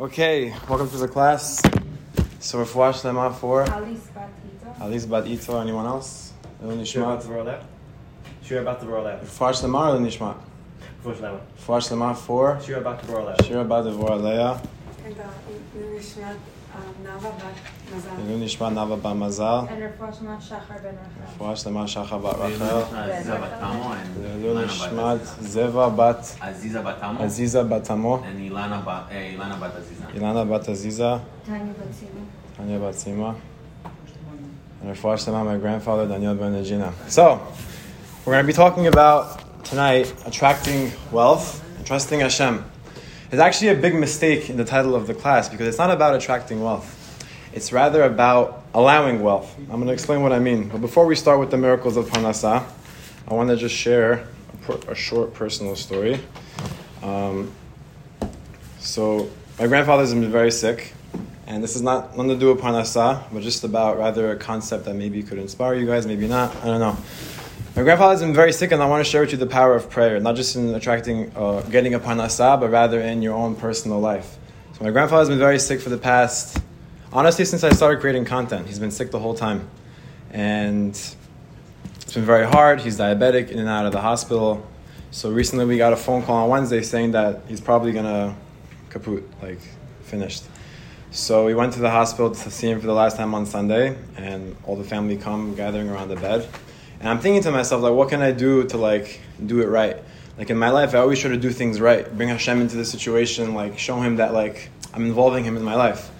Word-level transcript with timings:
Okay, 0.00 0.54
welcome 0.68 0.88
to 0.90 0.96
the 0.96 1.08
class. 1.08 1.60
So 2.38 2.58
Refuah 2.64 2.92
Shlema 2.94 3.34
for 3.34 3.62
Alice 3.64 4.06
Batito. 4.14 4.80
Alice 4.80 5.06
Bat 5.06 5.26
Ito, 5.26 5.60
anyone 5.60 5.86
else? 5.86 6.32
Elun 6.62 6.86
Sure 6.86 7.02
about 7.02 7.18
Nishmat. 7.18 7.22
the 7.26 7.32
roll 7.34 7.48
out? 7.48 7.62
Sure 8.44 8.60
about 8.60 8.80
the 8.80 8.86
roll 8.86 9.06
out. 9.08 9.24
Refuah 9.24 9.50
Shlema 9.50 9.88
or 9.88 9.98
Elun 9.98 10.06
Nishmat? 10.06 10.36
Before 11.02 11.14
Shlema. 11.14 11.40
Refuah 11.58 11.80
Shlema 11.82 12.16
for 12.16 12.60
Sure 12.60 12.78
about 12.78 13.02
the 13.02 13.12
roll 13.12 13.28
out. 13.28 13.44
Shira 13.44 13.64
Bat 13.64 13.86
Devor 13.86 14.10
Aleya. 14.10 14.64
רגע, 16.77 16.85
נשמעת 17.05 17.11
נאוה 17.21 17.31
בת 17.31 17.95
מזל. 17.95 18.09
Elun 18.09 18.41
Nishmat 18.43 18.73
Nava 18.73 18.97
Bat 19.03 19.15
Mazal. 19.15 19.67
And 19.69 19.83
רפואה 19.83 20.13
שלמה 20.13 20.41
שחר 20.41 20.73
בן 20.83 20.89
רחל. 20.89 21.43
Refuah 21.43 21.55
Shlema 21.55 21.87
Shacha 21.87 22.17
Bat 22.23 22.37
Rachel. 22.39 22.81
Aziza 22.93 23.37
Batamo 23.41 23.91
and 23.93 24.17
Elun 24.25 24.55
Ilana 24.55 24.67
Nishmat 24.67 24.95
Bat 24.95 25.21
Zeva 25.43 25.95
Bat 25.95 26.21
Aziza 26.41 26.83
Batamo 26.83 27.19
Aziza 27.19 27.69
Bat 27.69 27.89
Amo. 27.91 28.23
and 28.23 28.39
Ilana 28.51 28.85
Bat 28.85 29.03
eh, 29.11 29.35
Ilana 29.35 29.59
Bat 29.59 29.73
Aziza. 29.81 30.05
Ilana 30.15 30.49
Bat 30.49 30.67
Aziza. 30.69 31.19
טניה 31.45 31.73
בת 31.79 31.93
סימה. 31.93 32.21
Tanya 32.57 32.79
Bat 32.79 32.95
Sima. 32.95 33.35
And 34.81 34.95
Refuah 34.95 35.15
Shlema, 35.17 35.45
my 35.45 35.57
grandfather, 35.57 36.07
Daniel 36.07 36.35
Ben 36.35 36.53
Najina. 36.53 36.91
So, 37.07 37.41
we're 38.25 38.33
going 38.33 38.43
to 38.43 38.47
be 38.47 38.53
talking 38.53 38.87
about 38.87 39.63
tonight 39.63 40.13
attracting 40.25 40.91
wealth 41.11 41.63
and 41.77 41.85
trusting 41.85 42.19
Hashem. 42.19 42.63
It's 43.30 43.42
actually 43.42 43.68
a 43.68 43.74
big 43.74 43.94
mistake 43.94 44.48
in 44.48 44.56
the 44.56 44.64
title 44.64 44.94
of 44.94 45.06
the 45.06 45.12
class 45.12 45.50
because 45.50 45.68
it's 45.68 45.76
not 45.76 45.90
about 45.90 46.14
attracting 46.14 46.62
wealth. 46.62 46.94
It's 47.52 47.72
rather 47.72 48.02
about 48.04 48.64
allowing 48.72 49.22
wealth. 49.22 49.54
I'm 49.58 49.66
going 49.66 49.86
to 49.88 49.92
explain 49.92 50.22
what 50.22 50.32
I 50.32 50.38
mean. 50.38 50.68
But 50.68 50.80
before 50.80 51.04
we 51.04 51.14
start 51.14 51.38
with 51.38 51.50
the 51.50 51.58
miracles 51.58 51.98
of 51.98 52.06
Parnasah, 52.06 52.64
I 53.26 53.34
want 53.34 53.50
to 53.50 53.56
just 53.56 53.74
share 53.74 54.26
a, 54.88 54.94
short 54.94 55.34
personal 55.34 55.76
story. 55.76 56.20
Um, 57.02 57.52
so, 58.78 59.28
my 59.58 59.66
grandfather's 59.66 60.14
been 60.14 60.30
very 60.32 60.50
sick, 60.50 60.94
and 61.46 61.62
this 61.62 61.76
is 61.76 61.82
not 61.82 62.16
nothing 62.16 62.30
to 62.30 62.36
do 62.36 62.54
with 62.54 62.62
Parnasah, 62.62 63.24
but 63.30 63.42
just 63.42 63.62
about 63.62 63.98
rather 63.98 64.30
a 64.30 64.36
concept 64.36 64.86
that 64.86 64.94
maybe 64.94 65.22
could 65.22 65.38
inspire 65.38 65.74
you 65.74 65.84
guys, 65.84 66.06
maybe 66.06 66.28
not. 66.28 66.56
I 66.56 66.64
don't 66.64 66.80
know. 66.80 66.96
My 67.78 67.84
grandfather's 67.84 68.18
been 68.18 68.34
very 68.34 68.52
sick, 68.52 68.72
and 68.72 68.82
I 68.82 68.86
want 68.86 69.04
to 69.04 69.08
share 69.08 69.20
with 69.20 69.30
you 69.30 69.38
the 69.38 69.46
power 69.46 69.76
of 69.76 69.88
prayer, 69.88 70.18
not 70.18 70.34
just 70.34 70.56
in 70.56 70.74
attracting, 70.74 71.30
uh, 71.36 71.60
getting 71.60 71.94
a 71.94 72.00
Parnasah, 72.00 72.58
but 72.58 72.70
rather 72.70 73.00
in 73.00 73.22
your 73.22 73.34
own 73.34 73.54
personal 73.54 74.00
life. 74.00 74.36
So, 74.72 74.82
my 74.82 74.90
grandfather's 74.90 75.28
been 75.28 75.38
very 75.38 75.60
sick 75.60 75.80
for 75.80 75.88
the 75.88 75.96
past, 75.96 76.58
honestly, 77.12 77.44
since 77.44 77.62
I 77.62 77.70
started 77.70 78.00
creating 78.00 78.24
content. 78.24 78.66
He's 78.66 78.80
been 78.80 78.90
sick 78.90 79.12
the 79.12 79.20
whole 79.20 79.34
time. 79.34 79.70
And 80.32 80.90
it's 80.90 82.12
been 82.12 82.24
very 82.24 82.48
hard. 82.48 82.80
He's 82.80 82.98
diabetic, 82.98 83.48
in 83.48 83.60
and 83.60 83.68
out 83.68 83.86
of 83.86 83.92
the 83.92 84.00
hospital. 84.00 84.66
So 85.12 85.30
recently 85.30 85.64
we 85.64 85.78
got 85.78 85.92
a 85.92 85.96
phone 85.96 86.24
call 86.24 86.38
on 86.42 86.48
Wednesday 86.48 86.82
saying 86.82 87.12
that 87.12 87.42
he's 87.46 87.60
probably 87.60 87.92
gonna 87.92 88.34
kaput, 88.90 89.22
like 89.40 89.60
finished. 90.02 90.42
So 91.12 91.46
we 91.46 91.54
went 91.54 91.74
to 91.74 91.80
the 91.80 91.90
hospital 91.90 92.32
to 92.32 92.50
see 92.50 92.70
him 92.70 92.80
for 92.80 92.88
the 92.88 92.92
last 92.92 93.16
time 93.16 93.36
on 93.36 93.46
Sunday, 93.46 93.96
and 94.16 94.56
all 94.64 94.74
the 94.74 94.82
family 94.82 95.16
come 95.16 95.54
gathering 95.54 95.88
around 95.88 96.08
the 96.08 96.16
bed. 96.16 96.48
And 97.00 97.08
I'm 97.08 97.20
thinking 97.20 97.42
to 97.42 97.50
myself, 97.50 97.82
like, 97.82 97.92
what 97.92 98.08
can 98.08 98.22
I 98.22 98.32
do 98.32 98.64
to 98.64 98.76
like 98.76 99.20
do 99.44 99.60
it 99.60 99.66
right? 99.66 99.96
Like 100.36 100.50
in 100.50 100.58
my 100.58 100.70
life, 100.70 100.94
I 100.94 100.98
always 100.98 101.18
try 101.18 101.30
to 101.30 101.36
do 101.36 101.50
things 101.50 101.80
right, 101.80 102.16
bring 102.16 102.28
Hashem 102.28 102.60
into 102.60 102.76
the 102.76 102.84
situation, 102.84 103.54
like 103.54 103.78
show 103.78 104.00
him 104.00 104.16
that 104.16 104.32
like 104.32 104.70
I'm 104.94 105.04
involving 105.04 105.44
him 105.44 105.56
in 105.56 105.64
my 105.64 105.74
life. 105.74 106.10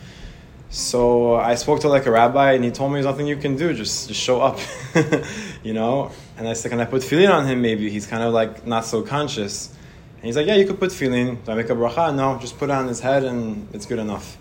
So 0.70 1.36
I 1.36 1.54
spoke 1.54 1.80
to 1.80 1.88
like 1.88 2.04
a 2.06 2.10
rabbi, 2.10 2.52
and 2.52 2.62
he 2.62 2.70
told 2.70 2.90
me 2.92 2.96
there's 2.96 3.06
nothing 3.06 3.26
you 3.26 3.36
can 3.36 3.56
do. 3.56 3.72
Just 3.72 4.08
just 4.08 4.20
show 4.20 4.40
up, 4.40 4.58
you 5.62 5.72
know. 5.72 6.10
And 6.36 6.46
I 6.46 6.52
said, 6.52 6.70
can 6.70 6.80
I 6.80 6.84
put 6.84 7.02
tefillin 7.02 7.30
on 7.30 7.46
him? 7.46 7.62
Maybe 7.62 7.88
he's 7.90 8.06
kind 8.06 8.22
of 8.22 8.34
like 8.34 8.66
not 8.66 8.84
so 8.84 9.02
conscious. 9.02 9.68
And 10.16 10.24
he's 10.24 10.36
like, 10.36 10.46
yeah, 10.46 10.56
you 10.56 10.66
could 10.66 10.78
put 10.78 10.90
tefillin. 10.90 11.42
Do 11.44 11.52
I 11.52 11.54
make 11.54 11.70
a 11.70 11.74
bracha? 11.74 12.14
No, 12.14 12.38
just 12.38 12.58
put 12.58 12.68
it 12.68 12.72
on 12.72 12.86
his 12.86 13.00
head, 13.00 13.24
and 13.24 13.66
it's 13.72 13.86
good 13.86 13.98
enough. 13.98 14.36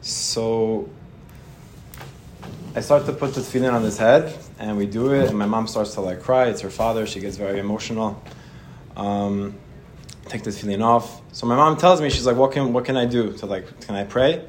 So 0.00 0.88
I 2.74 2.80
start 2.80 3.04
to 3.06 3.12
put 3.12 3.34
the 3.34 3.42
tefillin 3.42 3.72
on 3.72 3.82
his 3.82 3.98
head, 3.98 4.34
and 4.58 4.76
we 4.76 4.86
do 4.86 5.12
it. 5.12 5.28
And 5.28 5.38
my 5.38 5.46
mom 5.46 5.66
starts 5.66 5.94
to 5.94 6.00
like 6.00 6.22
cry. 6.22 6.46
It's 6.46 6.60
her 6.62 6.70
father. 6.70 7.06
She 7.06 7.20
gets 7.20 7.36
very 7.36 7.58
emotional. 7.58 8.22
Um, 8.96 9.56
take 10.26 10.42
this 10.42 10.60
feeling 10.60 10.82
off. 10.82 11.20
So 11.32 11.46
my 11.46 11.56
mom 11.56 11.76
tells 11.76 12.00
me, 12.00 12.10
she's 12.10 12.26
like, 12.26 12.36
what 12.36 12.52
can 12.52 12.72
what 12.72 12.84
can 12.84 12.96
I 12.96 13.06
do 13.06 13.32
to 13.34 13.46
like 13.46 13.80
can 13.82 13.94
I 13.94 14.04
pray? 14.04 14.44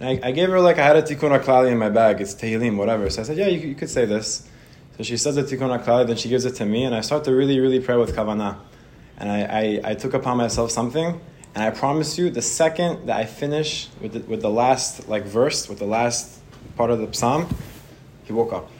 And 0.00 0.08
I, 0.24 0.28
I 0.28 0.32
gave 0.32 0.48
her 0.48 0.60
like 0.60 0.78
I 0.78 0.86
had 0.86 0.96
a 0.96 1.02
tikkun 1.02 1.38
haklali 1.38 1.70
in 1.70 1.78
my 1.78 1.88
bag. 1.88 2.20
It's 2.20 2.34
tehillim, 2.34 2.76
whatever. 2.76 3.08
So 3.10 3.22
I 3.22 3.24
said, 3.24 3.36
yeah, 3.36 3.46
you, 3.46 3.68
you 3.68 3.74
could 3.74 3.90
say 3.90 4.04
this. 4.04 4.48
So 4.96 5.04
she 5.04 5.16
says 5.16 5.36
the 5.36 5.42
tikkun 5.44 5.78
haklali, 5.78 6.06
then 6.06 6.16
she 6.16 6.28
gives 6.28 6.44
it 6.44 6.56
to 6.56 6.66
me, 6.66 6.84
and 6.84 6.94
I 6.94 7.00
start 7.00 7.24
to 7.24 7.34
really, 7.34 7.60
really 7.60 7.80
pray 7.80 7.96
with 7.96 8.14
kavanah. 8.14 8.58
And 9.18 9.30
I, 9.30 9.42
I, 9.42 9.90
I 9.92 9.94
took 9.94 10.14
upon 10.14 10.36
myself 10.36 10.70
something, 10.70 11.20
and 11.54 11.64
I 11.64 11.70
promise 11.70 12.18
you, 12.18 12.30
the 12.30 12.42
second 12.42 13.06
that 13.06 13.16
I 13.16 13.24
finish 13.24 13.88
with 14.00 14.14
the, 14.14 14.20
with 14.20 14.42
the 14.42 14.50
last 14.50 15.08
like 15.08 15.24
verse, 15.24 15.68
with 15.68 15.78
the 15.78 15.86
last 15.86 16.40
part 16.76 16.90
of 16.90 16.98
the 16.98 17.12
psalm, 17.12 17.46
he 18.24 18.32
woke 18.32 18.52
up. 18.52 18.70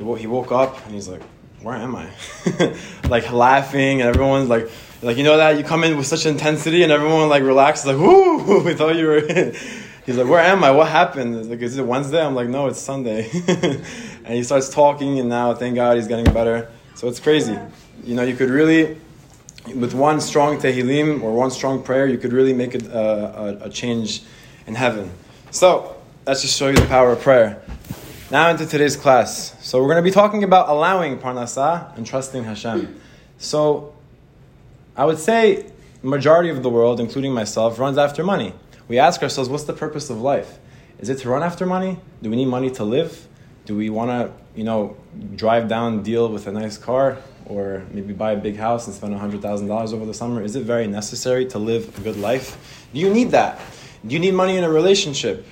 He, 0.00 0.14
he 0.16 0.26
woke 0.26 0.50
up, 0.50 0.84
and 0.86 0.94
he's 0.94 1.08
like, 1.08 1.22
where 1.62 1.76
am 1.76 1.94
I? 1.94 2.10
like 3.08 3.30
laughing, 3.30 4.00
and 4.00 4.08
everyone's 4.08 4.48
like, 4.48 4.70
like 5.02 5.16
you 5.18 5.24
know 5.24 5.36
that 5.36 5.58
you 5.58 5.64
come 5.64 5.84
in 5.84 5.96
with 5.96 6.06
such 6.06 6.24
intensity, 6.24 6.82
and 6.82 6.90
everyone 6.90 7.28
like 7.28 7.42
relaxes, 7.42 7.86
like, 7.86 7.98
whoo, 7.98 8.60
we 8.64 8.74
thought 8.74 8.96
you 8.96 9.06
were. 9.06 9.52
He's 10.06 10.16
like, 10.16 10.28
where 10.28 10.40
am 10.40 10.64
I? 10.64 10.70
What 10.70 10.88
happened? 10.88 11.50
Like, 11.50 11.60
is 11.60 11.76
it 11.76 11.86
Wednesday? 11.86 12.24
I'm 12.24 12.34
like, 12.34 12.48
no, 12.48 12.66
it's 12.66 12.80
Sunday. 12.80 13.30
and 14.24 14.34
he 14.34 14.42
starts 14.42 14.70
talking, 14.70 15.20
and 15.20 15.28
now, 15.28 15.54
thank 15.54 15.74
God, 15.74 15.98
he's 15.98 16.08
getting 16.08 16.24
better. 16.32 16.70
So 16.94 17.06
it's 17.06 17.20
crazy. 17.20 17.56
You 18.02 18.14
know, 18.14 18.22
you 18.22 18.34
could 18.34 18.48
really, 18.48 18.96
with 19.76 19.92
one 19.94 20.20
strong 20.20 20.56
tehillim 20.56 21.22
or 21.22 21.32
one 21.32 21.50
strong 21.50 21.82
prayer, 21.82 22.06
you 22.06 22.16
could 22.16 22.32
really 22.32 22.54
make 22.54 22.74
a, 22.74 22.92
uh, 22.92 23.56
a, 23.62 23.66
a 23.66 23.70
change 23.70 24.22
in 24.66 24.74
heaven. 24.74 25.12
So 25.50 25.96
let's 26.26 26.40
just 26.40 26.58
show 26.58 26.68
you 26.68 26.76
the 26.76 26.86
power 26.86 27.12
of 27.12 27.20
prayer. 27.20 27.62
Now 28.32 28.48
into 28.48 28.64
today's 28.64 28.94
class. 28.94 29.56
So 29.60 29.80
we're 29.80 29.88
going 29.88 29.96
to 29.96 30.08
be 30.08 30.12
talking 30.12 30.44
about 30.44 30.68
allowing 30.68 31.18
parnasah 31.18 31.96
and 31.96 32.06
trusting 32.06 32.44
Hashem. 32.44 33.00
So 33.38 33.92
I 34.96 35.04
would 35.04 35.18
say 35.18 35.72
majority 36.04 36.48
of 36.48 36.62
the 36.62 36.70
world, 36.70 37.00
including 37.00 37.32
myself, 37.34 37.80
runs 37.80 37.98
after 37.98 38.22
money. 38.22 38.54
We 38.86 39.00
ask 39.00 39.20
ourselves, 39.24 39.50
what's 39.50 39.64
the 39.64 39.72
purpose 39.72 40.10
of 40.10 40.20
life? 40.20 40.60
Is 41.00 41.08
it 41.08 41.18
to 41.18 41.28
run 41.28 41.42
after 41.42 41.66
money? 41.66 41.98
Do 42.22 42.30
we 42.30 42.36
need 42.36 42.46
money 42.46 42.70
to 42.70 42.84
live? 42.84 43.26
Do 43.64 43.76
we 43.76 43.90
want 43.90 44.10
to, 44.12 44.32
you 44.56 44.62
know, 44.62 44.96
drive 45.34 45.66
down, 45.66 46.04
deal 46.04 46.28
with 46.28 46.46
a 46.46 46.52
nice 46.52 46.78
car, 46.78 47.18
or 47.46 47.84
maybe 47.90 48.12
buy 48.12 48.30
a 48.30 48.36
big 48.36 48.56
house 48.56 48.86
and 48.86 48.94
spend 48.94 49.12
hundred 49.16 49.42
thousand 49.42 49.66
dollars 49.66 49.92
over 49.92 50.06
the 50.06 50.14
summer? 50.14 50.40
Is 50.40 50.54
it 50.54 50.62
very 50.62 50.86
necessary 50.86 51.46
to 51.46 51.58
live 51.58 51.98
a 51.98 52.00
good 52.02 52.16
life? 52.16 52.86
Do 52.94 53.00
you 53.00 53.12
need 53.12 53.32
that? 53.32 53.60
Do 54.06 54.14
you 54.14 54.20
need 54.20 54.34
money 54.34 54.56
in 54.56 54.62
a 54.62 54.70
relationship? 54.70 55.44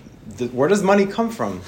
Where 0.52 0.68
does 0.68 0.84
money 0.84 1.06
come 1.06 1.32
from? 1.32 1.60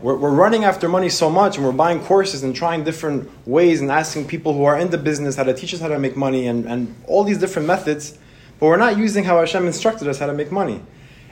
We're, 0.00 0.16
we're 0.16 0.34
running 0.34 0.64
after 0.64 0.88
money 0.88 1.08
so 1.08 1.30
much 1.30 1.56
and 1.56 1.64
we're 1.64 1.72
buying 1.72 2.00
courses 2.00 2.42
and 2.42 2.54
trying 2.54 2.84
different 2.84 3.30
ways 3.46 3.80
and 3.80 3.90
asking 3.90 4.26
people 4.26 4.52
who 4.52 4.64
are 4.64 4.78
in 4.78 4.90
the 4.90 4.98
business 4.98 5.36
how 5.36 5.44
to 5.44 5.54
teach 5.54 5.72
us 5.72 5.80
how 5.80 5.88
to 5.88 5.98
make 5.98 6.16
money 6.16 6.46
and, 6.46 6.66
and 6.66 6.94
all 7.06 7.24
these 7.24 7.38
different 7.38 7.66
methods, 7.66 8.18
but 8.58 8.66
we're 8.66 8.76
not 8.76 8.98
using 8.98 9.24
how 9.24 9.38
Hashem 9.38 9.66
instructed 9.66 10.06
us 10.08 10.18
how 10.18 10.26
to 10.26 10.34
make 10.34 10.52
money. 10.52 10.82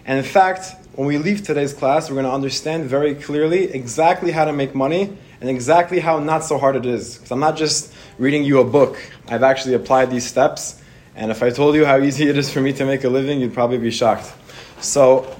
And 0.06 0.18
in 0.18 0.24
fact, 0.24 0.74
when 0.94 1.08
we 1.08 1.18
leave 1.18 1.42
today's 1.42 1.72
class, 1.72 2.08
we're 2.08 2.14
going 2.14 2.26
to 2.26 2.32
understand 2.32 2.84
very 2.84 3.14
clearly 3.14 3.64
exactly 3.64 4.30
how 4.30 4.44
to 4.44 4.52
make 4.52 4.74
money 4.74 5.16
and 5.40 5.50
exactly 5.50 6.00
how 6.00 6.18
not 6.18 6.44
so 6.44 6.58
hard 6.58 6.76
it 6.76 6.86
is. 6.86 7.16
Because 7.16 7.30
I'm 7.32 7.40
not 7.40 7.56
just 7.56 7.92
reading 8.18 8.44
you 8.44 8.60
a 8.60 8.64
book, 8.64 8.96
I've 9.28 9.42
actually 9.42 9.74
applied 9.74 10.10
these 10.10 10.26
steps. 10.26 10.80
And 11.16 11.30
if 11.30 11.42
I 11.42 11.50
told 11.50 11.74
you 11.74 11.84
how 11.84 11.98
easy 12.00 12.28
it 12.28 12.36
is 12.36 12.52
for 12.52 12.60
me 12.60 12.72
to 12.74 12.84
make 12.84 13.04
a 13.04 13.08
living, 13.08 13.40
you'd 13.40 13.54
probably 13.54 13.78
be 13.78 13.90
shocked. 13.90 14.32
So, 14.80 15.36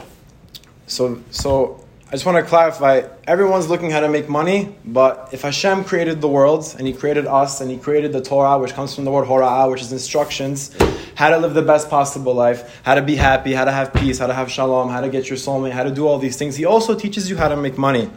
so, 0.87 1.23
so 1.31 1.84
just 2.15 2.27
want 2.27 2.39
to 2.39 2.49
clarify 2.49 3.03
everyone's 3.27 3.69
looking 3.69 3.91
how 3.91 3.99
to 3.99 4.09
make 4.09 4.29
money, 4.29 4.77
but 4.85 5.31
if 5.33 5.43
Hashem 5.43 5.83
created 5.83 6.21
the 6.21 6.29
world 6.29 6.73
and 6.79 6.87
He 6.87 6.93
created 6.93 7.27
us 7.27 7.61
and 7.61 7.69
He 7.69 7.77
created 7.77 8.13
the 8.13 8.21
Torah, 8.21 8.57
which 8.57 8.73
comes 8.73 8.95
from 8.95 9.05
the 9.05 9.11
word 9.11 9.27
Hora'ah, 9.27 9.69
which 9.69 9.83
is 9.83 9.91
instructions, 9.91 10.77
how 11.17 11.31
to 11.31 11.39
live 11.39 11.55
the 11.55 11.63
best 11.63 11.91
possible 11.91 12.33
life, 12.33 12.81
how 12.85 12.95
to 12.95 13.03
be 13.03 13.17
happy, 13.17 13.53
how 13.53 13.65
to 13.65 13.73
have 13.73 13.93
peace, 13.93 14.21
how 14.21 14.29
to 14.29 14.35
have 14.35 14.49
shalom, 14.49 14.91
how 14.91 15.01
to 15.01 15.09
get 15.09 15.29
your 15.29 15.37
soulmate, 15.37 15.73
how 15.73 15.83
to 15.83 15.91
do 15.91 16.07
all 16.07 16.19
these 16.19 16.37
things, 16.37 16.55
He 16.55 16.65
also 16.65 16.95
teaches 16.95 17.29
you 17.29 17.37
how 17.37 17.49
to 17.49 17.57
make 17.57 17.77
money. 17.77 18.09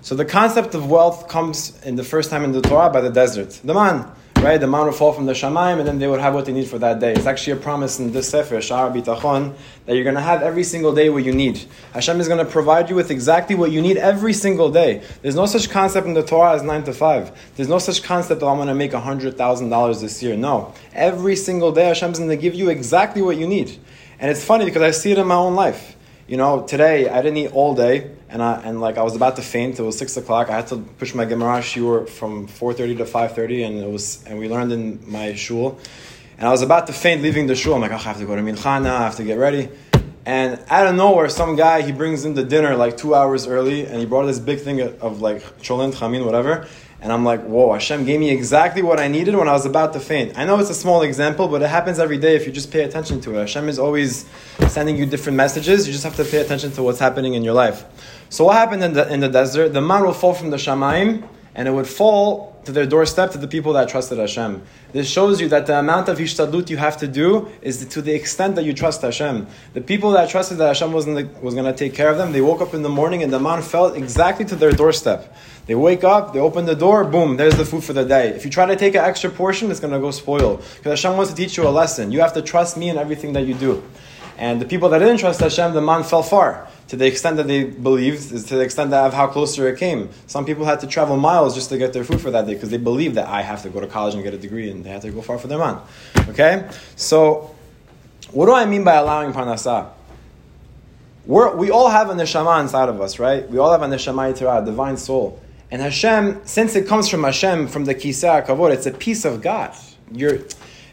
So 0.00 0.14
the 0.14 0.24
concept 0.24 0.74
of 0.74 0.88
wealth 0.88 1.28
comes 1.28 1.78
in 1.82 1.96
the 1.96 2.04
first 2.04 2.30
time 2.30 2.44
in 2.44 2.52
the 2.52 2.62
Torah 2.62 2.88
by 2.88 3.02
the 3.02 3.10
desert. 3.10 3.60
The 3.62 3.74
man, 3.74 4.10
right? 4.44 4.60
The 4.60 4.66
man 4.66 4.84
would 4.84 4.94
fall 4.94 5.12
from 5.12 5.24
the 5.24 5.32
Shamaim 5.32 5.78
and 5.78 5.88
then 5.88 5.98
they 5.98 6.06
would 6.06 6.20
have 6.20 6.34
what 6.34 6.44
they 6.44 6.52
need 6.52 6.68
for 6.68 6.78
that 6.78 7.00
day. 7.00 7.14
It's 7.14 7.24
actually 7.24 7.54
a 7.54 7.62
promise 7.62 7.98
in 7.98 8.12
this 8.12 8.28
Sefer, 8.28 8.56
Sha'ar 8.56 8.92
Bitachon, 8.94 9.54
that 9.86 9.94
you're 9.94 10.04
going 10.04 10.16
to 10.16 10.20
have 10.20 10.42
every 10.42 10.64
single 10.64 10.94
day 10.94 11.08
what 11.08 11.24
you 11.24 11.32
need. 11.32 11.64
Hashem 11.94 12.20
is 12.20 12.28
going 12.28 12.44
to 12.44 12.50
provide 12.50 12.90
you 12.90 12.94
with 12.94 13.10
exactly 13.10 13.56
what 13.56 13.72
you 13.72 13.80
need 13.80 13.96
every 13.96 14.34
single 14.34 14.70
day. 14.70 15.02
There's 15.22 15.34
no 15.34 15.46
such 15.46 15.70
concept 15.70 16.06
in 16.06 16.12
the 16.12 16.22
Torah 16.22 16.54
as 16.54 16.62
9 16.62 16.84
to 16.84 16.92
5. 16.92 17.54
There's 17.56 17.68
no 17.70 17.78
such 17.78 18.02
concept 18.02 18.40
that 18.40 18.46
I'm 18.46 18.56
going 18.56 18.68
to 18.68 18.74
make 18.74 18.92
$100,000 18.92 20.00
this 20.00 20.22
year. 20.22 20.36
No. 20.36 20.74
Every 20.92 21.36
single 21.36 21.72
day 21.72 21.86
Hashem 21.86 22.12
is 22.12 22.18
going 22.18 22.30
to 22.30 22.36
give 22.36 22.54
you 22.54 22.68
exactly 22.68 23.22
what 23.22 23.38
you 23.38 23.48
need. 23.48 23.78
And 24.18 24.30
it's 24.30 24.44
funny 24.44 24.66
because 24.66 24.82
I 24.82 24.90
see 24.90 25.12
it 25.12 25.18
in 25.18 25.26
my 25.26 25.36
own 25.36 25.54
life. 25.54 25.96
You 26.26 26.36
know, 26.36 26.62
today 26.66 27.08
I 27.08 27.22
didn't 27.22 27.38
eat 27.38 27.52
all 27.52 27.74
day, 27.74 28.10
and 28.34 28.42
I, 28.42 28.60
and 28.64 28.80
like 28.80 28.98
I 28.98 29.04
was 29.04 29.14
about 29.14 29.36
to 29.36 29.42
faint. 29.42 29.78
It 29.78 29.82
was 29.82 29.96
six 29.96 30.16
o'clock. 30.16 30.50
I 30.50 30.56
had 30.56 30.66
to 30.66 30.78
push 30.78 31.14
my 31.14 31.24
Gemara 31.24 31.60
shiur 31.60 32.08
from 32.08 32.48
four 32.48 32.74
thirty 32.74 32.96
to 32.96 33.06
five 33.06 33.32
thirty, 33.32 33.62
and 33.62 33.78
it 33.78 33.88
was 33.88 34.24
and 34.26 34.40
we 34.40 34.48
learned 34.48 34.72
in 34.72 35.00
my 35.10 35.34
shul. 35.34 35.78
And 36.36 36.48
I 36.48 36.50
was 36.50 36.60
about 36.60 36.88
to 36.88 36.92
faint 36.92 37.22
leaving 37.22 37.46
the 37.46 37.54
shul. 37.54 37.74
I'm 37.74 37.80
like, 37.80 37.92
oh, 37.92 37.94
I 37.94 37.98
have 37.98 38.18
to 38.18 38.26
go 38.26 38.34
to 38.34 38.42
Minchana. 38.42 38.90
I 38.90 39.04
have 39.04 39.16
to 39.16 39.24
get 39.24 39.38
ready. 39.38 39.68
And 40.26 40.60
out 40.68 40.88
of 40.88 40.96
nowhere, 40.96 41.28
some 41.28 41.54
guy 41.54 41.82
he 41.82 41.92
brings 41.92 42.24
in 42.24 42.34
the 42.34 42.42
dinner 42.42 42.74
like 42.74 42.96
two 42.96 43.14
hours 43.14 43.46
early, 43.46 43.86
and 43.86 44.00
he 44.00 44.04
brought 44.04 44.26
this 44.26 44.40
big 44.40 44.58
thing 44.58 44.80
of, 44.80 45.00
of 45.00 45.20
like 45.20 45.40
cholent, 45.60 45.94
chamin, 45.94 46.24
whatever. 46.24 46.66
And 47.00 47.12
I'm 47.12 47.22
like, 47.22 47.42
whoa, 47.42 47.74
Hashem 47.74 48.06
gave 48.06 48.18
me 48.18 48.30
exactly 48.30 48.80
what 48.80 48.98
I 48.98 49.08
needed 49.08 49.36
when 49.36 49.46
I 49.46 49.52
was 49.52 49.66
about 49.66 49.92
to 49.92 50.00
faint. 50.00 50.38
I 50.38 50.46
know 50.46 50.58
it's 50.58 50.70
a 50.70 50.74
small 50.74 51.02
example, 51.02 51.48
but 51.48 51.60
it 51.60 51.68
happens 51.68 51.98
every 51.98 52.16
day 52.16 52.34
if 52.34 52.46
you 52.46 52.52
just 52.52 52.72
pay 52.72 52.82
attention 52.82 53.20
to 53.20 53.36
it. 53.36 53.40
Hashem 53.40 53.68
is 53.68 53.78
always 53.78 54.24
sending 54.68 54.96
you 54.96 55.04
different 55.04 55.36
messages. 55.36 55.86
You 55.86 55.92
just 55.92 56.04
have 56.04 56.16
to 56.16 56.24
pay 56.24 56.38
attention 56.38 56.72
to 56.72 56.82
what's 56.82 56.98
happening 56.98 57.34
in 57.34 57.44
your 57.44 57.52
life. 57.52 57.84
So 58.34 58.46
what 58.46 58.56
happened 58.56 58.82
in 58.82 58.94
the, 58.94 59.12
in 59.12 59.20
the 59.20 59.28
desert? 59.28 59.74
The 59.74 59.80
man 59.80 60.02
will 60.02 60.12
fall 60.12 60.34
from 60.34 60.50
the 60.50 60.56
Shamaim, 60.56 61.22
and 61.54 61.68
it 61.68 61.70
would 61.70 61.86
fall 61.86 62.60
to 62.64 62.72
their 62.72 62.84
doorstep 62.84 63.30
to 63.30 63.38
the 63.38 63.46
people 63.46 63.74
that 63.74 63.88
trusted 63.88 64.18
Hashem. 64.18 64.60
This 64.90 65.08
shows 65.08 65.40
you 65.40 65.48
that 65.50 65.66
the 65.68 65.78
amount 65.78 66.08
of 66.08 66.18
hishtadlut 66.18 66.68
you 66.68 66.76
have 66.76 66.96
to 66.96 67.06
do 67.06 67.48
is 67.62 67.86
to 67.86 68.02
the 68.02 68.12
extent 68.12 68.56
that 68.56 68.64
you 68.64 68.72
trust 68.72 69.02
Hashem. 69.02 69.46
The 69.74 69.80
people 69.80 70.10
that 70.12 70.30
trusted 70.30 70.58
that 70.58 70.66
Hashem 70.66 70.92
was, 70.92 71.06
was 71.06 71.54
going 71.54 71.72
to 71.72 71.72
take 71.72 71.94
care 71.94 72.10
of 72.10 72.18
them, 72.18 72.32
they 72.32 72.40
woke 72.40 72.60
up 72.60 72.74
in 72.74 72.82
the 72.82 72.88
morning 72.88 73.22
and 73.22 73.32
the 73.32 73.38
man 73.38 73.62
fell 73.62 73.94
exactly 73.94 74.44
to 74.46 74.56
their 74.56 74.72
doorstep. 74.72 75.32
They 75.66 75.76
wake 75.76 76.02
up, 76.02 76.32
they 76.32 76.40
open 76.40 76.64
the 76.64 76.74
door, 76.74 77.04
boom, 77.04 77.36
there's 77.36 77.54
the 77.54 77.64
food 77.64 77.84
for 77.84 77.92
the 77.92 78.04
day. 78.04 78.30
If 78.30 78.44
you 78.44 78.50
try 78.50 78.66
to 78.66 78.74
take 78.74 78.96
an 78.96 79.04
extra 79.04 79.30
portion, 79.30 79.70
it's 79.70 79.78
going 79.78 79.94
to 79.94 80.00
go 80.00 80.10
spoil. 80.10 80.56
Because 80.56 81.00
Hashem 81.00 81.16
wants 81.16 81.30
to 81.30 81.36
teach 81.36 81.56
you 81.56 81.68
a 81.68 81.70
lesson. 81.70 82.10
You 82.10 82.18
have 82.18 82.32
to 82.32 82.42
trust 82.42 82.76
me 82.76 82.88
in 82.88 82.98
everything 82.98 83.34
that 83.34 83.46
you 83.46 83.54
do. 83.54 83.84
And 84.38 84.60
the 84.60 84.66
people 84.66 84.88
that 84.88 84.98
didn't 84.98 85.18
trust 85.18 85.38
Hashem, 85.38 85.72
the 85.72 85.80
man 85.80 86.02
fell 86.02 86.24
far 86.24 86.68
to 86.88 86.96
the 86.96 87.06
extent 87.06 87.36
that 87.36 87.46
they 87.46 87.64
believed, 87.64 88.28
to 88.28 88.56
the 88.56 88.60
extent 88.60 88.90
that 88.90 89.06
of 89.06 89.14
how 89.14 89.26
closer 89.26 89.68
it 89.68 89.78
came. 89.78 90.10
Some 90.26 90.44
people 90.44 90.64
had 90.64 90.80
to 90.80 90.86
travel 90.86 91.16
miles 91.16 91.54
just 91.54 91.70
to 91.70 91.78
get 91.78 91.92
their 91.92 92.04
food 92.04 92.20
for 92.20 92.30
that 92.30 92.46
day 92.46 92.54
because 92.54 92.70
they 92.70 92.76
believed 92.76 93.14
that 93.14 93.28
I 93.28 93.42
have 93.42 93.62
to 93.62 93.70
go 93.70 93.80
to 93.80 93.86
college 93.86 94.14
and 94.14 94.22
get 94.22 94.34
a 94.34 94.38
degree 94.38 94.70
and 94.70 94.84
they 94.84 94.90
had 94.90 95.02
to 95.02 95.10
go 95.10 95.22
far 95.22 95.38
for 95.38 95.46
their 95.46 95.58
man. 95.58 95.80
Okay? 96.28 96.68
So, 96.96 97.54
what 98.32 98.46
do 98.46 98.52
I 98.52 98.66
mean 98.66 98.84
by 98.84 98.94
allowing 98.94 99.32
parnasah? 99.32 99.90
We're, 101.26 101.56
we 101.56 101.70
all 101.70 101.88
have 101.88 102.10
a 102.10 102.14
neshama 102.14 102.60
inside 102.60 102.88
of 102.90 103.00
us, 103.00 103.18
right? 103.18 103.48
We 103.48 103.58
all 103.58 103.72
have 103.72 103.82
a 103.82 103.86
neshama 103.86 104.34
yitirah, 104.34 104.62
a 104.62 104.64
divine 104.64 104.98
soul. 104.98 105.40
And 105.70 105.80
Hashem, 105.80 106.42
since 106.44 106.76
it 106.76 106.86
comes 106.86 107.08
from 107.08 107.24
Hashem, 107.24 107.68
from 107.68 107.86
the 107.86 107.94
kisah 107.94 108.46
kavod, 108.46 108.72
it's 108.72 108.86
a 108.86 108.90
piece 108.90 109.24
of 109.24 109.40
God. 109.40 109.74
You're, 110.12 110.40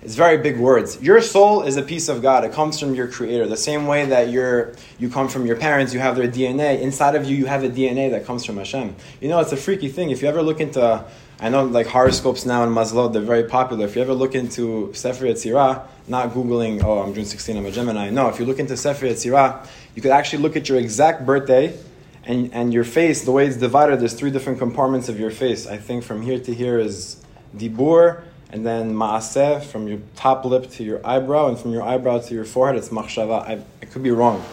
it's 0.01 0.15
very 0.15 0.37
big 0.37 0.57
words. 0.57 0.99
Your 1.01 1.21
soul 1.21 1.61
is 1.61 1.77
a 1.77 1.83
piece 1.83 2.09
of 2.09 2.21
God. 2.21 2.43
It 2.43 2.51
comes 2.51 2.79
from 2.79 2.95
your 2.95 3.07
creator. 3.07 3.47
The 3.47 3.55
same 3.55 3.85
way 3.85 4.05
that 4.05 4.29
you're, 4.29 4.73
you 4.97 5.09
come 5.09 5.27
from 5.27 5.45
your 5.45 5.55
parents, 5.55 5.93
you 5.93 5.99
have 5.99 6.15
their 6.15 6.27
DNA. 6.27 6.81
Inside 6.81 7.15
of 7.15 7.25
you, 7.25 7.35
you 7.35 7.45
have 7.45 7.63
a 7.63 7.69
DNA 7.69 8.09
that 8.11 8.25
comes 8.25 8.43
from 8.43 8.57
Hashem. 8.57 8.95
You 9.19 9.29
know, 9.29 9.39
it's 9.39 9.51
a 9.51 9.57
freaky 9.57 9.89
thing. 9.89 10.09
If 10.09 10.23
you 10.23 10.27
ever 10.27 10.41
look 10.41 10.59
into, 10.59 11.05
I 11.39 11.49
know 11.49 11.65
like 11.65 11.85
horoscopes 11.85 12.45
now 12.45 12.63
in 12.63 12.69
Mazlot, 12.69 13.13
they're 13.13 13.21
very 13.21 13.43
popular. 13.43 13.85
If 13.85 13.95
you 13.95 14.01
ever 14.01 14.13
look 14.13 14.33
into 14.33 14.91
Sefer 14.93 15.25
Yetzirah, 15.25 15.85
not 16.07 16.31
Googling, 16.31 16.83
oh, 16.83 16.99
I'm 16.99 17.13
June 17.13 17.25
16, 17.25 17.57
I'm 17.57 17.65
a 17.67 17.71
Gemini. 17.71 18.09
No, 18.09 18.27
if 18.27 18.39
you 18.39 18.45
look 18.45 18.59
into 18.59 18.75
Sefer 18.75 19.05
Yetzirah, 19.05 19.67
you 19.93 20.01
could 20.01 20.11
actually 20.11 20.41
look 20.41 20.55
at 20.55 20.67
your 20.67 20.79
exact 20.79 21.27
birthday 21.27 21.77
and, 22.23 22.53
and 22.53 22.73
your 22.73 22.83
face, 22.83 23.23
the 23.23 23.31
way 23.31 23.47
it's 23.47 23.57
divided, 23.57 23.99
there's 23.99 24.13
three 24.13 24.31
different 24.31 24.59
compartments 24.59 25.09
of 25.09 25.19
your 25.19 25.31
face. 25.31 25.67
I 25.67 25.77
think 25.77 26.03
from 26.03 26.21
here 26.21 26.39
to 26.39 26.53
here 26.53 26.79
is 26.79 27.23
Dibur, 27.55 28.23
and 28.51 28.65
then 28.65 28.93
maaseh 28.93 29.63
from 29.63 29.87
your 29.87 29.99
top 30.15 30.45
lip 30.45 30.69
to 30.71 30.83
your 30.83 31.05
eyebrow, 31.05 31.47
and 31.47 31.57
from 31.57 31.71
your 31.71 31.83
eyebrow 31.83 32.19
to 32.19 32.33
your 32.33 32.45
forehead, 32.45 32.77
it's 32.77 32.89
machshava. 32.89 33.41
I, 33.41 33.63
I 33.81 33.85
could 33.85 34.03
be 34.03 34.11
wrong, 34.11 34.43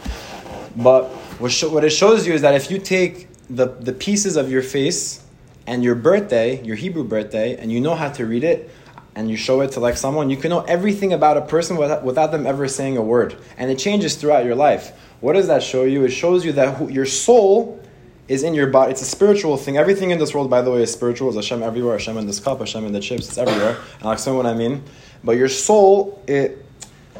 but 0.76 1.08
what, 1.40 1.84
it 1.84 1.90
shows 1.90 2.26
you 2.26 2.32
is 2.32 2.42
that 2.42 2.54
if 2.54 2.70
you 2.70 2.78
take 2.78 3.28
the, 3.48 3.66
the 3.66 3.92
pieces 3.92 4.36
of 4.36 4.50
your 4.50 4.62
face 4.62 5.24
and 5.66 5.84
your 5.84 5.94
birthday, 5.94 6.62
your 6.64 6.76
Hebrew 6.76 7.04
birthday, 7.04 7.56
and 7.56 7.70
you 7.70 7.80
know 7.80 7.94
how 7.94 8.08
to 8.10 8.26
read 8.26 8.44
it, 8.44 8.70
and 9.14 9.28
you 9.30 9.36
show 9.36 9.60
it 9.62 9.72
to 9.72 9.80
like 9.80 9.96
someone, 9.96 10.30
you 10.30 10.36
can 10.36 10.50
know 10.50 10.62
everything 10.62 11.12
about 11.12 11.36
a 11.36 11.42
person 11.42 11.76
without, 11.76 12.04
without 12.04 12.30
them 12.30 12.46
ever 12.46 12.68
saying 12.68 12.96
a 12.96 13.02
word, 13.02 13.36
and 13.56 13.70
it 13.70 13.78
changes 13.78 14.14
throughout 14.14 14.44
your 14.44 14.54
life. 14.54 14.92
What 15.20 15.32
does 15.32 15.48
that 15.48 15.62
show 15.62 15.84
you? 15.84 16.04
It 16.04 16.10
shows 16.10 16.44
you 16.44 16.52
that 16.52 16.76
who, 16.76 16.88
your 16.88 17.06
soul 17.06 17.82
is 18.28 18.42
in 18.42 18.54
your 18.54 18.66
body. 18.66 18.92
It's 18.92 19.02
a 19.02 19.06
spiritual 19.06 19.56
thing. 19.56 19.78
Everything 19.78 20.10
in 20.10 20.18
this 20.18 20.34
world, 20.34 20.50
by 20.50 20.60
the 20.60 20.70
way, 20.70 20.82
is 20.82 20.92
spiritual. 20.92 21.28
It's 21.28 21.36
Hashem 21.36 21.62
everywhere. 21.62 21.94
Hashem 21.94 22.16
in 22.18 22.26
this 22.26 22.38
cup. 22.38 22.58
Hashem 22.58 22.84
in 22.84 22.92
the 22.92 23.00
chips. 23.00 23.28
It's 23.28 23.38
everywhere. 23.38 23.78
And 23.98 24.02
I'll 24.04 24.12
explain 24.12 24.36
what 24.36 24.46
I 24.46 24.54
mean. 24.54 24.82
But 25.24 25.32
your 25.32 25.48
soul, 25.48 26.22
it, 26.26 26.64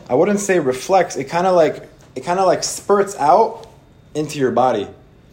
I 0.08 0.14
wouldn't 0.14 0.40
say 0.40 0.60
reflects. 0.60 1.16
It 1.16 1.24
kind 1.24 1.46
of 1.46 1.56
like, 1.56 1.88
it 2.14 2.24
kind 2.24 2.38
of 2.38 2.46
like 2.46 2.62
spurts 2.62 3.16
out 3.16 3.66
into 4.14 4.38
your 4.38 4.50
body. 4.50 4.86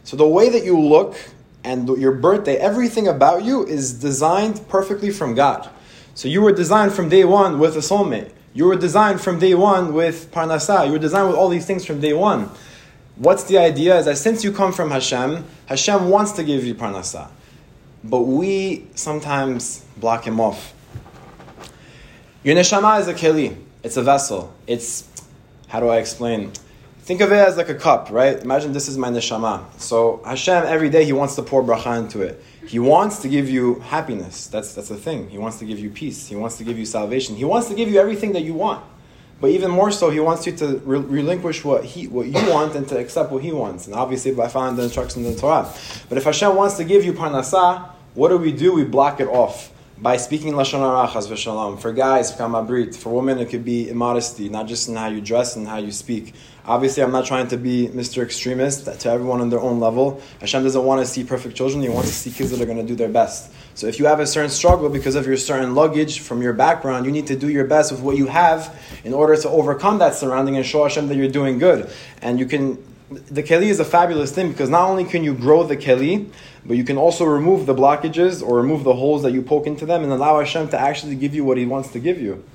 So 0.05 0.15
the 0.15 0.27
way 0.27 0.49
that 0.49 0.63
you 0.63 0.79
look 0.79 1.17
and 1.63 1.89
your 1.97 2.13
birthday, 2.13 2.55
everything 2.55 3.07
about 3.07 3.43
you 3.43 3.65
is 3.65 3.93
designed 3.93 4.67
perfectly 4.69 5.11
from 5.11 5.35
God. 5.35 5.69
So 6.13 6.27
you 6.29 6.41
were 6.41 6.53
designed 6.53 6.93
from 6.93 7.09
day 7.09 7.25
one 7.25 7.59
with 7.59 7.75
a 7.75 7.79
soulmate. 7.79 8.31
You 8.53 8.65
were 8.65 8.77
designed 8.77 9.19
from 9.19 9.39
day 9.39 9.53
one 9.53 9.93
with 9.93 10.31
parnasah. 10.31 10.85
You 10.85 10.93
were 10.93 10.99
designed 10.99 11.27
with 11.27 11.35
all 11.35 11.49
these 11.49 11.65
things 11.65 11.83
from 11.85 11.99
day 11.99 12.13
one. 12.13 12.49
What's 13.17 13.45
the 13.45 13.57
idea? 13.57 13.97
Is 13.97 14.05
that 14.05 14.17
since 14.17 14.43
you 14.43 14.51
come 14.51 14.73
from 14.73 14.91
Hashem, 14.91 15.45
Hashem 15.67 16.09
wants 16.09 16.33
to 16.33 16.43
give 16.43 16.65
you 16.65 16.75
parnasah, 16.75 17.29
but 18.03 18.21
we 18.21 18.87
sometimes 18.95 19.85
block 19.95 20.27
him 20.27 20.41
off. 20.41 20.73
Your 22.43 22.55
neshama 22.55 22.99
is 22.99 23.07
a 23.07 23.13
keli. 23.13 23.55
It's 23.83 23.95
a 23.95 24.03
vessel. 24.03 24.53
It's 24.67 25.09
how 25.69 25.79
do 25.79 25.87
I 25.87 25.97
explain? 25.97 26.51
Think 26.99 27.21
of 27.21 27.31
it 27.31 27.35
as 27.35 27.55
like 27.55 27.69
a 27.69 27.75
cup, 27.75 28.09
right? 28.11 28.37
Imagine 28.41 28.73
this 28.73 28.89
is 28.89 28.97
my 28.97 29.09
neshama. 29.09 29.63
So 29.79 30.21
Hashem 30.25 30.65
every 30.65 30.89
day 30.89 31.05
He 31.05 31.13
wants 31.13 31.35
to 31.35 31.41
pour 31.41 31.63
bracha 31.63 31.97
into 31.97 32.21
it. 32.21 32.43
He 32.67 32.79
wants 32.79 33.19
to 33.19 33.29
give 33.29 33.49
you 33.49 33.79
happiness. 33.79 34.47
That's 34.47 34.75
that's 34.75 34.89
the 34.89 34.97
thing. 34.97 35.29
He 35.29 35.37
wants 35.37 35.59
to 35.59 35.65
give 35.65 35.79
you 35.79 35.89
peace. 35.89 36.27
He 36.27 36.35
wants 36.35 36.57
to 36.57 36.65
give 36.65 36.77
you 36.77 36.85
salvation. 36.85 37.37
He 37.37 37.45
wants 37.45 37.69
to 37.69 37.75
give 37.75 37.87
you 37.87 37.97
everything 37.97 38.33
that 38.33 38.41
you 38.41 38.55
want. 38.55 38.83
But 39.45 39.51
even 39.51 39.69
more 39.69 39.91
so, 39.91 40.09
he 40.09 40.19
wants 40.19 40.47
you 40.47 40.53
to 40.53 40.77
re- 40.77 40.97
relinquish 40.97 41.63
what 41.63 41.85
he, 41.85 42.07
what 42.07 42.25
you 42.25 42.51
want, 42.51 42.73
and 42.73 42.87
to 42.87 42.97
accept 42.97 43.31
what 43.31 43.43
he 43.43 43.51
wants. 43.51 43.85
And 43.85 43.95
obviously, 43.95 44.31
by 44.31 44.47
following 44.47 44.75
the 44.75 44.81
instructions 44.81 45.23
in 45.23 45.35
the 45.35 45.39
Torah. 45.39 45.71
But 46.09 46.17
if 46.17 46.23
Hashem 46.23 46.55
wants 46.55 46.77
to 46.77 46.83
give 46.83 47.05
you 47.05 47.13
parnasah, 47.13 47.89
what 48.15 48.29
do 48.29 48.37
we 48.37 48.51
do? 48.51 48.73
We 48.73 48.85
block 48.85 49.19
it 49.19 49.27
off 49.27 49.71
by 49.99 50.17
speaking 50.17 50.53
lashon 50.53 50.79
hara 50.79 51.07
v'shalom. 51.07 51.79
For 51.79 51.93
guys, 51.93 52.35
kamabrit. 52.35 52.95
For 52.95 53.13
women, 53.13 53.37
it 53.37 53.49
could 53.51 53.63
be 53.63 53.87
immodesty, 53.87 54.49
not 54.49 54.65
just 54.65 54.89
in 54.89 54.95
how 54.95 55.09
you 55.09 55.21
dress 55.21 55.55
and 55.55 55.67
how 55.67 55.77
you 55.77 55.91
speak. 55.91 56.33
Obviously, 56.65 57.03
I'm 57.03 57.11
not 57.11 57.27
trying 57.27 57.47
to 57.49 57.57
be 57.57 57.87
Mr. 57.89 58.23
Extremist 58.23 58.85
to 59.01 59.09
everyone 59.11 59.41
on 59.41 59.51
their 59.51 59.59
own 59.59 59.79
level. 59.79 60.23
Hashem 60.41 60.63
doesn't 60.63 60.83
want 60.83 61.01
to 61.01 61.05
see 61.05 61.23
perfect 61.23 61.55
children. 61.55 61.83
He 61.83 61.89
wants 61.89 62.09
to 62.09 62.15
see 62.15 62.31
kids 62.31 62.49
that 62.49 62.59
are 62.59 62.65
going 62.65 62.79
to 62.79 62.83
do 62.83 62.95
their 62.95 63.09
best. 63.09 63.51
So 63.75 63.87
if 63.87 63.99
you 63.99 64.05
have 64.05 64.21
a 64.21 64.25
certain 64.25 64.49
struggle 64.49 64.87
because 64.87 65.15
of 65.15 65.27
your 65.27 65.35
certain 65.35 65.75
luggage 65.75 66.21
from 66.21 66.41
your 66.41 66.53
background, 66.53 67.05
you 67.05 67.11
need 67.11 67.27
to 67.27 67.35
do 67.35 67.49
your 67.49 67.65
best 67.65 67.91
with 67.91 67.99
what 67.99 68.15
you 68.15 68.27
have 68.27 68.73
in 69.03 69.13
order 69.13 69.35
to 69.35 69.49
overcome 69.49 69.99
that 69.99 70.15
surrounding 70.15 70.55
and 70.55 70.65
show 70.65 70.83
Hashem 70.83 71.09
that 71.09 71.17
you're 71.17 71.27
doing 71.27 71.59
good. 71.59 71.89
And 72.21 72.39
you 72.39 72.45
can, 72.45 72.81
the 73.09 73.43
keli 73.43 73.65
is 73.65 73.81
a 73.81 73.85
fabulous 73.85 74.31
thing 74.31 74.49
because 74.49 74.69
not 74.69 74.89
only 74.89 75.03
can 75.03 75.25
you 75.25 75.33
grow 75.33 75.63
the 75.63 75.75
keli, 75.75 76.29
but 76.65 76.77
you 76.77 76.85
can 76.85 76.97
also 76.97 77.25
remove 77.25 77.65
the 77.65 77.75
blockages 77.75 78.41
or 78.41 78.55
remove 78.55 78.85
the 78.85 78.93
holes 78.93 79.23
that 79.23 79.33
you 79.33 79.41
poke 79.41 79.67
into 79.67 79.85
them 79.85 80.03
and 80.03 80.11
allow 80.11 80.39
Hashem 80.39 80.69
to 80.69 80.79
actually 80.79 81.15
give 81.15 81.35
you 81.35 81.43
what 81.43 81.57
He 81.57 81.65
wants 81.65 81.89
to 81.91 81.99
give 81.99 82.19
you. 82.19 82.45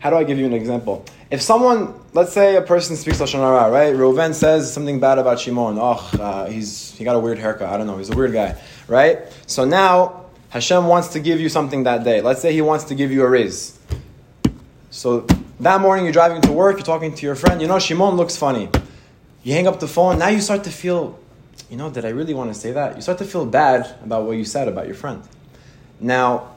How 0.00 0.10
do 0.10 0.16
I 0.16 0.24
give 0.24 0.38
you 0.38 0.46
an 0.46 0.52
example? 0.52 1.04
If 1.30 1.42
someone, 1.42 1.94
let's 2.12 2.32
say 2.32 2.54
a 2.56 2.62
person 2.62 2.96
speaks 2.96 3.18
Lashon 3.18 3.40
Hara, 3.40 3.70
right? 3.70 3.94
Reuven 3.94 4.34
says 4.34 4.72
something 4.72 5.00
bad 5.00 5.18
about 5.18 5.40
Shimon. 5.40 5.78
Oh, 5.80 6.10
uh, 6.20 6.46
he's, 6.46 6.92
he 6.92 7.02
got 7.02 7.16
a 7.16 7.18
weird 7.18 7.38
haircut. 7.38 7.68
I 7.72 7.76
don't 7.76 7.86
know. 7.86 7.98
He's 7.98 8.10
a 8.10 8.16
weird 8.16 8.32
guy, 8.32 8.56
right? 8.88 9.20
So 9.46 9.64
now 9.64 10.26
Hashem 10.50 10.86
wants 10.86 11.08
to 11.08 11.20
give 11.20 11.40
you 11.40 11.48
something 11.48 11.84
that 11.84 12.04
day. 12.04 12.20
Let's 12.20 12.40
say 12.40 12.52
he 12.52 12.62
wants 12.62 12.84
to 12.84 12.94
give 12.94 13.10
you 13.10 13.22
a 13.22 13.28
raise. 13.28 13.78
So 14.90 15.26
that 15.60 15.80
morning 15.80 16.04
you're 16.04 16.12
driving 16.12 16.40
to 16.42 16.52
work, 16.52 16.76
you're 16.76 16.86
talking 16.86 17.14
to 17.14 17.26
your 17.26 17.34
friend, 17.34 17.60
you 17.60 17.66
know, 17.66 17.78
Shimon 17.78 18.16
looks 18.16 18.36
funny. 18.36 18.68
You 19.42 19.52
hang 19.52 19.66
up 19.66 19.80
the 19.80 19.88
phone, 19.88 20.18
now 20.18 20.28
you 20.28 20.40
start 20.40 20.64
to 20.64 20.70
feel, 20.70 21.18
you 21.70 21.76
know, 21.76 21.90
did 21.90 22.04
I 22.04 22.08
really 22.10 22.34
want 22.34 22.52
to 22.52 22.58
say 22.58 22.72
that? 22.72 22.96
You 22.96 23.02
start 23.02 23.18
to 23.18 23.24
feel 23.24 23.46
bad 23.46 23.96
about 24.02 24.24
what 24.24 24.36
you 24.36 24.44
said 24.44 24.68
about 24.68 24.86
your 24.86 24.94
friend. 24.96 25.22
Now, 26.00 26.56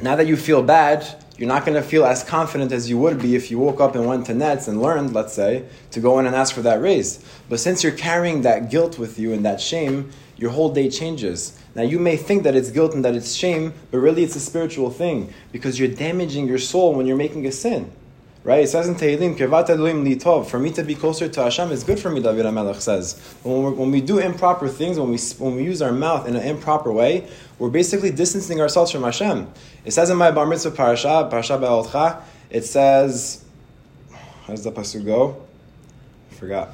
now 0.00 0.16
that 0.16 0.26
you 0.26 0.36
feel 0.36 0.62
bad, 0.62 1.06
you're 1.36 1.48
not 1.48 1.64
going 1.64 1.80
to 1.80 1.86
feel 1.86 2.04
as 2.04 2.24
confident 2.24 2.72
as 2.72 2.90
you 2.90 2.98
would 2.98 3.20
be 3.20 3.36
if 3.36 3.50
you 3.50 3.58
woke 3.58 3.80
up 3.80 3.94
and 3.94 4.06
went 4.06 4.26
to 4.26 4.32
Netz 4.32 4.66
and 4.66 4.82
learned, 4.82 5.14
let's 5.14 5.32
say, 5.32 5.64
to 5.92 6.00
go 6.00 6.18
in 6.18 6.26
and 6.26 6.34
ask 6.34 6.54
for 6.54 6.62
that 6.62 6.80
raise. 6.80 7.24
But 7.48 7.60
since 7.60 7.84
you're 7.84 7.92
carrying 7.92 8.42
that 8.42 8.70
guilt 8.70 8.98
with 8.98 9.18
you 9.18 9.32
and 9.32 9.44
that 9.44 9.60
shame, 9.60 10.10
your 10.38 10.50
whole 10.50 10.72
day 10.72 10.88
changes. 10.88 11.58
Now, 11.74 11.82
you 11.82 11.98
may 11.98 12.16
think 12.16 12.44
that 12.44 12.54
it's 12.54 12.70
guilt 12.70 12.94
and 12.94 13.04
that 13.04 13.14
it's 13.14 13.34
shame, 13.34 13.74
but 13.90 13.98
really 13.98 14.22
it's 14.22 14.36
a 14.36 14.40
spiritual 14.40 14.90
thing 14.90 15.32
because 15.52 15.78
you're 15.78 15.88
damaging 15.88 16.46
your 16.46 16.58
soul 16.58 16.94
when 16.94 17.06
you're 17.06 17.16
making 17.16 17.46
a 17.46 17.52
sin. 17.52 17.90
Right? 18.44 18.62
It 18.62 18.68
says 18.68 18.88
in 18.88 18.94
Tehillim, 18.94 19.36
Kevat 19.36 19.68
Elohim 19.68 20.04
li 20.04 20.16
tov. 20.16 20.46
For 20.46 20.58
me 20.58 20.72
to 20.72 20.82
be 20.82 20.94
closer 20.94 21.28
to 21.28 21.42
Hashem 21.42 21.70
is 21.70 21.84
good 21.84 21.98
for 21.98 22.08
me, 22.08 22.22
David 22.22 22.46
HaMelech 22.46 22.80
says. 22.80 23.20
When, 23.42 23.76
when 23.76 23.90
we 23.90 24.00
do 24.00 24.20
improper 24.20 24.68
things, 24.68 24.98
when 24.98 25.10
we, 25.10 25.18
when 25.38 25.56
we 25.56 25.64
use 25.64 25.82
our 25.82 25.92
mouth 25.92 26.26
in 26.26 26.36
an 26.36 26.42
improper 26.42 26.90
way, 26.92 27.28
we're 27.58 27.68
basically 27.68 28.10
distancing 28.10 28.60
ourselves 28.60 28.92
from 28.92 29.02
Hashem. 29.02 29.48
It 29.84 29.90
says 29.90 30.08
in 30.08 30.16
my 30.16 30.30
Bar 30.30 30.46
Mitzvah 30.46 30.70
parasha, 30.70 31.26
parasha 31.28 31.58
Be'alcha, 31.58 32.22
it 32.48 32.64
says, 32.64 33.44
how 34.44 34.54
does 34.54 34.64
the 34.64 34.72
pasuk 34.72 35.04
go? 35.04 35.44
I 36.30 36.34
forgot. 36.36 36.68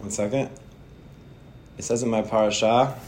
One 0.00 0.10
second. 0.10 0.50
It 1.78 1.84
says 1.84 2.02
in 2.02 2.10
my 2.10 2.22
parasha, 2.22 2.98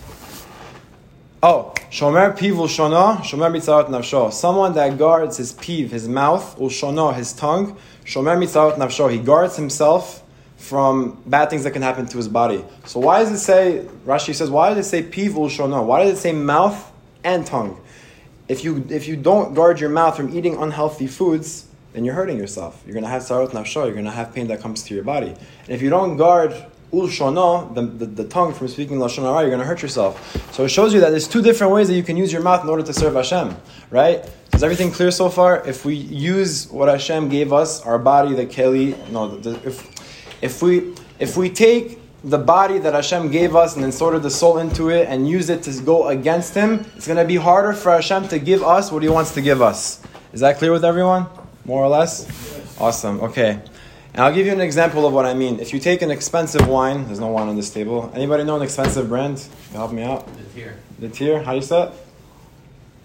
Oh, 1.43 1.75
shomer 1.91 2.35
piv 2.35 2.55
ulshona, 2.55 3.19
shomer 3.19 3.53
mitzarot 3.53 3.89
nafsho. 3.89 4.33
Someone 4.33 4.73
that 4.73 4.97
guards 4.97 5.37
his 5.37 5.53
piv, 5.53 5.91
his 5.91 6.09
mouth, 6.09 6.57
ulshona, 6.59 7.15
his 7.15 7.35
tongue, 7.35 7.77
shomer 8.07 8.39
mitzarot 8.39 8.79
nafsho. 8.79 9.13
He 9.13 9.19
guards 9.19 9.55
himself 9.55 10.23
from 10.57 11.23
bad 11.27 11.51
things 11.51 11.65
that 11.65 11.73
can 11.73 11.83
happen 11.83 12.07
to 12.07 12.17
his 12.17 12.29
body. 12.29 12.65
So 12.87 12.99
why 13.01 13.19
does 13.19 13.31
it 13.31 13.41
say, 13.41 13.87
Rashi 14.07 14.35
says, 14.35 14.49
why 14.49 14.73
does 14.73 14.87
it 14.87 14.89
say 14.89 15.03
piv 15.03 15.33
ulshono? 15.33 15.85
Why 15.85 16.05
does 16.05 16.19
it 16.19 16.23
say 16.23 16.33
mouth 16.33 16.91
and 17.23 17.45
tongue? 17.45 17.79
If 18.49 18.65
you, 18.65 18.87
if 18.89 19.07
you 19.07 19.17
don't 19.17 19.53
guard 19.53 19.81
your 19.81 19.91
mouth 19.91 20.17
from 20.17 20.35
eating 20.35 20.57
unhealthy 20.57 21.07
foods, 21.07 21.67
then 21.93 22.07
you're 22.07 22.15
hurting 22.15 22.39
yourself. 22.39 22.83
You're 22.87 22.95
going 22.95 23.05
to 23.05 23.11
have 23.11 23.21
sarot 23.21 23.51
nafsho, 23.51 23.85
you're 23.85 23.93
going 23.93 24.07
to 24.07 24.11
have 24.11 24.35
pain 24.35 24.47
that 24.47 24.63
comes 24.63 24.83
to 24.85 24.95
your 24.95 25.05
body. 25.05 25.29
And 25.29 25.69
if 25.69 25.83
you 25.83 25.91
don't 25.91 26.17
guard 26.17 26.55
ulshono, 27.03 27.75
the, 27.75 27.83
the, 27.83 28.07
the 28.07 28.25
tongue 28.25 28.53
from 28.53 28.69
speaking 28.69 28.99
lashon 28.99 29.23
hara, 29.23 29.41
you're 29.41 29.51
going 29.51 29.61
to 29.61 29.67
hurt 29.67 29.83
yourself. 29.83 30.53
So 30.53 30.65
it 30.65 30.69
shows 30.69 30.95
you 30.95 31.01
that 31.01 31.11
there's 31.11 31.29
two 31.29 31.43
different 31.43 31.73
ways 31.73 31.89
that 31.89 31.95
you 31.95 32.03
can 32.03 32.17
use 32.17 32.33
your 32.33 32.43
mouth 32.43 32.63
in 32.63 32.71
order 32.71 32.83
to 32.83 32.93
serve 32.93 33.15
Hashem, 33.15 33.57
right? 33.91 34.25
Is 34.55 34.63
everything 34.63 34.91
clear 34.91 35.11
so 35.11 35.29
far? 35.29 35.67
If 35.67 35.85
we 35.85 35.95
use 35.95 36.71
what 36.71 36.89
Hashem 36.89 37.29
gave 37.29 37.53
us, 37.53 37.83
our 37.83 37.99
body, 37.99 38.35
the 38.35 38.47
keli, 38.47 38.97
no, 39.11 39.37
the, 39.37 39.55
if 39.67 39.91
if 40.43 40.63
we 40.63 40.95
if 41.19 41.37
we 41.37 41.51
take 41.51 41.99
the 42.23 42.39
body 42.39 42.79
that 42.79 42.95
Hashem 42.95 43.31
gave 43.31 43.55
us 43.55 43.75
and 43.75 43.85
then 43.85 43.93
sorted 43.93 44.23
the 44.23 44.31
soul 44.31 44.59
into 44.59 44.91
it 44.91 45.09
and 45.09 45.29
use 45.29 45.51
it 45.51 45.63
to 45.65 45.83
go 45.83 46.09
against 46.09 46.55
Him, 46.55 46.87
it's 46.97 47.07
going 47.07 47.19
to 47.19 47.25
be 47.25 47.37
harder 47.37 47.73
for 47.73 47.93
Hashem 47.93 48.29
to 48.29 48.39
give 48.39 48.63
us 48.63 48.91
what 48.91 49.03
He 49.03 49.09
wants 49.09 49.35
to 49.35 49.43
give 49.43 49.61
us. 49.61 50.01
Is 50.33 50.41
that 50.41 50.59
clear 50.59 50.73
with 50.73 50.85
everyone? 50.85 51.27
More 51.65 51.83
or 51.83 51.89
less? 51.89 52.27
Awesome. 52.81 53.21
Okay. 53.21 53.61
And 54.15 54.23
I'll 54.23 54.33
give 54.33 54.47
you 54.47 54.53
an 54.53 54.61
example 54.61 55.07
of 55.07 55.13
what 55.13 55.27
I 55.27 55.35
mean. 55.35 55.59
If 55.59 55.73
you 55.73 55.81
take 55.81 56.01
an 56.01 56.13
expensive 56.13 56.69
wine, 56.69 57.07
there's 57.07 57.19
no 57.19 57.27
wine 57.27 57.49
on 57.49 57.57
this 57.57 57.71
table. 57.71 58.13
Anybody 58.15 58.45
know 58.45 58.55
an 58.55 58.63
expensive 58.63 59.09
brand? 59.09 59.45
You 59.73 59.79
help 59.79 59.91
me 59.91 60.05
out? 60.05 60.29
The 60.37 60.45
tier. 60.55 60.79
The 61.01 61.09
tier. 61.09 61.43
How 61.43 61.51
do 61.51 61.57
you 61.57 61.63
say 61.63 61.83
it? 61.83 61.93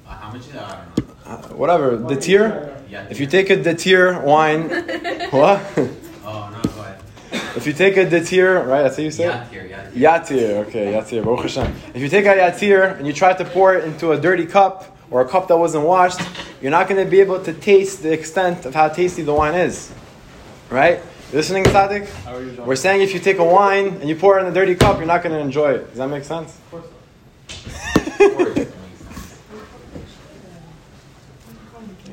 Uh, 0.06 0.10
how 0.12 0.32
much 0.32 0.42
is 0.42 0.52
that? 0.52 0.62
I 0.62 0.86
don't 0.86 1.08
know. 1.08 1.14
Uh, 1.26 1.58
whatever. 1.58 1.98
The 1.98 2.16
tier. 2.16 2.78
Yeah. 2.92 3.08
If 3.10 3.20
you 3.20 3.26
take 3.26 3.50
a 3.50 3.58
detir 3.58 4.24
wine, 4.24 4.70
what? 5.32 5.62
Oh 6.24 6.52
no, 6.54 6.62
go 6.62 6.82
ahead. 6.82 7.02
If 7.56 7.66
you 7.66 7.74
take 7.74 7.98
a 7.98 8.06
detir, 8.06 8.64
right? 8.68 8.84
That's 8.84 8.98
how 8.98 9.02
you 9.02 9.10
say 9.10 9.24
it. 9.24 9.30
Yeah, 9.30 9.48
tier. 9.50 9.66
Yeah. 9.66 10.20
tier. 10.22 10.62
Yatir, 10.62 10.68
okay, 10.68 10.94
yatir, 10.94 11.24
Baruch 11.24 11.42
Hashem. 11.42 11.76
If 11.96 12.04
you 12.04 12.10
take 12.10 12.26
a 12.26 12.36
yatir 12.36 13.00
and 13.00 13.08
you 13.08 13.14
try 13.14 13.34
to 13.34 13.46
pour 13.46 13.74
it 13.74 13.84
into 13.84 14.12
a 14.12 14.20
dirty 14.20 14.46
cup 14.46 14.96
or 15.10 15.22
a 15.22 15.28
cup 15.28 15.48
that 15.48 15.58
wasn't 15.58 15.86
washed, 15.86 16.22
you're 16.62 16.70
not 16.70 16.88
going 16.88 17.04
to 17.04 17.10
be 17.10 17.20
able 17.20 17.44
to 17.44 17.54
taste 17.54 18.04
the 18.04 18.14
extent 18.14 18.66
of 18.68 18.76
how 18.76 18.90
tasty 18.90 19.24
the 19.24 19.34
wine 19.34 19.56
is. 19.56 19.92
Right? 20.70 21.00
You 21.32 21.38
listening, 21.38 21.64
Tzaddik? 21.64 22.66
We're 22.66 22.76
saying 22.76 23.02
if 23.02 23.14
you 23.14 23.20
take 23.20 23.40
a 23.40 23.44
wine 23.44 23.88
and 23.88 24.08
you 24.08 24.16
pour 24.16 24.38
it 24.38 24.44
in 24.44 24.48
a 24.48 24.54
dirty 24.54 24.76
cup, 24.76 24.98
you're 24.98 25.08
not 25.08 25.24
going 25.24 25.34
to 25.34 25.40
enjoy 25.40 25.72
it. 25.72 25.88
Does 25.90 25.98
that 25.98 26.08
make 26.10 26.24
sense? 26.24 26.58
Of 26.58 26.72
course 26.72 26.86
so. 26.86 28.66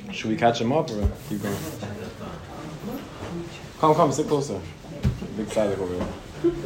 Should 0.12 0.30
we 0.30 0.36
catch 0.36 0.58
him 0.60 0.72
up 0.72 0.90
or 0.90 1.10
keep 1.28 1.42
going? 1.42 1.56
Come, 3.78 3.94
come, 3.94 4.10
sit 4.12 4.26
closer. 4.26 4.58
Big 5.36 5.46
Tzaddik 5.46 5.78
over 5.78 5.96
there. 5.96 6.08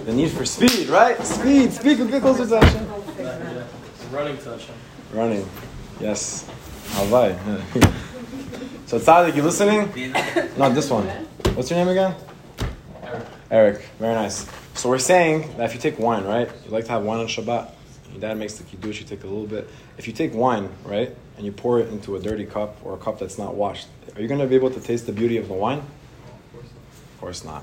The 0.05 0.13
need 0.13 0.31
for 0.31 0.45
speed, 0.45 0.89
right? 0.89 1.21
Speed, 1.25 1.73
speed, 1.73 1.99
get 2.09 2.23
closer 2.23 2.47
to 2.47 2.61
Hashem. 2.61 2.87
Running 4.13 4.39
to 4.39 4.51
Hashem. 4.51 4.75
Running. 5.13 5.49
Yes. 6.01 6.49
Havai. 6.91 7.37
so 8.91 8.99
Tzaddik, 8.99 9.37
you 9.37 9.43
listening? 9.45 9.89
Not 10.59 10.75
this 10.75 10.91
one. 10.91 11.07
What's 11.55 11.71
your 11.71 11.79
name 11.79 11.87
again? 11.87 12.13
Eric. 13.05 13.27
Eric. 13.49 13.83
Very 14.01 14.15
nice. 14.15 14.51
So 14.75 14.89
we're 14.89 14.99
saying 14.99 15.57
that 15.57 15.67
if 15.67 15.75
you 15.75 15.81
take 15.81 15.97
wine, 16.01 16.25
right? 16.25 16.51
You 16.65 16.73
like 16.73 16.87
to 16.87 16.91
have 16.91 17.05
wine 17.05 17.21
on 17.21 17.29
Shabbat. 17.29 17.71
Your 18.11 18.21
dad 18.21 18.37
makes 18.37 18.55
the 18.55 18.65
kiddush, 18.65 18.99
you 18.99 19.07
take 19.07 19.23
a 19.23 19.29
little 19.29 19.47
bit. 19.47 19.71
If 19.97 20.09
you 20.09 20.13
take 20.13 20.35
wine, 20.35 20.71
right, 20.85 21.15
and 21.37 21.47
you 21.47 21.53
pour 21.53 21.79
it 21.79 21.89
into 21.91 22.17
a 22.17 22.19
dirty 22.19 22.45
cup 22.45 22.85
or 22.85 22.95
a 22.95 22.97
cup 22.97 23.21
that's 23.21 23.39
not 23.39 23.55
washed, 23.55 23.87
are 24.17 24.23
you 24.23 24.27
going 24.27 24.41
to 24.41 24.49
be 24.49 24.57
able 24.57 24.73
to 24.73 24.81
taste 24.81 25.07
the 25.07 25.13
beauty 25.13 25.37
of 25.37 25.47
the 25.47 25.55
wine? 25.55 25.85
Of 26.53 27.21
course 27.21 27.45
not. 27.45 27.63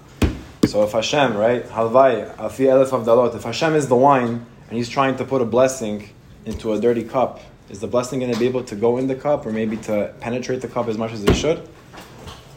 So 0.63 0.83
if 0.83 0.93
Hashem, 0.93 1.35
right, 1.35 1.65
halvai, 1.65 2.37
afi 2.37 2.67
elef 2.67 2.91
avdalot, 2.91 3.35
if 3.35 3.43
Hashem 3.43 3.75
is 3.75 3.89
the 3.89 3.97
wine 3.97 4.45
and 4.69 4.77
He's 4.77 4.87
trying 4.87 5.17
to 5.17 5.25
put 5.25 5.41
a 5.41 5.45
blessing 5.45 6.09
into 6.45 6.71
a 6.71 6.79
dirty 6.79 7.03
cup, 7.03 7.41
is 7.69 7.79
the 7.79 7.87
blessing 7.87 8.19
going 8.19 8.33
to 8.33 8.39
be 8.39 8.45
able 8.45 8.63
to 8.63 8.75
go 8.75 8.97
in 8.97 9.07
the 9.07 9.15
cup 9.15 9.45
or 9.45 9.51
maybe 9.51 9.77
to 9.77 10.13
penetrate 10.19 10.61
the 10.61 10.67
cup 10.67 10.87
as 10.87 10.97
much 10.97 11.11
as 11.11 11.23
it 11.23 11.35
should? 11.35 11.67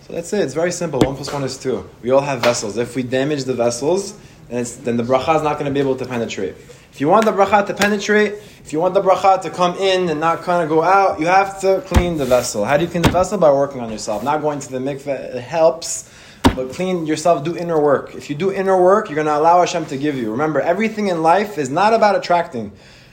So 0.07 0.13
that's 0.13 0.33
it. 0.33 0.41
It's 0.41 0.55
very 0.55 0.73
simple. 0.73 1.01
One 1.01 1.17
plus 1.17 1.33
one 1.33 1.45
is 1.45 1.57
two. 1.57 1.89
We 2.03 2.11
all 2.11 2.21
have 2.21 2.43
vessels. 2.43 2.77
If 2.77 2.97
we 2.97 3.03
damage 3.03 3.45
the 3.45 3.55
vessels, 3.55 4.19
then, 4.49 4.67
then 4.83 4.97
the 4.97 5.03
bracha 5.03 5.37
is 5.37 5.43
not 5.43 5.55
going 5.55 5.67
to 5.67 5.71
be 5.71 5.81
able 5.81 5.97
to 5.97 6.05
penetrate. 6.05 6.55
If 6.93 7.01
you 7.01 7.09
want 7.09 7.25
the 7.25 7.33
bracha 7.33 7.67
to 7.67 7.75
penetrate, 7.75 8.35
if 8.65 8.73
you 8.73 8.81
want 8.81 8.95
the 8.95 9.01
bracha 9.01 9.41
to 9.43 9.51
come 9.51 9.77
in 9.77 10.09
and 10.09 10.19
not 10.19 10.43
kind 10.43 10.63
of 10.63 10.69
go 10.69 10.83
out, 10.83 11.21
you 11.21 11.27
have 11.27 11.61
to 11.61 11.83
clean 11.87 12.17
the 12.17 12.25
vessel. 12.25 12.65
How 12.65 12.77
do 12.77 12.85
you 12.85 12.91
clean 12.91 13.03
the 13.03 13.11
vessel? 13.11 13.39
By 13.39 13.53
working 13.53 13.81
on 13.81 13.91
yourself. 13.91 14.25
Not 14.25 14.43
going 14.43 14.59
to 14.59 14.71
the 14.71 14.79
mikveh. 14.79 15.37
It 15.37 15.41
helps, 15.41 16.13
but 16.43 16.73
clean 16.73 17.07
yourself. 17.07 17.45
Do 17.45 17.57
inner 17.57 17.81
work. 17.81 18.17
If 18.17 18.29
you 18.29 18.35
do 18.35 18.53
inner 18.53 18.81
work, 18.81 19.09
you're 19.09 19.15
going 19.15 19.29
to 19.29 19.37
allow 19.37 19.61
Hashem 19.61 19.87
to 19.87 19.97
give 19.97 20.17
you. 20.17 20.33
Remember, 20.33 20.61
everything 20.61 21.07
in 21.07 21.23
life 21.23 21.59
is 21.59 21.71
not 21.71 21.95
about 21.95 22.17
attracting. 22.17 22.73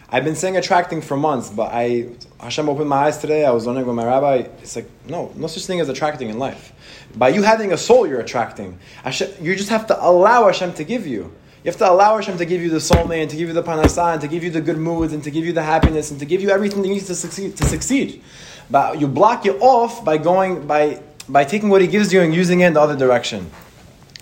I've 0.09 0.23
been 0.23 0.35
saying 0.35 0.55
attracting 0.55 1.01
for 1.01 1.17
months, 1.17 1.49
but 1.49 1.71
I 1.73 2.09
Hashem 2.39 2.69
opened 2.69 2.89
my 2.89 3.07
eyes 3.07 3.17
today. 3.17 3.43
I 3.45 3.51
was 3.51 3.65
learning 3.65 3.85
with 3.85 3.95
my 3.95 4.05
rabbi. 4.05 4.47
It's 4.61 4.75
like 4.75 4.89
no, 5.07 5.33
no 5.35 5.47
such 5.47 5.65
thing 5.65 5.81
as 5.81 5.89
attracting 5.89 6.29
in 6.29 6.39
life. 6.39 6.71
By 7.15 7.29
you 7.29 7.43
having 7.43 7.73
a 7.73 7.77
soul, 7.77 8.07
you're 8.07 8.21
attracting. 8.21 8.79
Hashem, 9.03 9.31
you 9.41 9.53
just 9.55 9.69
have 9.69 9.87
to 9.87 10.05
allow 10.05 10.45
Hashem 10.45 10.73
to 10.75 10.85
give 10.85 11.05
you. 11.05 11.33
You 11.63 11.71
have 11.71 11.77
to 11.77 11.91
allow 11.91 12.15
Hashem 12.15 12.37
to 12.37 12.45
give 12.45 12.61
you 12.61 12.69
the 12.69 12.77
soulmate, 12.77 13.23
and 13.23 13.29
to 13.31 13.35
give 13.35 13.49
you 13.49 13.53
the 13.53 13.63
parnasah, 13.63 14.13
and 14.13 14.21
to 14.21 14.29
give 14.29 14.45
you 14.45 14.49
the 14.49 14.61
good 14.61 14.77
moods, 14.77 15.11
and 15.11 15.21
to 15.25 15.31
give 15.31 15.45
you 15.45 15.51
the 15.51 15.63
happiness, 15.63 16.09
and 16.11 16.19
to 16.21 16.25
give 16.25 16.41
you 16.41 16.51
everything 16.51 16.81
that 16.81 16.87
you 16.87 16.93
need 16.93 17.05
to 17.05 17.15
succeed. 17.15 17.57
To 17.57 17.65
succeed. 17.65 18.23
But 18.71 19.01
you 19.01 19.07
block 19.09 19.45
it 19.45 19.57
off 19.59 20.05
by 20.05 20.17
going 20.17 20.67
by 20.67 21.01
by 21.27 21.43
taking 21.43 21.67
what 21.67 21.81
He 21.81 21.87
gives 21.87 22.13
you 22.13 22.21
and 22.21 22.33
using 22.33 22.61
it 22.61 22.67
in 22.67 22.73
the 22.73 22.81
other 22.81 22.95
direction. 22.95 23.51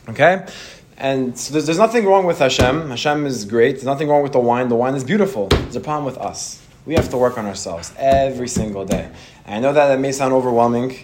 Okay. 0.10 0.46
And 0.98 1.38
so 1.38 1.54
there's, 1.54 1.66
there's 1.66 1.78
nothing 1.78 2.06
wrong 2.06 2.26
with 2.26 2.40
Hashem. 2.40 2.90
Hashem 2.90 3.26
is 3.26 3.44
great. 3.46 3.74
There's 3.74 3.86
nothing 3.86 4.08
wrong 4.08 4.24
with 4.24 4.32
the 4.32 4.40
wine. 4.40 4.70
The 4.70 4.76
wine 4.76 4.96
is 4.96 5.04
beautiful. 5.04 5.48
There's 5.48 5.76
a 5.76 5.82
problem 5.82 6.06
with 6.06 6.18
us. 6.18 6.62
We 6.86 6.94
have 6.94 7.10
to 7.10 7.18
work 7.18 7.38
on 7.38 7.46
ourselves 7.46 7.94
every 7.98 8.48
single 8.48 8.86
day. 8.86 9.10
I 9.46 9.60
know 9.60 9.74
that 9.74 9.92
it 9.92 10.00
may 10.00 10.12
sound 10.12 10.34
overwhelming. 10.34 10.98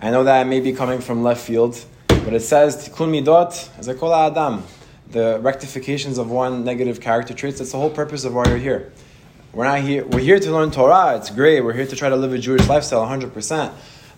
I 0.00 0.10
know 0.10 0.24
that 0.24 0.46
it 0.46 0.48
may 0.48 0.60
be 0.60 0.72
coming 0.72 1.00
from 1.00 1.22
left 1.22 1.46
field. 1.46 1.84
But 2.08 2.34
it 2.34 2.40
says, 2.40 2.88
Tikkun 2.88 3.22
midot, 3.22 3.68
as 3.78 3.88
I 3.88 3.94
call 3.94 4.12
Adam, 4.12 4.64
the 5.10 5.38
rectifications 5.40 6.18
of 6.18 6.30
one 6.30 6.64
negative 6.64 7.00
character 7.00 7.34
traits. 7.34 7.58
That's 7.58 7.70
the 7.70 7.78
whole 7.78 7.90
purpose 7.90 8.24
of 8.24 8.34
why 8.34 8.48
you're 8.48 8.58
here. 8.58 8.92
We're 9.52 9.64
not 9.64 9.80
here. 9.80 10.04
We're 10.04 10.20
here 10.20 10.40
to 10.40 10.50
learn 10.50 10.70
Torah. 10.72 11.16
It's 11.16 11.30
great. 11.30 11.60
We're 11.60 11.72
here 11.72 11.86
to 11.86 11.96
try 11.96 12.08
to 12.08 12.16
live 12.16 12.32
a 12.32 12.38
Jewish 12.38 12.66
lifestyle 12.68 13.06
100%. 13.06 13.72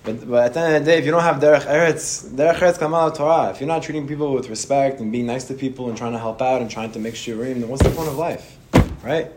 But, 0.09 0.27
but 0.27 0.45
at 0.45 0.55
the 0.55 0.61
end 0.61 0.77
of 0.77 0.85
the 0.85 0.91
day, 0.91 0.99
if 0.99 1.05
you 1.05 1.11
don't 1.11 1.23
have 1.23 1.37
derech 1.37 1.67
eretz, 1.67 2.31
derech 2.31 2.55
eretz 2.55 2.79
kamal 2.79 3.12
Torah, 3.12 3.50
if 3.50 3.61
you're 3.61 3.69
not 3.69 3.83
treating 3.83 4.09
people 4.09 4.33
with 4.33 4.49
respect 4.49 5.00
and 5.00 5.12
being 5.12 5.27
nice 5.27 5.45
to 5.49 5.55
people 5.55 5.91
and 5.91 5.99
trying 5.99 6.12
to 6.12 6.19
help 6.19 6.41
out 6.41 6.62
and 6.62 6.71
trying 6.71 6.91
to 6.93 6.99
make 6.99 7.12
shiurim, 7.12 7.61
then 7.61 7.69
what's 7.69 7.83
the 7.83 7.91
point 7.91 8.09
of 8.09 8.17
life, 8.17 8.57
right? 9.03 9.31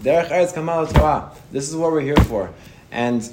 Derech 0.00 0.30
eretz 0.30 0.54
kamal 0.54 0.86
Torah. 0.86 1.32
This 1.52 1.68
is 1.68 1.76
what 1.76 1.92
we're 1.92 2.00
here 2.00 2.16
for, 2.16 2.50
and 2.90 3.28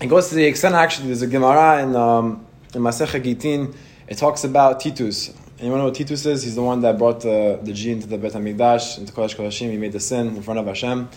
it 0.00 0.06
goes 0.06 0.30
to 0.30 0.34
the 0.34 0.44
extent. 0.44 0.74
Actually, 0.74 1.08
there's 1.08 1.20
a 1.20 1.26
Gemara 1.26 1.82
in 1.82 1.94
um, 1.94 2.46
in 2.74 2.80
Masechah 2.80 3.22
Gitin. 3.22 3.74
It 4.06 4.16
talks 4.16 4.44
about 4.44 4.80
Titus. 4.80 5.34
Anyone 5.60 5.80
know 5.80 5.86
what 5.86 5.94
Titus 5.94 6.24
is? 6.24 6.42
He's 6.42 6.54
the 6.54 6.62
one 6.62 6.80
that 6.80 6.96
brought 6.96 7.20
the, 7.20 7.58
the 7.62 7.74
G 7.74 7.90
into 7.90 8.06
the 8.06 8.16
Bet 8.16 8.32
HaMikdash, 8.32 8.96
into 8.96 9.12
Kodesh 9.12 9.36
Kodashim. 9.36 9.70
He 9.70 9.76
made 9.76 9.92
the 9.92 10.00
sin 10.00 10.28
in 10.28 10.42
front 10.42 10.58
of 10.58 10.66
Hashem. 10.66 11.08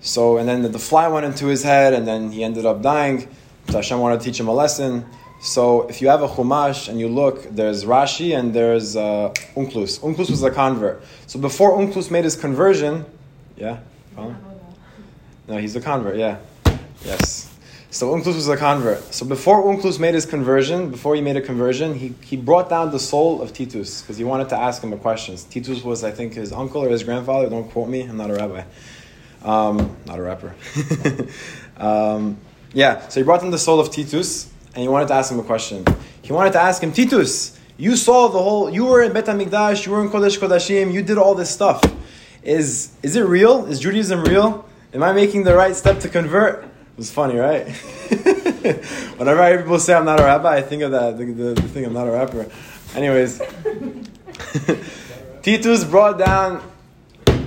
So, 0.00 0.36
and 0.36 0.48
then 0.48 0.62
the, 0.62 0.68
the 0.68 0.78
fly 0.78 1.08
went 1.08 1.26
into 1.26 1.46
his 1.46 1.64
head, 1.64 1.92
and 1.94 2.06
then 2.06 2.30
he 2.30 2.44
ended 2.44 2.66
up 2.66 2.82
dying. 2.82 3.26
So 3.68 3.74
Hashem 3.74 3.98
wanted 3.98 4.20
to 4.20 4.24
teach 4.24 4.40
him 4.40 4.48
a 4.48 4.52
lesson. 4.52 5.04
So 5.40 5.82
if 5.88 6.00
you 6.00 6.08
have 6.08 6.22
a 6.22 6.28
Chumash 6.28 6.88
and 6.88 6.98
you 6.98 7.08
look, 7.08 7.44
there's 7.54 7.84
Rashi 7.84 8.36
and 8.36 8.52
there's 8.54 8.96
uh, 8.96 9.32
Onkelos. 9.54 10.00
Onkelos 10.00 10.30
was 10.30 10.42
a 10.42 10.50
convert. 10.50 11.02
So 11.26 11.38
before 11.38 11.78
Onkelos 11.78 12.10
made 12.10 12.24
his 12.24 12.34
conversion, 12.34 13.04
yeah? 13.56 13.78
Follow? 14.16 14.34
No, 15.46 15.58
he's 15.58 15.76
a 15.76 15.80
convert, 15.80 16.16
yeah. 16.16 16.38
Yes. 17.04 17.54
So 17.90 18.14
Onkelos 18.14 18.34
was 18.34 18.48
a 18.48 18.56
convert. 18.56 19.14
So 19.14 19.26
before 19.26 19.62
Onkelos 19.62 20.00
made 20.00 20.14
his 20.14 20.26
conversion, 20.26 20.90
before 20.90 21.14
he 21.14 21.20
made 21.20 21.36
a 21.36 21.42
conversion, 21.42 21.94
he, 21.94 22.14
he 22.24 22.36
brought 22.36 22.68
down 22.68 22.90
the 22.90 22.98
soul 22.98 23.42
of 23.42 23.52
Titus 23.52 24.00
because 24.02 24.16
he 24.16 24.24
wanted 24.24 24.48
to 24.48 24.58
ask 24.58 24.82
him 24.82 24.92
a 24.92 24.98
question. 24.98 25.36
Titus 25.36 25.84
was, 25.84 26.04
I 26.04 26.10
think, 26.10 26.34
his 26.34 26.52
uncle 26.52 26.82
or 26.82 26.88
his 26.88 27.02
grandfather. 27.02 27.48
Don't 27.48 27.70
quote 27.70 27.88
me. 27.88 28.02
I'm 28.02 28.16
not 28.16 28.30
a 28.30 28.34
rabbi. 28.34 28.64
Um, 29.42 29.96
not 30.06 30.18
a 30.18 30.22
rapper. 30.22 30.54
um, 31.76 32.38
yeah, 32.78 33.08
so 33.08 33.18
he 33.18 33.24
brought 33.24 33.42
in 33.42 33.50
the 33.50 33.58
soul 33.58 33.80
of 33.80 33.90
Titus, 33.90 34.48
and 34.72 34.82
he 34.82 34.88
wanted 34.88 35.08
to 35.08 35.14
ask 35.14 35.32
him 35.32 35.40
a 35.40 35.42
question. 35.42 35.84
He 36.22 36.32
wanted 36.32 36.52
to 36.52 36.60
ask 36.60 36.80
him, 36.80 36.92
Titus, 36.92 37.58
you 37.76 37.96
saw 37.96 38.28
the 38.28 38.38
whole, 38.38 38.70
you 38.70 38.84
were 38.84 39.02
in 39.02 39.12
Bet 39.12 39.26
HaMikdash, 39.26 39.84
you 39.84 39.90
were 39.90 40.00
in 40.00 40.10
Kodesh 40.10 40.38
Kodashim, 40.38 40.92
you 40.92 41.02
did 41.02 41.18
all 41.18 41.34
this 41.34 41.50
stuff. 41.50 41.82
Is, 42.44 42.92
is 43.02 43.16
it 43.16 43.22
real? 43.22 43.66
Is 43.66 43.80
Judaism 43.80 44.22
real? 44.22 44.64
Am 44.94 45.02
I 45.02 45.12
making 45.12 45.42
the 45.42 45.56
right 45.56 45.74
step 45.74 45.98
to 46.00 46.08
convert? 46.08 46.62
It 46.62 46.70
was 46.96 47.10
funny, 47.10 47.36
right? 47.36 47.68
Whenever 49.16 49.42
I 49.42 49.48
hear 49.48 49.62
people 49.62 49.80
say 49.80 49.94
I'm 49.94 50.04
not 50.04 50.20
a 50.20 50.22
rabbi, 50.22 50.58
I 50.58 50.62
think 50.62 50.84
of 50.84 50.92
that, 50.92 51.18
the, 51.18 51.24
the, 51.24 51.54
the 51.54 51.62
thing 51.62 51.84
I'm 51.84 51.92
not 51.92 52.06
a 52.06 52.12
rapper. 52.12 52.48
Anyways, 52.94 53.38
Titus 55.42 55.82
brought 55.82 56.16
down 56.16 56.62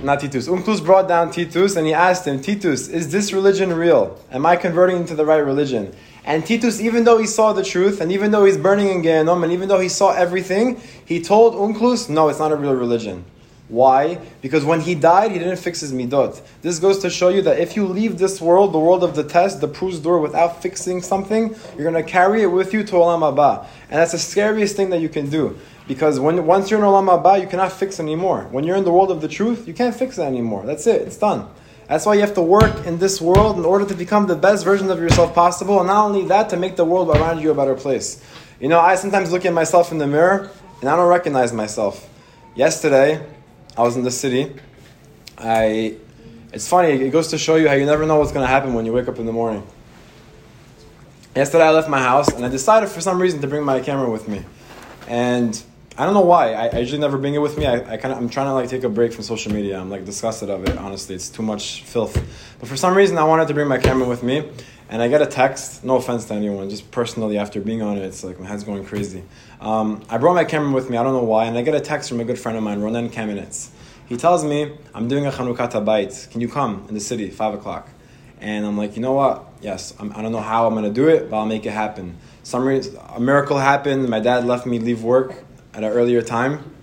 not 0.02 0.20
Titus. 0.20 0.48
Onkelos 0.48 0.84
brought 0.84 1.08
down 1.08 1.30
Titus 1.30 1.76
and 1.76 1.86
he 1.86 1.94
asked 1.94 2.26
him, 2.26 2.40
Titus, 2.40 2.88
is 2.88 3.10
this 3.10 3.32
religion 3.32 3.72
real? 3.72 4.18
Am 4.30 4.44
I 4.44 4.56
converting 4.56 4.96
into 4.96 5.14
the 5.14 5.24
right 5.24 5.38
religion? 5.38 5.94
And 6.24 6.46
Titus, 6.46 6.80
even 6.80 7.04
though 7.04 7.18
he 7.18 7.26
saw 7.26 7.52
the 7.52 7.64
truth, 7.64 8.00
and 8.00 8.12
even 8.12 8.30
though 8.30 8.44
he's 8.44 8.56
burning 8.56 8.88
in 8.88 9.02
Gehenom, 9.02 9.42
and 9.42 9.52
even 9.52 9.68
though 9.68 9.80
he 9.80 9.88
saw 9.88 10.12
everything, 10.12 10.80
he 11.04 11.20
told 11.20 11.54
Onkelos, 11.54 12.08
no, 12.08 12.28
it's 12.28 12.38
not 12.38 12.52
a 12.52 12.56
real 12.56 12.74
religion. 12.74 13.24
Why? 13.68 14.18
Because 14.42 14.66
when 14.66 14.82
he 14.82 14.94
died, 14.94 15.32
he 15.32 15.38
didn't 15.38 15.56
fix 15.56 15.80
his 15.80 15.94
midot. 15.94 16.42
This 16.60 16.78
goes 16.78 16.98
to 16.98 17.08
show 17.08 17.30
you 17.30 17.40
that 17.42 17.58
if 17.58 17.74
you 17.74 17.86
leave 17.86 18.18
this 18.18 18.38
world, 18.38 18.74
the 18.74 18.78
world 18.78 19.02
of 19.02 19.16
the 19.16 19.24
test, 19.24 19.62
the 19.62 19.68
prozdor, 19.68 20.20
without 20.20 20.60
fixing 20.60 21.00
something, 21.00 21.56
you're 21.74 21.90
going 21.90 22.04
to 22.04 22.08
carry 22.08 22.42
it 22.42 22.48
with 22.48 22.74
you 22.74 22.84
to 22.84 22.92
Olam 22.92 23.20
Haba. 23.20 23.66
And 23.88 23.98
that's 23.98 24.12
the 24.12 24.18
scariest 24.18 24.76
thing 24.76 24.90
that 24.90 25.00
you 25.00 25.08
can 25.08 25.30
do. 25.30 25.58
Because 25.88 26.20
when, 26.20 26.46
once 26.46 26.70
you're 26.70 26.80
in 26.80 26.86
Olam 26.86 27.08
Haba, 27.08 27.40
you 27.40 27.46
cannot 27.46 27.72
fix 27.72 27.98
anymore. 27.98 28.46
When 28.50 28.64
you're 28.64 28.76
in 28.76 28.84
the 28.84 28.92
world 28.92 29.10
of 29.10 29.20
the 29.20 29.28
truth, 29.28 29.66
you 29.66 29.74
can't 29.74 29.94
fix 29.94 30.18
it 30.18 30.22
anymore. 30.22 30.64
That's 30.64 30.86
it. 30.86 31.02
It's 31.02 31.16
done. 31.16 31.48
That's 31.88 32.06
why 32.06 32.14
you 32.14 32.20
have 32.20 32.34
to 32.34 32.42
work 32.42 32.86
in 32.86 32.98
this 32.98 33.20
world 33.20 33.58
in 33.58 33.64
order 33.64 33.84
to 33.84 33.94
become 33.94 34.26
the 34.26 34.36
best 34.36 34.64
version 34.64 34.90
of 34.90 34.98
yourself 35.00 35.34
possible. 35.34 35.78
And 35.80 35.88
not 35.88 36.06
only 36.06 36.24
that, 36.26 36.50
to 36.50 36.56
make 36.56 36.76
the 36.76 36.84
world 36.84 37.10
around 37.10 37.40
you 37.40 37.50
a 37.50 37.54
better 37.54 37.74
place. 37.74 38.22
You 38.60 38.68
know, 38.68 38.78
I 38.78 38.94
sometimes 38.94 39.32
look 39.32 39.44
at 39.44 39.52
myself 39.52 39.90
in 39.90 39.98
the 39.98 40.06
mirror 40.06 40.50
and 40.80 40.88
I 40.88 40.96
don't 40.96 41.08
recognize 41.08 41.52
myself. 41.52 42.08
Yesterday, 42.54 43.26
I 43.76 43.82
was 43.82 43.96
in 43.96 44.04
the 44.04 44.10
city. 44.10 44.54
I, 45.36 45.96
it's 46.52 46.68
funny, 46.68 46.92
it 46.92 47.10
goes 47.10 47.28
to 47.28 47.38
show 47.38 47.56
you 47.56 47.66
how 47.66 47.74
you 47.74 47.86
never 47.86 48.06
know 48.06 48.16
what's 48.16 48.32
going 48.32 48.44
to 48.44 48.48
happen 48.48 48.74
when 48.74 48.86
you 48.86 48.92
wake 48.92 49.08
up 49.08 49.18
in 49.18 49.26
the 49.26 49.32
morning. 49.32 49.66
Yesterday, 51.34 51.64
I 51.64 51.70
left 51.70 51.88
my 51.88 52.00
house 52.00 52.28
and 52.28 52.44
I 52.44 52.48
decided 52.48 52.88
for 52.88 53.00
some 53.00 53.20
reason 53.20 53.40
to 53.40 53.48
bring 53.48 53.64
my 53.64 53.80
camera 53.80 54.08
with 54.08 54.28
me. 54.28 54.44
And 55.08 55.62
I 55.98 56.06
don't 56.06 56.14
know 56.14 56.22
why. 56.22 56.54
I, 56.54 56.68
I 56.68 56.78
usually 56.78 57.00
never 57.00 57.18
bring 57.18 57.34
it 57.34 57.38
with 57.38 57.58
me. 57.58 57.66
I, 57.66 57.74
I 57.74 57.96
kind 57.98 58.12
of 58.12 58.18
I'm 58.18 58.30
trying 58.30 58.46
to 58.46 58.54
like 58.54 58.70
take 58.70 58.82
a 58.82 58.88
break 58.88 59.12
from 59.12 59.24
social 59.24 59.52
media. 59.52 59.78
I'm 59.78 59.90
like 59.90 60.06
disgusted 60.06 60.48
of 60.48 60.66
it. 60.66 60.78
Honestly, 60.78 61.14
it's 61.14 61.28
too 61.28 61.42
much 61.42 61.82
filth. 61.82 62.14
But 62.58 62.68
for 62.68 62.76
some 62.78 62.96
reason, 62.96 63.18
I 63.18 63.24
wanted 63.24 63.48
to 63.48 63.54
bring 63.54 63.68
my 63.68 63.76
camera 63.76 64.08
with 64.08 64.22
me, 64.22 64.48
and 64.88 65.02
I 65.02 65.08
get 65.08 65.20
a 65.20 65.26
text. 65.26 65.84
No 65.84 65.96
offense 65.96 66.24
to 66.26 66.34
anyone, 66.34 66.70
just 66.70 66.90
personally 66.90 67.36
after 67.36 67.60
being 67.60 67.82
on 67.82 67.98
it, 67.98 68.04
it's 68.04 68.24
like 68.24 68.40
my 68.40 68.46
head's 68.46 68.64
going 68.64 68.86
crazy. 68.86 69.22
Um, 69.60 70.02
I 70.08 70.16
brought 70.16 70.34
my 70.34 70.44
camera 70.44 70.72
with 70.72 70.88
me. 70.88 70.96
I 70.96 71.02
don't 71.02 71.12
know 71.12 71.24
why, 71.24 71.44
and 71.44 71.58
I 71.58 71.62
get 71.62 71.74
a 71.74 71.80
text 71.80 72.08
from 72.08 72.20
a 72.20 72.24
good 72.24 72.38
friend 72.38 72.56
of 72.56 72.64
mine, 72.64 72.80
Ronan 72.80 73.10
Kamenetz. 73.10 73.68
He 74.06 74.16
tells 74.16 74.44
me 74.44 74.72
I'm 74.94 75.08
doing 75.08 75.26
a 75.26 75.30
Chanukat 75.30 75.72
Habayit. 75.72 76.30
Can 76.30 76.40
you 76.40 76.48
come 76.48 76.86
in 76.88 76.94
the 76.94 77.00
city 77.00 77.28
five 77.28 77.52
o'clock? 77.52 77.90
And 78.40 78.64
I'm 78.64 78.78
like, 78.78 78.96
you 78.96 79.02
know 79.02 79.12
what? 79.12 79.46
Yes, 79.60 79.94
I'm, 80.00 80.10
I 80.12 80.16
do 80.16 80.22
not 80.22 80.32
know 80.32 80.40
how 80.40 80.66
I'm 80.66 80.74
gonna 80.74 80.90
do 80.90 81.08
it, 81.08 81.28
but 81.30 81.36
I'll 81.36 81.46
make 81.46 81.66
it 81.66 81.70
happen. 81.70 82.16
Some 82.44 82.66
reason, 82.66 82.98
a 83.14 83.20
miracle 83.20 83.58
happened. 83.58 84.08
My 84.08 84.20
dad 84.20 84.46
left 84.46 84.66
me 84.66 84.78
leave 84.78 85.04
work 85.04 85.44
at 85.74 85.84
an 85.84 85.90
earlier 85.90 86.22
time. 86.22 86.74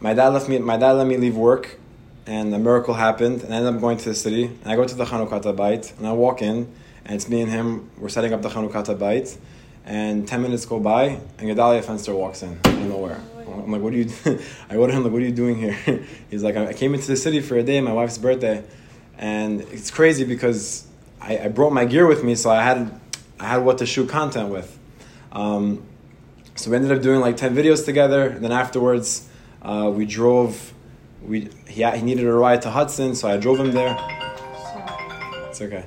My 0.00 0.14
dad 0.14 0.28
left 0.28 0.48
me. 0.48 0.58
My 0.58 0.76
dad 0.76 0.92
let 0.92 1.06
me 1.06 1.16
leave 1.16 1.36
work, 1.36 1.78
and 2.26 2.54
a 2.54 2.58
miracle 2.58 2.94
happened, 2.94 3.42
and 3.42 3.52
I 3.52 3.58
ended 3.58 3.74
up 3.74 3.80
going 3.80 3.98
to 3.98 4.08
the 4.08 4.14
city. 4.14 4.44
And 4.44 4.66
I 4.66 4.76
go 4.76 4.84
to 4.84 4.94
the 4.94 5.04
Chanukat 5.04 5.42
Habayit, 5.42 5.96
and 5.98 6.06
I 6.06 6.12
walk 6.12 6.40
in, 6.40 6.72
and 7.04 7.16
it's 7.16 7.28
me 7.28 7.40
and 7.40 7.50
him. 7.50 7.90
We're 7.98 8.08
setting 8.08 8.32
up 8.32 8.42
the 8.42 8.48
Chanukat 8.48 8.86
Habayit, 8.86 9.36
and 9.84 10.26
ten 10.26 10.42
minutes 10.42 10.66
go 10.66 10.78
by, 10.78 11.20
and 11.38 11.48
Gedalia 11.48 11.82
Fenster 11.82 12.14
walks 12.16 12.42
in 12.42 12.58
out 12.64 12.74
of 12.74 12.80
nowhere. 12.80 13.20
I'm 13.38 13.72
like, 13.72 13.82
what 13.82 13.92
are 13.92 13.96
you? 13.96 14.10
I 14.70 14.74
go 14.74 14.86
to 14.86 14.92
him 14.92 15.02
like, 15.02 15.12
what 15.12 15.20
are 15.22 15.24
you 15.24 15.32
doing 15.32 15.56
here? 15.56 16.04
He's 16.30 16.44
like, 16.44 16.56
I 16.56 16.72
came 16.72 16.94
into 16.94 17.06
the 17.06 17.16
city 17.16 17.40
for 17.40 17.56
a 17.56 17.62
day, 17.62 17.80
my 17.80 17.92
wife's 17.92 18.18
birthday, 18.18 18.62
and 19.16 19.62
it's 19.62 19.90
crazy 19.90 20.24
because 20.24 20.86
I, 21.20 21.38
I 21.38 21.48
brought 21.48 21.72
my 21.72 21.84
gear 21.84 22.06
with 22.06 22.22
me, 22.22 22.34
so 22.34 22.50
I 22.50 22.62
had 22.62 23.00
I 23.40 23.46
had 23.46 23.58
what 23.58 23.78
to 23.78 23.86
shoot 23.86 24.08
content 24.08 24.50
with. 24.50 24.78
Um, 25.32 25.87
so 26.58 26.72
we 26.72 26.76
ended 26.76 26.90
up 26.90 27.00
doing 27.02 27.20
like 27.20 27.36
10 27.36 27.54
videos 27.54 27.84
together. 27.84 28.26
And 28.30 28.42
then 28.42 28.50
afterwards, 28.50 29.28
uh, 29.62 29.92
we 29.94 30.06
drove. 30.06 30.74
We, 31.22 31.50
he, 31.68 31.84
he 31.84 32.02
needed 32.02 32.26
a 32.26 32.32
ride 32.32 32.62
to 32.62 32.70
Hudson, 32.70 33.14
so 33.14 33.28
I 33.28 33.36
drove 33.36 33.60
him 33.60 33.70
there. 33.70 33.96
It's 35.48 35.60
okay. 35.60 35.84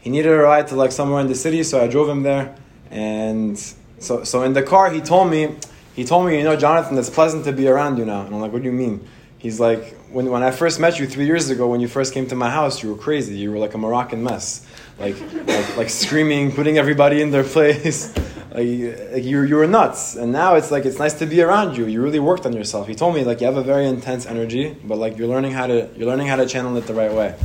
He 0.00 0.08
needed 0.08 0.32
a 0.32 0.36
ride 0.36 0.68
to 0.68 0.76
like 0.76 0.92
somewhere 0.92 1.20
in 1.20 1.26
the 1.26 1.34
city, 1.34 1.62
so 1.62 1.82
I 1.82 1.88
drove 1.88 2.08
him 2.08 2.22
there. 2.22 2.56
And 2.90 3.58
so, 3.98 4.24
so 4.24 4.44
in 4.44 4.54
the 4.54 4.62
car, 4.62 4.90
he 4.90 5.02
told 5.02 5.30
me, 5.30 5.56
he 5.94 6.04
told 6.04 6.26
me, 6.26 6.38
you 6.38 6.44
know, 6.44 6.56
Jonathan, 6.56 6.96
it's 6.96 7.10
pleasant 7.10 7.44
to 7.44 7.52
be 7.52 7.68
around 7.68 7.98
you 7.98 8.06
now. 8.06 8.24
And 8.24 8.34
I'm 8.34 8.40
like, 8.40 8.52
what 8.52 8.62
do 8.62 8.68
you 8.68 8.74
mean? 8.74 9.06
He's 9.36 9.60
like, 9.60 9.94
when, 10.10 10.30
when 10.30 10.42
I 10.42 10.52
first 10.52 10.80
met 10.80 10.98
you 10.98 11.06
three 11.06 11.26
years 11.26 11.50
ago, 11.50 11.68
when 11.68 11.80
you 11.80 11.88
first 11.88 12.14
came 12.14 12.26
to 12.28 12.34
my 12.34 12.50
house, 12.50 12.82
you 12.82 12.90
were 12.90 12.98
crazy. 12.98 13.36
You 13.36 13.52
were 13.52 13.58
like 13.58 13.74
a 13.74 13.78
Moroccan 13.78 14.22
mess, 14.22 14.66
like 14.98 15.16
like, 15.46 15.76
like 15.76 15.90
screaming, 15.90 16.50
putting 16.52 16.78
everybody 16.78 17.20
in 17.20 17.30
their 17.30 17.44
place. 17.56 18.14
Like, 18.58 19.24
you, 19.24 19.42
you 19.42 19.56
were 19.56 19.66
nuts. 19.66 20.16
And 20.16 20.32
now 20.32 20.54
it's 20.54 20.70
like 20.70 20.84
it's 20.84 20.98
nice 20.98 21.14
to 21.14 21.26
be 21.26 21.42
around 21.42 21.76
you. 21.76 21.86
You 21.86 22.02
really 22.02 22.18
worked 22.18 22.46
on 22.46 22.52
yourself. 22.52 22.86
He 22.88 22.94
told 22.94 23.14
me 23.14 23.24
like 23.24 23.40
you 23.40 23.46
have 23.46 23.56
a 23.56 23.62
very 23.62 23.86
intense 23.86 24.26
energy, 24.26 24.76
but 24.84 24.98
like 24.98 25.18
you're 25.18 25.28
learning 25.28 25.52
how 25.52 25.66
to 25.66 25.88
you're 25.96 26.08
learning 26.08 26.28
how 26.28 26.36
to 26.36 26.46
channel 26.46 26.76
it 26.76 26.86
the 26.86 26.94
right 26.94 27.12
way. 27.12 27.36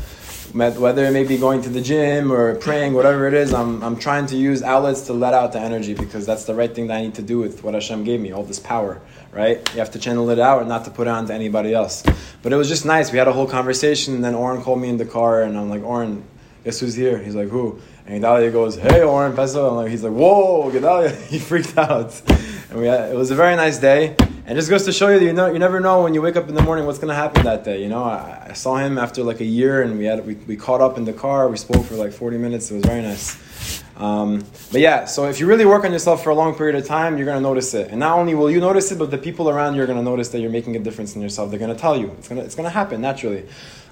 Whether 0.54 1.06
it 1.06 1.12
may 1.12 1.24
be 1.24 1.38
going 1.38 1.64
to 1.64 1.70
the 1.70 1.82
gym 1.82 2.32
or 2.32 2.54
praying, 2.54 2.94
whatever 2.94 3.28
it 3.28 3.34
is, 3.34 3.56
I'm, 3.56 3.84
I'm 3.84 3.98
trying 3.98 4.28
to 4.28 4.36
use 4.36 4.62
outlets 4.62 5.02
to 5.08 5.14
let 5.14 5.34
out 5.34 5.52
the 5.52 5.60
energy 5.60 5.96
because 5.96 6.28
that's 6.28 6.46
the 6.46 6.54
right 6.54 6.74
thing 6.74 6.88
that 6.88 6.98
I 6.98 7.02
need 7.02 7.16
to 7.16 7.24
do 7.24 7.40
with 7.40 7.64
what 7.64 7.74
Hashem 7.74 8.04
gave 8.04 8.22
me, 8.22 8.34
all 8.34 8.44
this 8.44 8.60
power, 8.60 9.02
right? 9.32 9.68
You 9.74 9.80
have 9.80 9.90
to 9.92 10.00
channel 10.00 10.30
it 10.30 10.38
out 10.38 10.60
and 10.60 10.70
not 10.70 10.86
to 10.86 10.92
put 10.92 11.08
it 11.08 11.10
on 11.10 11.26
to 11.26 11.34
anybody 11.34 11.74
else. 11.74 12.04
But 12.44 12.54
it 12.54 12.56
was 12.56 12.70
just 12.70 12.86
nice. 12.86 13.12
We 13.12 13.18
had 13.18 13.28
a 13.28 13.34
whole 13.34 13.48
conversation, 13.48 14.14
and 14.14 14.24
then 14.24 14.36
Oren 14.36 14.62
called 14.62 14.80
me 14.80 14.90
in 14.90 14.98
the 14.98 15.06
car, 15.06 15.42
and 15.42 15.58
I'm 15.58 15.70
like, 15.70 15.82
Oren, 15.82 16.24
guess 16.64 16.80
who's 16.80 16.94
here? 16.94 17.18
He's 17.18 17.34
like, 17.34 17.50
who? 17.50 17.82
And 18.06 18.22
Gedalia 18.22 18.52
goes, 18.52 18.76
hey, 18.76 19.02
Oren. 19.02 19.38
I'm 19.38 19.76
like, 19.76 19.90
he's 19.90 20.04
like, 20.04 20.14
whoa, 20.14 20.70
Gedalia. 20.72 21.16
he 21.28 21.40
freaked 21.40 21.78
out. 21.78 22.22
And 22.70 22.80
we 22.80 22.88
had, 22.88 23.12
it 23.12 23.16
was 23.16 23.32
a 23.32 23.36
very 23.36 23.56
nice 23.56 23.80
day. 23.80 24.16
And 24.46 24.58
just 24.58 24.70
goes 24.70 24.84
to 24.86 24.92
show 24.92 25.08
you 25.08 25.20
that 25.20 25.26
you 25.26 25.32
know 25.32 25.50
you 25.54 25.58
never 25.58 25.80
know 25.80 26.04
when 26.04 26.14
you 26.14 26.22
wake 26.22 26.36
up 26.36 26.50
in 26.50 26.56
the 26.56 26.62
morning 26.62 26.86
what's 26.86 27.00
going 27.00 27.08
to 27.08 27.16
happen 27.16 27.46
that 27.46 27.64
day. 27.64 27.82
You 27.82 27.88
know, 27.88 28.04
I, 28.04 28.48
I, 28.50 28.54
saw 28.54 28.76
him 28.76 28.98
after 28.98 29.24
like 29.24 29.40
a 29.40 29.46
year, 29.46 29.84
and 29.84 29.98
we 29.98 30.04
had 30.04 30.28
we, 30.28 30.36
we 30.36 30.58
caught 30.58 30.82
up 30.82 30.98
in 30.98 31.06
the 31.06 31.14
car. 31.14 31.48
We 31.48 31.56
spoke 31.56 31.86
for 31.86 31.96
like 31.96 32.12
forty 32.12 32.38
minutes. 32.38 32.70
It 32.70 32.76
was 32.76 32.84
very 32.84 33.02
nice. 33.02 33.82
Um, 33.96 34.44
but 34.70 34.82
yeah, 34.82 35.06
so 35.06 35.30
if 35.30 35.40
you 35.40 35.48
really 35.48 35.66
work 35.66 35.86
on 35.86 35.94
yourself 35.94 36.26
for 36.26 36.32
a 36.32 36.36
long 36.36 36.56
period 36.56 36.76
of 36.76 36.86
time, 36.86 37.16
you're 37.18 37.26
going 37.26 37.38
to 37.38 37.42
notice 37.42 37.74
it. 37.74 37.90
And 37.92 38.02
not 38.02 38.20
only 38.20 38.36
will 38.36 38.52
you 38.52 38.60
notice 38.60 38.92
it, 38.92 39.00
but 39.00 39.12
the 39.12 39.18
people 39.18 39.50
around 39.50 39.76
you 39.76 39.84
are 39.84 39.86
going 39.86 39.98
to 39.98 40.04
notice 40.04 40.28
that 40.30 40.42
you're 40.42 40.50
making 40.50 40.76
a 40.76 40.80
difference 40.80 41.16
in 41.16 41.22
yourself. 41.22 41.50
They're 41.50 41.60
going 41.60 41.74
to 41.74 41.80
tell 41.80 41.96
you. 41.96 42.08
It's 42.18 42.28
going 42.28 42.40
to 42.42 42.46
it's 42.46 42.56
going 42.56 42.66
to 42.66 42.74
happen 42.74 43.00
naturally. 43.00 43.46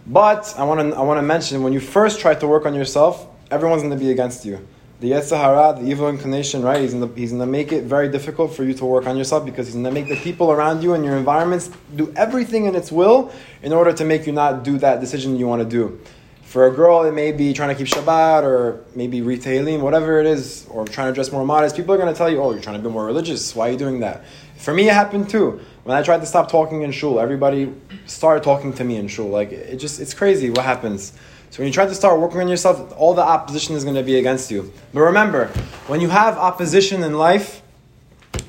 But 0.06 0.54
I 0.58 0.66
want 0.66 0.82
to 0.82 0.98
I 0.98 1.02
want 1.02 1.20
to 1.20 1.22
mention 1.22 1.64
when 1.64 1.72
you 1.72 1.80
first 1.80 2.20
try 2.20 2.36
to 2.36 2.46
work 2.46 2.66
on 2.66 2.76
yourself, 2.76 3.26
everyone's 3.52 3.84
going 3.84 3.94
to 3.94 4.04
be 4.04 4.12
against 4.12 4.46
you 4.46 4.66
the 5.02 5.12
Yetzer 5.14 5.36
Hara, 5.36 5.82
the 5.82 5.90
evil 5.90 6.10
inclination, 6.10 6.62
right? 6.62 6.80
He's 6.80 6.94
going 6.94 7.16
he's 7.16 7.32
to 7.32 7.46
make 7.48 7.72
it 7.72 7.86
very 7.86 8.08
difficult 8.08 8.56
for 8.56 8.64
you 8.64 8.76
to 8.76 8.86
work 8.86 9.08
on 9.08 9.18
yourself 9.18 9.44
because 9.44 9.66
he's 9.66 9.74
going 9.74 9.84
to 9.86 9.92
make 9.92 10.08
the 10.08 10.16
people 10.16 10.52
around 10.52 10.84
you 10.84 10.94
and 10.94 11.04
your 11.04 11.18
environments 11.18 11.72
do 11.96 12.14
everything 12.16 12.66
in 12.66 12.76
its 12.76 12.92
will 12.92 13.32
in 13.64 13.74
order 13.74 13.92
to 13.94 14.06
make 14.06 14.28
you 14.28 14.32
not 14.32 14.64
do 14.64 14.78
that 14.78 15.02
decision 15.02 15.38
you 15.38 15.48
want 15.48 15.60
to 15.60 15.68
do. 15.68 16.00
For 16.44 16.68
a 16.68 16.72
girl, 16.72 17.04
it 17.04 17.14
may 17.14 17.32
be 17.32 17.52
trying 17.52 17.70
to 17.70 17.76
keep 17.76 17.88
Shabbat 17.88 18.44
or 18.44 18.86
maybe 18.96 19.24
retailing, 19.24 19.82
whatever 19.82 20.20
it 20.20 20.28
is, 20.28 20.68
or 20.70 20.86
trying 20.86 21.08
to 21.08 21.16
dress 21.16 21.32
more 21.32 21.46
modest. 21.46 21.76
People 21.76 21.96
are 21.96 21.98
going 21.98 22.14
to 22.14 22.18
tell 22.18 22.30
you, 22.30 22.40
oh, 22.40 22.52
you're 22.52 22.62
trying 22.62 22.78
to 22.78 22.88
be 22.88 22.94
more 22.94 23.06
religious. 23.06 23.56
Why 23.56 23.70
are 23.70 23.72
you 23.72 23.78
doing 23.80 24.02
that? 24.02 24.24
For 24.58 24.72
me, 24.72 24.88
it 24.88 24.94
happened 24.94 25.30
too. 25.30 25.62
When 25.84 25.98
I 25.98 26.04
tried 26.04 26.20
to 26.20 26.28
stop 26.28 26.52
talking 26.52 26.84
in 26.84 26.92
shul, 26.92 27.20
everybody 27.20 27.74
started 28.06 28.44
talking 28.44 28.72
to 28.74 28.84
me 28.84 28.98
in 28.98 29.08
shul. 29.08 29.30
Like, 29.30 29.52
it 29.52 29.78
just, 29.78 30.00
it's 30.00 30.14
crazy 30.14 30.52
what 30.52 30.64
happens. 30.64 31.14
So 31.52 31.60
when 31.60 31.68
you 31.68 31.74
try 31.74 31.86
to 31.86 31.94
start 31.94 32.18
working 32.18 32.40
on 32.40 32.48
yourself, 32.48 32.94
all 32.98 33.14
the 33.14 33.22
opposition 33.22 33.76
is 33.76 33.84
going 33.84 33.98
to 33.98 34.04
be 34.04 34.18
against 34.18 34.50
you. 34.50 34.72
But 34.94 35.02
remember, 35.02 35.48
when 35.88 36.00
you 36.00 36.08
have 36.08 36.38
opposition 36.38 37.04
in 37.04 37.18
life, 37.18 37.62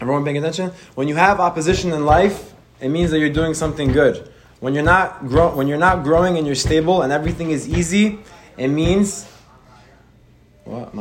everyone 0.01 0.25
paying 0.25 0.39
attention? 0.39 0.71
When 0.95 1.09
you 1.09 1.17
have 1.17 1.41
opposition 1.41 1.93
in 1.93 2.07
life, 2.07 2.55
it 2.81 2.91
means 2.91 3.11
that 3.11 3.19
you're 3.19 3.29
doing 3.29 3.55
something 3.55 3.91
good. 3.91 4.33
When 4.61 4.73
you're 4.73 4.85
not 4.85 5.27
grow- 5.27 5.53
when 5.53 5.67
you're 5.67 5.79
not 5.79 6.05
growing 6.05 6.39
and 6.39 6.47
you're 6.47 6.55
stable 6.55 7.03
and 7.03 7.13
everything 7.13 7.51
is 7.51 7.69
easy, 7.69 8.21
it 8.57 8.69
means 8.69 9.27
what? 10.65 10.95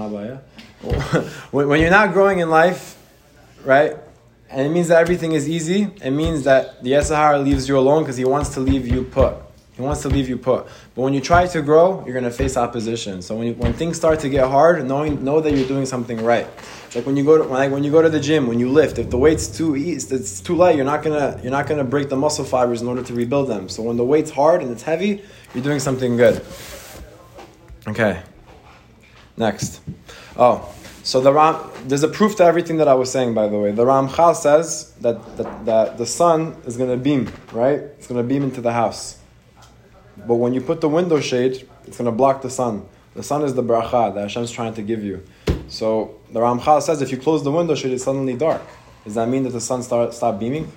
when 1.51 1.79
you're 1.79 1.91
not 1.91 2.13
growing 2.13 2.39
in 2.39 2.49
life, 2.49 2.97
right? 3.63 3.95
And 4.49 4.65
it 4.65 4.69
means 4.71 4.87
that 4.87 4.99
everything 4.99 5.33
is 5.33 5.47
easy. 5.47 5.87
It 6.03 6.09
means 6.09 6.45
that 6.45 6.83
the 6.83 6.93
Yetzer 6.93 7.43
leaves 7.43 7.69
you 7.69 7.77
alone 7.77 8.01
because 8.01 8.17
he 8.17 8.25
wants 8.25 8.49
to 8.55 8.59
leave 8.59 8.87
you 8.87 9.03
put. 9.03 9.35
He 9.81 9.85
wants 9.87 10.03
to 10.03 10.09
leave 10.09 10.29
you 10.29 10.37
put. 10.37 10.67
But 10.93 11.01
when 11.01 11.13
you 11.13 11.21
try 11.21 11.47
to 11.47 11.61
grow, 11.63 12.03
you're 12.05 12.13
going 12.13 12.23
to 12.23 12.29
face 12.31 12.55
opposition. 12.55 13.21
So 13.23 13.35
when, 13.35 13.47
you, 13.47 13.53
when 13.55 13.73
things 13.73 13.97
start 13.97 14.19
to 14.19 14.29
get 14.29 14.47
hard, 14.47 14.85
knowing, 14.87 15.23
know 15.23 15.41
that 15.41 15.53
you're 15.53 15.67
doing 15.67 15.87
something 15.87 16.23
right. 16.23 16.47
Like 16.93 17.05
when 17.07 17.17
you 17.17 17.23
go 17.23 17.37
to 17.37 17.43
like 17.45 17.71
when 17.71 17.83
you 17.83 17.89
go 17.89 18.01
to 18.01 18.09
the 18.09 18.19
gym, 18.19 18.47
when 18.47 18.59
you 18.59 18.69
lift, 18.69 18.99
if 18.99 19.09
the 19.09 19.17
weight's 19.17 19.47
too 19.47 19.75
easy, 19.75 20.13
it's 20.13 20.41
too 20.41 20.55
light, 20.55 20.75
you're 20.75 20.85
not 20.85 21.03
gonna 21.03 21.39
you're 21.41 21.51
not 21.51 21.65
gonna 21.65 21.85
break 21.85 22.09
the 22.09 22.17
muscle 22.17 22.43
fibers 22.43 22.81
in 22.81 22.87
order 22.89 23.01
to 23.01 23.13
rebuild 23.13 23.47
them. 23.47 23.69
So 23.69 23.81
when 23.81 23.95
the 23.95 24.03
weight's 24.03 24.29
hard 24.29 24.61
and 24.61 24.69
it's 24.69 24.83
heavy, 24.83 25.23
you're 25.53 25.63
doing 25.63 25.79
something 25.79 26.17
good. 26.17 26.45
Okay. 27.87 28.21
Next. 29.37 29.79
Oh, 30.35 30.69
so 31.03 31.19
the 31.19 31.33
Ram, 31.33 31.55
there's 31.85 32.03
a 32.03 32.07
proof 32.07 32.35
to 32.35 32.43
everything 32.43 32.77
that 32.77 32.87
I 32.87 32.93
was 32.93 33.11
saying, 33.11 33.33
by 33.33 33.47
the 33.47 33.57
way. 33.57 33.71
The 33.71 33.85
Ramchal 33.85 34.35
says 34.35 34.91
that, 35.01 35.37
that, 35.37 35.65
that 35.65 35.97
the 35.97 36.05
sun 36.05 36.55
is 36.65 36.77
going 36.77 36.91
to 36.91 36.97
beam, 36.97 37.31
right? 37.51 37.79
It's 37.79 38.07
going 38.07 38.21
to 38.21 38.27
beam 38.27 38.43
into 38.43 38.61
the 38.61 38.73
house. 38.73 39.17
But 40.27 40.35
when 40.35 40.53
you 40.53 40.61
put 40.61 40.81
the 40.81 40.89
window 40.89 41.19
shade, 41.19 41.67
it's 41.85 41.97
going 41.97 42.05
to 42.05 42.11
block 42.11 42.41
the 42.41 42.49
sun. 42.49 42.85
The 43.13 43.23
sun 43.23 43.43
is 43.43 43.53
the 43.53 43.63
bracha 43.63 44.13
that 44.13 44.21
Hashem's 44.21 44.51
trying 44.51 44.73
to 44.75 44.81
give 44.81 45.03
you. 45.03 45.23
So 45.67 46.19
the 46.31 46.39
Ramchal 46.39 46.81
says 46.81 47.01
if 47.01 47.11
you 47.11 47.17
close 47.17 47.43
the 47.43 47.51
window 47.51 47.75
shade, 47.75 47.91
it's 47.93 48.03
suddenly 48.03 48.35
dark. 48.35 48.61
Does 49.03 49.15
that 49.15 49.27
mean 49.27 49.43
that 49.43 49.49
the 49.49 49.61
sun 49.61 49.83
start 49.83 50.13
stop 50.13 50.39
beaming? 50.39 50.71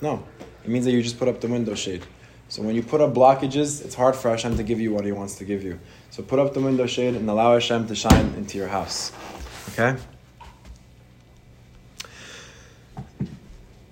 No. 0.00 0.24
It 0.64 0.70
means 0.70 0.84
that 0.84 0.92
you 0.92 1.02
just 1.02 1.18
put 1.18 1.28
up 1.28 1.40
the 1.40 1.48
window 1.48 1.74
shade. 1.74 2.04
So 2.48 2.62
when 2.62 2.74
you 2.74 2.82
put 2.82 3.00
up 3.00 3.14
blockages, 3.14 3.84
it's 3.84 3.94
hard 3.94 4.14
for 4.14 4.30
Hashem 4.30 4.56
to 4.56 4.62
give 4.62 4.80
you 4.80 4.92
what 4.92 5.04
He 5.04 5.12
wants 5.12 5.36
to 5.36 5.44
give 5.44 5.62
you. 5.62 5.80
So 6.10 6.22
put 6.22 6.38
up 6.38 6.54
the 6.54 6.60
window 6.60 6.86
shade 6.86 7.14
and 7.14 7.28
allow 7.28 7.54
Hashem 7.54 7.86
to 7.88 7.94
shine 7.94 8.34
into 8.36 8.58
your 8.58 8.68
house. 8.68 9.12
Okay? 9.70 9.96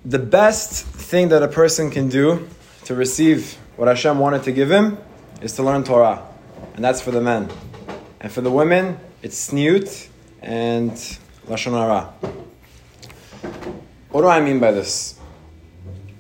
The 0.05 0.18
best 0.18 0.85
thing 0.85 1.28
that 1.28 1.42
a 1.42 1.48
person 1.48 1.90
can 1.90 2.09
do 2.09 2.48
to 2.85 2.94
receive 2.94 3.59
what 3.83 3.88
Hashem 3.88 4.16
wanted 4.21 4.45
to 4.45 4.53
give 4.53 4.71
him 4.71 4.97
is 5.40 5.55
to 5.55 5.64
learn 5.64 5.83
Torah. 5.83 6.23
And 6.77 6.85
that's 6.85 7.01
for 7.01 7.11
the 7.11 7.21
men. 7.21 7.51
And 8.21 8.31
for 8.31 8.40
the 8.40 8.49
women, 8.49 8.97
it's 9.23 9.51
tzniut 9.51 10.09
and 10.40 10.92
lashon 11.49 11.73
hara. 11.73 12.05
What 14.11 14.21
do 14.21 14.29
I 14.29 14.40
mean 14.40 14.61
by 14.61 14.71
this? 14.71 15.18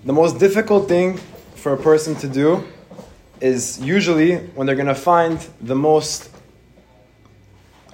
The 0.04 0.12
most 0.12 0.40
difficult 0.40 0.88
thing 0.88 1.18
for 1.54 1.72
a 1.72 1.76
person 1.76 2.16
to 2.16 2.28
do 2.28 2.64
is 3.40 3.80
usually 3.80 4.38
when 4.56 4.66
they're 4.66 4.74
going 4.74 4.86
to 4.88 4.94
find 4.96 5.38
the 5.60 5.76
most 5.76 6.30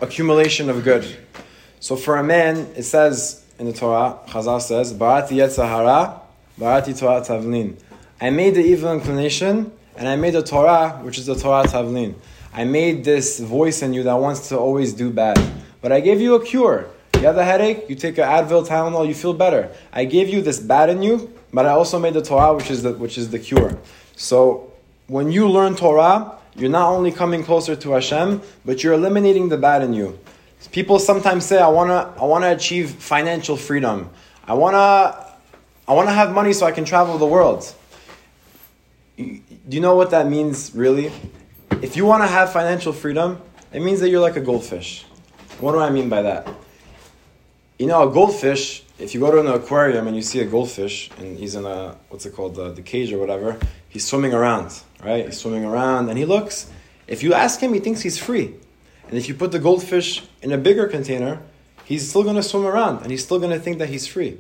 accumulation 0.01 0.71
of 0.71 0.83
good. 0.83 1.05
So 1.79 1.95
for 1.95 2.17
a 2.17 2.25
man, 2.25 2.73
it 2.75 2.85
says 2.85 3.45
in 3.59 3.67
the 3.67 3.75
Torah, 3.75 4.19
Chazal 4.29 4.63
says, 4.63 4.95
Barati 4.95 5.37
Yetzer 5.37 5.69
Hara, 5.69 6.23
Barati 6.59 6.99
Torah 6.99 7.21
Tavlin. 7.21 7.77
I 8.21 8.31
made 8.31 8.57
the 8.57 8.65
evil 8.65 8.93
inclination, 8.93 9.71
and 9.97 10.09
I 10.09 10.17
made 10.17 10.35
the 10.35 10.43
Torah, 10.43 10.99
which 11.03 11.19
is 11.19 11.27
the 11.27 11.37
Torah 11.37 11.63
Tavlin. 11.63 12.17
I 12.53 12.65
made 12.65 13.05
this 13.05 13.39
voice 13.39 13.81
in 13.81 13.93
you 13.95 14.03
that 14.03 14.15
wants 14.15 14.49
to 14.49 14.59
always 14.59 14.93
do 14.93 15.11
bad. 15.11 15.39
But 15.81 15.93
I 15.93 16.01
gave 16.01 16.21
you 16.21 16.35
a 16.35 16.45
cure. 16.45 16.89
You 17.15 17.21
have 17.21 17.37
a 17.37 17.45
headache, 17.45 17.85
you 17.89 17.95
take 17.95 18.19
an 18.19 18.25
Advil, 18.25 18.67
Tylenol, 18.67 19.07
you 19.07 19.15
feel 19.15 19.35
better. 19.35 19.71
I 19.93 20.05
gave 20.05 20.29
you 20.29 20.43
this 20.43 20.59
bad 20.59 20.91
in 20.91 21.01
you, 21.01 21.33
but 21.53 21.65
I 21.65 21.71
also 21.71 22.01
made 22.01 22.15
the 22.15 22.23
Torah, 22.23 22.55
which 22.55 22.73
is 22.73 22.83
the, 22.83 22.93
which 22.95 23.19
is 23.19 23.31
the 23.31 23.39
cure. 23.39 23.79
So 24.17 24.73
when 25.07 25.31
you 25.31 25.49
learn 25.49 25.77
Torah, 25.77 26.39
you're 26.57 26.71
not 26.71 26.91
only 26.91 27.13
coming 27.13 27.45
closer 27.45 27.77
to 27.77 27.93
Hashem, 27.93 28.43
but 28.65 28.83
you're 28.83 28.95
eliminating 28.95 29.49
the 29.49 29.59
bad 29.59 29.83
in 29.83 29.93
you. 29.95 30.19
People 30.73 30.99
sometimes 30.99 31.45
say, 31.45 31.61
I 31.61 31.69
wanna, 31.69 32.13
I 32.21 32.25
wanna 32.25 32.51
achieve 32.51 32.91
financial 32.91 33.57
freedom. 33.57 34.11
I 34.45 34.55
wanna, 34.55 35.25
I 35.87 35.93
wanna 35.93 36.13
have 36.13 36.33
money 36.33 36.53
so 36.53 36.67
I 36.67 36.73
can 36.73 36.85
travel 36.85 37.17
the 37.17 37.27
world. 37.27 37.75
Do 39.19 39.43
you 39.69 39.81
know 39.81 39.97
what 39.97 40.11
that 40.13 40.29
means, 40.29 40.73
really? 40.75 41.11
If 41.83 41.97
you 41.97 42.07
wanna 42.07 42.29
have 42.29 42.53
financial 42.53 42.93
freedom, 42.93 43.43
it 43.73 43.83
means 43.83 43.99
that 44.01 44.11
you're 44.11 44.21
like 44.21 44.37
a 44.37 44.41
goldfish. 44.41 45.05
What 45.59 45.73
do 45.73 45.81
I 45.81 45.91
mean 45.91 46.09
by 46.09 46.23
that? 46.23 46.49
You 47.79 47.87
know, 47.87 48.09
a 48.09 48.13
goldfish, 48.13 48.85
if 48.99 49.15
you 49.15 49.21
go 49.21 49.33
to 49.33 49.41
an 49.41 49.49
aquarium 49.49 50.07
and 50.07 50.15
you 50.15 50.23
see 50.23 50.39
a 50.39 50.45
goldfish 50.45 51.11
and 51.19 51.37
he's 51.37 51.57
in 51.57 51.65
a, 51.65 51.97
what's 52.11 52.27
it 52.27 52.35
called, 52.35 52.55
the, 52.55 52.71
the 52.71 52.83
cage 52.83 53.13
or 53.13 53.19
whatever, 53.19 53.59
he's 53.89 54.07
swimming 54.07 54.35
around, 54.35 54.81
right? 55.03 55.25
He's 55.25 55.39
swimming 55.39 55.65
around 55.65 56.09
and 56.09 56.17
he 56.17 56.25
looks. 56.25 56.71
If 57.09 57.25
you 57.25 57.35
ask 57.35 57.59
him, 57.59 57.75
he 57.75 57.81
thinks 57.81 58.03
he's 58.03 58.19
free. 58.19 58.55
And 59.09 59.19
if 59.19 59.29
you 59.29 59.35
put 59.35 59.51
the 59.51 59.59
goldfish 59.59 60.29
in 60.43 60.53
a 60.53 60.59
bigger 60.59 60.87
container, 60.87 61.41
he's 61.85 62.09
still 62.09 62.23
going 62.23 62.37
to 62.37 62.43
swim 62.43 62.65
around 62.65 63.03
and 63.03 63.11
he's 63.11 63.25
still 63.25 63.41
going 63.41 63.51
to 63.51 63.59
think 63.59 63.79
that 63.79 63.89
he's 63.89 64.07
free. 64.07 64.39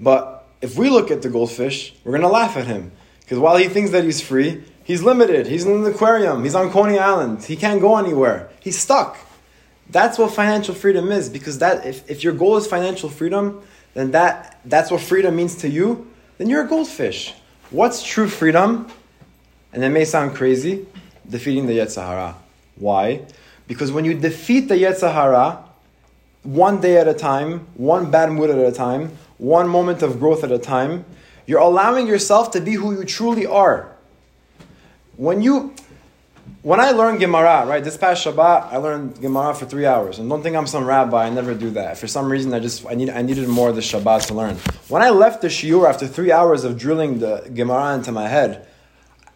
But 0.00 0.48
if 0.60 0.76
we 0.76 0.90
look 0.90 1.12
at 1.12 1.22
the 1.22 1.28
goldfish, 1.28 1.94
we're 2.02 2.12
going 2.12 2.22
to 2.22 2.28
laugh 2.28 2.56
at 2.56 2.66
him. 2.66 2.90
Because 3.30 3.38
while 3.38 3.58
he 3.58 3.68
thinks 3.68 3.92
that 3.92 4.02
he's 4.02 4.20
free, 4.20 4.60
he's 4.82 5.04
limited. 5.04 5.46
He's 5.46 5.64
in 5.64 5.70
an 5.70 5.86
aquarium. 5.86 6.42
He's 6.42 6.56
on 6.56 6.68
Coney 6.68 6.98
Island. 6.98 7.44
He 7.44 7.54
can't 7.54 7.80
go 7.80 7.96
anywhere. 7.96 8.50
He's 8.58 8.76
stuck. 8.76 9.18
That's 9.88 10.18
what 10.18 10.34
financial 10.34 10.74
freedom 10.74 11.12
is. 11.12 11.28
Because 11.28 11.58
that, 11.58 11.86
if, 11.86 12.10
if 12.10 12.24
your 12.24 12.32
goal 12.32 12.56
is 12.56 12.66
financial 12.66 13.08
freedom, 13.08 13.62
then 13.94 14.10
that, 14.10 14.58
that's 14.64 14.90
what 14.90 15.00
freedom 15.00 15.36
means 15.36 15.54
to 15.58 15.68
you. 15.68 16.10
Then 16.38 16.48
you're 16.48 16.64
a 16.64 16.66
goldfish. 16.66 17.32
What's 17.70 18.02
true 18.02 18.26
freedom? 18.26 18.88
And 19.72 19.84
it 19.84 19.90
may 19.90 20.06
sound 20.06 20.34
crazy, 20.34 20.88
defeating 21.28 21.68
the 21.68 21.78
Yetzer 21.78 22.04
Hara. 22.04 22.34
Why? 22.74 23.26
Because 23.68 23.92
when 23.92 24.04
you 24.04 24.14
defeat 24.14 24.62
the 24.62 24.74
Yetzer 24.74 25.14
Hara, 25.14 25.62
one 26.42 26.80
day 26.80 26.96
at 26.96 27.06
a 27.06 27.14
time, 27.14 27.68
one 27.74 28.10
bad 28.10 28.32
mood 28.32 28.50
at 28.50 28.58
a 28.58 28.72
time, 28.72 29.16
one 29.38 29.68
moment 29.68 30.02
of 30.02 30.18
growth 30.18 30.42
at 30.42 30.50
a 30.50 30.58
time, 30.58 31.04
you're 31.46 31.60
allowing 31.60 32.06
yourself 32.06 32.52
to 32.52 32.60
be 32.60 32.72
who 32.74 32.98
you 32.98 33.04
truly 33.04 33.46
are. 33.46 33.94
When 35.16 35.42
you, 35.42 35.74
when 36.62 36.80
I 36.80 36.92
learned 36.92 37.20
Gemara, 37.20 37.66
right, 37.66 37.82
this 37.82 37.96
past 37.96 38.24
Shabbat, 38.24 38.72
I 38.72 38.76
learned 38.76 39.20
Gemara 39.20 39.54
for 39.54 39.66
three 39.66 39.86
hours. 39.86 40.18
And 40.18 40.28
don't 40.28 40.42
think 40.42 40.56
I'm 40.56 40.66
some 40.66 40.84
rabbi, 40.84 41.26
I 41.26 41.30
never 41.30 41.54
do 41.54 41.70
that. 41.70 41.98
For 41.98 42.06
some 42.06 42.30
reason, 42.30 42.54
I 42.54 42.60
just, 42.60 42.86
I, 42.86 42.94
need, 42.94 43.10
I 43.10 43.22
needed 43.22 43.48
more 43.48 43.70
of 43.70 43.74
the 43.74 43.82
Shabbat 43.82 44.26
to 44.28 44.34
learn. 44.34 44.56
When 44.88 45.02
I 45.02 45.10
left 45.10 45.42
the 45.42 45.48
shiur 45.48 45.88
after 45.88 46.06
three 46.06 46.32
hours 46.32 46.64
of 46.64 46.78
drilling 46.78 47.18
the 47.18 47.50
Gemara 47.54 47.94
into 47.94 48.12
my 48.12 48.28
head, 48.28 48.66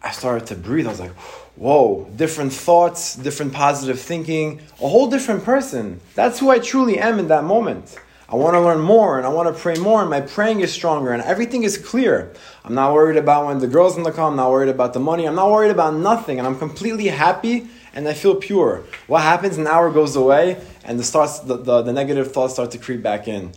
I 0.01 0.11
started 0.11 0.47
to 0.47 0.55
breathe. 0.55 0.85
I 0.85 0.91
was 0.91 0.99
like, 0.99 1.15
whoa, 1.55 2.09
different 2.15 2.53
thoughts, 2.53 3.15
different 3.15 3.53
positive 3.53 3.99
thinking, 3.99 4.61
a 4.81 4.87
whole 4.87 5.09
different 5.09 5.43
person. 5.43 5.99
That's 6.13 6.39
who 6.39 6.49
I 6.49 6.59
truly 6.59 6.99
am 6.99 7.17
in 7.19 7.27
that 7.29 7.43
moment. 7.43 7.97
I 8.27 8.35
want 8.35 8.55
to 8.55 8.61
learn 8.61 8.81
more 8.81 9.17
and 9.17 9.25
I 9.25 9.29
want 9.29 9.53
to 9.53 9.61
pray 9.61 9.75
more, 9.75 10.01
and 10.01 10.09
my 10.09 10.21
praying 10.21 10.61
is 10.61 10.73
stronger, 10.73 11.11
and 11.11 11.21
everything 11.21 11.63
is 11.63 11.77
clear. 11.77 12.33
I'm 12.63 12.73
not 12.73 12.93
worried 12.93 13.17
about 13.17 13.45
when 13.45 13.59
the 13.59 13.67
girl's 13.67 13.95
gonna 13.95 14.11
come, 14.11 14.31
I'm 14.31 14.35
not 14.35 14.51
worried 14.51 14.69
about 14.69 14.93
the 14.93 14.99
money, 14.99 15.27
I'm 15.27 15.35
not 15.35 15.51
worried 15.51 15.71
about 15.71 15.93
nothing, 15.93 16.39
and 16.39 16.47
I'm 16.47 16.57
completely 16.57 17.07
happy 17.07 17.67
and 17.93 18.07
I 18.07 18.13
feel 18.13 18.35
pure. 18.35 18.83
What 19.07 19.21
happens, 19.21 19.57
an 19.57 19.67
hour 19.67 19.89
goes 19.89 20.15
away, 20.15 20.61
and 20.83 20.99
the, 20.99 21.03
starts, 21.03 21.39
the, 21.39 21.57
the, 21.57 21.81
the 21.81 21.93
negative 21.93 22.31
thoughts 22.33 22.53
start 22.53 22.71
to 22.71 22.77
creep 22.77 23.01
back 23.01 23.27
in. 23.27 23.53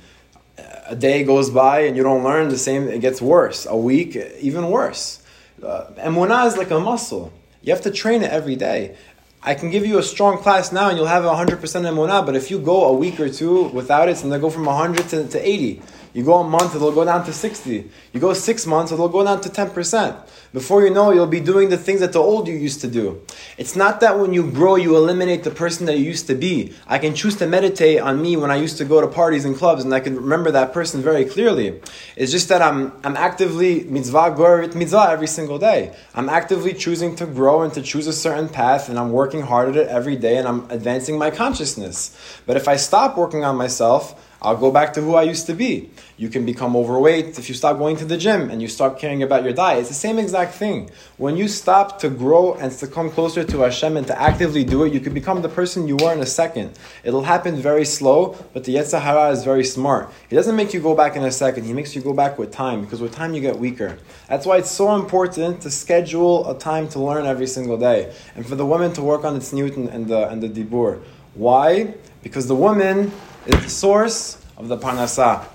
A 0.87 0.96
day 0.96 1.24
goes 1.24 1.50
by 1.50 1.81
and 1.81 1.96
you 1.96 2.02
don't 2.02 2.22
learn 2.22 2.48
the 2.48 2.59
same, 2.59 2.88
it 2.88 3.00
gets 3.00 3.20
worse. 3.20 3.66
A 3.66 3.76
week, 3.76 4.16
even 4.40 4.70
worse. 4.70 5.22
Uh, 5.62 5.87
emunah 5.98 6.46
is 6.46 6.57
like 6.57 6.70
a 6.70 6.81
muscle. 6.81 7.33
You 7.62 7.72
have 7.72 7.83
to 7.83 7.90
train 7.90 8.22
it 8.22 8.31
every 8.31 8.57
day. 8.57 8.96
I 9.42 9.55
can 9.55 9.70
give 9.70 9.87
you 9.87 9.98
a 9.98 10.03
strong 10.03 10.38
class 10.38 10.72
now 10.72 10.88
and 10.88 10.98
you'll 10.98 11.07
have 11.07 11.22
100% 11.22 11.61
emunah, 11.61 12.27
but 12.27 12.35
if 12.35 12.51
you 12.51 12.59
go 12.59 12.87
a 12.87 12.92
week 12.92 13.20
or 13.20 13.29
two 13.29 13.68
without 13.68 14.09
it, 14.09 14.16
going 14.16 14.33
to 14.33 14.38
go 14.38 14.51
from 14.51 14.64
100 14.64 15.09
to, 15.11 15.29
to 15.29 15.48
80. 15.48 15.81
You 16.18 16.24
go 16.24 16.40
a 16.40 16.44
month, 16.44 16.74
it'll 16.74 16.90
go 16.90 17.04
down 17.04 17.24
to 17.26 17.33
60. 17.33 17.88
You 18.12 18.18
go 18.18 18.33
six 18.33 18.66
months, 18.66 18.90
it'll 18.90 19.09
go 19.09 19.22
down 19.22 19.40
to 19.42 19.48
10%. 19.48 20.26
Before 20.52 20.83
you 20.83 20.90
know, 20.90 21.12
you'll 21.12 21.28
be 21.28 21.38
doing 21.38 21.68
the 21.68 21.76
things 21.76 22.00
that 22.00 22.12
the 22.12 22.18
old 22.18 22.48
you 22.48 22.57
used 22.57 22.81
to 22.81 22.88
do. 22.88 23.22
It's 23.57 23.76
not 23.76 24.00
that 24.00 24.18
when 24.18 24.33
you 24.33 24.50
grow, 24.50 24.74
you 24.74 24.96
eliminate 24.96 25.44
the 25.44 25.52
person 25.52 25.87
that 25.87 25.96
you 25.96 26.04
used 26.04 26.26
to 26.26 26.35
be. 26.35 26.74
I 26.88 26.98
can 26.98 27.14
choose 27.14 27.37
to 27.37 27.46
meditate 27.46 28.00
on 28.00 28.20
me 28.20 28.37
when 28.37 28.50
I 28.50 28.57
used 28.57 28.78
to 28.78 28.85
go 28.85 29.00
to 29.00 29.07
parties 29.07 29.44
and 29.44 29.54
clubs, 29.54 29.85
and 29.85 29.94
I 29.94 30.00
can 30.00 30.16
remember 30.16 30.50
that 30.50 30.72
person 30.72 31.02
very 31.02 31.24
clearly. 31.24 31.81
It's 32.16 32.33
just 32.33 32.48
that 32.48 32.62
I'm, 32.62 32.94
I'm 33.04 33.16
actively 33.16 33.85
mitzvah 33.85 34.35
goreret 34.37 34.74
mitzvah 34.74 35.11
every 35.11 35.28
single 35.28 35.61
day. 35.61 35.94
I'm 36.16 36.28
actively 36.28 36.74
choosing 36.74 37.14
to 37.14 37.26
grow 37.26 37.62
and 37.62 37.72
to 37.74 37.81
choose 37.81 38.09
a 38.09 38.12
certain 38.12 38.48
path, 38.48 38.88
and 38.88 38.98
I'm 38.98 39.12
working 39.12 39.42
hard 39.42 39.68
at 39.68 39.76
it 39.76 39.87
every 39.87 40.16
day, 40.16 40.38
and 40.38 40.48
I'm 40.48 40.68
advancing 40.68 41.16
my 41.16 41.31
consciousness. 41.31 42.11
But 42.44 42.57
if 42.57 42.66
I 42.66 42.74
stop 42.74 43.16
working 43.16 43.44
on 43.44 43.54
myself, 43.54 44.24
I'll 44.40 44.57
go 44.57 44.70
back 44.70 44.92
to 44.92 45.01
who 45.01 45.16
I 45.16 45.22
used 45.22 45.46
to 45.46 45.55
be. 45.55 45.90
You 46.16 46.29
can 46.29 46.46
become 46.46 46.77
overweight 46.77 47.38
if 47.38 47.48
you 47.48 47.57
stop 47.57 47.79
going 47.79 47.96
to 47.96 48.05
the 48.05 48.16
gym 48.16 48.51
and 48.51 48.62
you 48.62 48.68
stop 48.68 48.98
caring 48.98 49.22
about 49.24 49.42
your 49.42 49.53
diet. 49.53 49.81
It's 49.81 49.88
the 49.88 49.94
same 49.94 50.18
exact 50.18 50.55
thing. 50.55 50.90
When 51.16 51.37
you 51.37 51.48
stop 51.48 51.98
to 52.01 52.09
grow 52.09 52.55
and 52.55 52.70
to 52.70 52.87
come 52.87 53.11
closer 53.11 53.42
to 53.42 53.61
Hashem 53.61 53.96
and 53.96 54.07
to 54.07 54.20
actively 54.20 54.62
do 54.62 54.85
it, 54.85 54.92
you 54.92 55.01
can 55.01 55.12
become 55.12 55.42
the 55.42 55.48
person 55.48 55.88
you 55.88 55.96
were 55.96 56.12
in 56.12 56.20
a 56.20 56.27
second. 56.27 56.79
It'll 57.03 57.24
happen 57.24 57.57
very 57.57 57.85
slow, 57.85 58.37
but 58.53 58.62
the 58.62 58.77
Yetzer 58.77 59.01
Hara 59.01 59.31
is 59.31 59.42
very 59.42 59.64
smart. 59.64 60.12
He 60.31 60.37
doesn't 60.37 60.55
make 60.55 60.72
you 60.72 60.81
go 60.81 60.94
back 60.94 61.16
in 61.16 61.24
a 61.24 61.33
second. 61.33 61.64
He 61.64 61.72
makes 61.72 61.96
you 61.96 62.03
go 62.03 62.12
back 62.12 62.38
with 62.38 62.53
time 62.53 62.83
because 62.83 63.01
with 63.01 63.12
time 63.12 63.35
you 63.35 63.40
get 63.40 63.59
weaker. 63.59 63.98
That's 64.29 64.46
why 64.46 64.59
it's 64.59 64.70
so 64.70 64.94
important 64.94 65.62
to 65.62 65.70
schedule 65.70 66.48
a 66.48 66.57
time 66.57 66.88
to 66.90 67.01
learn 67.01 67.27
every 67.27 67.48
single 67.48 67.77
day 67.77 68.14
and 68.37 68.46
for 68.46 68.55
the 68.55 68.66
women 68.66 68.92
to 68.92 69.03
work 69.03 69.24
on 69.24 69.35
its 69.35 69.53
newton 69.53 69.88
and 69.88 70.07
the 70.07 70.29
and 70.29 70.40
the 70.40 70.48
dibur. 70.48 71.03
Why? 71.35 71.94
Because 72.22 72.46
the 72.46 72.55
woman 72.55 73.12
is 73.48 73.62
the 73.62 73.70
source 73.70 74.44
of 74.58 74.68
the 74.68 74.76
parnasah. 74.76 75.46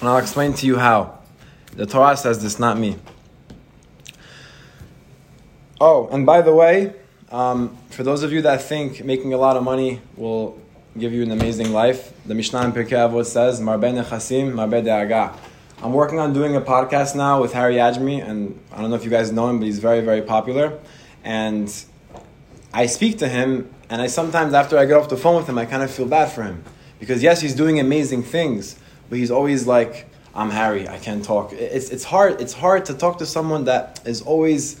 And 0.00 0.08
I'll 0.08 0.18
explain 0.18 0.52
to 0.54 0.66
you 0.66 0.78
how. 0.78 1.18
The 1.74 1.84
Torah 1.84 2.16
says 2.16 2.40
this, 2.40 2.60
not 2.60 2.78
me. 2.78 2.96
Oh, 5.80 6.08
and 6.12 6.24
by 6.24 6.42
the 6.42 6.54
way, 6.54 6.94
um, 7.30 7.76
for 7.90 8.04
those 8.04 8.22
of 8.22 8.32
you 8.32 8.42
that 8.42 8.62
think 8.62 9.04
making 9.04 9.32
a 9.32 9.36
lot 9.36 9.56
of 9.56 9.64
money 9.64 10.00
will 10.16 10.60
give 10.96 11.12
you 11.12 11.24
an 11.24 11.32
amazing 11.32 11.72
life, 11.72 12.12
the 12.24 12.34
Mishnah 12.34 12.62
in 12.64 12.72
Pirkei 12.72 12.90
Avot 12.90 13.26
says, 13.26 13.60
Marbe 13.60 13.92
nechasim, 13.92 14.52
marbe 14.52 14.84
de'aga. 14.84 15.36
I'm 15.82 15.92
working 15.92 16.20
on 16.20 16.32
doing 16.32 16.54
a 16.54 16.60
podcast 16.60 17.16
now 17.16 17.40
with 17.40 17.52
Harry 17.52 17.76
Adjmi, 17.76 18.24
and 18.24 18.60
I 18.72 18.80
don't 18.80 18.90
know 18.90 18.96
if 18.96 19.04
you 19.04 19.10
guys 19.10 19.32
know 19.32 19.48
him, 19.48 19.58
but 19.58 19.66
he's 19.66 19.78
very, 19.80 20.00
very 20.00 20.22
popular. 20.22 20.78
And 21.24 21.72
I 22.72 22.86
speak 22.86 23.18
to 23.18 23.28
him, 23.28 23.72
and 23.90 24.00
I 24.02 24.06
sometimes, 24.06 24.54
after 24.54 24.78
I 24.78 24.84
get 24.84 24.96
off 24.96 25.08
the 25.08 25.16
phone 25.16 25.36
with 25.36 25.48
him, 25.48 25.58
I 25.58 25.66
kind 25.66 25.82
of 25.82 25.90
feel 25.90 26.06
bad 26.06 26.30
for 26.32 26.42
him. 26.42 26.64
Because 26.98 27.22
yes, 27.22 27.40
he's 27.40 27.54
doing 27.54 27.80
amazing 27.80 28.22
things, 28.22 28.78
but 29.08 29.18
he's 29.18 29.30
always 29.30 29.66
like, 29.66 30.06
I'm 30.34 30.50
Harry, 30.50 30.88
I 30.88 30.98
can't 30.98 31.24
talk. 31.24 31.52
It's, 31.52 31.90
it's, 31.90 32.04
hard, 32.04 32.40
it's 32.40 32.52
hard 32.52 32.84
to 32.86 32.94
talk 32.94 33.18
to 33.18 33.26
someone 33.26 33.64
that 33.64 34.00
is 34.06 34.22
always, 34.22 34.80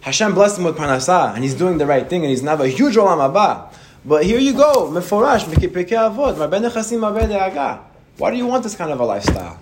Hashem 0.00 0.34
blessed 0.34 0.58
him 0.58 0.64
with 0.64 0.76
parnasah, 0.76 1.34
and 1.34 1.42
he's 1.42 1.54
doing 1.54 1.78
the 1.78 1.86
right 1.86 2.08
thing, 2.08 2.22
and 2.22 2.30
he's 2.30 2.42
now 2.42 2.60
a 2.60 2.68
huge 2.68 2.96
olam 2.96 3.18
haba. 3.18 3.72
But 4.04 4.24
here 4.24 4.38
you 4.38 4.52
go, 4.52 4.90
meforash, 4.90 5.44
avot, 5.46 7.80
Why 8.18 8.30
do 8.30 8.36
you 8.36 8.46
want 8.46 8.62
this 8.62 8.76
kind 8.76 8.90
of 8.90 9.00
a 9.00 9.04
lifestyle? 9.04 9.58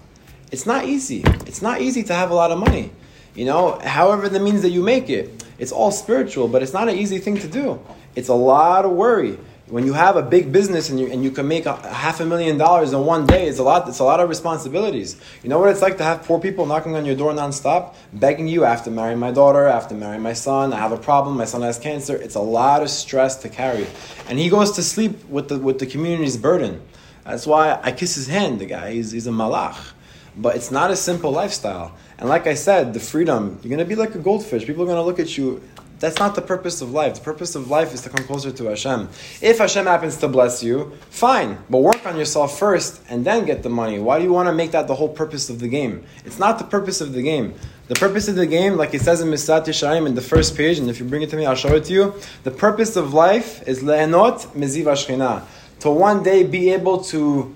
It's 0.50 0.66
not 0.66 0.84
easy. 0.84 1.22
It's 1.46 1.62
not 1.62 1.80
easy 1.80 2.02
to 2.04 2.14
have 2.14 2.30
a 2.30 2.34
lot 2.34 2.50
of 2.50 2.58
money. 2.58 2.90
You 3.34 3.46
know, 3.46 3.78
however 3.78 4.28
the 4.28 4.40
means 4.40 4.62
that 4.62 4.70
you 4.70 4.82
make 4.82 5.08
it. 5.08 5.44
It's 5.58 5.72
all 5.72 5.92
spiritual, 5.92 6.48
but 6.48 6.62
it's 6.62 6.72
not 6.72 6.88
an 6.88 6.96
easy 6.96 7.18
thing 7.18 7.38
to 7.38 7.46
do. 7.46 7.80
It's 8.16 8.28
a 8.28 8.34
lot 8.34 8.84
of 8.84 8.90
worry. 8.90 9.38
When 9.72 9.86
you 9.86 9.94
have 9.94 10.16
a 10.16 10.22
big 10.22 10.52
business 10.52 10.90
and 10.90 11.00
you, 11.00 11.06
and 11.06 11.24
you 11.24 11.30
can 11.30 11.48
make 11.48 11.64
a, 11.64 11.74
half 11.88 12.20
a 12.20 12.26
million 12.26 12.58
dollars 12.58 12.92
in 12.92 13.06
one 13.06 13.24
day, 13.24 13.48
it's 13.48 13.58
a 13.58 13.62
lot. 13.62 13.88
It's 13.88 14.00
a 14.00 14.04
lot 14.04 14.20
of 14.20 14.28
responsibilities. 14.28 15.18
You 15.42 15.48
know 15.48 15.58
what 15.58 15.70
it's 15.70 15.80
like 15.80 15.96
to 15.96 16.04
have 16.04 16.24
poor 16.24 16.38
people 16.38 16.66
knocking 16.66 16.94
on 16.94 17.06
your 17.06 17.16
door 17.16 17.32
nonstop, 17.32 17.94
begging 18.12 18.48
you. 18.48 18.66
I 18.66 18.68
have 18.68 18.84
to 18.84 18.90
marry 18.90 19.16
my 19.16 19.30
daughter. 19.30 19.66
I 19.66 19.72
have 19.72 19.88
to 19.88 19.94
marry 19.94 20.18
my 20.18 20.34
son. 20.34 20.74
I 20.74 20.76
have 20.76 20.92
a 20.92 20.98
problem. 20.98 21.38
My 21.38 21.46
son 21.46 21.62
has 21.62 21.78
cancer. 21.78 22.14
It's 22.14 22.34
a 22.34 22.40
lot 22.40 22.82
of 22.82 22.90
stress 22.90 23.36
to 23.36 23.48
carry, 23.48 23.86
and 24.28 24.38
he 24.38 24.50
goes 24.50 24.72
to 24.72 24.82
sleep 24.82 25.26
with 25.30 25.48
the 25.48 25.56
with 25.56 25.78
the 25.78 25.86
community's 25.86 26.36
burden. 26.36 26.82
That's 27.24 27.46
why 27.46 27.80
I 27.82 27.92
kiss 27.92 28.14
his 28.14 28.26
hand. 28.26 28.60
The 28.60 28.66
guy, 28.66 28.92
he's, 28.92 29.12
he's 29.12 29.26
a 29.26 29.30
malach. 29.30 29.92
But 30.36 30.56
it's 30.56 30.70
not 30.70 30.90
a 30.90 30.96
simple 30.96 31.30
lifestyle. 31.30 31.96
And 32.18 32.28
like 32.28 32.46
I 32.46 32.54
said, 32.54 32.92
the 32.92 33.00
freedom, 33.00 33.58
you're 33.62 33.78
to 33.78 33.86
be 33.86 33.94
like 33.94 34.14
a 34.14 34.18
goldfish. 34.18 34.66
People 34.66 34.84
are 34.84 34.94
to 34.94 35.02
look 35.02 35.18
at 35.18 35.38
you. 35.38 35.62
That's 36.02 36.18
not 36.18 36.34
the 36.34 36.42
purpose 36.42 36.82
of 36.82 36.90
life. 36.90 37.14
The 37.14 37.20
purpose 37.20 37.54
of 37.54 37.70
life 37.70 37.94
is 37.94 38.00
to 38.00 38.08
come 38.08 38.26
closer 38.26 38.50
to 38.50 38.64
Hashem. 38.64 39.08
If 39.40 39.58
Hashem 39.58 39.86
happens 39.86 40.16
to 40.16 40.26
bless 40.26 40.60
you, 40.60 40.98
fine. 41.10 41.58
But 41.70 41.78
work 41.78 42.04
on 42.04 42.16
yourself 42.16 42.58
first 42.58 43.00
and 43.08 43.24
then 43.24 43.44
get 43.44 43.62
the 43.62 43.68
money. 43.68 44.00
Why 44.00 44.18
do 44.18 44.24
you 44.24 44.32
want 44.32 44.48
to 44.48 44.52
make 44.52 44.72
that 44.72 44.88
the 44.88 44.96
whole 44.96 45.08
purpose 45.08 45.48
of 45.48 45.60
the 45.60 45.68
game? 45.68 46.04
It's 46.24 46.40
not 46.40 46.58
the 46.58 46.64
purpose 46.64 47.00
of 47.00 47.12
the 47.12 47.22
game. 47.22 47.54
The 47.86 47.94
purpose 47.94 48.26
of 48.26 48.34
the 48.34 48.46
game, 48.46 48.76
like 48.76 48.94
it 48.94 49.02
says 49.02 49.20
in 49.20 49.28
Mesilat 49.28 49.64
Yesharim 49.66 50.08
in 50.08 50.16
the 50.16 50.20
first 50.20 50.56
page, 50.56 50.80
and 50.80 50.90
if 50.90 50.98
you 50.98 51.04
bring 51.04 51.22
it 51.22 51.30
to 51.30 51.36
me, 51.36 51.46
I'll 51.46 51.54
show 51.54 51.76
it 51.76 51.84
to 51.84 51.92
you. 51.92 52.14
The 52.42 52.50
purpose 52.50 52.96
of 52.96 53.14
life 53.14 53.62
is 53.68 53.84
le'enot 53.84 54.46
meziv 54.56 54.86
ashchina. 54.86 55.44
To 55.82 55.90
one 55.90 56.24
day 56.24 56.42
be 56.42 56.70
able 56.70 57.04
to 57.14 57.54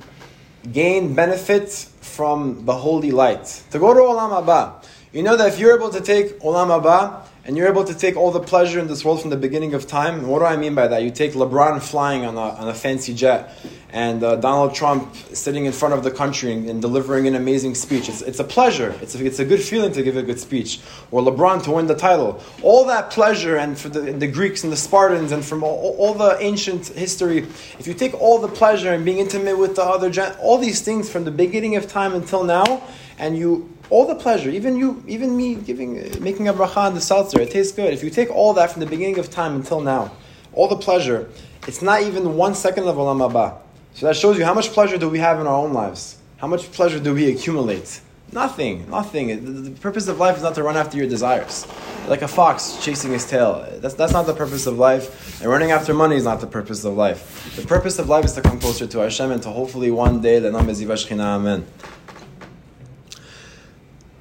gain 0.72 1.14
benefit 1.14 1.68
from 2.00 2.64
the 2.64 2.74
holy 2.74 3.10
light. 3.10 3.64
To 3.72 3.80
go 3.80 3.92
to 3.92 3.98
Olam 3.98 4.30
Haba. 4.30 4.84
You 5.12 5.24
know 5.24 5.36
that 5.36 5.48
if 5.48 5.58
you're 5.58 5.74
able 5.74 5.90
to 5.90 6.00
take 6.00 6.38
Olam 6.40 6.68
Haba 6.68 7.22
and 7.46 7.56
you're 7.56 7.68
able 7.68 7.84
to 7.84 7.94
take 7.94 8.16
all 8.16 8.32
the 8.32 8.40
pleasure 8.40 8.80
in 8.80 8.88
this 8.88 9.04
world 9.04 9.20
from 9.20 9.30
the 9.30 9.36
beginning 9.36 9.72
of 9.74 9.86
time, 9.86 10.26
what 10.26 10.40
do 10.40 10.44
I 10.44 10.56
mean 10.56 10.74
by 10.74 10.88
that? 10.88 11.04
You 11.04 11.12
take 11.12 11.32
LeBron 11.32 11.80
flying 11.80 12.24
on 12.24 12.34
a, 12.34 12.40
on 12.40 12.68
a 12.68 12.74
fancy 12.74 13.14
jet 13.14 13.56
and 13.90 14.24
uh, 14.24 14.34
Donald 14.34 14.74
Trump 14.74 15.14
sitting 15.32 15.64
in 15.64 15.72
front 15.72 15.94
of 15.94 16.02
the 16.02 16.10
country 16.10 16.52
and, 16.52 16.68
and 16.68 16.82
delivering 16.82 17.28
an 17.28 17.36
amazing 17.36 17.76
speech. 17.76 18.08
It's, 18.08 18.20
it's 18.20 18.40
a 18.40 18.44
pleasure. 18.44 18.96
It's 19.00 19.14
a, 19.14 19.24
it's 19.24 19.38
a 19.38 19.44
good 19.44 19.62
feeling 19.62 19.92
to 19.92 20.02
give 20.02 20.16
a 20.16 20.24
good 20.24 20.40
speech. 20.40 20.80
Or 21.12 21.22
LeBron 21.22 21.62
to 21.64 21.70
win 21.70 21.86
the 21.86 21.94
title. 21.94 22.42
All 22.62 22.84
that 22.86 23.10
pleasure, 23.10 23.56
and 23.56 23.78
for 23.78 23.90
the, 23.90 24.12
the 24.12 24.26
Greeks 24.26 24.64
and 24.64 24.72
the 24.72 24.76
Spartans, 24.76 25.30
and 25.30 25.44
from 25.44 25.62
all, 25.62 25.94
all 25.98 26.14
the 26.14 26.36
ancient 26.40 26.88
history, 26.88 27.38
if 27.78 27.86
you 27.86 27.94
take 27.94 28.12
all 28.20 28.40
the 28.40 28.48
pleasure 28.48 28.92
and 28.92 29.04
being 29.04 29.18
intimate 29.18 29.56
with 29.56 29.76
the 29.76 29.84
other, 29.84 30.10
gen- 30.10 30.34
all 30.40 30.58
these 30.58 30.82
things 30.82 31.08
from 31.08 31.24
the 31.24 31.30
beginning 31.30 31.76
of 31.76 31.86
time 31.86 32.12
until 32.12 32.42
now, 32.42 32.82
and 33.18 33.38
you 33.38 33.72
all 33.90 34.06
the 34.06 34.14
pleasure, 34.14 34.50
even 34.50 34.76
you, 34.76 35.02
even 35.06 35.36
me 35.36 35.54
giving, 35.54 35.98
uh, 35.98 36.16
making 36.20 36.48
a 36.48 36.54
bracha 36.54 36.78
on 36.78 36.94
the 36.94 37.00
seltzer, 37.00 37.40
it 37.40 37.50
tastes 37.50 37.72
good. 37.72 37.92
If 37.92 38.02
you 38.02 38.10
take 38.10 38.30
all 38.30 38.52
that 38.54 38.70
from 38.70 38.80
the 38.80 38.86
beginning 38.86 39.18
of 39.18 39.30
time 39.30 39.54
until 39.54 39.80
now, 39.80 40.12
all 40.52 40.68
the 40.68 40.76
pleasure, 40.76 41.28
it's 41.66 41.82
not 41.82 42.02
even 42.02 42.36
one 42.36 42.54
second 42.54 42.88
of 42.88 42.96
olam 42.96 43.30
haba. 43.30 43.58
So 43.94 44.06
that 44.06 44.16
shows 44.16 44.38
you 44.38 44.44
how 44.44 44.54
much 44.54 44.70
pleasure 44.70 44.98
do 44.98 45.08
we 45.08 45.18
have 45.20 45.40
in 45.40 45.46
our 45.46 45.54
own 45.54 45.72
lives. 45.72 46.18
How 46.38 46.46
much 46.46 46.70
pleasure 46.72 47.00
do 47.00 47.14
we 47.14 47.30
accumulate? 47.30 48.00
Nothing, 48.32 48.90
nothing. 48.90 49.28
The, 49.28 49.70
the 49.70 49.80
purpose 49.80 50.08
of 50.08 50.18
life 50.18 50.36
is 50.36 50.42
not 50.42 50.56
to 50.56 50.62
run 50.62 50.76
after 50.76 50.96
your 50.96 51.08
desires. 51.08 51.66
Like 52.08 52.22
a 52.22 52.28
fox 52.28 52.78
chasing 52.82 53.12
his 53.12 53.24
tail. 53.24 53.66
That's, 53.78 53.94
that's 53.94 54.12
not 54.12 54.26
the 54.26 54.34
purpose 54.34 54.66
of 54.66 54.78
life. 54.78 55.40
And 55.40 55.50
running 55.50 55.70
after 55.70 55.94
money 55.94 56.16
is 56.16 56.24
not 56.24 56.40
the 56.40 56.46
purpose 56.46 56.84
of 56.84 56.94
life. 56.94 57.54
The 57.56 57.66
purpose 57.66 57.98
of 57.98 58.08
life 58.08 58.24
is 58.24 58.32
to 58.34 58.42
come 58.42 58.58
closer 58.58 58.86
to 58.86 58.98
Hashem 58.98 59.30
and 59.30 59.42
to 59.44 59.50
hopefully 59.50 59.90
one 59.90 60.20
day, 60.20 60.40
the 60.40 60.50
Namazivash 60.50 61.10
amen. 61.18 61.66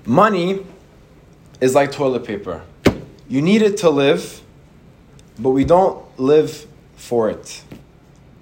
Money 0.06 0.66
is 1.60 1.74
like 1.74 1.92
toilet 1.92 2.26
paper. 2.26 2.64
You 3.28 3.42
need 3.42 3.62
it 3.64 3.78
to 3.78 3.90
live, 3.90 4.42
but 5.40 5.50
we 5.50 5.66
don't 5.66 6.04
live 6.20 6.68
for 6.96 7.30
it. 7.30 7.64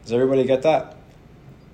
Does 0.03 0.11
everybody 0.11 0.43
get 0.43 0.63
that? 0.63 0.97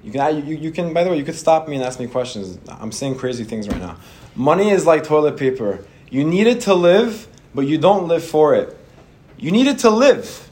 You 0.04 0.12
can, 0.12 0.48
you, 0.48 0.56
you 0.56 0.72
can, 0.72 0.94
by 0.94 1.04
the 1.04 1.10
way, 1.10 1.18
you 1.18 1.26
could 1.26 1.36
stop 1.36 1.68
me 1.68 1.76
and 1.76 1.84
ask 1.84 2.00
me 2.00 2.08
questions. 2.08 2.60
I'm 2.70 2.92
saying 2.92 3.16
crazy 3.18 3.44
things 3.44 3.68
right 3.68 3.80
now. 3.80 3.98
Money 4.36 4.70
is 4.70 4.86
like 4.86 5.04
toilet 5.04 5.38
paper. 5.38 5.84
You 6.10 6.24
need 6.24 6.48
it 6.48 6.62
to 6.62 6.76
live, 6.76 7.28
but 7.56 7.62
you 7.62 7.78
don't 7.78 8.08
live 8.08 8.24
for 8.24 8.56
it. 8.56 8.78
You 9.38 9.52
need 9.52 9.68
it 9.68 9.80
to 9.80 9.90
live, 9.90 10.50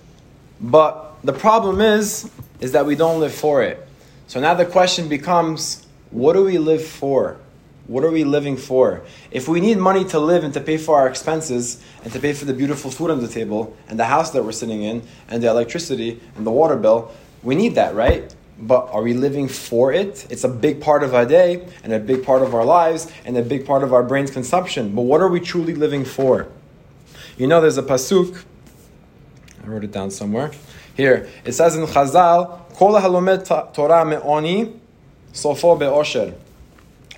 but 0.60 1.16
the 1.24 1.34
problem 1.34 1.82
is, 1.82 2.30
is 2.60 2.72
that 2.72 2.86
we 2.86 2.96
don't 2.96 3.20
live 3.20 3.34
for 3.34 3.62
it. 3.62 3.88
So 4.28 4.40
now 4.40 4.54
the 4.54 4.66
question 4.66 5.08
becomes, 5.08 5.86
what 6.10 6.34
do 6.34 6.44
we 6.44 6.58
live 6.58 6.84
for? 6.84 7.38
What 7.88 8.04
are 8.04 8.12
we 8.12 8.26
living 8.26 8.58
for? 8.58 9.02
If 9.32 9.48
we 9.48 9.62
need 9.62 9.78
money 9.78 10.04
to 10.06 10.20
live 10.20 10.44
and 10.44 10.54
to 10.54 10.60
pay 10.60 10.78
for 10.78 10.98
our 10.98 11.08
expenses 11.08 11.82
and 12.04 12.12
to 12.12 12.20
pay 12.20 12.34
for 12.34 12.44
the 12.44 12.54
beautiful 12.54 12.92
food 12.92 13.10
on 13.10 13.22
the 13.22 13.30
table 13.30 13.78
and 13.88 13.98
the 13.98 14.06
house 14.06 14.32
that 14.32 14.44
we're 14.44 14.52
sitting 14.52 14.84
in 14.84 15.04
and 15.30 15.42
the 15.42 15.48
electricity 15.48 16.20
and 16.36 16.46
the 16.46 16.52
water 16.52 16.76
bill, 16.76 17.12
we 17.44 17.56
need 17.56 17.76
that, 17.76 17.96
right? 17.96 18.36
But 18.60 18.90
are 18.92 19.02
we 19.02 19.14
living 19.14 19.48
for 19.48 19.94
it? 19.94 20.28
It's 20.30 20.44
a 20.44 20.50
big 20.50 20.82
part 20.82 21.02
of 21.02 21.16
our 21.16 21.26
day 21.26 21.66
and 21.82 21.94
a 21.94 22.00
big 22.00 22.26
part 22.26 22.42
of 22.42 22.54
our 22.54 22.66
lives 22.66 23.10
and 23.24 23.38
a 23.38 23.42
big 23.42 23.66
part 23.66 23.84
of 23.84 23.94
our 23.94 24.04
brain's 24.04 24.32
consumption. 24.32 24.94
But 24.94 25.04
what 25.04 25.22
are 25.22 25.30
we 25.30 25.40
truly 25.40 25.74
living 25.74 26.04
for? 26.04 26.48
You 27.38 27.48
know, 27.48 27.62
there's 27.62 27.78
a 27.78 27.84
pasuk. 27.84 28.44
I 29.64 29.68
wrote 29.68 29.86
it 29.86 29.92
down 29.92 30.12
somewhere. 30.12 30.52
Here 30.96 31.30
it 31.46 31.54
says 31.54 31.76
in 31.76 31.86
Chazal, 31.86 32.74
"Kol 32.74 33.00
halomet 33.00 33.74
Torah 33.74 34.04
me'oni, 34.04 34.74
sofo 35.32 35.78
be'osher." 35.80 36.34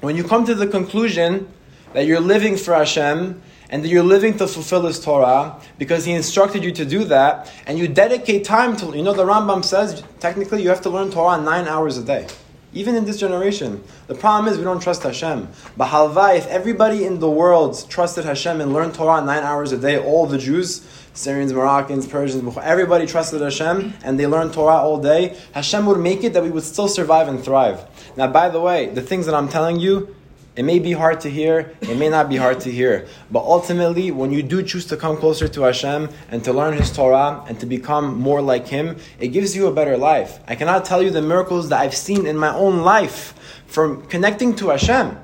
When 0.01 0.15
you 0.15 0.23
come 0.23 0.45
to 0.45 0.55
the 0.55 0.67
conclusion 0.67 1.49
that 1.93 2.05
you're 2.05 2.21
living 2.21 2.55
for 2.55 2.73
Hashem 2.73 3.41
and 3.69 3.83
that 3.83 3.89
you're 3.89 4.01
living 4.01 4.37
to 4.37 4.47
fulfill 4.47 4.83
His 4.83 4.99
Torah 4.99 5.59
because 5.77 6.05
He 6.05 6.13
instructed 6.13 6.63
you 6.63 6.71
to 6.71 6.85
do 6.85 7.03
that, 7.05 7.51
and 7.67 7.77
you 7.77 7.87
dedicate 7.87 8.45
time 8.45 8.77
to, 8.77 8.95
you 8.95 9.03
know, 9.03 9.13
the 9.13 9.25
Rambam 9.25 9.63
says 9.63 10.01
technically 10.19 10.63
you 10.63 10.69
have 10.69 10.81
to 10.81 10.89
learn 10.89 11.11
Torah 11.11 11.41
nine 11.41 11.67
hours 11.67 11.97
a 11.97 12.03
day. 12.03 12.27
Even 12.71 12.95
in 12.95 13.05
this 13.05 13.19
generation. 13.19 13.83
The 14.05 14.13
problem 14.13 14.51
is 14.51 14.59
we 14.59 14.63
don't 14.63 14.81
trust 14.81 15.01
Hashem. 15.01 15.47
But 15.75 15.89
halva, 15.89 16.37
if 16.37 16.45
everybody 16.47 17.03
in 17.03 17.19
the 17.19 17.29
world 17.29 17.83
trusted 17.89 18.25
Hashem 18.25 18.61
and 18.61 18.71
learned 18.71 18.93
Torah 18.93 19.25
nine 19.25 19.43
hours 19.43 19.71
a 19.71 19.77
day, 19.77 19.97
all 19.97 20.27
the 20.27 20.37
Jews, 20.37 20.87
Syrians, 21.15 21.51
Moroccans, 21.51 22.07
Persians, 22.07 22.57
everybody 22.57 23.07
trusted 23.07 23.41
Hashem 23.41 23.95
and 24.03 24.19
they 24.19 24.27
learned 24.27 24.53
Torah 24.53 24.77
all 24.77 25.01
day, 25.01 25.35
Hashem 25.53 25.87
would 25.87 25.99
make 25.99 26.23
it 26.23 26.33
that 26.33 26.43
we 26.43 26.51
would 26.51 26.63
still 26.63 26.87
survive 26.87 27.27
and 27.27 27.43
thrive. 27.43 27.83
Now, 28.15 28.27
by 28.27 28.49
the 28.49 28.59
way, 28.59 28.87
the 28.87 29.01
things 29.01 29.25
that 29.25 29.35
I'm 29.35 29.49
telling 29.49 29.79
you, 29.79 30.15
it 30.55 30.63
may 30.63 30.79
be 30.79 30.91
hard 30.91 31.21
to 31.21 31.29
hear, 31.29 31.73
it 31.79 31.97
may 31.97 32.09
not 32.09 32.27
be 32.27 32.35
hard 32.35 32.59
to 32.61 32.71
hear. 32.71 33.07
But 33.31 33.43
ultimately, 33.43 34.11
when 34.11 34.31
you 34.31 34.43
do 34.43 34.61
choose 34.61 34.85
to 34.87 34.97
come 34.97 35.15
closer 35.15 35.47
to 35.47 35.61
Hashem 35.61 36.09
and 36.31 36.43
to 36.43 36.51
learn 36.51 36.73
His 36.73 36.91
Torah 36.91 37.45
and 37.47 37.59
to 37.61 37.65
become 37.65 38.19
more 38.19 38.41
like 38.41 38.67
Him, 38.67 38.97
it 39.19 39.29
gives 39.29 39.55
you 39.55 39.67
a 39.67 39.73
better 39.73 39.95
life. 39.95 40.39
I 40.47 40.55
cannot 40.55 40.83
tell 40.83 41.01
you 41.01 41.11
the 41.11 41.21
miracles 41.21 41.69
that 41.69 41.79
I've 41.79 41.95
seen 41.95 42.25
in 42.25 42.35
my 42.35 42.53
own 42.53 42.79
life 42.81 43.63
from 43.67 44.05
connecting 44.07 44.55
to 44.57 44.69
Hashem. 44.69 45.17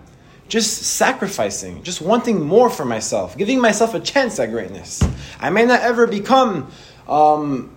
Just 0.48 0.84
sacrificing, 0.84 1.82
just 1.82 2.02
wanting 2.02 2.42
more 2.42 2.70
for 2.70 2.86
myself, 2.86 3.36
giving 3.36 3.60
myself 3.60 3.96
a 3.96 4.00
chance 4.00 4.40
at 4.40 4.52
greatness. 4.52 5.04
I 5.40 5.50
may 5.50 5.66
not 5.66 5.82
ever 5.82 6.06
become 6.06 6.72
um, 7.08 7.76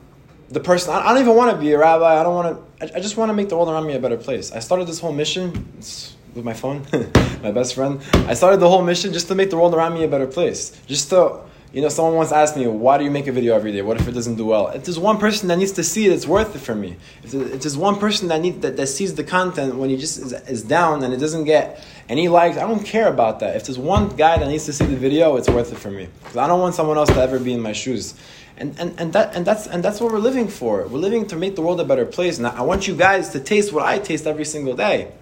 the 0.50 0.60
person, 0.60 0.92
I 0.94 1.12
don't 1.12 1.22
even 1.22 1.34
want 1.34 1.50
to 1.52 1.56
be 1.56 1.72
a 1.72 1.78
rabbi, 1.78 2.20
I 2.20 2.22
don't 2.22 2.34
want 2.34 2.56
to, 2.56 2.67
I 2.80 3.00
just 3.00 3.16
want 3.16 3.30
to 3.30 3.34
make 3.34 3.48
the 3.48 3.56
world 3.56 3.68
around 3.68 3.88
me 3.88 3.94
a 3.94 3.98
better 3.98 4.16
place. 4.16 4.52
I 4.52 4.60
started 4.60 4.86
this 4.86 5.00
whole 5.00 5.12
mission. 5.12 5.66
With 6.34 6.44
my 6.44 6.52
phone, 6.52 6.86
my 7.42 7.50
best 7.50 7.74
friend. 7.74 8.00
I 8.28 8.34
started 8.34 8.60
the 8.60 8.68
whole 8.68 8.82
mission 8.82 9.12
just 9.12 9.26
to 9.28 9.34
make 9.34 9.50
the 9.50 9.56
world 9.56 9.74
around 9.74 9.94
me 9.94 10.04
a 10.04 10.08
better 10.08 10.26
place. 10.26 10.78
Just 10.86 11.10
to, 11.10 11.40
you 11.72 11.80
know, 11.80 11.88
someone 11.88 12.14
once 12.14 12.30
asked 12.30 12.56
me, 12.56 12.68
why 12.68 12.98
do 12.98 13.02
you 13.02 13.10
make 13.10 13.26
a 13.26 13.32
video 13.32 13.56
every 13.56 13.72
day? 13.72 13.82
What 13.82 14.00
if 14.00 14.06
it 14.06 14.12
doesn't 14.12 14.36
do 14.36 14.44
well? 14.44 14.68
If 14.68 14.84
there's 14.84 14.98
one 14.98 15.18
person 15.18 15.48
that 15.48 15.56
needs 15.56 15.72
to 15.72 15.82
see 15.82 16.06
it, 16.06 16.12
it's 16.12 16.26
worth 16.26 16.54
it 16.54 16.60
for 16.60 16.76
me. 16.76 16.96
If 17.24 17.32
there's 17.32 17.76
one 17.76 17.98
person 17.98 18.28
that, 18.28 18.40
need, 18.40 18.62
that, 18.62 18.76
that 18.76 18.86
sees 18.86 19.14
the 19.16 19.24
content 19.24 19.74
when 19.74 19.90
he 19.90 19.96
just 19.96 20.18
is, 20.18 20.32
is 20.32 20.62
down 20.62 21.02
and 21.02 21.12
it 21.12 21.16
doesn't 21.16 21.44
get 21.44 21.82
any 22.08 22.28
likes, 22.28 22.56
I 22.58 22.60
don't 22.60 22.84
care 22.84 23.08
about 23.08 23.40
that. 23.40 23.56
If 23.56 23.64
there's 23.64 23.78
one 23.78 24.10
guy 24.10 24.38
that 24.38 24.46
needs 24.46 24.66
to 24.66 24.72
see 24.72 24.84
the 24.84 24.96
video, 24.96 25.36
it's 25.36 25.48
worth 25.48 25.72
it 25.72 25.78
for 25.78 25.90
me. 25.90 26.08
Because 26.20 26.36
I 26.36 26.46
don't 26.46 26.60
want 26.60 26.76
someone 26.76 26.98
else 26.98 27.08
to 27.08 27.20
ever 27.20 27.40
be 27.40 27.54
in 27.54 27.60
my 27.60 27.72
shoes. 27.72 28.14
And, 28.58 28.78
and, 28.78 28.98
and, 28.98 29.12
that, 29.12 29.36
and, 29.36 29.46
that's, 29.46 29.68
and 29.68 29.84
that's 29.84 30.00
what 30.00 30.12
we're 30.12 30.18
living 30.18 30.48
for. 30.48 30.86
We're 30.88 30.98
living 30.98 31.26
to 31.28 31.36
make 31.36 31.54
the 31.54 31.62
world 31.62 31.80
a 31.80 31.84
better 31.84 32.04
place. 32.04 32.38
And 32.38 32.46
I 32.46 32.62
want 32.62 32.88
you 32.88 32.96
guys 32.96 33.30
to 33.30 33.40
taste 33.40 33.72
what 33.72 33.86
I 33.86 34.00
taste 34.00 34.26
every 34.26 34.44
single 34.44 34.74
day. 34.74 35.12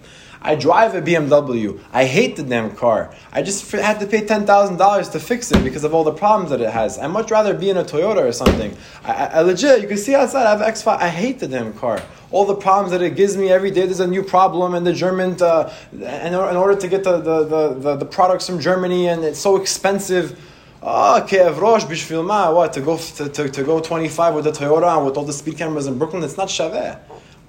I 0.41 0.55
drive 0.55 0.95
a 0.95 1.01
BMW. 1.01 1.79
I 1.91 2.05
hate 2.05 2.35
the 2.35 2.43
damn 2.43 2.75
car. 2.75 3.13
I 3.31 3.41
just 3.41 3.71
had 3.71 3.99
to 3.99 4.07
pay 4.07 4.21
$10,000 4.21 5.11
to 5.11 5.19
fix 5.19 5.51
it 5.51 5.63
because 5.63 5.83
of 5.83 5.93
all 5.93 6.03
the 6.03 6.13
problems 6.13 6.51
that 6.51 6.61
it 6.61 6.71
has. 6.71 6.97
I'd 6.97 7.07
much 7.07 7.31
rather 7.31 7.53
be 7.53 7.69
in 7.69 7.77
a 7.77 7.83
Toyota 7.83 8.27
or 8.27 8.31
something. 8.31 8.75
I, 9.03 9.13
I, 9.13 9.25
I 9.25 9.41
legit, 9.41 9.81
you 9.81 9.87
can 9.87 9.97
see 9.97 10.15
outside, 10.15 10.45
I 10.45 10.57
have 10.57 10.73
X5. 10.73 10.97
I 10.97 11.09
hate 11.09 11.39
the 11.39 11.47
damn 11.47 11.73
car. 11.73 12.01
All 12.31 12.45
the 12.45 12.55
problems 12.55 12.91
that 12.91 13.01
it 13.01 13.15
gives 13.15 13.37
me 13.37 13.49
every 13.49 13.71
day, 13.71 13.85
there's 13.85 13.99
a 13.99 14.07
new 14.07 14.23
problem, 14.23 14.73
and 14.73 14.85
the 14.85 14.93
German, 14.93 15.41
uh, 15.41 15.73
in, 15.93 16.01
in 16.01 16.35
order 16.35 16.75
to 16.75 16.87
get 16.87 17.03
the, 17.03 17.17
the, 17.19 17.43
the, 17.43 17.73
the, 17.73 17.95
the 17.97 18.05
products 18.05 18.47
from 18.47 18.59
Germany, 18.59 19.07
and 19.07 19.23
it's 19.23 19.39
so 19.39 19.55
expensive. 19.55 20.39
Ah, 20.83 21.25
Kev 21.27 21.59
Rosh, 21.59 21.83
what, 22.11 22.73
to 22.73 22.81
go, 22.81 22.97
to, 22.97 23.29
to, 23.29 23.49
to 23.49 23.63
go 23.63 23.79
25 23.79 24.35
with 24.35 24.43
the 24.43 24.51
Toyota 24.51 25.03
with 25.03 25.17
all 25.17 25.25
the 25.25 25.33
speed 25.33 25.57
cameras 25.57 25.87
in 25.87 25.97
Brooklyn, 25.97 26.23
it's 26.23 26.37
not 26.37 26.49
Shaveh 26.49 26.99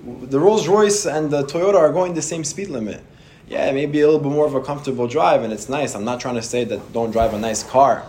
the 0.05 0.39
Rolls 0.39 0.69
Royce 0.69 1.07
and 1.07 1.31
the 1.31 1.43
Toyota 1.45 1.77
are 1.77 1.93
going 1.93 2.15
the 2.15 2.23
same 2.23 2.45
speed 2.45 2.69
limit. 2.69 3.03
Yeah, 3.49 3.71
maybe 3.73 4.01
a 4.01 4.07
little 4.07 4.21
bit 4.21 4.33
more 4.33 4.47
of 4.47 4.55
a 4.55 4.61
comfortable 4.61 5.09
drive, 5.09 5.43
and 5.43 5.53
it's 5.53 5.69
nice. 5.69 5.95
I'm 5.95 6.05
not 6.05 6.21
trying 6.21 6.35
to 6.35 6.43
say 6.43 6.65
that 6.65 6.93
don't 6.93 7.11
drive 7.11 7.33
a 7.33 7.39
nice 7.39 7.63
car. 7.63 8.05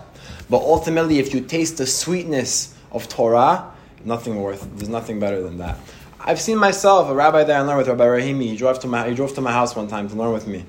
But 0.50 0.62
ultimately, 0.62 1.20
if 1.20 1.34
you 1.34 1.42
taste 1.42 1.78
the 1.78 1.86
sweetness 1.86 2.76
of 2.92 3.08
Torah, 3.08 3.72
nothing 4.04 4.42
worth, 4.42 4.68
there's 4.76 4.90
nothing 4.90 5.20
better 5.20 5.42
than 5.42 5.58
that. 5.60 5.78
I've 6.20 6.42
seen 6.42 6.58
myself, 6.58 7.10
a 7.10 7.16
rabbi 7.16 7.46
there 7.46 7.58
I 7.58 7.62
learned 7.62 7.78
with 7.78 7.88
Rabbi 7.88 8.04
Rahimi. 8.04 8.50
He 8.50 8.58
drove 8.58 8.80
to 8.82 8.88
my, 8.88 9.08
he 9.08 9.16
drove 9.16 9.34
to 9.36 9.42
my 9.42 9.54
house 9.54 9.76
one 9.76 9.88
time 9.88 10.10
to 10.10 10.16
learn 10.16 10.34
with 10.34 10.48
me. 10.48 10.66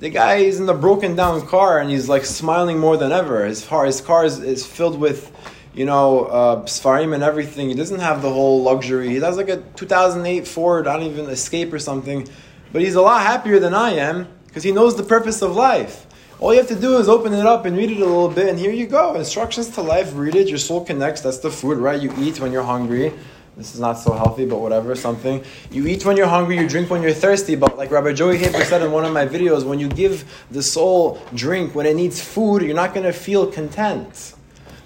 The 0.00 0.08
guy 0.08 0.36
is 0.36 0.58
in 0.58 0.64
the 0.64 0.72
broken 0.72 1.14
down 1.14 1.46
car 1.46 1.78
and 1.78 1.90
he's 1.90 2.08
like 2.08 2.24
smiling 2.24 2.78
more 2.78 2.96
than 2.96 3.12
ever. 3.12 3.44
His 3.44 3.66
car, 3.66 3.84
his 3.84 4.00
car 4.00 4.24
is, 4.24 4.38
is 4.38 4.64
filled 4.64 4.98
with, 4.98 5.30
you 5.74 5.84
know, 5.84 6.24
uh, 6.24 6.62
Sfarim 6.62 7.12
and 7.14 7.22
everything. 7.22 7.68
He 7.68 7.74
doesn't 7.74 8.00
have 8.00 8.22
the 8.22 8.30
whole 8.30 8.62
luxury. 8.62 9.10
He 9.10 9.16
has 9.16 9.36
like 9.36 9.50
a 9.50 9.58
2008 9.76 10.48
Ford, 10.48 10.86
I 10.86 10.96
don't 10.96 11.02
even 11.02 11.26
Escape 11.26 11.70
or 11.70 11.78
something. 11.78 12.26
But 12.72 12.80
he's 12.80 12.94
a 12.94 13.02
lot 13.02 13.20
happier 13.20 13.58
than 13.58 13.74
I 13.74 13.90
am 13.90 14.26
because 14.46 14.62
he 14.62 14.72
knows 14.72 14.96
the 14.96 15.02
purpose 15.02 15.42
of 15.42 15.54
life. 15.54 16.06
All 16.38 16.54
you 16.54 16.60
have 16.60 16.68
to 16.68 16.80
do 16.80 16.96
is 16.96 17.06
open 17.06 17.34
it 17.34 17.44
up 17.44 17.66
and 17.66 17.76
read 17.76 17.90
it 17.90 17.98
a 17.98 18.06
little 18.06 18.30
bit, 18.30 18.48
and 18.48 18.58
here 18.58 18.72
you 18.72 18.86
go. 18.86 19.14
Instructions 19.16 19.68
to 19.74 19.82
life, 19.82 20.12
read 20.14 20.34
it. 20.34 20.48
Your 20.48 20.56
soul 20.56 20.82
connects. 20.82 21.20
That's 21.20 21.40
the 21.40 21.50
food, 21.50 21.76
right? 21.76 22.00
You 22.00 22.10
eat 22.16 22.40
when 22.40 22.50
you're 22.50 22.62
hungry. 22.62 23.12
This 23.56 23.74
is 23.74 23.80
not 23.80 23.98
so 23.98 24.12
healthy, 24.12 24.46
but 24.46 24.60
whatever, 24.60 24.94
something. 24.94 25.44
You 25.70 25.86
eat 25.86 26.04
when 26.04 26.16
you're 26.16 26.26
hungry, 26.26 26.56
you 26.56 26.68
drink 26.68 26.88
when 26.88 27.02
you're 27.02 27.12
thirsty. 27.12 27.56
But 27.56 27.76
like 27.76 27.90
Rabbi 27.90 28.12
Joey 28.12 28.38
Haber 28.38 28.64
said 28.64 28.82
in 28.82 28.92
one 28.92 29.04
of 29.04 29.12
my 29.12 29.26
videos, 29.26 29.64
when 29.64 29.78
you 29.78 29.88
give 29.88 30.24
the 30.50 30.62
soul 30.62 31.20
drink 31.34 31.74
when 31.74 31.84
it 31.84 31.94
needs 31.94 32.22
food, 32.22 32.62
you're 32.62 32.74
not 32.74 32.94
going 32.94 33.04
to 33.04 33.12
feel 33.12 33.46
content. 33.46 34.34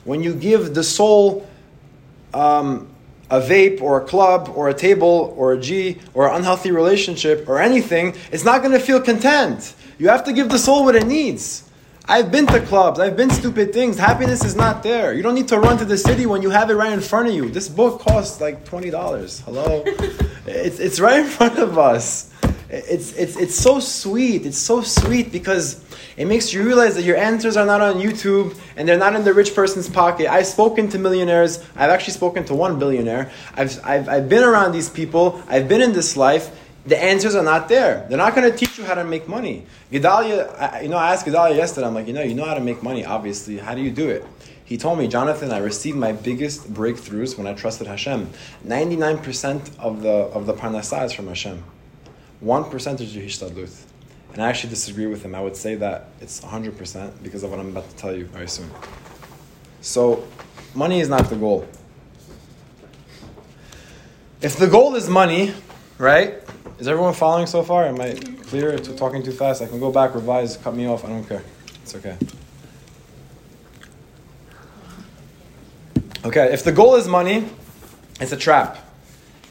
When 0.05 0.22
you 0.22 0.35
give 0.35 0.74
the 0.74 0.83
soul 0.83 1.46
um, 2.33 2.88
a 3.31 3.40
vape 3.40 3.81
or 3.81 4.00
a 4.00 4.05
club 4.05 4.50
or 4.55 4.68
a 4.68 4.74
table 4.74 5.35
or 5.37 5.53
a 5.53 5.61
G 5.61 5.98
or 6.12 6.29
an 6.29 6.37
unhealthy 6.37 6.70
relationship 6.70 7.48
or 7.48 7.61
anything, 7.61 8.14
it's 8.33 8.44
not 8.44 8.61
going 8.61 8.72
to 8.72 8.81
feel 8.81 9.00
content. 9.00 9.74
You 9.98 10.09
have 10.09 10.24
to 10.24 10.33
give 10.33 10.48
the 10.48 10.59
soul 10.59 10.85
what 10.85 10.96
it 10.96 11.07
needs. 11.07 11.63
I've 12.07 12.31
been 12.31 12.47
to 12.49 12.61
clubs, 12.61 13.01
I've 13.01 13.17
been 13.17 13.31
stupid 13.31 13.73
things. 13.73 13.97
Happiness 13.97 14.45
is 14.45 14.55
not 14.55 14.83
there. 14.83 15.14
You 15.14 15.23
don't 15.23 15.35
need 15.35 15.49
to 15.49 15.59
run 15.59 15.79
to 15.79 15.87
the 15.87 15.97
city 15.97 16.27
when 16.27 16.43
you 16.43 16.51
have 16.51 16.69
it 16.69 16.75
right 16.75 16.93
in 16.93 17.01
front 17.01 17.29
of 17.29 17.35
you. 17.35 17.49
This 17.49 17.67
book 17.67 18.01
costs 18.03 18.43
like 18.43 18.62
$20. 18.67 19.43
Hello? 19.45 19.83
it's, 20.47 20.81
it's 20.81 21.01
right 21.01 21.21
in 21.21 21.27
front 21.27 21.59
of 21.59 21.79
us. 21.79 22.31
It's, 22.69 23.14
it's, 23.14 23.38
it's 23.38 23.55
so 23.55 23.81
sweet. 23.81 24.45
It's 24.45 24.59
so 24.59 24.83
sweet 24.83 25.33
because 25.33 25.83
it 26.19 26.27
makes 26.27 26.53
you 26.53 26.62
realize 26.62 26.95
that 26.97 27.05
your 27.05 27.17
answers 27.17 27.57
are 27.57 27.64
not 27.64 27.81
on 27.81 27.95
YouTube 27.95 28.55
and 28.77 28.87
they're 28.87 28.99
not 28.99 29.17
in 29.17 29.25
the 29.25 29.33
rich 29.33 29.55
person's 29.55 29.88
pocket. 29.88 30.31
I've 30.31 30.47
spoken 30.47 30.90
to 30.90 30.99
millionaires. 30.99 31.64
I've 31.75 31.88
actually 31.88 32.14
spoken 32.14 32.45
to 32.47 32.55
one 32.55 32.79
billionaire. 32.79 33.31
I've, 33.55 33.81
I've, 33.83 34.11
I've 34.11 34.29
been 34.29 34.45
around 34.45 34.73
these 34.73 34.90
people. 34.90 35.43
I've 35.49 35.69
been 35.69 35.81
in 35.81 35.95
this 35.95 36.19
life. 36.19 36.51
The 36.87 37.03
answers 37.03 37.35
are 37.35 37.42
not 37.42 37.68
there. 37.68 38.07
They're 38.09 38.18
not 38.18 38.35
going 38.35 38.51
to 38.51 38.57
teach 38.57 38.77
you 38.77 38.85
how 38.85 38.94
to 38.94 39.05
make 39.05 39.27
money. 39.27 39.64
Gedalia, 39.90 40.83
you 40.83 40.88
know, 40.88 40.99
I 40.99 41.12
asked 41.12 41.25
Gedalia 41.25 41.57
yesterday, 41.57 41.87
I'm 41.87 41.94
like, 41.94 42.07
you 42.07 42.12
know, 42.12 42.23
you 42.23 42.35
know 42.35 42.44
how 42.44 42.55
to 42.55 42.61
make 42.61 42.83
money, 42.83 43.05
obviously. 43.07 43.57
How 43.57 43.75
do 43.75 43.81
you 43.81 43.90
do 43.90 44.11
it? 44.11 44.27
He 44.66 44.77
told 44.77 44.99
me, 44.99 45.09
Jonathan, 45.09 45.51
I 45.51 45.59
received 45.59 45.97
my 45.97 46.12
biggest 46.12 46.73
breakthroughs 46.73 47.38
when 47.38 47.47
I 47.47 47.55
trusted 47.55 47.87
Hashem. 47.87 48.31
99% 48.66 49.79
of 49.79 50.03
the, 50.03 50.11
of 50.11 50.47
the 50.47 50.55
parnasah 50.55 51.07
is 51.07 51.12
from 51.12 51.29
Hashem. 51.29 51.62
1% 52.42 53.01
is 53.01 53.14
Hishtadlut. 53.14 53.75
And 54.35 54.42
I 54.42 54.49
actually 54.49 54.70
disagree 54.70 55.07
with 55.07 55.23
him. 55.23 55.35
I 55.35 55.40
would 55.40 55.57
say 55.57 55.77
that 55.77 56.09
it's 56.20 56.40
100% 56.40 57.23
because 57.23 57.44
of 57.44 57.51
what 57.51 57.61
I'm 57.61 57.68
about 57.68 57.88
to 57.88 57.97
tell 57.97 58.14
you 58.14 58.27
very 58.27 58.49
soon. 58.49 58.68
So, 59.81 60.27
money 60.75 61.01
is 61.01 61.09
not 61.09 61.31
the 61.31 61.37
goal. 61.37 61.66
If 64.40 64.57
the 64.57 64.66
goal 64.66 64.94
is 64.97 65.09
money, 65.09 65.55
right? 65.99 66.44
Is 66.79 66.89
everyone 66.89 67.15
following 67.15 67.47
so 67.47 67.63
far? 67.63 67.85
Am 67.85 68.01
I 68.01 68.15
clear? 68.15 68.77
Talking 68.79 69.23
too 69.23 69.31
fast? 69.31 69.63
I 69.63 69.67
can 69.67 69.79
go 69.79 69.93
back, 69.93 70.15
revise, 70.15 70.57
cut 70.57 70.75
me 70.75 70.87
off. 70.87 71.05
I 71.05 71.09
don't 71.09 71.25
care. 71.25 71.45
It's 71.83 71.95
okay. 71.95 72.17
Okay, 76.25 76.53
if 76.53 76.65
the 76.65 76.73
goal 76.73 76.97
is 76.97 77.07
money, 77.07 77.49
it's 78.21 78.33
a 78.33 78.37
trap. 78.37 78.79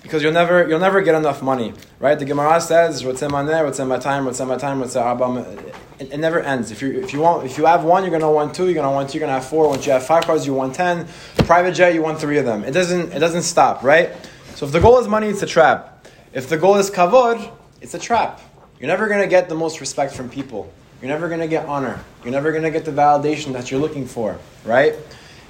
Because 0.02 0.22
you'll 0.22 0.34
never 0.34 0.68
you'll 0.68 0.82
never 0.82 1.02
get 1.02 1.16
enough 1.16 1.42
money, 1.42 1.74
right? 1.98 2.20
The 2.20 2.26
Gemara 2.26 2.60
says, 2.60 3.06
"What's 3.06 3.22
in 3.22 3.32
my 3.32 3.42
name? 3.42 3.64
what's 3.64 3.80
in 3.80 3.88
my 3.88 4.00
time, 4.00 4.26
what's 4.26 4.42
in 4.42 4.50
my 4.50 4.58
time, 4.58 4.82
what's 4.82 4.96
it, 4.98 6.12
it 6.12 6.18
never 6.20 6.42
ends. 6.42 6.72
If 6.72 6.82
you 6.82 6.92
if 7.00 7.14
you 7.14 7.22
want 7.22 7.46
if 7.46 7.58
you 7.58 7.66
have 7.68 7.86
one, 7.86 8.04
you're 8.04 8.12
gonna 8.12 8.30
want 8.30 8.54
two. 8.54 8.66
You're 8.66 8.74
gonna 8.74 8.92
want 8.92 9.12
two. 9.12 9.20
You're 9.20 9.28
gonna 9.28 9.40
have 9.40 9.48
four. 9.48 9.70
Once 9.70 9.86
you 9.86 9.94
have 9.94 10.06
five 10.06 10.26
cars, 10.26 10.46
you 10.46 10.54
want 10.54 10.76
ten. 10.76 11.08
Private 11.46 11.72
jet, 11.72 11.94
you 11.94 12.02
want 12.02 12.20
three 12.20 12.38
of 12.38 12.44
them. 12.46 12.66
It 12.66 12.72
doesn't 12.72 13.14
it 13.14 13.20
doesn't 13.20 13.44
stop, 13.44 13.82
right? 13.82 14.10
So 14.56 14.66
if 14.66 14.74
the 14.74 14.82
goal 14.82 15.00
is 15.00 15.08
money, 15.08 15.28
it's 15.28 15.42
a 15.42 15.46
trap. 15.48 15.93
If 16.34 16.50
the 16.50 16.58
goal 16.58 16.76
is 16.76 16.90
kavod, 16.90 17.52
it's 17.82 17.94
a 17.94 18.00
trap. 18.00 18.42
You're 18.80 18.88
never 18.88 19.08
gonna 19.08 19.28
get 19.28 19.50
the 19.50 19.56
most 19.56 19.80
respect 19.80 20.14
from 20.14 20.30
people. 20.30 20.72
You're 21.02 21.10
never 21.10 21.30
gonna 21.30 21.48
get 21.48 21.66
honor. 21.68 22.04
You're 22.24 22.32
never 22.32 22.52
gonna 22.52 22.72
get 22.72 22.86
the 22.86 22.92
validation 22.92 23.54
that 23.54 23.72
you're 23.72 23.80
looking 23.80 24.06
for, 24.06 24.38
right? 24.66 24.96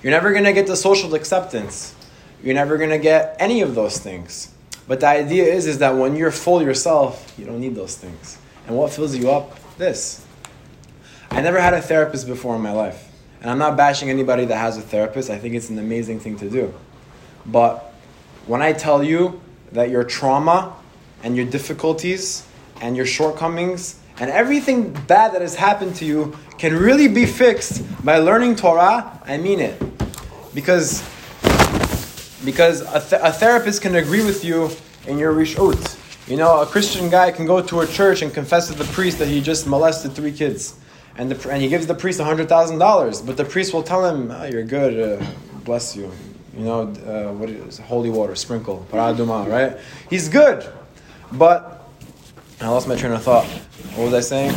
You're 0.02 0.12
never 0.12 0.34
gonna 0.34 0.54
get 0.54 0.68
the 0.68 0.76
social 0.76 1.16
acceptance. 1.16 1.96
You're 2.44 2.56
never 2.56 2.78
going 2.78 2.90
to 2.90 2.98
get 2.98 3.38
any 3.40 3.62
of 3.62 3.74
those 3.74 3.98
things. 3.98 4.54
But 4.86 5.00
the 5.00 5.08
idea 5.08 5.46
is, 5.46 5.66
is 5.66 5.78
that 5.78 5.96
when 5.96 6.18
you're 6.18 6.32
full 6.32 6.62
yourself, 6.62 7.34
you 7.38 7.46
don't 7.46 7.62
need 7.62 7.74
those 7.74 7.96
things. 7.96 8.38
And 8.68 8.76
what 8.76 8.92
fills 8.92 9.16
you 9.16 9.32
up? 9.32 9.58
This. 9.78 10.26
I 11.32 11.40
never 11.40 11.60
had 11.60 11.74
a 11.74 11.82
therapist 11.82 12.28
before 12.28 12.56
in 12.58 12.62
my 12.62 12.74
life. 12.74 13.10
And 13.42 13.50
I'm 13.50 13.58
not 13.58 13.78
bashing 13.78 14.10
anybody 14.10 14.44
that 14.46 14.58
has 14.58 14.78
a 14.78 14.82
therapist. 14.82 15.30
I 15.30 15.38
think 15.40 15.56
it's 15.56 15.70
an 15.70 15.80
amazing 15.80 16.20
thing 16.20 16.38
to 16.40 16.50
do. 16.50 16.74
But 17.46 17.94
when 18.46 18.62
I 18.62 18.74
tell 18.74 19.04
you 19.04 19.42
that 19.74 19.90
your 19.90 20.04
trauma 20.04 20.76
and 21.24 21.36
your 21.36 21.46
difficulties 21.46 22.46
and 22.82 22.96
your 22.96 23.06
shortcomings 23.06 24.00
and 24.20 24.30
everything 24.30 24.94
bad 25.08 25.34
that 25.34 25.42
has 25.42 25.56
happened 25.56 25.96
to 25.96 26.06
you 26.06 26.38
can 26.58 26.76
really 26.76 27.08
be 27.08 27.26
fixed 27.26 27.84
by 28.06 28.18
learning 28.18 28.56
Torah, 28.56 29.20
I 29.26 29.38
mean 29.38 29.60
it. 29.60 29.82
Because 30.54 31.04
because 32.46 32.82
a, 32.82 33.00
th- 33.00 33.22
a 33.24 33.32
therapist 33.32 33.82
can 33.82 33.96
agree 33.96 34.24
with 34.24 34.44
you 34.44 34.70
in 35.08 35.18
your 35.18 35.34
rishut. 35.34 36.00
You 36.28 36.38
know, 36.38 36.62
a 36.62 36.66
Christian 36.66 37.10
guy 37.10 37.32
can 37.32 37.46
go 37.46 37.62
to 37.62 37.82
a 37.82 37.88
church 37.88 38.22
and 38.22 38.34
confess 38.34 38.68
to 38.68 38.74
the 38.74 38.86
priest 38.86 39.20
that 39.20 39.28
he 39.28 39.42
just 39.42 39.66
molested 39.66 40.14
three 40.14 40.32
kids. 40.32 40.76
And, 41.18 41.32
the, 41.32 41.50
and 41.50 41.62
he 41.62 41.70
gives 41.70 41.86
the 41.88 41.96
priest 41.96 42.20
$100,000. 42.20 43.26
But 43.26 43.38
the 43.38 43.46
priest 43.46 43.74
will 43.74 43.84
tell 43.84 44.06
him, 44.06 44.32
oh, 44.32 44.46
you're 44.46 44.64
good, 44.64 45.22
uh, 45.22 45.26
bless 45.64 45.96
you. 45.96 46.12
You 46.56 46.66
know, 46.66 46.82
uh, 46.82 47.34
what 47.34 47.50
is 47.50 47.80
holy 47.80 48.10
water, 48.10 48.36
sprinkle, 48.36 48.86
paraduma, 48.92 49.50
right? 49.50 49.78
He's 50.10 50.30
good. 50.30 50.68
But, 51.32 51.84
I 52.62 52.68
lost 52.68 52.88
my 52.88 52.96
train 52.96 53.12
of 53.12 53.24
thought. 53.24 53.46
What 53.96 54.06
was 54.06 54.14
I 54.14 54.20
saying? 54.20 54.56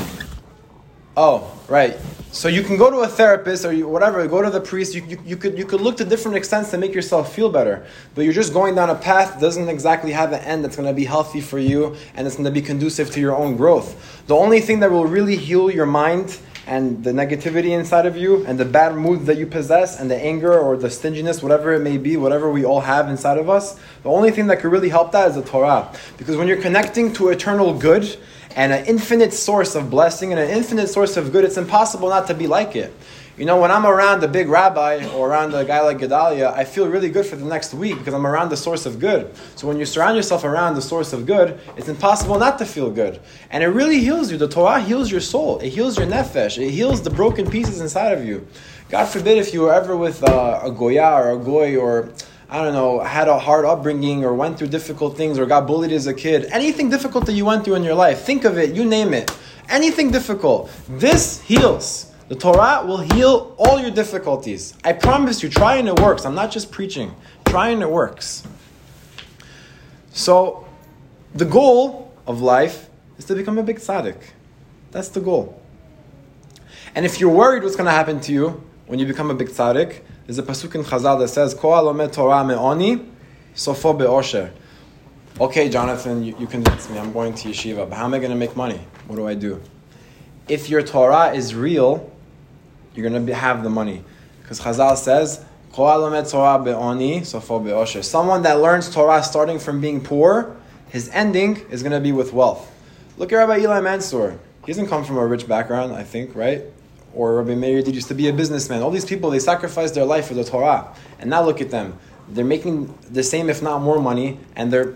Oh, 1.17 1.51
right. 1.69 1.97
So 2.31 2.49
you 2.49 2.63
can 2.63 2.77
go 2.77 2.91
to 2.91 2.99
a 2.99 3.09
therapist 3.09 3.65
or 3.65 3.73
you, 3.73 3.89
whatever, 3.89 4.27
go 4.29 4.43
to 4.43 4.51
the 4.51 4.61
priest. 4.61 4.95
You, 4.95 5.03
you, 5.07 5.19
you, 5.25 5.37
could, 5.39 5.57
you 5.57 5.65
could 5.65 5.81
look 5.81 5.97
to 5.97 6.05
different 6.05 6.37
extents 6.37 6.71
to 6.73 6.79
make 6.79 6.93
yourself 6.93 7.35
feel 7.35 7.49
better. 7.49 7.87
But 8.15 8.25
you're 8.25 8.35
just 8.35 8.53
going 8.53 8.75
down 8.75 8.91
a 8.91 8.95
path 8.95 9.33
that 9.33 9.41
doesn't 9.41 9.71
exactly 9.71 10.13
have 10.13 10.33
an 10.33 10.41
end 10.41 10.63
that's 10.63 10.77
going 10.77 10.87
to 10.87 10.93
be 10.93 11.07
healthy 11.07 11.41
for 11.41 11.59
you 11.59 11.97
and 12.15 12.27
it's 12.27 12.37
going 12.37 12.45
to 12.45 12.51
be 12.51 12.61
conducive 12.61 13.11
to 13.13 13.21
your 13.21 13.35
own 13.35 13.57
growth. 13.57 14.23
The 14.27 14.37
only 14.37 14.61
thing 14.61 14.81
that 14.81 14.91
will 14.91 15.07
really 15.07 15.37
heal 15.37 15.71
your 15.71 15.87
mind 15.87 16.39
and 16.67 17.05
the 17.05 17.13
negativity 17.13 17.71
inside 17.71 18.07
of 18.07 18.17
you 18.17 18.45
and 18.47 18.59
the 18.59 18.65
bad 18.65 18.95
mood 18.97 19.27
that 19.27 19.39
you 19.39 19.47
possess 19.47 20.01
and 20.01 20.11
the 20.11 20.17
anger 20.17 20.59
or 20.59 20.77
the 20.77 20.91
stinginess, 20.91 21.43
whatever 21.43 21.75
it 21.75 21.81
may 21.81 21.97
be, 21.97 22.17
whatever 22.17 22.51
we 22.51 22.65
all 22.65 22.81
have 22.81 23.09
inside 23.09 23.39
of 23.39 23.49
us, 23.49 23.79
the 24.03 24.11
only 24.11 24.31
thing 24.31 24.49
that 24.49 24.59
could 24.61 24.73
really 24.73 24.89
help 24.89 25.13
that 25.13 25.29
is 25.29 25.37
the 25.37 25.43
Torah. 25.43 25.93
Because 26.19 26.37
when 26.37 26.49
you're 26.49 26.61
connecting 26.61 27.13
to 27.15 27.29
eternal 27.29 27.79
good, 27.79 28.19
and 28.57 28.73
an 28.73 28.87
infinite 28.87 29.35
source 29.35 29.75
of 29.75 29.91
blessing 29.91 30.33
and 30.33 30.41
an 30.41 30.49
infinite 30.49 30.89
source 30.89 31.19
of 31.19 31.31
good, 31.31 31.45
it's 31.45 31.59
impossible 31.59 32.09
not 32.09 32.27
to 32.27 32.35
be 32.35 32.47
like 32.47 32.75
it. 32.75 32.93
You 33.39 33.45
know, 33.45 33.61
when 33.61 33.71
I'm 33.71 33.85
around 33.85 34.25
a 34.25 34.29
big 34.29 34.49
rabbi 34.49 35.07
or 35.11 35.29
around 35.29 35.53
a 35.53 35.63
guy 35.63 35.83
like 35.83 35.99
Gedalia, 35.99 36.55
I 36.55 36.65
feel 36.65 36.89
really 36.89 37.11
good 37.11 37.27
for 37.27 37.37
the 37.37 37.45
next 37.45 37.75
week 37.75 37.99
because 37.99 38.15
I'm 38.15 38.27
around 38.27 38.49
the 38.49 38.57
source 38.57 38.87
of 38.87 38.99
good. 38.99 39.31
So 39.57 39.69
when 39.69 39.79
you 39.79 39.85
surround 39.85 40.17
yourself 40.17 40.43
around 40.43 40.75
the 40.75 40.81
source 40.81 41.13
of 41.13 41.27
good, 41.27 41.61
it's 41.77 41.89
impossible 41.89 42.39
not 42.39 42.57
to 42.61 42.65
feel 42.65 42.91
good. 42.91 43.21
And 43.51 43.63
it 43.63 43.67
really 43.67 43.99
heals 43.99 44.33
you. 44.33 44.39
The 44.39 44.49
Torah 44.49 44.81
heals 44.81 45.11
your 45.11 45.21
soul. 45.21 45.59
It 45.59 45.69
heals 45.69 45.99
your 45.99 46.07
nefesh. 46.07 46.57
It 46.57 46.71
heals 46.71 47.03
the 47.03 47.11
broken 47.11 47.51
pieces 47.51 47.83
inside 47.83 48.17
of 48.17 48.25
you. 48.25 48.47
God 48.89 49.05
forbid 49.05 49.37
if 49.37 49.53
you 49.53 49.61
were 49.61 49.75
ever 49.75 49.95
with 49.95 50.25
uh, 50.25 50.61
a 50.63 50.71
goya 50.71 51.13
or 51.13 51.33
a 51.33 51.39
goy 51.39 51.77
or 51.77 52.15
I 52.49 52.65
don't 52.65 52.73
know, 52.73 53.01
had 53.01 53.29
a 53.29 53.39
hard 53.39 53.67
upbringing 53.67 54.25
or 54.25 54.33
went 54.33 54.57
through 54.57 54.69
difficult 54.69 55.15
things 55.15 55.39
or 55.39 55.45
got 55.45 55.67
bullied 55.67 55.93
as 55.93 56.07
a 56.07 56.15
kid, 56.15 56.47
anything 56.53 56.89
difficult 56.89 57.27
that 57.27 57.35
you 57.35 57.45
went 57.45 57.67
through 57.67 57.75
in 57.75 57.85
your 57.85 57.97
life, 57.97 58.23
think 58.23 58.45
of 58.45 58.57
it, 58.57 58.75
you 58.75 58.87
name 58.87 59.13
it. 59.13 59.31
Anything 59.69 60.11
difficult. 60.11 60.71
This 60.89 61.43
heals. 61.43 62.15
The 62.29 62.35
Torah 62.35 62.83
will 62.85 62.99
heal 62.99 63.55
all 63.57 63.81
your 63.81 63.93
difficulties. 63.93 64.75
I 64.85 64.93
promise 64.93 65.43
you, 65.43 65.49
try 65.49 65.77
and 65.77 65.87
it 65.87 66.01
works. 66.01 66.25
I'm 66.25 66.35
not 66.35 66.51
just 66.51 66.73
preaching. 66.73 67.15
Try 67.45 67.69
and 67.69 67.83
it 67.83 67.91
works. 67.91 68.43
So, 70.11 70.67
the 71.35 71.45
goal 71.45 72.13
of 72.27 72.41
life 72.41 72.89
is 73.19 73.27
to 73.27 73.35
become 73.35 73.59
a 73.59 73.63
big 73.63 73.77
tzaddik. 73.77 74.17
That's 74.91 75.09
the 75.09 75.21
goal. 75.21 75.61
And 76.95 77.05
if 77.05 77.21
you're 77.21 77.31
worried 77.31 77.63
what's 77.63 77.77
going 77.77 77.87
to 77.87 77.93
happen 77.93 78.21
to 78.23 78.33
you 78.33 78.65
when 78.87 78.99
you 78.99 79.07
become 79.07 79.31
a 79.31 79.35
big 79.35 79.49
tzaddik, 79.49 80.01
there's 80.27 80.39
a 80.39 80.43
pasuk 80.43 80.75
in 80.75 80.83
Chazal 80.83 81.21
that 81.21 81.29
says, 81.29 81.55
"Ko 81.55 81.69
alomet 81.69 82.13
Torah 82.13 82.45
me'oni, 82.45 83.07
sofo 83.55 83.97
be'osher." 83.97 84.51
Okay, 85.39 85.69
Jonathan, 85.69 86.25
you, 86.25 86.35
you 86.39 86.47
convinced 86.47 86.91
me. 86.91 86.99
I'm 86.99 87.13
going 87.13 87.35
to 87.35 87.49
yeshiva, 87.51 87.89
but 87.89 87.97
how 87.97 88.07
am 88.07 88.15
I 88.15 88.19
going 88.19 88.31
to 88.31 88.37
make 88.37 88.57
money? 88.57 88.81
What 89.07 89.17
do 89.17 89.29
I 89.29 89.35
do? 89.35 89.63
If 90.49 90.71
your 90.71 90.83
Torah 90.83 91.33
is 91.33 91.55
real, 91.55 92.11
you're 92.97 93.09
going 93.09 93.27
to 93.27 93.35
have 93.35 93.63
the 93.63 93.71
money. 93.71 94.03
Because 94.43 94.61
Chazal 94.61 94.97
says. 94.97 95.45
Someone 95.75 96.23
that 98.43 98.61
learns 98.61 98.95
Torah 98.95 99.23
starting 99.23 99.59
from 99.59 99.81
being 99.81 100.01
poor, 100.01 100.57
his 100.89 101.11
ending 101.11 101.57
is 101.71 101.83
going 101.83 101.93
to 101.93 102.01
be 102.01 102.13
with 102.13 102.33
wealth. 102.33 102.73
Look 103.19 103.33
at 103.33 103.37
Rabbi 103.37 103.59
Eli 103.59 103.81
Mansour. 103.81 104.39
He 104.65 104.73
doesn't 104.73 104.89
come 104.89 105.05
from 105.05 105.19
a 105.19 105.27
rich 105.27 105.47
background, 105.47 105.93
I 105.93 106.03
think, 106.03 106.35
right? 106.35 106.63
Or 107.15 107.37
Rabbi 107.37 107.55
Meir 107.55 107.83
did 107.83 107.95
used 107.95 108.09
to 108.09 108.15
be 108.15 108.29
a 108.29 108.33
businessman. 108.33 108.83
All 108.83 108.91
these 108.91 109.05
people, 109.05 109.31
they 109.31 109.39
sacrificed 109.39 109.95
their 109.95 110.05
life 110.05 110.29
for 110.29 110.35
the 110.35 110.45
Torah. 110.45 110.95
And 111.19 111.29
now 111.29 111.43
look 111.43 111.61
at 111.61 111.71
them. 111.71 111.99
They're 112.29 112.45
making 112.45 112.97
the 113.11 113.23
same, 113.23 113.51
if 113.51 113.63
not 113.63 113.83
more 113.83 114.01
money, 114.01 114.39
and 114.55 114.73
they're 114.73 114.95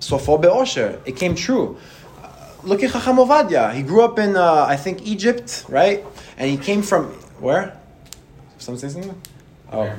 sofo 0.00 0.40
be'osher. 0.40 1.00
It 1.06 1.16
came 1.16 1.34
true. 1.34 1.78
Look 2.62 2.82
at 2.82 2.92
Chacham 2.92 3.16
Ovadia. 3.16 3.74
He 3.74 3.82
grew 3.82 4.02
up 4.02 4.18
in, 4.18 4.36
uh, 4.36 4.66
I 4.68 4.76
think, 4.76 5.06
Egypt, 5.06 5.64
right? 5.68 6.04
And 6.36 6.50
he 6.50 6.56
came 6.56 6.82
from, 6.82 7.16
where? 7.40 7.78
Someone 8.58 8.80
say 8.80 8.88
something? 8.88 9.20
Oh. 9.72 9.92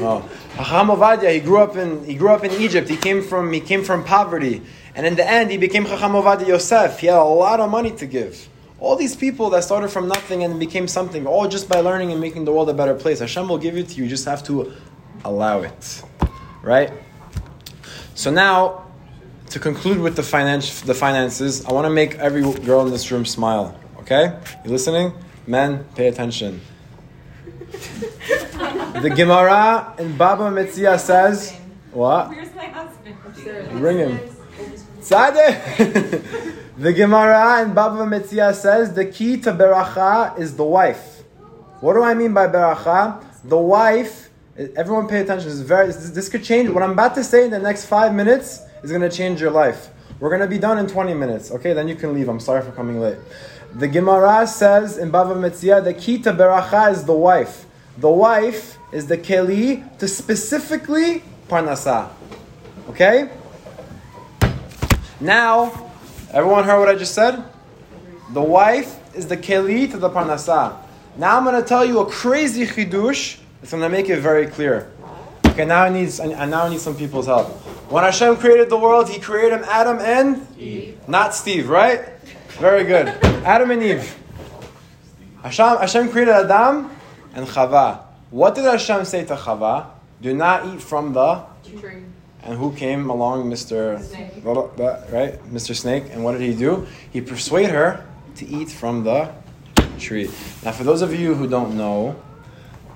Oh, 0.00 0.28
Chacham 0.56 0.88
Ovadia. 0.88 1.32
He 1.32 1.40
grew 1.40 1.58
up 1.58 1.76
in 1.76 2.04
he 2.04 2.14
grew 2.14 2.30
up 2.30 2.44
in 2.44 2.52
Egypt. 2.52 2.88
He 2.88 2.96
came 2.96 3.22
from 3.22 3.52
he 3.52 3.60
came 3.60 3.84
from 3.84 4.04
poverty, 4.04 4.62
and 4.94 5.06
in 5.06 5.16
the 5.16 5.28
end, 5.28 5.50
he 5.50 5.56
became 5.56 5.84
Chacham 5.84 6.12
Ovadia 6.12 6.46
Yosef. 6.48 6.98
He 6.98 7.06
had 7.06 7.16
a 7.16 7.24
lot 7.24 7.60
of 7.60 7.70
money 7.70 7.90
to 7.92 8.06
give. 8.06 8.48
All 8.78 8.96
these 8.96 9.14
people 9.14 9.50
that 9.50 9.62
started 9.62 9.88
from 9.88 10.08
nothing 10.08 10.42
and 10.42 10.58
became 10.58 10.88
something, 10.88 11.26
all 11.26 11.46
just 11.46 11.68
by 11.68 11.80
learning 11.80 12.12
and 12.12 12.20
making 12.20 12.46
the 12.46 12.52
world 12.52 12.70
a 12.70 12.74
better 12.74 12.94
place. 12.94 13.20
Hashem 13.20 13.48
will 13.48 13.58
give 13.58 13.76
it 13.76 13.88
to 13.88 13.96
you. 13.96 14.04
You 14.04 14.08
just 14.08 14.24
have 14.24 14.42
to 14.44 14.72
allow 15.24 15.60
it, 15.60 16.02
right? 16.62 16.90
So 18.14 18.30
now, 18.30 18.86
to 19.50 19.58
conclude 19.58 19.98
with 19.98 20.16
the 20.16 20.22
finance, 20.22 20.80
the 20.80 20.94
finances, 20.94 21.64
I 21.66 21.72
want 21.72 21.84
to 21.84 21.90
make 21.90 22.14
every 22.14 22.40
girl 22.60 22.86
in 22.86 22.90
this 22.90 23.10
room 23.10 23.26
smile. 23.26 23.78
Okay, 23.98 24.34
you 24.64 24.70
listening? 24.70 25.12
Men, 25.46 25.84
pay 25.94 26.08
attention. 26.08 26.60
The 29.00 29.12
Gemara 29.14 29.94
in 29.98 30.16
Baba 30.16 30.44
Metzia 30.50 30.98
says, 30.98 31.56
what? 31.92 32.28
Where's 32.28 32.54
my 32.54 32.66
husband? 32.66 33.16
Bring 33.80 33.98
him. 33.98 34.18
Tzadeh. 35.00 36.72
the 36.78 36.92
Gemara 36.92 37.62
in 37.62 37.72
Baba 37.72 38.04
Metzia 38.04 38.54
says 38.54 38.92
the 38.92 39.06
key 39.06 39.40
to 39.40 39.52
beracha 39.52 40.38
is 40.38 40.56
the 40.56 40.64
wife. 40.64 41.22
What 41.80 41.94
do 41.94 42.02
I 42.02 42.14
mean 42.14 42.34
by 42.34 42.46
beracha? 42.46 43.24
The 43.44 43.58
wife. 43.58 44.28
Everyone, 44.76 45.08
pay 45.08 45.20
attention. 45.22 45.48
This, 45.48 45.58
is 45.58 45.62
very, 45.62 45.86
this, 45.86 46.10
this 46.10 46.28
could 46.28 46.44
change. 46.44 46.68
What 46.68 46.82
I'm 46.82 46.92
about 46.92 47.14
to 47.14 47.24
say 47.24 47.46
in 47.46 47.50
the 47.50 47.58
next 47.58 47.86
five 47.86 48.14
minutes 48.14 48.60
is 48.82 48.90
going 48.90 49.02
to 49.02 49.10
change 49.10 49.40
your 49.40 49.50
life. 49.50 49.88
We're 50.20 50.28
going 50.28 50.42
to 50.42 50.46
be 50.46 50.58
done 50.58 50.76
in 50.76 50.86
20 50.86 51.14
minutes. 51.14 51.50
Okay, 51.50 51.72
then 51.72 51.88
you 51.88 51.94
can 51.94 52.12
leave. 52.12 52.28
I'm 52.28 52.40
sorry 52.40 52.62
for 52.62 52.72
coming 52.72 53.00
late. 53.00 53.16
The 53.74 53.86
Gemara 53.86 54.46
says 54.46 54.98
in 54.98 55.12
Bava 55.12 55.36
Metzia 55.36 55.82
that 55.84 55.96
Kita 55.96 56.24
to 56.24 56.32
beracha 56.32 56.90
is 56.90 57.04
the 57.04 57.12
wife. 57.12 57.66
The 57.98 58.10
wife 58.10 58.78
is 58.92 59.06
the 59.06 59.16
keli 59.16 59.98
to 59.98 60.08
specifically 60.08 61.22
parnasa. 61.48 62.10
Okay? 62.88 63.30
Now, 65.20 65.92
everyone 66.32 66.64
heard 66.64 66.80
what 66.80 66.88
I 66.88 66.96
just 66.96 67.14
said? 67.14 67.44
The 68.32 68.42
wife 68.42 68.98
is 69.14 69.28
the 69.28 69.36
keli 69.36 69.88
to 69.92 69.98
the 69.98 70.10
parnasa. 70.10 70.76
Now 71.16 71.36
I'm 71.36 71.44
going 71.44 71.60
to 71.60 71.68
tell 71.68 71.84
you 71.84 72.00
a 72.00 72.06
crazy 72.06 72.66
chidush. 72.66 73.38
It's 73.62 73.70
going 73.70 73.82
to 73.82 73.88
make 73.88 74.08
it 74.08 74.20
very 74.20 74.46
clear. 74.46 74.90
Okay, 75.46 75.64
now 75.64 75.82
I 75.82 75.90
need 75.90 76.18
and 76.20 76.50
now 76.50 76.68
need 76.68 76.80
some 76.80 76.96
people's 76.96 77.26
help. 77.26 77.48
When 77.90 78.04
Hashem 78.04 78.36
created 78.36 78.70
the 78.70 78.78
world, 78.78 79.08
He 79.08 79.20
created 79.20 79.62
Adam 79.62 79.98
and 79.98 80.46
Eve. 80.58 80.96
Not 81.08 81.34
Steve, 81.34 81.68
right? 81.68 82.19
Very 82.60 82.84
good. 82.84 83.08
Adam 83.42 83.70
and 83.70 83.82
Eve. 83.82 84.18
Hashem, 85.42 85.78
Hashem 85.78 86.10
created 86.10 86.34
Adam 86.34 86.90
and 87.34 87.46
Chava. 87.46 88.02
What 88.30 88.54
did 88.54 88.64
Hashem 88.64 89.06
say 89.06 89.24
to 89.24 89.34
Chava? 89.34 89.86
Do 90.20 90.34
not 90.34 90.66
eat 90.66 90.82
from 90.82 91.14
the. 91.14 91.42
Tree. 91.64 92.02
And 92.42 92.58
who 92.58 92.74
came 92.74 93.08
along, 93.08 93.50
Mr. 93.50 94.02
Snake. 94.02 94.44
Right, 94.44 95.42
Mr. 95.50 95.74
Snake. 95.74 96.04
And 96.10 96.22
what 96.22 96.32
did 96.32 96.42
he 96.42 96.54
do? 96.54 96.86
He 97.10 97.22
persuaded 97.22 97.70
her 97.70 98.06
to 98.36 98.46
eat 98.46 98.70
from 98.70 99.04
the 99.04 99.32
tree. 99.98 100.30
Now, 100.62 100.72
for 100.72 100.84
those 100.84 101.00
of 101.00 101.14
you 101.14 101.34
who 101.34 101.48
don't 101.48 101.78
know, 101.78 102.14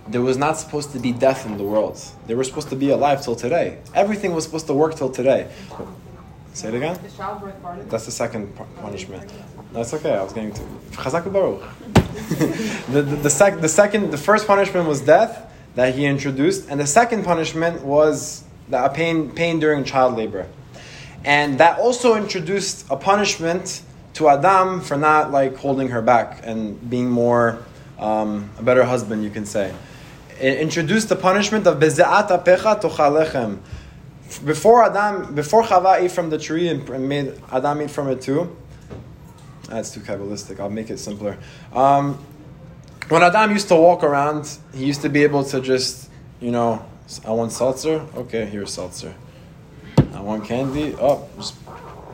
there 0.09 0.21
was 0.21 0.37
not 0.37 0.59
supposed 0.59 0.93
to 0.93 0.99
be 0.99 1.11
death 1.13 1.47
in 1.47 1.57
the 1.57 1.65
world. 1.65 1.99
They 2.27 2.35
were 2.35 2.45
supposed 2.45 2.69
to 2.69 2.77
be 2.77 2.91
alive 2.91 3.25
till 3.25 3.35
today. 3.35 3.79
Everything 3.95 4.35
was 4.35 4.45
supposed 4.45 4.67
to 4.67 4.75
work 4.75 4.95
till 4.95 5.09
today. 5.09 5.51
Say 6.55 6.69
it 6.69 6.75
again. 6.75 6.97
The 7.03 7.09
childbirth 7.11 7.61
part 7.63 7.81
of. 7.81 7.91
That's 7.91 8.05
the 8.05 8.13
second 8.13 8.55
punishment. 8.81 9.33
That's 9.75 9.93
okay. 9.93 10.15
I 10.15 10.23
was 10.23 10.33
getting 10.33 10.53
to 10.53 10.63
Chazak 10.93 11.33
Baruch. 11.33 11.61
the, 12.93 13.03
the, 13.03 13.17
the, 13.17 13.29
sec, 13.29 13.61
the 13.61 13.69
second, 13.69 14.13
the 14.13 14.17
first 14.17 14.47
punishment 14.47 14.87
was 14.87 15.01
death 15.01 15.51
that 15.75 15.97
he 15.97 16.07
introduced, 16.07 16.71
and 16.71 16.79
the 16.79 16.87
second 16.87 17.25
punishment 17.25 17.83
was 17.83 18.45
the 18.69 18.89
pain, 18.91 19.33
pain 19.33 19.59
during 19.59 19.83
child 19.83 20.17
labor, 20.17 20.47
and 21.25 21.59
that 21.59 21.81
also 21.81 22.15
introduced 22.15 22.87
a 22.89 22.97
punishment 22.97 23.83
to 24.13 24.29
Adam 24.29 24.81
for 24.81 24.97
not 24.97 25.33
like 25.33 25.57
holding 25.57 25.89
her 25.89 26.01
back 26.01 26.43
and 26.45 26.89
being 26.89 27.11
more 27.11 27.59
um, 27.99 28.49
a 28.59 28.63
better 28.63 28.85
husband, 28.85 29.25
you 29.25 29.31
can 29.31 29.45
say. 29.45 29.75
It 30.41 30.61
introduced 30.61 31.09
the 31.09 31.17
punishment 31.17 31.67
of 31.67 31.81
bezeat 31.81 32.29
apecha 32.29 32.81
tochalechem. 32.81 33.59
Before 34.45 34.85
Adam, 34.85 35.35
before 35.35 35.65
Chava 35.65 36.01
ate 36.01 36.13
from 36.13 36.31
the 36.31 36.39
tree 36.39 36.69
and 36.69 37.09
made 37.09 37.41
Adam 37.51 37.83
eat 37.83 37.91
from 37.91 38.09
it 38.09 38.23
too. 38.23 38.57
That's 39.69 39.91
too 39.91 40.01
kabbalistic. 40.01 40.61
I'll 40.61 40.71
make 40.71 40.91
it 40.91 40.99
simpler. 40.99 41.39
Um, 41.73 42.25
when 43.09 43.23
Adam 43.23 43.51
used 43.51 43.69
to 43.69 43.77
walk 43.77 44.03
around, 44.03 44.59
he 44.75 44.87
used 44.87 45.03
to 45.03 45.09
be 45.09 45.23
able 45.25 45.45
to 45.45 45.61
just, 45.61 46.09
you 46.41 46.51
know, 46.51 46.85
I 47.27 47.31
want 47.33 47.53
seltzer. 47.53 48.07
Okay, 48.17 48.47
here's 48.47 48.73
seltzer. 48.73 49.15
I 50.15 50.21
want 50.21 50.45
candy. 50.47 50.95
Oh, 50.99 51.29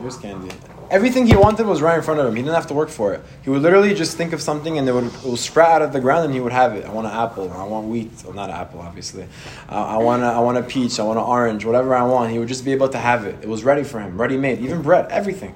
here's 0.00 0.16
candy. 0.16 0.54
Everything 0.90 1.28
he 1.28 1.36
wanted 1.36 1.66
was 1.66 1.80
right 1.80 1.96
in 1.96 2.02
front 2.02 2.18
of 2.18 2.26
him. 2.26 2.34
He 2.34 2.42
didn't 2.42 2.56
have 2.56 2.66
to 2.66 2.74
work 2.74 2.88
for 2.88 3.14
it. 3.14 3.20
He 3.44 3.50
would 3.50 3.62
literally 3.62 3.94
just 3.94 4.16
think 4.16 4.32
of 4.32 4.42
something 4.42 4.76
and 4.76 4.88
it 4.88 4.92
would, 4.92 5.04
it 5.04 5.24
would 5.24 5.38
sprout 5.38 5.70
out 5.70 5.82
of 5.82 5.92
the 5.92 6.00
ground 6.00 6.24
and 6.24 6.34
he 6.34 6.40
would 6.40 6.50
have 6.50 6.74
it. 6.74 6.84
I 6.84 6.90
want 6.90 7.06
an 7.06 7.12
apple. 7.12 7.52
I 7.52 7.62
want 7.62 7.86
wheat. 7.86 8.10
Well, 8.24 8.32
not 8.32 8.50
an 8.50 8.56
apple, 8.56 8.80
obviously. 8.80 9.28
Uh, 9.68 9.74
I, 9.74 9.98
want 9.98 10.24
a, 10.24 10.26
I 10.26 10.40
want 10.40 10.58
a 10.58 10.64
peach. 10.64 10.98
I 10.98 11.04
want 11.04 11.20
an 11.20 11.24
orange. 11.24 11.64
Whatever 11.64 11.94
I 11.94 12.02
want, 12.02 12.32
he 12.32 12.40
would 12.40 12.48
just 12.48 12.64
be 12.64 12.72
able 12.72 12.88
to 12.88 12.98
have 12.98 13.24
it. 13.24 13.36
It 13.40 13.48
was 13.48 13.62
ready 13.62 13.84
for 13.84 14.00
him, 14.00 14.20
ready 14.20 14.36
made. 14.36 14.58
Even 14.58 14.82
bread, 14.82 15.06
everything. 15.12 15.54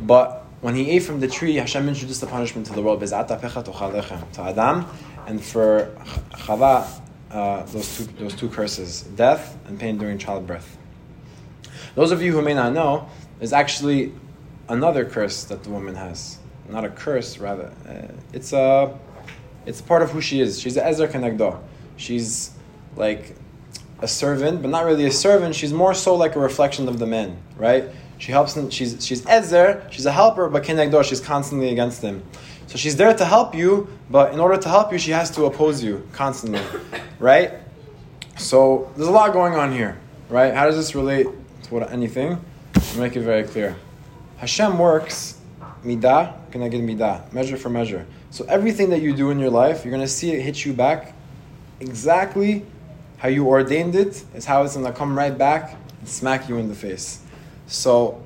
But 0.00 0.43
when 0.64 0.74
he 0.74 0.92
ate 0.92 1.00
from 1.00 1.20
the 1.20 1.28
tree, 1.28 1.56
Hashem 1.56 1.86
introduced 1.86 2.22
the 2.22 2.26
punishment 2.26 2.66
to 2.68 2.72
the 2.72 2.80
world. 2.80 2.98
To 3.00 3.14
Adam 3.14 4.86
and 5.26 5.44
for 5.44 5.94
Chava, 6.32 7.02
uh, 7.30 7.64
those, 7.64 7.98
two, 7.98 8.04
those 8.18 8.34
two 8.34 8.48
curses 8.48 9.02
death 9.02 9.58
and 9.66 9.78
pain 9.78 9.98
during 9.98 10.16
childbirth. 10.16 10.78
Those 11.96 12.12
of 12.12 12.22
you 12.22 12.32
who 12.32 12.40
may 12.40 12.54
not 12.54 12.72
know, 12.72 13.10
there's 13.38 13.52
actually 13.52 14.14
another 14.70 15.04
curse 15.04 15.44
that 15.44 15.64
the 15.64 15.68
woman 15.68 15.96
has. 15.96 16.38
Not 16.70 16.86
a 16.86 16.88
curse, 16.88 17.36
rather. 17.36 17.70
Uh, 17.86 18.06
it's 18.32 18.54
a, 18.54 18.98
it's 19.66 19.82
part 19.82 20.00
of 20.00 20.12
who 20.12 20.22
she 20.22 20.40
is. 20.40 20.58
She's 20.58 20.78
a 20.78 20.86
Ezer 20.86 21.08
Kenegdo. 21.08 21.60
She's 21.98 22.52
like 22.96 23.36
a 24.00 24.08
servant, 24.08 24.62
but 24.62 24.70
not 24.70 24.86
really 24.86 25.04
a 25.04 25.12
servant. 25.12 25.54
She's 25.54 25.74
more 25.74 25.92
so 25.92 26.14
like 26.14 26.36
a 26.36 26.40
reflection 26.40 26.88
of 26.88 26.98
the 26.98 27.06
man, 27.06 27.36
right? 27.58 27.84
She 28.18 28.32
helps 28.32 28.56
him. 28.56 28.70
She's 28.70 29.04
she's 29.04 29.26
Ezer. 29.26 29.86
She's 29.90 30.06
a 30.06 30.12
helper, 30.12 30.48
but 30.48 30.62
Kenegdo. 30.62 31.04
She's 31.04 31.20
constantly 31.20 31.70
against 31.70 32.02
him. 32.02 32.22
So 32.66 32.78
she's 32.78 32.96
there 32.96 33.14
to 33.14 33.24
help 33.24 33.54
you, 33.54 33.88
but 34.10 34.32
in 34.32 34.40
order 34.40 34.56
to 34.56 34.68
help 34.68 34.92
you, 34.92 34.98
she 34.98 35.10
has 35.10 35.30
to 35.32 35.44
oppose 35.44 35.84
you 35.84 36.08
constantly, 36.12 36.62
right? 37.18 37.52
So 38.36 38.90
there's 38.96 39.08
a 39.08 39.12
lot 39.12 39.32
going 39.32 39.54
on 39.54 39.72
here, 39.72 39.98
right? 40.28 40.52
How 40.52 40.64
does 40.66 40.76
this 40.76 40.94
relate 40.94 41.26
to 41.64 41.74
what 41.74 41.92
anything? 41.92 42.38
I'll 42.74 43.00
make 43.00 43.16
it 43.16 43.20
very 43.20 43.44
clear. 43.44 43.76
Hashem 44.38 44.78
works 44.78 45.38
midah, 45.84 46.50
keneged 46.50 46.82
midah, 46.82 47.32
measure 47.32 47.56
for 47.56 47.68
measure. 47.68 48.06
So 48.30 48.44
everything 48.46 48.90
that 48.90 49.00
you 49.00 49.14
do 49.14 49.30
in 49.30 49.38
your 49.38 49.50
life, 49.50 49.84
you're 49.84 49.92
gonna 49.92 50.08
see 50.08 50.32
it 50.32 50.42
hit 50.42 50.64
you 50.64 50.72
back 50.72 51.14
exactly 51.80 52.66
how 53.18 53.28
you 53.28 53.46
ordained 53.46 53.94
it. 53.94 54.24
Is 54.34 54.44
how 54.44 54.64
it's 54.64 54.74
gonna 54.74 54.92
come 54.92 55.16
right 55.16 55.36
back 55.36 55.76
and 56.00 56.08
smack 56.08 56.48
you 56.48 56.58
in 56.58 56.68
the 56.68 56.74
face. 56.74 57.23
So 57.66 58.22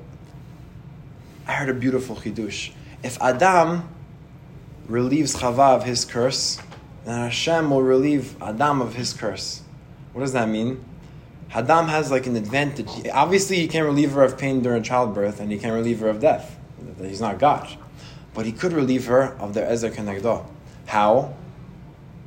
I 1.47 1.53
heard 1.53 1.69
a 1.69 1.75
beautiful 1.75 2.17
chidush. 2.17 2.73
If 3.03 3.21
Adam 3.23 3.89
relieves 4.87 5.37
Chava 5.37 5.77
of 5.77 5.85
his 5.85 6.05
curse, 6.05 6.59
then 7.05 7.19
Hashem 7.19 7.71
will 7.71 7.83
relieve 7.83 8.41
Adam 8.43 8.81
of 8.81 8.95
his 8.95 9.13
curse. 9.13 9.63
What 10.13 10.23
does 10.23 10.33
that 10.33 10.49
mean? 10.49 10.85
Adam 11.55 11.89
has 11.89 12.11
like 12.11 12.27
an 12.27 12.37
advantage. 12.37 12.89
Obviously, 13.13 13.57
he 13.57 13.69
can't 13.69 13.87
relieve 13.87 14.13
her 14.13 14.23
of 14.23 14.37
pain 14.37 14.61
during 14.61 14.83
childbirth, 14.83 15.41
and 15.41 15.51
he 15.51 15.59
can't 15.59 15.73
relieve 15.73 16.01
her 16.01 16.09
of 16.09 16.21
death. 16.21 16.59
He's 17.01 17.21
not 17.21 17.39
God. 17.39 17.69
But 18.35 18.45
he 18.45 18.53
could 18.53 18.73
relieve 18.73 19.07
her 19.07 19.35
of 19.39 19.55
the 19.55 19.63
Ezer 19.63 19.91
Kenegdo. 19.91 20.45
How? 20.87 21.35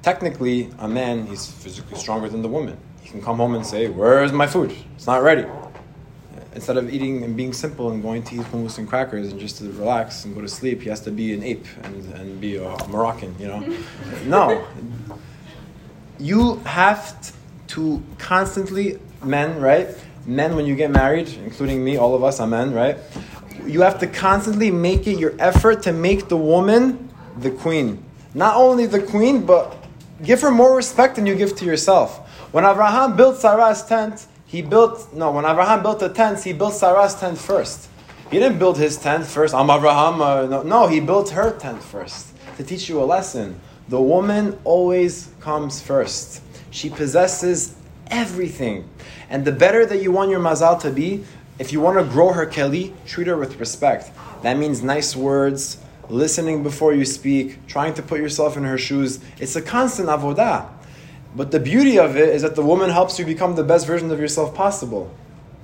technically, 0.01 0.69
a 0.79 0.87
man, 0.87 1.27
he's 1.27 1.47
physically 1.47 1.97
stronger 1.97 2.29
than 2.29 2.41
the 2.41 2.47
woman. 2.47 2.77
He 3.01 3.09
can 3.09 3.21
come 3.21 3.37
home 3.37 3.55
and 3.55 3.65
say, 3.65 3.87
Where's 3.87 4.31
my 4.31 4.47
food? 4.47 4.75
It's 4.95 5.07
not 5.07 5.21
ready. 5.23 5.45
Instead 6.53 6.75
of 6.75 6.93
eating 6.93 7.23
and 7.23 7.37
being 7.37 7.53
simple 7.53 7.91
and 7.91 8.03
going 8.03 8.21
to 8.23 8.35
eat 8.35 8.41
hummus 8.41 8.77
and 8.77 8.87
crackers 8.87 9.31
and 9.31 9.39
just 9.39 9.57
to 9.57 9.71
relax 9.71 10.25
and 10.25 10.35
go 10.35 10.41
to 10.41 10.49
sleep, 10.49 10.81
he 10.81 10.89
has 10.89 10.99
to 10.99 11.11
be 11.11 11.33
an 11.33 11.43
ape 11.43 11.65
and, 11.83 12.13
and 12.13 12.41
be 12.41 12.57
a 12.57 12.87
Moroccan, 12.89 13.33
you 13.39 13.47
know? 13.47 13.77
no. 14.25 14.67
You 16.19 16.55
have 16.65 17.33
to 17.67 18.03
constantly, 18.17 18.99
men, 19.23 19.61
right? 19.61 19.87
Men, 20.25 20.55
when 20.55 20.65
you 20.65 20.75
get 20.75 20.91
married, 20.91 21.29
including 21.45 21.83
me, 21.83 21.95
all 21.97 22.13
of 22.15 22.23
us 22.23 22.39
are 22.41 22.47
men, 22.47 22.73
right? 22.73 22.97
You 23.65 23.81
have 23.81 23.99
to 23.99 24.07
constantly 24.07 24.71
make 24.71 25.07
it 25.07 25.17
your 25.17 25.33
effort 25.39 25.83
to 25.83 25.93
make 25.93 26.27
the 26.27 26.37
woman 26.37 27.09
the 27.37 27.51
queen. 27.51 28.03
Not 28.33 28.55
only 28.55 28.85
the 28.85 29.01
queen, 29.01 29.45
but 29.45 29.77
give 30.23 30.41
her 30.41 30.51
more 30.51 30.75
respect 30.75 31.15
than 31.15 31.25
you 31.25 31.35
give 31.35 31.55
to 31.57 31.65
yourself. 31.65 32.27
When 32.51 32.65
Abraham 32.65 33.15
built 33.15 33.37
Sarah's 33.37 33.83
tent, 33.83 34.27
he 34.51 34.61
built, 34.61 35.13
no, 35.13 35.31
when 35.31 35.45
Abraham 35.45 35.81
built 35.81 36.01
the 36.01 36.09
tent, 36.09 36.43
he 36.43 36.51
built 36.51 36.73
Sarah's 36.73 37.15
tent 37.15 37.37
first. 37.37 37.87
He 38.29 38.37
didn't 38.37 38.59
build 38.59 38.77
his 38.77 38.97
tent 38.97 39.25
first. 39.25 39.53
I'm 39.53 39.69
Abraham. 39.69 40.21
Uh, 40.21 40.45
no, 40.45 40.63
no, 40.63 40.87
he 40.87 40.99
built 40.99 41.29
her 41.29 41.57
tent 41.57 41.81
first 41.81 42.33
to 42.57 42.63
teach 42.65 42.89
you 42.89 43.01
a 43.01 43.05
lesson. 43.05 43.61
The 43.87 44.01
woman 44.01 44.59
always 44.65 45.29
comes 45.39 45.81
first. 45.81 46.41
She 46.69 46.89
possesses 46.89 47.75
everything. 48.07 48.89
And 49.29 49.45
the 49.45 49.53
better 49.53 49.85
that 49.85 50.03
you 50.03 50.11
want 50.11 50.31
your 50.31 50.41
mazal 50.41 50.77
to 50.81 50.91
be, 50.91 51.23
if 51.57 51.71
you 51.71 51.79
want 51.79 51.97
to 51.99 52.03
grow 52.03 52.33
her 52.33 52.45
keli, 52.45 52.93
treat 53.05 53.27
her 53.27 53.37
with 53.37 53.57
respect. 53.57 54.11
That 54.41 54.57
means 54.57 54.83
nice 54.83 55.15
words, 55.15 55.77
listening 56.09 56.61
before 56.61 56.93
you 56.93 57.05
speak, 57.05 57.67
trying 57.67 57.93
to 57.93 58.01
put 58.01 58.19
yourself 58.19 58.57
in 58.57 58.65
her 58.65 58.77
shoes. 58.77 59.21
It's 59.39 59.55
a 59.55 59.61
constant 59.61 60.09
avodah. 60.09 60.67
But 61.35 61.51
the 61.51 61.59
beauty 61.59 61.97
of 61.97 62.17
it 62.17 62.29
is 62.29 62.41
that 62.41 62.55
the 62.55 62.63
woman 62.63 62.89
helps 62.89 63.17
you 63.17 63.25
become 63.25 63.55
the 63.55 63.63
best 63.63 63.87
version 63.87 64.11
of 64.11 64.19
yourself 64.19 64.53
possible 64.53 65.13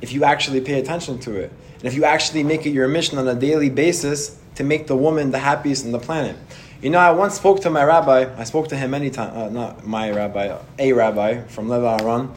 if 0.02 0.14
you 0.14 0.24
actually 0.24 0.62
pay 0.62 0.80
attention 0.80 1.20
to 1.20 1.36
it. 1.36 1.52
And 1.76 1.86
if 1.86 1.94
you 1.94 2.06
actually 2.06 2.44
make 2.44 2.66
it 2.66 2.72
your 2.72 2.88
mission 2.88 3.18
on 3.18 3.28
a 3.28 3.36
daily 3.36 3.70
basis 3.70 4.40
to 4.56 4.64
make 4.64 4.88
the 4.88 4.96
woman 4.96 5.32
the 5.32 5.40
happiest 5.40 5.86
on 5.86 5.92
the 5.92 6.00
planet. 6.00 6.36
You 6.82 6.90
know, 6.90 7.00
I 7.00 7.12
once 7.12 7.36
spoke 7.36 7.62
to 7.62 7.70
my 7.70 7.84
rabbi. 7.84 8.34
I 8.38 8.44
spoke 8.44 8.70
to 8.70 8.78
him 8.78 8.92
many 8.92 9.10
times. 9.10 9.36
Uh, 9.36 9.50
not 9.50 9.86
my 9.86 10.12
rabbi, 10.12 10.58
a 10.80 10.94
rabbi 10.94 11.42
from 11.44 11.70
Leva 11.70 11.98
Aron. 12.02 12.32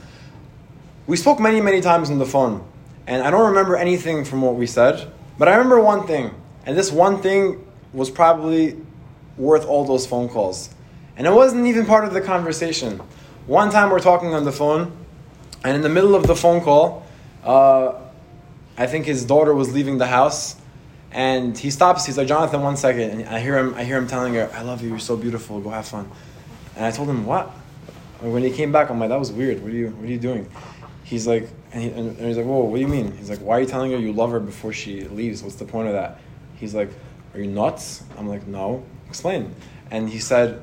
We 1.07 1.17
spoke 1.17 1.41
many, 1.41 1.61
many 1.61 1.81
times 1.81 2.11
on 2.11 2.19
the 2.19 2.27
phone. 2.27 2.67
And 3.07 3.23
I 3.23 3.31
don't 3.31 3.49
remember 3.49 3.77
anything 3.77 4.25
from 4.25 4.43
what 4.43 4.55
we 4.55 4.67
said. 4.67 5.11
But 5.39 5.49
I 5.49 5.53
remember 5.53 5.81
one 5.81 6.07
thing. 6.07 6.35
And 6.67 6.77
this 6.77 6.91
one 6.93 7.23
thing 7.23 7.67
was 7.93 8.11
probably 8.11 8.77
worth 9.37 9.67
all 9.67 9.85
those 9.85 10.07
phone 10.07 10.29
calls. 10.29 10.71
And 11.17 11.27
it 11.27 11.33
wasn't 11.33 11.67
even 11.67 11.87
part 11.87 12.05
of 12.05 12.13
the 12.13 12.21
conversation. 12.21 13.01
One 13.51 13.71
time 13.71 13.91
we're 13.91 13.99
talking 13.99 14.33
on 14.33 14.45
the 14.45 14.53
phone, 14.53 14.97
and 15.65 15.75
in 15.75 15.83
the 15.83 15.89
middle 15.89 16.15
of 16.15 16.25
the 16.25 16.37
phone 16.37 16.61
call, 16.61 17.05
uh, 17.43 17.95
I 18.79 18.87
think 18.87 19.07
his 19.07 19.25
daughter 19.25 19.53
was 19.53 19.75
leaving 19.75 19.99
the 19.99 20.07
house, 20.07 20.55
and 21.11 21.59
he 21.59 21.73
stops. 21.73 22.07
He's 22.07 22.17
like, 22.17 22.29
"Jonathan, 22.29 22.63
one 22.63 22.77
second. 22.77 23.11
And 23.11 23.29
I 23.29 23.41
hear 23.41 23.59
him. 23.59 23.75
I 23.75 23.83
hear 23.83 23.99
him 23.99 24.07
telling 24.07 24.35
her, 24.35 24.49
"I 24.55 24.63
love 24.63 24.83
you. 24.83 24.91
You're 24.91 25.01
so 25.01 25.17
beautiful. 25.17 25.59
Go 25.61 25.71
have 25.71 25.89
fun." 25.89 26.09
And 26.77 26.85
I 26.85 26.93
told 26.93 27.09
him, 27.09 27.27
"What?" 27.27 27.51
And 28.23 28.33
when 28.33 28.45
he 28.45 28.53
came 28.53 28.71
back, 28.71 28.89
I'm 28.89 29.01
like, 29.01 29.09
"That 29.09 29.19
was 29.19 29.33
weird. 29.33 29.61
What 29.65 29.73
are 29.73 29.75
you? 29.75 29.89
What 29.89 30.05
are 30.05 30.13
you 30.13 30.21
doing?" 30.21 30.47
He's 31.03 31.27
like, 31.27 31.49
and, 31.73 31.83
he, 31.83 31.91
and 31.91 32.17
he's 32.19 32.37
like, 32.37 32.47
"Whoa, 32.47 32.61
what 32.61 32.77
do 32.77 32.83
you 32.83 32.87
mean?" 32.87 33.17
He's 33.17 33.31
like, 33.31 33.41
"Why 33.41 33.57
are 33.57 33.63
you 33.63 33.67
telling 33.67 33.91
her 33.91 33.99
you 33.99 34.13
love 34.13 34.31
her 34.31 34.39
before 34.39 34.73
she 34.73 35.03
leaves? 35.09 35.43
What's 35.43 35.57
the 35.57 35.65
point 35.65 35.89
of 35.89 35.95
that?" 35.95 36.21
He's 36.55 36.73
like, 36.73 36.93
"Are 37.35 37.41
you 37.41 37.51
nuts?" 37.51 38.05
I'm 38.17 38.29
like, 38.29 38.47
"No." 38.47 38.85
Explain. 39.09 39.53
And 39.91 40.09
he 40.09 40.21
said, 40.21 40.63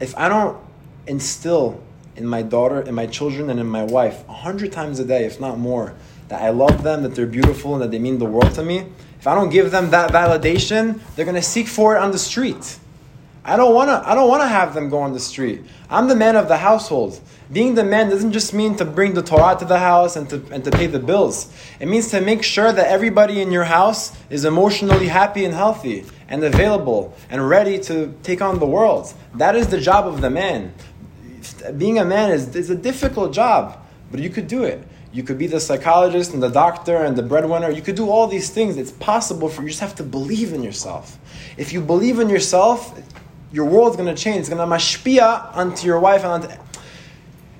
"If 0.00 0.14
I 0.18 0.28
don't 0.28 0.65
instill 1.06 1.80
in 2.16 2.26
my 2.26 2.42
daughter, 2.42 2.80
in 2.80 2.94
my 2.94 3.06
children, 3.06 3.50
and 3.50 3.60
in 3.60 3.66
my 3.66 3.84
wife 3.84 4.26
a 4.28 4.32
hundred 4.32 4.72
times 4.72 4.98
a 4.98 5.04
day, 5.04 5.24
if 5.24 5.40
not 5.40 5.58
more, 5.58 5.94
that 6.28 6.42
I 6.42 6.50
love 6.50 6.82
them, 6.82 7.02
that 7.02 7.14
they're 7.14 7.26
beautiful, 7.26 7.74
and 7.74 7.82
that 7.82 7.90
they 7.90 7.98
mean 7.98 8.18
the 8.18 8.24
world 8.24 8.54
to 8.54 8.62
me. 8.62 8.86
If 9.18 9.26
I 9.26 9.34
don't 9.34 9.50
give 9.50 9.70
them 9.70 9.90
that 9.90 10.10
validation, 10.10 11.00
they're 11.14 11.26
gonna 11.26 11.42
seek 11.42 11.68
for 11.68 11.96
it 11.96 12.00
on 12.00 12.10
the 12.10 12.18
street. 12.18 12.78
I 13.44 13.56
don't 13.56 13.74
wanna. 13.74 14.02
I 14.04 14.14
don't 14.16 14.28
wanna 14.28 14.48
have 14.48 14.74
them 14.74 14.88
go 14.88 14.98
on 14.98 15.12
the 15.12 15.20
street. 15.20 15.62
I'm 15.88 16.08
the 16.08 16.16
man 16.16 16.34
of 16.34 16.48
the 16.48 16.56
household. 16.56 17.20
Being 17.52 17.76
the 17.76 17.84
man 17.84 18.10
doesn't 18.10 18.32
just 18.32 18.52
mean 18.52 18.74
to 18.76 18.84
bring 18.84 19.14
the 19.14 19.22
Torah 19.22 19.56
to 19.60 19.64
the 19.64 19.78
house 19.78 20.16
and 20.16 20.28
to, 20.30 20.42
and 20.50 20.64
to 20.64 20.70
pay 20.72 20.88
the 20.88 20.98
bills. 20.98 21.52
It 21.78 21.86
means 21.86 22.10
to 22.10 22.20
make 22.20 22.42
sure 22.42 22.72
that 22.72 22.88
everybody 22.88 23.40
in 23.40 23.52
your 23.52 23.62
house 23.62 24.10
is 24.30 24.44
emotionally 24.44 25.06
happy 25.06 25.44
and 25.44 25.54
healthy 25.54 26.04
and 26.28 26.42
available 26.42 27.14
and 27.30 27.48
ready 27.48 27.78
to 27.80 28.12
take 28.24 28.42
on 28.42 28.58
the 28.58 28.66
world. 28.66 29.14
That 29.34 29.54
is 29.54 29.68
the 29.68 29.80
job 29.80 30.08
of 30.08 30.20
the 30.20 30.30
man 30.30 30.74
being 31.78 31.98
a 31.98 32.04
man 32.04 32.30
is, 32.30 32.54
is 32.54 32.70
a 32.70 32.74
difficult 32.74 33.32
job, 33.32 33.78
but 34.10 34.20
you 34.20 34.30
could 34.30 34.48
do 34.48 34.64
it. 34.64 34.86
You 35.12 35.22
could 35.22 35.38
be 35.38 35.46
the 35.46 35.60
psychologist 35.60 36.34
and 36.34 36.42
the 36.42 36.50
doctor 36.50 36.96
and 36.96 37.16
the 37.16 37.22
breadwinner. 37.22 37.70
You 37.70 37.80
could 37.80 37.94
do 37.94 38.10
all 38.10 38.26
these 38.26 38.50
things. 38.50 38.76
It's 38.76 38.90
possible 38.90 39.48
for 39.48 39.62
you. 39.62 39.68
Just 39.68 39.80
have 39.80 39.94
to 39.96 40.02
believe 40.02 40.52
in 40.52 40.62
yourself. 40.62 41.18
If 41.56 41.72
you 41.72 41.80
believe 41.80 42.20
in 42.20 42.28
yourself, 42.28 43.00
your 43.50 43.64
world's 43.64 43.96
going 43.96 44.14
to 44.14 44.22
change. 44.22 44.40
It's 44.40 44.48
going 44.48 44.58
to 44.58 44.76
mashpia 44.76 45.56
onto 45.56 45.86
your 45.86 45.98
wife 46.00 46.22
and 46.22 46.44
onto. 46.44 46.48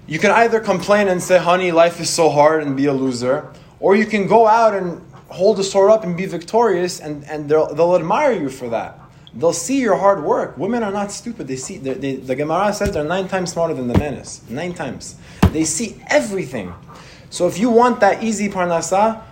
You 0.07 0.19
can 0.19 0.31
either 0.31 0.61
complain 0.61 1.09
and 1.09 1.23
say, 1.23 1.39
honey, 1.39 1.73
life 1.73 1.99
is 1.99 2.11
so 2.11 2.29
hard 2.29 2.63
and 2.63 2.77
be 2.77 2.87
a 2.87 2.93
loser, 2.93 3.51
or 3.81 3.97
you 3.97 4.07
can 4.07 4.27
go 4.27 4.47
out 4.47 4.75
and 4.75 5.01
hold 5.29 5.57
the 5.57 5.65
sword 5.65 5.91
up 5.91 6.05
and 6.05 6.17
be 6.17 6.27
victorious, 6.27 7.01
and, 7.01 7.25
and 7.25 7.49
they'll, 7.49 7.75
they'll 7.75 7.97
admire 7.97 8.33
you 8.33 8.49
for 8.49 8.69
that. 8.69 9.01
They'll 9.37 9.53
see 9.53 9.81
your 9.81 9.97
hard 9.97 10.25
work. 10.25 10.57
Women 10.57 10.83
are 10.83 10.91
not 10.91 11.13
stupid. 11.13 11.47
They 11.47 11.57
see, 11.57 11.77
they, 11.77 12.17
the 12.17 12.35
Gemara 12.35 12.73
says 12.73 12.93
they're 12.93 13.05
nine 13.05 13.29
times 13.29 13.53
smarter 13.53 13.75
than 13.75 13.87
the 13.87 13.99
men 13.99 14.15
is. 14.15 14.41
Nine 14.49 14.73
times. 14.73 15.17
They 15.53 15.65
see 15.65 16.01
everything. 16.09 16.73
So 17.29 17.47
if 17.47 17.59
you 17.59 17.71
want 17.71 18.01
that 18.01 18.25
easy 18.25 18.49
parnasa, 18.49 19.23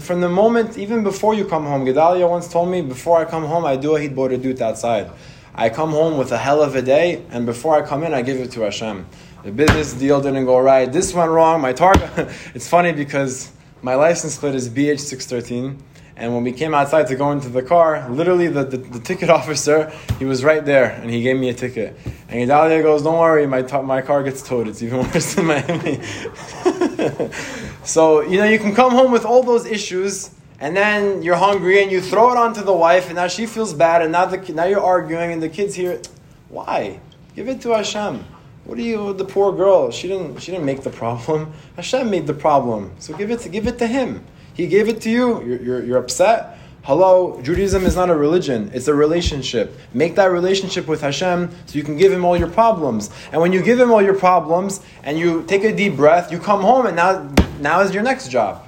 from 0.00 0.20
the 0.20 0.28
moment, 0.28 0.78
even 0.78 1.02
before 1.02 1.34
you 1.34 1.44
come 1.44 1.64
home, 1.64 1.84
Gedalia 1.84 2.28
once 2.28 2.46
told 2.46 2.68
me, 2.68 2.82
before 2.82 3.18
I 3.18 3.24
come 3.24 3.44
home, 3.44 3.64
I 3.64 3.76
do 3.76 3.96
a 3.96 3.98
hitbodedut 3.98 4.60
outside. 4.60 5.10
I 5.54 5.70
come 5.70 5.90
home 5.90 6.16
with 6.16 6.30
a 6.30 6.38
hell 6.38 6.62
of 6.62 6.76
a 6.76 6.82
day, 6.82 7.24
and 7.30 7.44
before 7.44 7.74
I 7.74 7.84
come 7.84 8.04
in, 8.04 8.14
I 8.14 8.22
give 8.22 8.36
it 8.38 8.52
to 8.52 8.60
Hashem. 8.60 9.06
The 9.42 9.50
business 9.50 9.94
deal 9.94 10.20
didn't 10.20 10.44
go 10.44 10.60
right. 10.60 10.92
This 10.92 11.14
went 11.14 11.30
wrong. 11.30 11.60
My 11.60 11.72
target. 11.72 12.10
it's 12.54 12.68
funny 12.68 12.92
because 12.92 13.50
my 13.82 13.94
license 13.94 14.38
plate 14.38 14.54
is 14.54 14.68
BH613. 14.68 15.76
And 16.18 16.34
when 16.34 16.42
we 16.42 16.50
came 16.50 16.74
outside 16.74 17.06
to 17.06 17.14
go 17.14 17.30
into 17.30 17.48
the 17.48 17.62
car, 17.62 18.08
literally 18.10 18.48
the, 18.48 18.64
the, 18.64 18.76
the, 18.76 18.98
ticket 18.98 19.30
officer, 19.40 19.92
he 20.18 20.24
was 20.24 20.42
right 20.42 20.64
there 20.64 20.90
and 20.90 21.08
he 21.08 21.22
gave 21.22 21.36
me 21.36 21.48
a 21.48 21.54
ticket. 21.54 21.96
And 22.28 22.50
Gedalia 22.50 22.82
goes, 22.82 23.04
Don't 23.04 23.18
worry, 23.18 23.46
my, 23.46 23.62
t- 23.62 23.80
my 23.82 24.02
car 24.02 24.24
gets 24.24 24.42
towed. 24.42 24.66
It's 24.66 24.82
even 24.82 24.98
worse 25.12 25.34
than 25.34 25.46
Miami. 25.46 26.00
so, 27.84 28.22
you 28.22 28.38
know, 28.38 28.46
you 28.46 28.58
can 28.58 28.74
come 28.74 28.90
home 28.90 29.12
with 29.12 29.24
all 29.24 29.44
those 29.44 29.64
issues 29.64 30.34
and 30.58 30.76
then 30.76 31.22
you're 31.22 31.36
hungry 31.36 31.84
and 31.84 31.92
you 31.92 32.00
throw 32.00 32.32
it 32.32 32.36
onto 32.36 32.64
the 32.64 32.74
wife 32.74 33.06
and 33.06 33.14
now 33.14 33.28
she 33.28 33.46
feels 33.46 33.72
bad 33.72 34.02
and 34.02 34.10
now, 34.10 34.26
the, 34.26 34.52
now 34.52 34.64
you're 34.64 34.82
arguing 34.82 35.30
and 35.30 35.40
the 35.40 35.48
kids 35.48 35.76
hear 35.76 36.02
Why? 36.48 36.98
Give 37.36 37.48
it 37.48 37.60
to 37.60 37.70
Hashem. 37.70 38.24
What 38.64 38.76
are 38.76 38.82
you, 38.82 39.12
the 39.12 39.24
poor 39.24 39.52
girl? 39.52 39.92
She 39.92 40.08
didn't, 40.08 40.40
she 40.40 40.50
didn't 40.50 40.66
make 40.66 40.82
the 40.82 40.90
problem. 40.90 41.52
Hashem 41.76 42.10
made 42.10 42.26
the 42.26 42.34
problem. 42.34 42.90
So 42.98 43.16
give 43.16 43.30
it 43.30 43.38
to, 43.40 43.48
give 43.48 43.68
it 43.68 43.78
to 43.78 43.86
him. 43.86 44.24
He 44.58 44.66
gave 44.66 44.88
it 44.88 45.00
to 45.02 45.10
you, 45.10 45.40
you're, 45.44 45.62
you're, 45.62 45.84
you're 45.84 45.98
upset. 45.98 46.58
Hello, 46.82 47.40
Judaism 47.42 47.86
is 47.86 47.94
not 47.94 48.10
a 48.10 48.14
religion, 48.16 48.72
it's 48.74 48.88
a 48.88 48.94
relationship. 48.94 49.78
Make 49.94 50.16
that 50.16 50.32
relationship 50.32 50.88
with 50.88 51.00
Hashem 51.00 51.48
so 51.66 51.78
you 51.78 51.84
can 51.84 51.96
give 51.96 52.12
Him 52.12 52.24
all 52.24 52.36
your 52.36 52.50
problems. 52.50 53.08
And 53.30 53.40
when 53.40 53.52
you 53.52 53.62
give 53.62 53.78
Him 53.78 53.92
all 53.92 54.02
your 54.02 54.18
problems 54.18 54.80
and 55.04 55.16
you 55.16 55.44
take 55.44 55.62
a 55.62 55.72
deep 55.72 55.94
breath, 55.94 56.32
you 56.32 56.40
come 56.40 56.62
home 56.62 56.86
and 56.86 56.96
now, 56.96 57.32
now 57.60 57.82
is 57.82 57.94
your 57.94 58.02
next 58.02 58.32
job. 58.32 58.66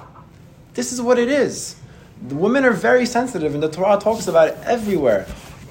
This 0.75 0.93
is 0.93 1.01
what 1.01 1.19
it 1.19 1.27
is. 1.27 1.75
The 2.25 2.35
women 2.35 2.63
are 2.63 2.71
very 2.71 3.05
sensitive, 3.05 3.53
and 3.53 3.61
the 3.61 3.69
Torah 3.69 3.99
talks 3.99 4.27
about 4.27 4.47
it 4.47 4.57
everywhere. 4.63 5.27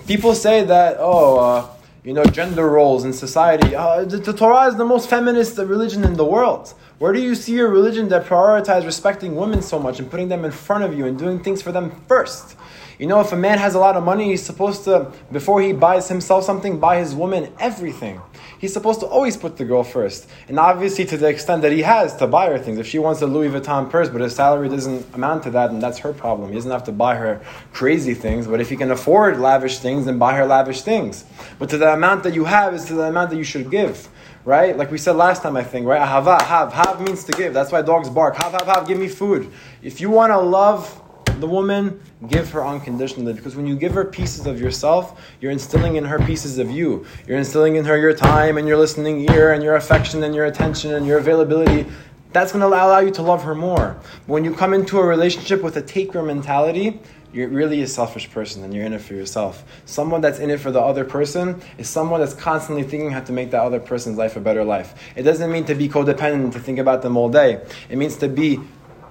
People 0.07 0.35
say 0.35 0.65
that, 0.65 0.97
oh, 0.99 1.39
uh, 1.39 1.67
you 2.05 2.13
know, 2.13 2.25
gender 2.25 2.69
roles 2.69 3.05
in 3.05 3.15
society. 3.15 3.75
Uh, 3.75 4.05
the, 4.05 4.19
the, 4.19 4.35
Torah 4.35 4.67
is 4.67 4.77
the 4.77 4.85
most 4.85 5.09
feminist 5.09 5.57
religion 5.57 6.05
in 6.05 6.15
the 6.15 6.27
world. 6.27 6.75
Where 7.01 7.15
do 7.15 7.21
you 7.23 7.35
see 7.35 7.59
a 7.61 7.67
religion 7.67 8.11
that 8.11 8.27
prioritizes 8.27 8.85
respecting 8.85 9.35
women 9.35 9.63
so 9.63 9.79
much 9.79 10.01
and 10.01 10.11
putting 10.11 10.29
them 10.29 10.45
in 10.45 10.51
front 10.51 10.85
of 10.85 10.93
you 10.93 11.07
and 11.07 11.19
doing 11.19 11.39
things 11.39 11.63
for 11.63 11.73
them 11.73 11.93
first? 12.07 12.57
You 13.01 13.07
know, 13.07 13.21
if 13.21 13.33
a 13.33 13.37
man 13.37 13.57
has 13.57 13.75
a 13.75 13.79
lot 13.79 13.97
of 13.97 14.05
money, 14.05 14.27
he's 14.27 14.43
supposed 14.43 14.85
to, 14.85 15.11
before 15.33 15.63
he 15.63 15.73
buys 15.73 16.07
himself 16.07 16.45
something, 16.45 16.79
buy 16.79 16.99
his 16.99 17.15
woman 17.15 17.51
everything. 17.59 18.21
He's 18.59 18.75
supposed 18.75 19.01
to 19.01 19.07
always 19.07 19.39
put 19.39 19.57
the 19.57 19.65
girl 19.65 19.83
first. 19.83 20.29
And 20.49 20.59
obviously, 20.59 21.07
to 21.07 21.17
the 21.17 21.27
extent 21.27 21.63
that 21.63 21.73
he 21.73 21.81
has 21.81 22.15
to 22.17 22.27
buy 22.27 22.51
her 22.51 22.59
things. 22.59 22.79
If 22.79 22.87
she 22.87 22.99
wants 22.99 23.23
a 23.23 23.27
Louis 23.27 23.49
Vuitton 23.49 23.89
purse, 23.89 24.11
but 24.11 24.21
his 24.21 24.35
salary 24.35 24.69
doesn't 24.69 25.15
amount 25.15 25.45
to 25.45 25.51
that, 25.53 25.71
and 25.71 25.81
that's 25.81 25.97
her 26.01 26.13
problem. 26.13 26.51
He 26.51 26.57
doesn't 26.57 26.71
have 26.71 26.85
to 26.85 26.93
buy 26.93 27.15
her 27.15 27.41
crazy 27.73 28.13
things. 28.13 28.47
But 28.47 28.61
if 28.61 28.69
he 28.69 28.77
can 28.77 28.91
afford 28.91 29.41
lavish 29.41 29.79
things, 29.79 30.05
then 30.05 30.19
buy 30.19 30.35
her 30.35 30.45
lavish 30.45 30.83
things. 30.83 31.25
But 31.59 31.71
to 31.71 31.79
the 31.79 31.95
amount 31.95 32.23
that 32.25 32.35
you 32.35 32.45
have 32.45 32.75
is 32.75 32.85
to 32.85 32.93
the 32.93 33.05
amount 33.05 33.31
that 33.31 33.37
you 33.37 33.45
should 33.45 33.71
give 33.71 34.11
right? 34.47 34.75
Like 34.75 34.91
we 34.91 34.97
said 34.97 35.17
last 35.17 35.43
time, 35.43 35.55
I 35.55 35.63
think, 35.63 35.87
right? 35.87 36.01
Ahava, 36.01 36.41
have. 36.41 36.73
Have 36.73 37.03
means 37.03 37.25
to 37.25 37.33
give. 37.33 37.53
That's 37.53 37.71
why 37.71 37.83
dogs 37.83 38.09
bark. 38.09 38.43
Have, 38.43 38.53
have, 38.53 38.67
have, 38.67 38.89
give 38.89 38.99
me 38.99 39.07
food. 39.07 39.53
If 39.83 40.01
you 40.01 40.09
want 40.09 40.31
to 40.31 40.39
love 40.39 40.99
the 41.41 41.47
woman, 41.47 42.01
give 42.29 42.51
her 42.51 42.65
unconditionally. 42.65 43.33
Because 43.33 43.57
when 43.57 43.67
you 43.67 43.77
give 43.77 43.93
her 43.93 44.05
pieces 44.05 44.47
of 44.47 44.61
yourself, 44.61 45.21
you're 45.41 45.53
instilling 45.53 45.97
in 45.97 46.05
her 46.05 46.19
pieces 46.19 46.59
of 46.59 46.71
you. 46.71 47.07
You're 47.27 47.39
instilling 47.39 47.77
in 47.77 47.85
her 47.85 47.97
your 47.99 48.15
time 48.15 48.59
and 48.59 48.69
your 48.69 48.77
listening 48.77 49.29
ear 49.31 49.53
and 49.53 49.63
your 49.63 49.77
affection 49.77 50.23
and 50.23 50.35
your 50.35 50.47
attention 50.47 50.95
and 50.95 51.07
your 51.07 51.19
availability. 51.19 51.87
That's 52.33 52.53
going 52.53 52.61
to 52.61 52.69
allow 52.69 53.01
you 53.01 53.11
to 53.13 53.23
love 53.23 53.43
her 53.43 53.55
more. 53.55 53.99
But 54.27 54.33
when 54.33 54.45
you 54.45 54.55
come 54.55 54.73
into 54.73 54.99
a 54.99 55.05
relationship 55.05 55.63
with 55.63 55.77
a 55.77 55.83
taker 55.83 56.23
mentality, 56.23 57.01
you're 57.33 57.49
really 57.49 57.83
a 57.83 57.87
selfish 57.87 58.31
person 58.31 58.65
and 58.65 58.75
you're 58.75 58.85
in 58.85 58.93
it 58.93 59.01
for 59.01 59.15
yourself. 59.15 59.65
Someone 59.85 60.21
that's 60.21 60.39
in 60.39 60.51
it 60.51 60.59
for 60.59 60.73
the 60.73 60.81
other 60.81 61.05
person 61.05 61.61
is 61.79 61.89
someone 61.89 62.21
that's 62.21 62.35
constantly 62.35 62.83
thinking 62.83 63.11
how 63.11 63.21
to 63.21 63.33
make 63.33 63.51
that 63.53 63.63
other 63.63 63.81
person's 63.81 64.19
life 64.19 64.37
a 64.37 64.41
better 64.41 64.65
life. 64.65 64.95
It 65.17 65.23
doesn't 65.23 65.51
mean 65.51 65.65
to 65.67 65.75
be 65.75 65.89
codependent, 65.89 66.53
to 66.53 66.61
think 66.61 66.79
about 66.79 67.03
them 67.03 67.17
all 67.17 67.29
day. 67.29 67.65
It 67.89 67.99
means 67.99 68.17
to 68.19 68.29
be 68.29 68.59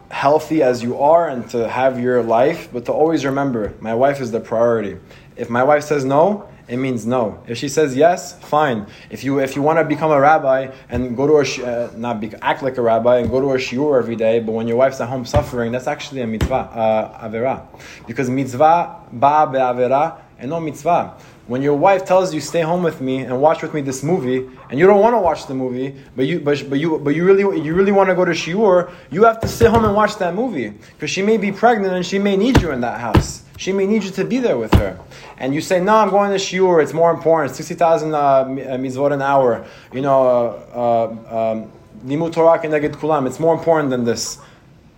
healthy 0.10 0.64
as 0.64 0.82
you 0.82 0.98
are 0.98 1.28
and 1.30 1.50
to 1.52 1.68
have 1.68 2.00
your 2.00 2.24
life, 2.24 2.70
but 2.72 2.86
to 2.86 2.92
always 2.92 3.26
remember 3.26 3.74
my 3.80 3.94
wife 3.94 4.22
is 4.22 4.32
the 4.32 4.40
priority. 4.40 4.98
If 5.36 5.50
my 5.50 5.64
wife 5.64 5.84
says 5.84 6.04
no, 6.04 6.50
it 6.68 6.78
means 6.78 7.06
no. 7.06 7.42
If 7.48 7.58
she 7.58 7.68
says 7.68 7.96
yes, 7.96 8.40
fine. 8.40 8.86
If 9.10 9.24
you 9.24 9.40
if 9.40 9.56
you 9.56 9.64
want 9.64 9.80
to 9.80 9.86
become 9.86 10.12
a 10.12 10.20
rabbi 10.20 10.72
and 10.90 11.18
go 11.18 11.26
to 11.26 11.40
a 11.40 11.46
sh- 11.46 11.62
uh, 11.62 11.90
not 11.96 12.20
be, 12.20 12.32
act 12.42 12.62
like 12.62 12.78
a 12.78 12.82
rabbi 12.82 13.18
and 13.18 13.30
go 13.30 13.42
to 13.42 13.54
a 13.54 13.58
shiur 13.58 13.98
every 13.98 14.16
day, 14.16 14.40
but 14.40 14.52
when 14.52 14.68
your 14.68 14.78
wife's 14.78 15.02
at 15.02 15.10
home 15.10 15.26
suffering, 15.26 15.72
that's 15.72 15.88
actually 15.88 16.22
a 16.22 16.28
mitzvah, 16.28 16.54
uh, 16.54 17.28
avera, 17.28 17.66
because 18.06 18.30
mitzvah 18.30 19.02
ba 19.12 19.50
be'avera 19.52 20.20
and 20.38 20.52
no 20.52 20.60
mitzvah. 20.60 21.16
When 21.50 21.64
your 21.64 21.74
wife 21.74 22.06
tells 22.06 22.32
you 22.32 22.42
stay 22.42 22.62
home 22.62 22.84
with 22.84 23.02
me 23.02 23.22
and 23.22 23.42
watch 23.42 23.64
with 23.64 23.74
me 23.74 23.82
this 23.82 24.04
movie, 24.04 24.48
and 24.70 24.78
you 24.78 24.86
don't 24.86 25.02
want 25.02 25.16
to 25.16 25.20
watch 25.20 25.48
the 25.48 25.56
movie, 25.56 25.96
but 26.16 26.28
you 26.28 26.40
but, 26.40 26.70
but 26.70 26.78
you 26.78 27.00
but 27.00 27.16
you 27.16 27.26
really 27.26 27.42
you 27.60 27.74
really 27.74 27.92
want 27.92 28.08
to 28.10 28.14
go 28.14 28.24
to 28.24 28.34
shiur, 28.34 28.92
you 29.10 29.24
have 29.24 29.40
to 29.40 29.48
sit 29.48 29.72
home 29.72 29.84
and 29.84 29.96
watch 29.96 30.16
that 30.18 30.36
movie 30.36 30.70
because 30.94 31.10
she 31.10 31.24
may 31.24 31.38
be 31.38 31.52
pregnant 31.52 31.96
and 31.96 32.06
she 32.06 32.20
may 32.20 32.38
need 32.38 32.62
you 32.62 32.70
in 32.70 32.82
that 32.82 33.00
house. 33.00 33.42
She 33.58 33.72
may 33.72 33.88
need 33.88 34.04
you 34.04 34.12
to 34.12 34.26
be 34.26 34.38
there 34.38 34.60
with 34.60 34.76
her. 34.76 35.00
And 35.40 35.56
you 35.56 35.60
say, 35.60 35.82
no, 35.82 35.96
I'm 35.96 36.12
going 36.12 36.30
to 36.30 36.38
shiur, 36.38 36.84
it's 36.84 36.94
more 36.94 37.12
important, 37.12 37.56
60,000 37.56 38.14
uh, 38.14 38.46
mitzvot 38.46 39.12
an 39.12 39.24
hour, 39.24 39.66
you 39.92 40.02
know, 40.02 40.22
uh, 40.72 40.78
uh, 40.78 41.54
um, 41.54 41.72
limut 42.06 42.32
Torah 42.32 42.60
keneged 42.60 42.94
kulam, 42.94 43.26
it's 43.26 43.40
more 43.40 43.56
important 43.56 43.90
than 43.90 44.04
this. 44.04 44.38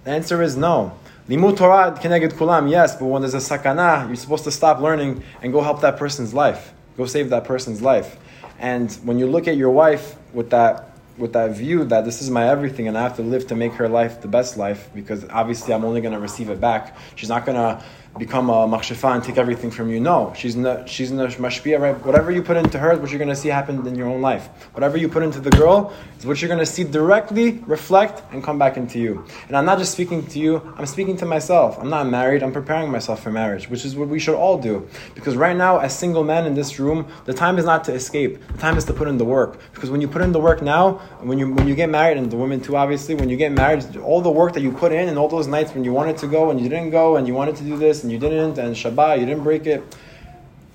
The 0.04 0.12
answer 0.12 0.42
is 0.42 0.58
no. 0.58 0.92
Limud 1.32 1.56
Torah 1.56 1.98
keneged 1.98 2.34
kulam, 2.34 2.70
yes, 2.70 2.98
but 2.98 3.06
when 3.06 3.22
there's 3.22 3.34
a 3.34 3.38
sakana, 3.38 4.06
you're 4.08 4.18
supposed 4.18 4.44
to 4.44 4.52
stop 4.52 4.82
learning 4.82 5.24
and 5.42 5.54
go 5.54 5.62
help 5.62 5.80
that 5.80 5.96
person's 5.96 6.34
life. 6.34 6.74
Go 6.98 7.06
save 7.06 7.30
that 7.30 7.46
person's 7.46 7.82
life. 7.82 8.18
And 8.60 8.92
when 9.06 9.18
you 9.18 9.28
look 9.28 9.48
at 9.48 9.56
your 9.56 9.70
wife 9.70 10.18
with 10.34 10.50
that 10.50 10.90
with 11.18 11.32
that 11.34 11.52
view 11.52 11.86
that 11.86 12.04
this 12.04 12.22
is 12.22 12.30
my 12.30 12.50
everything 12.50 12.88
and 12.88 12.98
I 12.98 13.04
have 13.04 13.16
to 13.16 13.22
live 13.22 13.48
to 13.48 13.56
make 13.56 13.74
her 13.74 13.88
life 13.88 14.22
the 14.22 14.28
best 14.28 14.58
life 14.58 14.90
because 14.94 15.24
obviously 15.30 15.74
I'm 15.74 15.86
only 15.86 16.02
going 16.02 16.14
to 16.14 16.20
receive 16.20 16.50
it 16.50 16.60
back. 16.60 16.98
She's 17.16 17.30
not 17.30 17.46
going 17.46 17.58
to 17.58 17.84
become 18.18 18.50
a 18.50 18.68
machshefa 18.68 19.16
and 19.16 19.24
take 19.24 19.38
everything 19.38 19.72
from 19.72 19.90
you. 19.90 20.00
No, 20.00 20.34
she's 20.36 20.56
not. 20.56 20.90
She's 20.90 21.12
not 21.12 21.30
mashpia. 21.32 21.80
Right? 21.80 22.06
Whatever 22.06 22.32
you 22.32 22.44
put 22.44 22.58
into 22.58 22.78
her 22.78 22.92
is 22.94 23.00
what 23.00 23.10
you're 23.10 23.20
going 23.20 23.30
to 23.30 23.36
see 23.36 23.50
happen 23.50 23.86
in 23.88 23.96
your 23.96 24.08
own 24.08 24.22
life. 24.22 24.48
Whatever 24.74 24.98
you 24.98 25.08
put 25.08 25.24
into 25.24 25.40
the 25.40 25.50
girl 25.52 25.94
is 26.20 26.26
what 26.26 26.42
you're 26.42 26.50
going 26.50 26.60
to 26.60 26.66
see 26.66 26.84
directly 26.84 27.52
reflect 27.66 28.22
and 28.34 28.44
come 28.44 28.60
back 28.60 28.78
into 28.78 29.00
you. 29.00 29.26
And 29.48 29.56
I'm 29.56 29.66
not 29.66 29.80
just 29.80 29.94
speaking 29.94 30.26
to 30.28 30.40
you. 30.40 30.62
I'm 30.78 30.86
speaking 30.86 31.16
to 31.18 31.26
myself. 31.26 31.78
I'm 31.80 31.90
not 31.90 32.08
married. 32.08 32.44
I'm 32.44 32.52
preparing 32.52 32.92
myself 32.92 33.24
for 33.24 33.32
marriage, 33.32 33.70
which 33.70 33.86
is 33.86 33.96
what 33.96 34.10
we 34.10 34.20
should 34.20 34.36
all 34.36 34.58
do. 34.58 34.88
Because 35.16 35.36
right 35.36 35.56
now, 35.56 35.80
as 35.80 35.98
single 35.98 36.24
men 36.24 36.46
in 36.46 36.54
this 36.54 36.80
room, 36.80 37.08
the 37.26 37.34
time 37.34 37.58
is 37.58 37.66
not 37.66 37.84
to 37.86 37.94
escape. 37.94 38.46
The 38.48 38.58
time 38.58 38.78
is 38.78 38.86
to 38.86 38.94
put 38.94 39.08
in 39.08 39.18
the 39.18 39.26
work. 39.26 39.60
Because 39.74 39.90
when 39.90 40.02
you 40.02 40.08
put 40.08 40.22
in 40.22 40.32
the 40.32 40.40
work 40.40 40.62
now, 40.62 40.94
when 41.22 41.40
you 41.40 41.54
when 41.54 41.68
you 41.68 41.76
get 41.76 41.90
married, 41.90 42.18
and 42.18 42.30
the 42.30 42.38
women 42.38 42.60
too, 42.60 42.76
obviously, 42.76 43.16
when 43.16 43.30
you 43.30 43.38
get 43.38 43.52
married, 43.52 43.98
all 43.98 44.22
the 44.22 44.32
work 44.32 44.54
that 44.54 44.62
you 44.62 44.72
put 44.72 44.92
in 44.92 45.08
and 45.08 45.18
all 45.18 45.28
those 45.28 45.48
nights 45.48 45.74
when 45.74 45.84
you 45.84 45.94
wanted 45.94 46.18
to 46.18 46.28
go 46.28 46.52
and 46.52 46.60
you 46.60 46.68
didn't 46.68 46.90
go 46.90 47.16
and 47.16 47.28
you 47.28 47.34
wanted 47.34 47.56
to 47.56 47.64
do 47.64 47.78
this 47.78 48.01
and 48.04 48.12
you 48.12 48.20
didn't, 48.20 48.58
and 48.58 48.76
Shabbat, 48.76 49.20
you 49.20 49.26
didn't 49.26 49.44
break 49.44 49.66
it. 49.66 49.84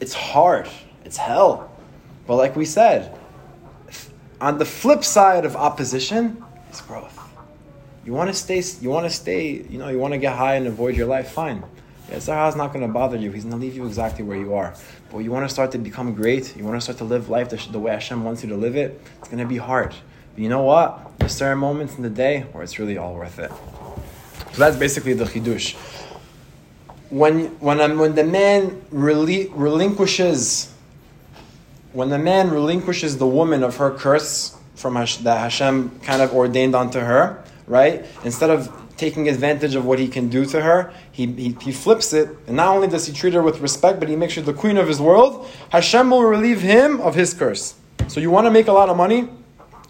It's 0.01 0.15
hard. 0.15 0.69
It's 1.05 1.17
hell. 1.17 1.71
But 2.27 2.37
like 2.37 2.57
we 2.57 2.65
said, 2.65 3.17
on 4.41 4.59
the 4.59 4.65
flip 4.65 5.05
side 5.05 5.45
of 5.45 5.57
opposition 5.57 6.45
is 6.73 6.81
growth. 6.81 7.19
You 8.05 8.13
want 8.13 8.29
to 8.31 8.35
stay, 8.35 8.63
you 8.81 8.91
want 8.91 9.07
to 9.07 9.11
stay, 9.11 9.65
you 9.69 9.79
know, 9.79 9.89
you 9.89 9.99
want 9.99 10.13
to 10.15 10.19
get 10.19 10.37
high 10.37 10.55
and 10.55 10.67
avoid 10.67 10.97
your 10.97 11.07
life, 11.07 11.31
fine. 11.31 11.65
Yetzer 12.09 12.35
Hara 12.35 12.49
is 12.49 12.55
not 12.55 12.73
going 12.73 12.87
to 12.87 12.93
bother 12.93 13.17
you. 13.17 13.33
He's 13.33 13.43
going 13.43 13.55
to 13.55 13.61
leave 13.61 13.75
you 13.75 13.85
exactly 13.85 14.25
where 14.25 14.37
you 14.37 14.55
are. 14.55 14.75
But 15.11 15.19
you 15.19 15.33
want 15.33 15.49
to 15.49 15.53
start 15.53 15.73
to 15.73 15.79
become 15.79 16.15
great. 16.15 16.57
You 16.57 16.65
want 16.65 16.77
to 16.77 16.81
start 16.81 16.99
to 16.99 17.05
live 17.05 17.29
life 17.29 17.49
the, 17.49 17.57
the 17.73 17.81
way 17.81 17.91
Hashem 17.93 18.23
wants 18.23 18.45
you 18.45 18.49
to 18.51 18.57
live 18.57 18.77
it. 18.77 19.01
It's 19.19 19.29
going 19.29 19.41
to 19.41 19.47
be 19.47 19.57
hard. 19.57 19.93
But 20.35 20.43
you 20.43 20.49
know 20.49 20.63
what? 20.63 21.19
There's 21.19 21.35
certain 21.35 21.59
moments 21.59 21.97
in 21.97 22.03
the 22.03 22.11
day 22.11 22.43
where 22.53 22.63
it's 22.63 22.79
really 22.79 22.97
all 22.97 23.15
worth 23.15 23.41
it. 23.41 23.51
So 24.53 24.59
that's 24.59 24.77
basically 24.77 25.15
the 25.15 25.25
chidush 25.25 25.75
when 27.11 27.47
when 27.61 27.81
I'm, 27.81 27.99
when 27.99 28.15
the 28.15 28.25
man 28.25 28.83
rel- 28.91 29.27
relinquishes 29.27 30.73
when 31.97 32.11
the 32.11 32.19
man 32.19 32.51
relinquishes 32.51 33.17
the 33.17 33.27
woman 33.27 33.65
of 33.65 33.77
her 33.77 33.91
curse 33.91 34.55
from 34.75 34.97
Hash- 34.97 35.17
that 35.19 35.39
Hashem 35.39 36.01
kind 36.01 36.21
of 36.21 36.35
ordained 36.35 36.75
onto 36.75 37.01
her, 37.01 37.43
right? 37.67 38.05
Instead 38.23 38.51
of 38.51 38.71
taking 38.99 39.31
advantage 39.31 39.75
of 39.75 39.87
what 39.87 39.99
he 39.99 40.07
can 40.07 40.29
do 40.29 40.45
to 40.45 40.61
her, 40.61 40.93
he, 41.11 41.27
he, 41.27 41.57
he 41.63 41.73
flips 41.73 42.13
it, 42.13 42.29
and 42.47 42.57
not 42.57 42.75
only 42.75 42.87
does 42.87 43.07
he 43.07 43.15
treat 43.15 43.33
her 43.33 43.43
with 43.43 43.61
respect, 43.61 43.99
but 43.99 44.11
he 44.11 44.17
makes 44.17 44.35
her 44.35 44.43
the 44.43 44.53
queen 44.53 44.77
of 44.77 44.87
his 44.87 45.01
world. 45.01 45.49
Hashem 45.71 46.11
will 46.11 46.23
relieve 46.23 46.61
him 46.61 47.01
of 47.01 47.15
his 47.15 47.33
curse. 47.33 47.75
So 48.09 48.21
you 48.21 48.31
want 48.31 48.47
to 48.47 48.51
make 48.51 48.69
a 48.69 48.73
lot 48.73 48.91
of 48.91 48.97
money? 48.97 49.29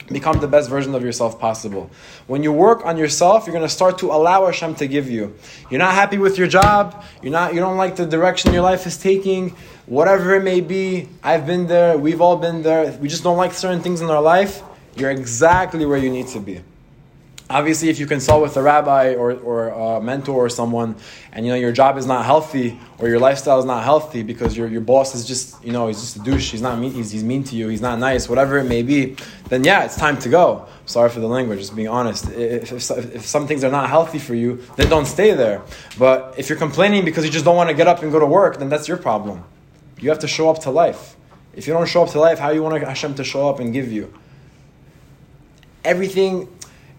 Become 0.08 0.40
the 0.40 0.48
best 0.48 0.70
version 0.70 0.94
of 0.94 1.02
yourself 1.02 1.38
possible. 1.38 1.90
When 2.26 2.42
you 2.42 2.52
work 2.52 2.84
on 2.84 2.96
yourself, 2.96 3.46
you're 3.46 3.54
going 3.54 3.66
to 3.66 3.72
start 3.72 3.98
to 3.98 4.12
allow 4.12 4.46
Hashem 4.46 4.76
to 4.76 4.86
give 4.86 5.10
you. 5.10 5.36
You're 5.70 5.80
not 5.80 5.94
happy 5.94 6.18
with 6.18 6.38
your 6.38 6.46
job, 6.46 7.04
you're 7.22 7.32
not 7.32 7.54
you 7.54 7.60
don't 7.60 7.76
like 7.76 7.96
the 7.96 8.06
direction 8.06 8.52
your 8.52 8.62
life 8.62 8.86
is 8.86 8.96
taking, 8.96 9.50
whatever 9.86 10.34
it 10.34 10.42
may 10.42 10.60
be. 10.60 11.08
I've 11.22 11.46
been 11.46 11.66
there, 11.66 11.98
we've 11.98 12.20
all 12.20 12.36
been 12.36 12.62
there. 12.62 12.92
We 12.92 13.08
just 13.08 13.22
don't 13.22 13.36
like 13.36 13.52
certain 13.52 13.80
things 13.80 14.00
in 14.00 14.10
our 14.10 14.22
life. 14.22 14.62
You're 14.96 15.10
exactly 15.10 15.84
where 15.84 15.98
you 15.98 16.10
need 16.10 16.28
to 16.28 16.40
be. 16.40 16.62
Obviously, 17.48 17.90
if 17.90 18.00
you 18.00 18.06
consult 18.06 18.42
with 18.42 18.56
a 18.56 18.62
rabbi 18.62 19.14
or, 19.14 19.32
or 19.32 19.68
a 19.68 20.00
mentor 20.00 20.46
or 20.46 20.48
someone, 20.48 20.96
and 21.30 21.46
you 21.46 21.52
know 21.52 21.56
your 21.56 21.70
job 21.70 21.96
is 21.96 22.04
not 22.04 22.24
healthy 22.24 22.76
or 22.98 23.08
your 23.08 23.20
lifestyle 23.20 23.60
is 23.60 23.64
not 23.64 23.84
healthy 23.84 24.24
because 24.24 24.56
your, 24.56 24.66
your 24.66 24.80
boss 24.80 25.14
is 25.14 25.24
just 25.24 25.64
you 25.64 25.70
know 25.70 25.86
he's 25.86 26.00
just 26.00 26.16
a 26.16 26.18
douche, 26.20 26.50
he's 26.50 26.60
not 26.60 26.76
mean, 26.76 26.90
he's, 26.90 27.12
he's 27.12 27.22
mean 27.22 27.44
to 27.44 27.54
you, 27.54 27.68
he's 27.68 27.80
not 27.80 28.00
nice, 28.00 28.28
whatever 28.28 28.58
it 28.58 28.64
may 28.64 28.82
be, 28.82 29.16
then 29.48 29.62
yeah, 29.62 29.84
it's 29.84 29.96
time 29.96 30.18
to 30.18 30.28
go. 30.28 30.66
Sorry 30.86 31.08
for 31.08 31.20
the 31.20 31.28
language, 31.28 31.60
just 31.60 31.76
being 31.76 31.86
honest. 31.86 32.28
If, 32.30 32.72
if, 32.72 32.90
if 32.90 33.26
some 33.26 33.46
things 33.46 33.62
are 33.62 33.70
not 33.70 33.90
healthy 33.90 34.18
for 34.18 34.34
you, 34.34 34.64
then 34.74 34.88
don't 34.88 35.06
stay 35.06 35.32
there. 35.32 35.62
But 35.96 36.34
if 36.36 36.48
you're 36.48 36.58
complaining 36.58 37.04
because 37.04 37.24
you 37.24 37.30
just 37.30 37.44
don't 37.44 37.56
want 37.56 37.70
to 37.70 37.76
get 37.76 37.86
up 37.86 38.02
and 38.02 38.10
go 38.10 38.18
to 38.18 38.26
work, 38.26 38.58
then 38.58 38.68
that's 38.68 38.88
your 38.88 38.96
problem. 38.96 39.44
You 40.00 40.10
have 40.10 40.18
to 40.20 40.28
show 40.28 40.50
up 40.50 40.60
to 40.62 40.70
life. 40.70 41.14
If 41.54 41.68
you 41.68 41.72
don't 41.72 41.88
show 41.88 42.02
up 42.02 42.10
to 42.10 42.18
life, 42.20 42.40
how 42.40 42.50
you 42.50 42.62
want 42.62 42.82
Hashem 42.82 43.14
to 43.14 43.24
show 43.24 43.48
up 43.48 43.60
and 43.60 43.72
give 43.72 43.90
you? 43.90 44.12
Everything 45.84 46.48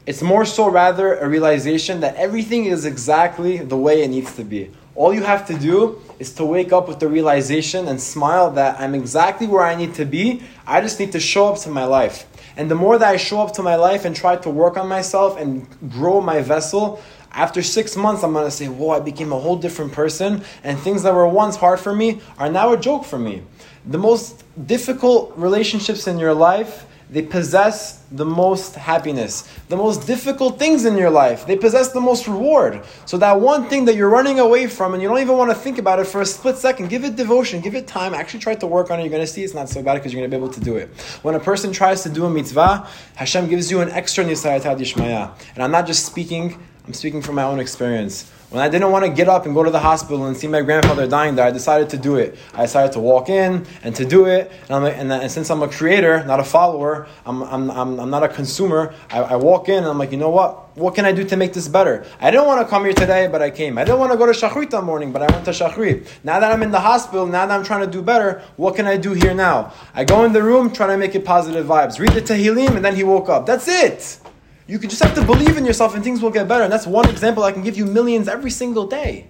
it's 0.07 0.21
more 0.21 0.45
so 0.45 0.69
rather 0.69 1.15
a 1.15 1.27
realization 1.27 1.99
that 1.99 2.15
everything 2.15 2.65
is 2.65 2.85
exactly 2.85 3.57
the 3.57 3.75
way 3.75 4.03
it 4.03 4.07
needs 4.07 4.33
to 4.37 4.43
be. 4.45 4.71
All 4.95 5.13
you 5.13 5.21
have 5.21 5.45
to 5.47 5.59
do 5.59 6.01
is 6.17 6.31
to 6.35 6.45
wake 6.45 6.71
up 6.71 6.87
with 6.87 6.99
the 6.99 7.09
realization 7.09 7.89
and 7.89 7.99
smile 7.99 8.49
that 8.51 8.79
I'm 8.79 8.95
exactly 8.95 9.47
where 9.47 9.63
I 9.63 9.75
need 9.75 9.93
to 9.95 10.05
be. 10.05 10.41
I 10.65 10.79
just 10.79 10.97
need 10.97 11.11
to 11.11 11.19
show 11.19 11.49
up 11.49 11.59
to 11.59 11.69
my 11.69 11.83
life. 11.83 12.25
And 12.55 12.71
the 12.71 12.75
more 12.75 12.97
that 12.97 13.07
I 13.07 13.17
show 13.17 13.41
up 13.41 13.53
to 13.55 13.63
my 13.63 13.75
life 13.75 14.05
and 14.05 14.15
try 14.15 14.37
to 14.37 14.49
work 14.49 14.77
on 14.77 14.87
myself 14.87 15.37
and 15.37 15.67
grow 15.91 16.21
my 16.21 16.41
vessel, 16.41 17.01
after 17.33 17.61
six 17.61 17.97
months, 17.97 18.23
I'm 18.23 18.33
gonna 18.33 18.49
say, 18.49 18.69
Whoa, 18.69 18.91
I 18.91 19.01
became 19.01 19.33
a 19.33 19.39
whole 19.39 19.57
different 19.57 19.91
person, 19.91 20.41
and 20.63 20.79
things 20.79 21.03
that 21.03 21.13
were 21.13 21.27
once 21.27 21.57
hard 21.57 21.81
for 21.81 21.93
me 21.93 22.21
are 22.39 22.49
now 22.49 22.71
a 22.71 22.77
joke 22.77 23.03
for 23.03 23.19
me. 23.19 23.43
The 23.85 23.97
most 23.97 24.43
difficult 24.65 25.33
relationships 25.35 26.07
in 26.07 26.17
your 26.17 26.33
life 26.33 26.87
they 27.09 27.21
possess 27.21 28.03
the 28.11 28.25
most 28.25 28.75
happiness. 28.75 29.49
The 29.69 29.77
most 29.77 30.05
difficult 30.07 30.59
things 30.59 30.85
in 30.85 30.97
your 30.97 31.09
life, 31.09 31.45
they 31.45 31.55
possess 31.55 31.91
the 31.91 32.01
most 32.01 32.27
reward. 32.27 32.83
So 33.05 33.17
that 33.17 33.39
one 33.39 33.69
thing 33.69 33.85
that 33.85 33.95
you're 33.95 34.09
running 34.09 34.39
away 34.39 34.67
from 34.67 34.93
and 34.93 35.01
you 35.01 35.07
don't 35.07 35.19
even 35.19 35.37
want 35.37 35.51
to 35.51 35.55
think 35.55 35.77
about 35.77 35.99
it 35.99 36.07
for 36.07 36.21
a 36.21 36.25
split 36.25 36.57
second, 36.57 36.89
give 36.89 37.05
it 37.05 37.15
devotion, 37.15 37.61
give 37.61 37.75
it 37.75 37.87
time, 37.87 38.13
actually 38.13 38.41
try 38.41 38.55
to 38.55 38.67
work 38.67 38.91
on 38.91 38.99
it. 38.99 39.03
You're 39.03 39.11
going 39.11 39.21
to 39.21 39.27
see 39.27 39.43
it's 39.43 39.53
not 39.53 39.69
so 39.69 39.81
bad 39.81 39.95
because 39.95 40.11
you're 40.11 40.21
going 40.21 40.31
to 40.31 40.37
be 40.37 40.43
able 40.43 40.53
to 40.53 40.59
do 40.59 40.75
it. 40.75 40.89
When 41.21 41.35
a 41.35 41.39
person 41.39 41.71
tries 41.71 42.03
to 42.03 42.09
do 42.09 42.25
a 42.25 42.29
mitzvah, 42.29 42.87
Hashem 43.15 43.47
gives 43.47 43.71
you 43.71 43.81
an 43.81 43.89
extra 43.91 44.25
nisayat 44.25 44.61
yishmaya. 44.61 45.31
And 45.55 45.63
I'm 45.63 45.71
not 45.71 45.87
just 45.87 46.05
speaking, 46.05 46.61
I'm 46.87 46.93
speaking 46.93 47.21
from 47.21 47.35
my 47.35 47.43
own 47.43 47.59
experience. 47.59 48.31
When 48.49 48.61
I 48.61 48.69
didn't 48.69 48.91
want 48.91 49.03
to 49.03 49.11
get 49.11 49.27
up 49.27 49.45
and 49.45 49.53
go 49.53 49.61
to 49.61 49.69
the 49.69 49.79
hospital 49.79 50.25
and 50.27 50.37
see 50.37 50.47
my 50.47 50.61
grandfather 50.61 51.05
dying 51.05 51.35
there, 51.35 51.45
I 51.45 51.51
decided 51.51 51.89
to 51.89 51.97
do 51.97 52.15
it. 52.15 52.37
I 52.53 52.61
decided 52.61 52.93
to 52.93 53.01
walk 53.01 53.27
in 53.27 53.65
and 53.83 53.93
to 53.97 54.05
do 54.05 54.23
it. 54.23 54.49
And, 54.69 54.85
like, 54.85 54.95
and, 54.95 55.11
and, 55.11 55.29
since 55.29 55.51
I'm 55.51 55.61
a 55.61 55.67
creator, 55.67 56.23
not 56.23 56.39
a 56.39 56.45
follower, 56.45 57.09
I'm, 57.25 57.43
I'm, 57.43 57.69
I'm, 57.69 57.99
I'm 57.99 58.09
not 58.09 58.23
a 58.23 58.29
consumer, 58.29 58.95
I, 59.09 59.19
I, 59.19 59.35
walk 59.35 59.67
in 59.67 59.79
and 59.79 59.87
I'm 59.87 59.97
like, 59.97 60.11
you 60.11 60.17
know 60.17 60.29
what? 60.29 60.77
What 60.77 60.95
can 60.95 61.03
I 61.03 61.11
do 61.11 61.25
to 61.25 61.35
make 61.35 61.51
this 61.51 61.67
better? 61.67 62.05
I 62.21 62.31
didn't 62.31 62.45
want 62.45 62.65
to 62.65 62.69
come 62.69 62.85
here 62.85 62.93
today, 62.93 63.27
but 63.27 63.41
I 63.41 63.49
came. 63.49 63.77
I 63.77 63.83
didn't 63.83 63.99
want 63.99 64.13
to 64.13 64.17
go 64.17 64.25
to 64.25 64.31
Shachrit 64.31 64.69
that 64.69 64.83
morning, 64.83 65.11
but 65.11 65.21
I 65.21 65.29
went 65.29 65.43
to 65.43 65.51
Shachrit. 65.51 66.07
Now 66.23 66.39
that 66.39 66.49
I'm 66.49 66.63
in 66.63 66.71
the 66.71 66.79
hospital, 66.79 67.25
now 67.25 67.45
that 67.45 67.53
I'm 67.53 67.65
trying 67.65 67.85
to 67.85 67.91
do 67.91 68.01
better, 68.01 68.41
what 68.55 68.77
can 68.77 68.87
I 68.87 68.95
do 68.95 69.11
here 69.11 69.33
now? 69.33 69.73
I 69.93 70.05
go 70.05 70.23
in 70.23 70.31
the 70.31 70.41
room, 70.41 70.71
trying 70.71 70.91
to 70.91 70.97
make 70.97 71.15
it 71.15 71.25
positive 71.25 71.65
vibes. 71.65 71.99
Read 71.99 72.11
the 72.11 72.21
Tehillim, 72.21 72.77
and 72.77 72.85
then 72.85 72.95
he 72.95 73.03
woke 73.03 73.27
up. 73.27 73.45
That's 73.45 73.67
it. 73.67 74.19
You 74.67 74.79
can 74.79 74.89
just 74.89 75.01
have 75.01 75.15
to 75.15 75.23
believe 75.23 75.55
in 75.57 75.65
yourself 75.65 75.95
and 75.95 76.03
things 76.03 76.21
will 76.21 76.29
get 76.29 76.47
better. 76.47 76.63
And 76.63 76.71
that's 76.71 76.85
one 76.85 77.09
example. 77.09 77.43
I 77.43 77.53
can 77.53 77.63
give 77.63 77.77
you 77.77 77.85
millions 77.85 78.27
every 78.27 78.51
single 78.51 78.85
day. 78.85 79.27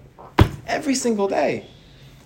every 0.68 0.96
single 0.96 1.28
day. 1.28 1.66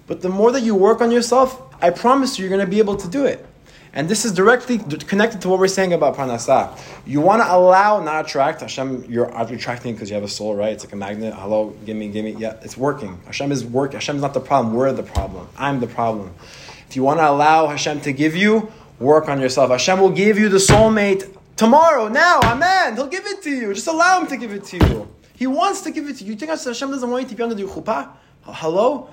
But 0.07 0.21
the 0.21 0.29
more 0.29 0.51
that 0.51 0.61
you 0.61 0.75
work 0.75 1.01
on 1.01 1.11
yourself, 1.11 1.61
I 1.81 1.89
promise 1.89 2.37
you, 2.37 2.43
you're 2.43 2.55
going 2.55 2.65
to 2.65 2.69
be 2.69 2.79
able 2.79 2.97
to 2.97 3.07
do 3.07 3.25
it. 3.25 3.45
And 3.93 4.07
this 4.07 4.23
is 4.23 4.31
directly 4.31 4.77
connected 4.77 5.41
to 5.41 5.49
what 5.49 5.59
we're 5.59 5.67
saying 5.67 5.91
about 5.91 6.15
parnasah. 6.15 6.79
You 7.05 7.19
want 7.19 7.41
to 7.41 7.53
allow, 7.53 8.01
not 8.01 8.25
attract. 8.25 8.61
Hashem, 8.61 9.05
you're 9.09 9.29
attracting 9.37 9.93
because 9.93 10.09
you 10.09 10.15
have 10.15 10.23
a 10.23 10.29
soul, 10.29 10.55
right? 10.55 10.71
It's 10.71 10.85
like 10.85 10.93
a 10.93 10.95
magnet. 10.95 11.33
Hello, 11.33 11.71
give 11.85 11.97
me, 11.97 12.07
give 12.07 12.23
me. 12.23 12.31
Yeah, 12.31 12.55
it's 12.61 12.77
working. 12.77 13.19
Hashem 13.25 13.51
is 13.51 13.65
working. 13.65 13.95
Hashem 13.95 14.15
is 14.15 14.21
not 14.21 14.33
the 14.33 14.39
problem. 14.39 14.73
We're 14.73 14.93
the 14.93 15.03
problem. 15.03 15.49
I'm 15.57 15.81
the 15.81 15.87
problem. 15.87 16.33
If 16.87 16.95
you 16.95 17.03
want 17.03 17.19
to 17.19 17.29
allow 17.29 17.67
Hashem 17.67 17.99
to 18.01 18.13
give 18.13 18.33
you, 18.33 18.71
work 18.99 19.27
on 19.27 19.41
yourself. 19.41 19.71
Hashem 19.71 19.99
will 19.99 20.11
give 20.11 20.39
you 20.39 20.47
the 20.47 20.57
soulmate 20.57 21.29
tomorrow, 21.55 22.07
now, 22.07 22.39
amen. 22.43 22.95
He'll 22.95 23.07
give 23.07 23.25
it 23.25 23.41
to 23.43 23.49
you. 23.49 23.73
Just 23.73 23.87
allow 23.87 24.21
him 24.21 24.27
to 24.27 24.37
give 24.37 24.53
it 24.53 24.63
to 24.65 24.77
you. 24.77 25.15
He 25.35 25.47
wants 25.47 25.81
to 25.81 25.91
give 25.91 26.07
it 26.07 26.17
to 26.17 26.23
you. 26.23 26.33
You 26.33 26.37
think 26.37 26.51
Hashem 26.51 26.91
doesn't 26.91 27.09
want 27.09 27.23
you 27.23 27.29
to 27.29 27.35
be 27.35 27.43
under 27.43 27.55
the 27.55 27.63
chuppah? 27.63 28.09
Hello? 28.43 29.09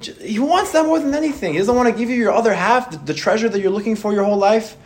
He 0.00 0.38
wants 0.38 0.72
that 0.72 0.86
more 0.86 0.98
than 0.98 1.14
anything. 1.14 1.52
He 1.52 1.58
doesn't 1.58 1.74
want 1.74 1.88
to 1.88 1.94
give 1.94 2.08
you 2.08 2.16
your 2.16 2.32
other 2.32 2.54
half, 2.54 2.90
the, 2.90 2.98
the 2.98 3.14
treasure 3.14 3.48
that 3.48 3.60
you're 3.60 3.70
looking 3.70 3.96
for 3.96 4.12
your 4.12 4.24
whole 4.24 4.38
life. 4.38 4.76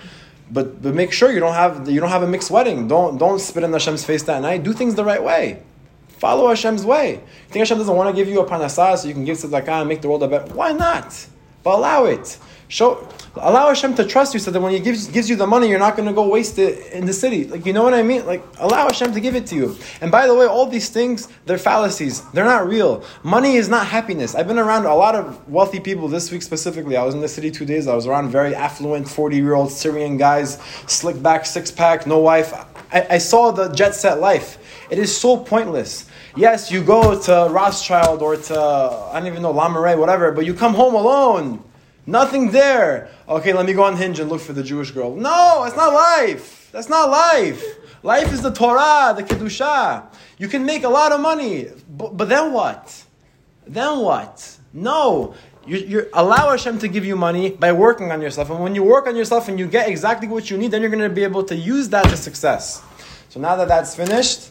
But, 0.51 0.83
but 0.83 0.95
make 0.95 1.13
sure 1.13 1.33
you 1.33 1.41
don't 1.41 1.55
have 1.55 1.89
you 1.89 2.01
don't 2.01 2.11
have 2.11 2.23
a 2.23 2.27
mixed 2.27 2.51
wedding. 2.51 2.89
Don't 2.89 3.19
don't 3.19 3.39
spit 3.39 3.63
in 3.63 3.73
Hashem's 3.73 4.05
face 4.05 4.25
that 4.25 4.43
night. 4.43 4.63
Do 4.63 4.73
things 4.73 4.95
the 4.95 5.05
right 5.05 5.23
way. 5.23 5.63
Follow 6.09 6.49
Hashem's 6.49 6.85
way. 6.85 7.13
You 7.13 7.21
think 7.49 7.61
Hashem 7.61 7.79
doesn't 7.79 7.97
want 7.97 8.15
to 8.15 8.17
give 8.17 8.29
you 8.29 8.41
a 8.41 8.47
parnasah 8.47 8.99
so 8.99 9.09
you 9.09 9.15
can 9.15 9.25
give 9.25 9.39
tzedakah 9.39 9.81
and 9.81 9.89
make 9.89 10.03
the 10.03 10.09
world 10.09 10.23
a 10.23 10.29
better? 10.29 10.53
Why 10.55 10.73
not? 10.73 11.27
But 11.63 11.79
allow 11.79 12.05
it. 12.05 12.39
Show, 12.75 13.07
allow 13.37 13.69
Hashem 13.69 13.95
to 13.95 14.05
trust 14.05 14.35
you 14.35 14.41
so 14.41 14.51
that 14.51 14.61
when 14.61 14.73
He 14.73 14.81
gives, 14.81 15.07
gives 15.07 15.31
you 15.31 15.37
the 15.37 15.47
money, 15.47 15.69
you're 15.69 15.79
not 15.79 15.95
going 15.95 16.09
to 16.09 16.13
go 16.13 16.27
waste 16.27 16.59
it 16.59 16.93
in 16.93 17.07
the 17.07 17.13
city. 17.13 17.45
Like, 17.45 17.65
you 17.65 17.73
know 17.73 17.85
what 17.85 17.95
I 17.95 18.03
mean? 18.03 18.27
Like, 18.27 18.43
allow 18.59 18.89
Hashem 18.89 19.15
to 19.15 19.21
give 19.21 19.37
it 19.37 19.47
to 19.47 19.55
you. 19.55 19.77
And 20.01 20.11
by 20.11 20.27
the 20.27 20.35
way, 20.35 20.47
all 20.47 20.67
these 20.67 20.89
things, 20.89 21.29
they're 21.47 21.57
fallacies. 21.57 22.29
They're 22.33 22.45
not 22.45 22.67
real. 22.67 23.05
Money 23.23 23.55
is 23.55 23.69
not 23.69 23.87
happiness. 23.87 24.35
I've 24.35 24.49
been 24.49 24.59
around 24.59 24.87
a 24.87 24.95
lot 24.97 25.15
of 25.15 25.49
wealthy 25.49 25.79
people 25.79 26.09
this 26.09 26.33
week 26.33 26.43
specifically. 26.43 26.97
I 26.97 27.05
was 27.05 27.15
in 27.15 27.21
the 27.21 27.29
city 27.29 27.49
two 27.49 27.65
days. 27.65 27.87
I 27.87 27.95
was 27.95 28.09
around 28.09 28.31
very 28.31 28.57
affluent 28.57 29.09
40 29.09 29.37
year 29.37 29.55
old 29.55 29.71
Syrian 29.71 30.17
guys, 30.17 30.61
slick 30.89 31.23
back, 31.23 31.47
six 31.47 31.71
pack, 31.71 32.09
no 32.09 32.19
wife. 32.19 32.53
I, 32.93 33.07
I 33.09 33.19
saw 33.19 33.53
the 33.53 33.69
jet 33.69 33.95
set 33.95 34.19
life. 34.19 34.59
It 34.91 34.99
is 34.99 35.17
so 35.17 35.37
pointless. 35.37 36.07
Yes, 36.37 36.73
you 36.73 36.83
go 36.83 37.23
to 37.23 37.47
Rothschild 37.53 38.21
or 38.21 38.35
to, 38.35 38.61
I 38.61 39.21
don't 39.21 39.29
even 39.29 39.43
know, 39.43 39.53
Le 39.53 39.69
Marais, 39.69 39.95
whatever, 39.95 40.33
but 40.33 40.45
you 40.45 40.55
come 40.55 40.75
home 40.75 40.95
alone. 40.95 41.63
Nothing 42.07 42.51
there. 42.51 43.09
Okay, 43.29 43.53
let 43.53 43.65
me 43.67 43.73
go 43.73 43.85
on 43.85 43.97
Hinge 43.97 44.21
and 44.21 44.29
look 44.29 44.41
for 44.41 44.53
the 44.53 44.63
Jewish 44.63 44.91
girl. 44.91 45.15
No, 45.15 45.63
that's 45.65 45.77
not 45.77 45.93
life. 45.93 46.69
That's 46.73 46.89
not 46.89 47.09
life. 47.09 47.63
Life 48.03 48.33
is 48.33 48.43
the 48.43 48.51
Torah, 48.51 49.15
the 49.17 49.23
Kedusha. 49.23 50.05
You 50.37 50.49
can 50.49 50.67
make 50.67 50.85
a 50.85 50.89
lot 50.89 51.13
of 51.13 51.21
money, 51.21 51.69
but, 51.89 52.17
but 52.17 52.29
then 52.29 52.53
what? 52.53 53.05
Then 53.67 54.01
what? 54.01 54.59
No. 54.73 55.35
You, 55.67 55.79
you 55.79 56.11
allow 56.13 56.51
Hashem 56.51 56.79
to 56.81 56.89
give 56.89 57.07
you 57.07 57.17
money 57.17 57.51
by 57.51 57.73
working 57.73 58.13
on 58.13 58.21
yourself. 58.21 58.51
And 58.51 58.61
when 58.61 58.75
you 58.75 58.83
work 58.83 59.07
on 59.07 59.17
yourself 59.17 59.49
and 59.49 59.59
you 59.59 59.67
get 59.67 59.89
exactly 59.89 60.29
what 60.29 60.51
you 60.51 60.59
need, 60.59 60.71
then 60.71 60.83
you're 60.83 60.91
going 60.91 61.09
to 61.09 61.15
be 61.15 61.25
able 61.25 61.45
to 61.45 61.57
use 61.57 61.89
that 61.89 62.05
to 62.11 62.17
success. 62.19 62.83
So 63.31 63.41
now 63.41 63.57
that 63.57 63.69
that's 63.69 63.97
finished, 63.97 64.51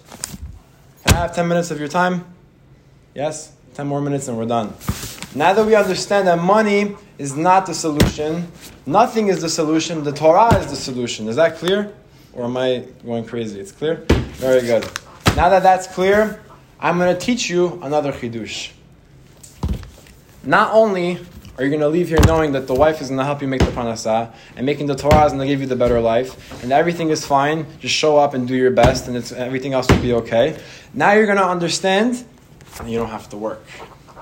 can 1.06 1.16
I 1.16 1.20
have 1.20 1.36
10 1.36 1.48
minutes 1.48 1.70
of 1.70 1.80
your 1.80 1.90
time? 1.90 2.26
Yes? 3.14 3.54
10 3.76 3.86
more 3.86 4.02
minutes 4.02 4.28
and 4.28 4.38
we're 4.38 4.46
done. 4.46 4.74
Now 5.36 5.52
that 5.54 5.66
we 5.66 5.74
understand 5.74 6.28
that 6.28 6.38
money 6.38 6.96
is 7.18 7.36
not 7.36 7.66
the 7.66 7.74
solution, 7.74 8.52
nothing 8.86 9.30
is 9.30 9.42
the 9.42 9.50
solution, 9.50 10.04
the 10.04 10.12
Torah 10.12 10.56
is 10.58 10.68
the 10.68 10.76
solution. 10.76 11.28
Is 11.28 11.38
that 11.38 11.58
clear? 11.58 11.92
Or 12.34 12.46
am 12.46 12.56
I 12.56 12.86
going 13.04 13.26
crazy? 13.26 13.60
It's 13.60 13.72
clear? 13.72 14.06
Very 14.38 14.62
good. 14.62 14.84
Now 15.36 15.50
that 15.50 15.64
that's 15.64 15.88
clear, 15.88 16.40
I'm 16.80 17.00
going 17.00 17.16
to 17.16 17.20
teach 17.20 17.50
you 17.50 17.80
another 17.82 18.12
chidush. 18.12 18.74
Not 20.44 20.72
only 20.72 21.18
are 21.58 21.64
you 21.64 21.70
going 21.72 21.82
to 21.82 21.88
leave 21.88 22.10
here 22.10 22.20
knowing 22.28 22.52
that 22.52 22.68
the 22.68 22.76
wife 22.76 23.02
is 23.02 23.08
going 23.08 23.18
to 23.18 23.26
help 23.26 23.42
you 23.42 23.48
make 23.48 23.62
the 23.62 23.72
parnasah, 23.72 24.34
and 24.56 24.66
making 24.66 24.86
the 24.86 24.96
Torah 24.96 25.26
is 25.26 25.34
going 25.34 25.48
to 25.48 25.52
give 25.52 25.62
you 25.62 25.68
the 25.68 25.76
better 25.76 26.00
life, 26.00 26.62
and 26.62 26.72
everything 26.72 27.10
is 27.10 27.26
fine, 27.26 27.66
just 27.80 27.96
show 27.96 28.18
up 28.18 28.36
and 28.36 28.48
do 28.48 28.56
your 28.56 28.72
best, 28.72 29.08
and 29.08 29.16
everything 29.34 29.74
else 29.74 29.90
will 29.90 30.02
be 30.02 30.14
okay. 30.14 30.60
Now 30.94 31.14
you're 31.14 31.26
going 31.26 31.38
to 31.38 31.48
understand, 31.48 32.24
and 32.80 32.92
you 32.92 33.00
don't 33.00 33.10
have 33.10 33.30
to 33.30 33.38
work. 33.38 33.66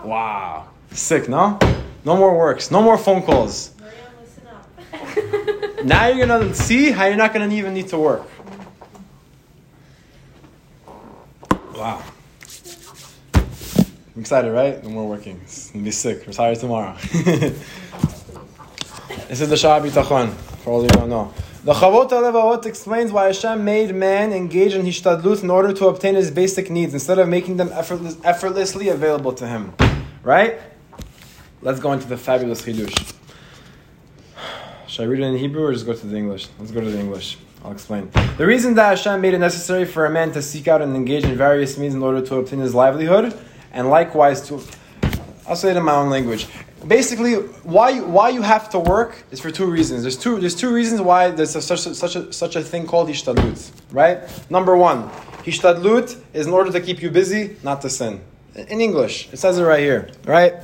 Wow. 0.06 0.68
Sick, 0.92 1.30
no? 1.30 1.58
No 2.04 2.18
more 2.18 2.38
works. 2.38 2.70
No 2.72 2.82
more 2.82 2.98
phone 2.98 3.22
calls. 3.24 3.74
now 5.84 6.08
you're 6.08 6.28
gonna 6.28 6.54
see 6.54 6.92
how 6.92 7.06
you're 7.06 7.16
not 7.16 7.34
gonna 7.34 7.54
even 7.54 7.74
need 7.74 7.88
to 7.90 7.98
work. 7.98 8.28
Wow. 11.76 12.04
I'm 13.34 14.20
excited, 14.20 14.52
right? 14.52 14.84
No 14.84 14.90
more 14.90 15.08
working. 15.08 15.40
It's 15.44 15.72
gonna 15.72 15.86
be 15.86 15.92
sick. 15.92 16.28
Retire 16.28 16.56
tomorrow. 16.56 16.96
this 19.28 19.40
is 19.42 19.50
the 19.50 19.58
Shaar 19.58 19.80
HaBitachon, 19.80 20.34
for 20.64 20.72
all 20.72 20.84
you 20.84 20.90
don't 20.90 21.10
know. 21.10 21.34
The 21.64 21.74
Chovot 21.74 22.10
HaLevavot 22.10 22.66
explains 22.66 23.12
why 23.12 23.28
Hashem 23.28 23.64
made 23.64 23.96
man 23.96 24.34
engage 24.34 24.74
in 24.74 24.82
hishtadlut 24.86 25.44
in 25.44 25.50
order 25.50 25.72
to 25.74 25.88
obtain 25.88 26.16
his 26.16 26.32
basic 26.32 26.70
needs 26.70 26.94
instead 26.94 27.20
of 27.20 27.30
making 27.30 27.58
them 27.58 27.70
effortless, 27.72 28.18
effortlessly 28.24 28.90
available 28.90 29.32
to 29.34 29.48
him. 29.48 29.74
Right? 30.24 30.60
Let's 31.64 31.80
go 31.80 31.94
into 31.94 32.08
the 32.08 32.18
fabulous 32.18 32.64
Chidush. 32.64 33.14
Should 34.88 35.04
I 35.04 35.06
read 35.06 35.20
it 35.20 35.26
in 35.26 35.38
Hebrew 35.38 35.64
or 35.64 35.74
just 35.74 35.86
go 35.86 35.94
to 35.94 36.08
the 36.08 36.18
English? 36.18 36.48
Let's 36.58 36.72
go 36.72 36.82
to 36.82 36.90
the 36.90 37.00
English. 37.00 37.38
I'll 37.64 37.72
explain. 37.72 38.10
The 38.38 38.48
reason 38.48 38.74
that 38.76 38.98
Hashem 38.98 39.22
made 39.22 39.36
it 39.36 39.40
necessary 39.40 39.86
for 39.86 40.08
a 40.08 40.10
man 40.10 40.32
to 40.32 40.42
seek 40.42 40.68
out 40.68 40.82
and 40.82 40.96
engage 40.96 41.24
in 41.24 41.38
various 41.38 41.78
means 41.78 41.94
in 41.94 42.02
order 42.02 42.20
to 42.20 42.36
obtain 42.38 42.60
his 42.60 42.74
livelihood, 42.74 43.38
and 43.72 43.90
likewise 43.92 44.42
to, 44.48 44.60
I'll 45.48 45.56
say 45.56 45.70
it 45.70 45.78
in 45.78 45.84
my 45.84 45.94
own 45.94 46.10
language. 46.10 46.48
Basically, 46.88 47.36
why 47.36 48.02
why 48.02 48.30
you 48.30 48.42
have 48.42 48.72
to 48.72 48.80
work 48.80 49.24
is 49.30 49.40
for 49.40 49.52
two 49.52 49.70
reasons. 49.70 50.02
There's 50.02 50.18
two 50.18 50.40
there's 50.40 50.56
two 50.56 50.74
reasons 50.74 51.00
why 51.00 51.30
there's 51.30 51.56
a, 51.56 51.62
such 51.62 51.86
a, 51.86 51.94
such 51.94 52.16
a 52.16 52.34
such 52.34 52.56
a 52.56 52.64
thing 52.64 52.88
called 52.88 53.08
hishtadlut. 53.08 53.72
Right? 53.92 54.18
Number 54.50 54.76
one, 54.76 55.08
hishtadlut 55.46 56.20
is 56.34 56.48
in 56.48 56.54
order 56.54 56.72
to 56.72 56.82
keep 56.82 57.04
you 57.04 57.12
busy, 57.12 57.56
not 57.62 57.84
to 57.84 57.90
sin. 57.90 58.20
In 58.56 58.82
English, 58.82 59.32
it 59.32 59.38
says 59.38 59.60
it 59.60 59.64
right 59.64 59.80
here. 59.80 60.10
Right? 60.26 60.56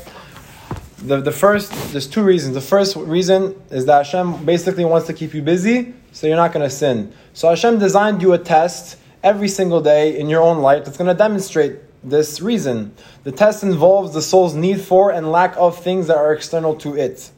The, 0.99 1.21
the 1.21 1.31
first, 1.31 1.71
there's 1.91 2.07
two 2.07 2.23
reasons. 2.23 2.55
The 2.55 2.61
first 2.61 2.95
reason 2.95 3.61
is 3.69 3.85
that 3.85 4.05
Hashem 4.05 4.45
basically 4.45 4.83
wants 4.83 5.05
to 5.07 5.13
keep 5.13 5.35
you 5.35 5.43
busy, 5.43 5.93
so 6.11 6.25
you're 6.25 6.35
not 6.35 6.53
going 6.53 6.67
to 6.67 6.75
sin. 6.75 7.13
So 7.33 7.49
Hashem 7.49 7.77
designed 7.77 8.23
you 8.23 8.33
a 8.33 8.39
test 8.39 8.97
every 9.21 9.47
single 9.47 9.79
day 9.79 10.17
in 10.17 10.27
your 10.27 10.41
own 10.41 10.59
life 10.59 10.85
that's 10.85 10.97
going 10.97 11.07
to 11.07 11.13
demonstrate 11.13 11.75
this 12.03 12.41
reason. 12.41 12.95
The 13.23 13.31
test 13.31 13.61
involves 13.61 14.15
the 14.15 14.23
soul's 14.23 14.55
need 14.55 14.81
for 14.81 15.11
and 15.11 15.31
lack 15.31 15.55
of 15.57 15.79
things 15.83 16.07
that 16.07 16.17
are 16.17 16.33
external 16.33 16.75
to 16.77 16.95
it, 16.95 17.29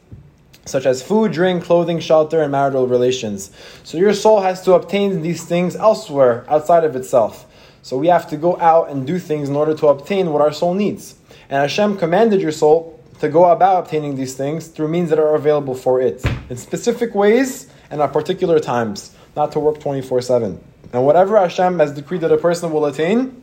such 0.64 0.86
as 0.86 1.02
food, 1.02 1.32
drink, 1.32 1.64
clothing, 1.64 2.00
shelter, 2.00 2.40
and 2.40 2.52
marital 2.52 2.86
relations. 2.86 3.50
So 3.84 3.98
your 3.98 4.14
soul 4.14 4.40
has 4.40 4.62
to 4.62 4.72
obtain 4.72 5.20
these 5.20 5.44
things 5.44 5.76
elsewhere, 5.76 6.46
outside 6.48 6.84
of 6.84 6.96
itself. 6.96 7.46
So 7.82 7.98
we 7.98 8.06
have 8.08 8.28
to 8.30 8.38
go 8.38 8.58
out 8.58 8.88
and 8.88 9.06
do 9.06 9.18
things 9.18 9.50
in 9.50 9.56
order 9.56 9.74
to 9.74 9.88
obtain 9.88 10.32
what 10.32 10.40
our 10.40 10.52
soul 10.52 10.72
needs. 10.72 11.16
And 11.50 11.60
Hashem 11.60 11.98
commanded 11.98 12.40
your 12.40 12.52
soul 12.52 12.99
to 13.20 13.28
go 13.28 13.50
about 13.50 13.84
obtaining 13.84 14.16
these 14.16 14.34
things 14.34 14.68
through 14.68 14.88
means 14.88 15.10
that 15.10 15.18
are 15.18 15.34
available 15.34 15.74
for 15.74 16.00
it 16.00 16.24
in 16.48 16.56
specific 16.56 17.14
ways 17.14 17.68
and 17.90 18.00
at 18.00 18.12
particular 18.12 18.58
times, 18.58 19.14
not 19.36 19.52
to 19.52 19.60
work 19.60 19.80
24 19.80 20.22
7. 20.22 20.62
And 20.92 21.06
whatever 21.06 21.38
Hashem 21.38 21.78
has 21.78 21.92
decreed 21.92 22.22
that 22.22 22.32
a 22.32 22.38
person 22.38 22.72
will 22.72 22.86
attain, 22.86 23.40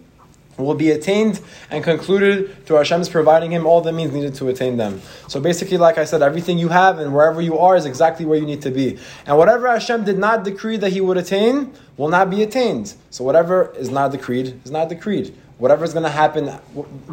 will 0.58 0.74
be 0.74 0.92
attained 0.92 1.40
and 1.70 1.84
concluded 1.84 2.66
through 2.66 2.78
Hashem's 2.78 3.10
providing 3.10 3.52
him 3.52 3.66
all 3.66 3.82
the 3.82 3.92
means 3.92 4.12
needed 4.12 4.34
to 4.36 4.50
attain 4.50 4.78
them. 4.78 5.02
So 5.28 5.40
basically, 5.40 5.78
like 5.78 5.98
I 5.98 6.06
said, 6.06 6.22
everything 6.22 6.58
you 6.58 6.70
have 6.70 7.00
and 7.00 7.14
wherever 7.14 7.42
you 7.42 7.60
are 7.60 7.76
is 7.76 7.86
exactly 7.86 8.26
where 8.26 8.40
you 8.40 8.46
need 8.46 8.64
to 8.64 8.72
be. 8.72 8.98
And 9.26 9.38
whatever 9.38 9.68
Hashem 9.68 10.04
did 10.04 10.18
not 10.18 10.44
decree 10.44 10.78
that 10.78 10.92
he 10.92 11.02
would 11.02 11.18
attain 11.18 11.74
will 11.96 12.10
not 12.10 12.30
be 12.30 12.42
attained. 12.42 12.96
So 13.12 13.24
whatever 13.24 13.74
is 13.78 13.90
not 13.90 14.12
decreed 14.12 14.60
is 14.66 14.72
not 14.72 14.90
decreed. 14.90 15.36
Whatever's 15.58 15.92
going 15.92 16.04
to 16.04 16.10
happen, 16.10 16.52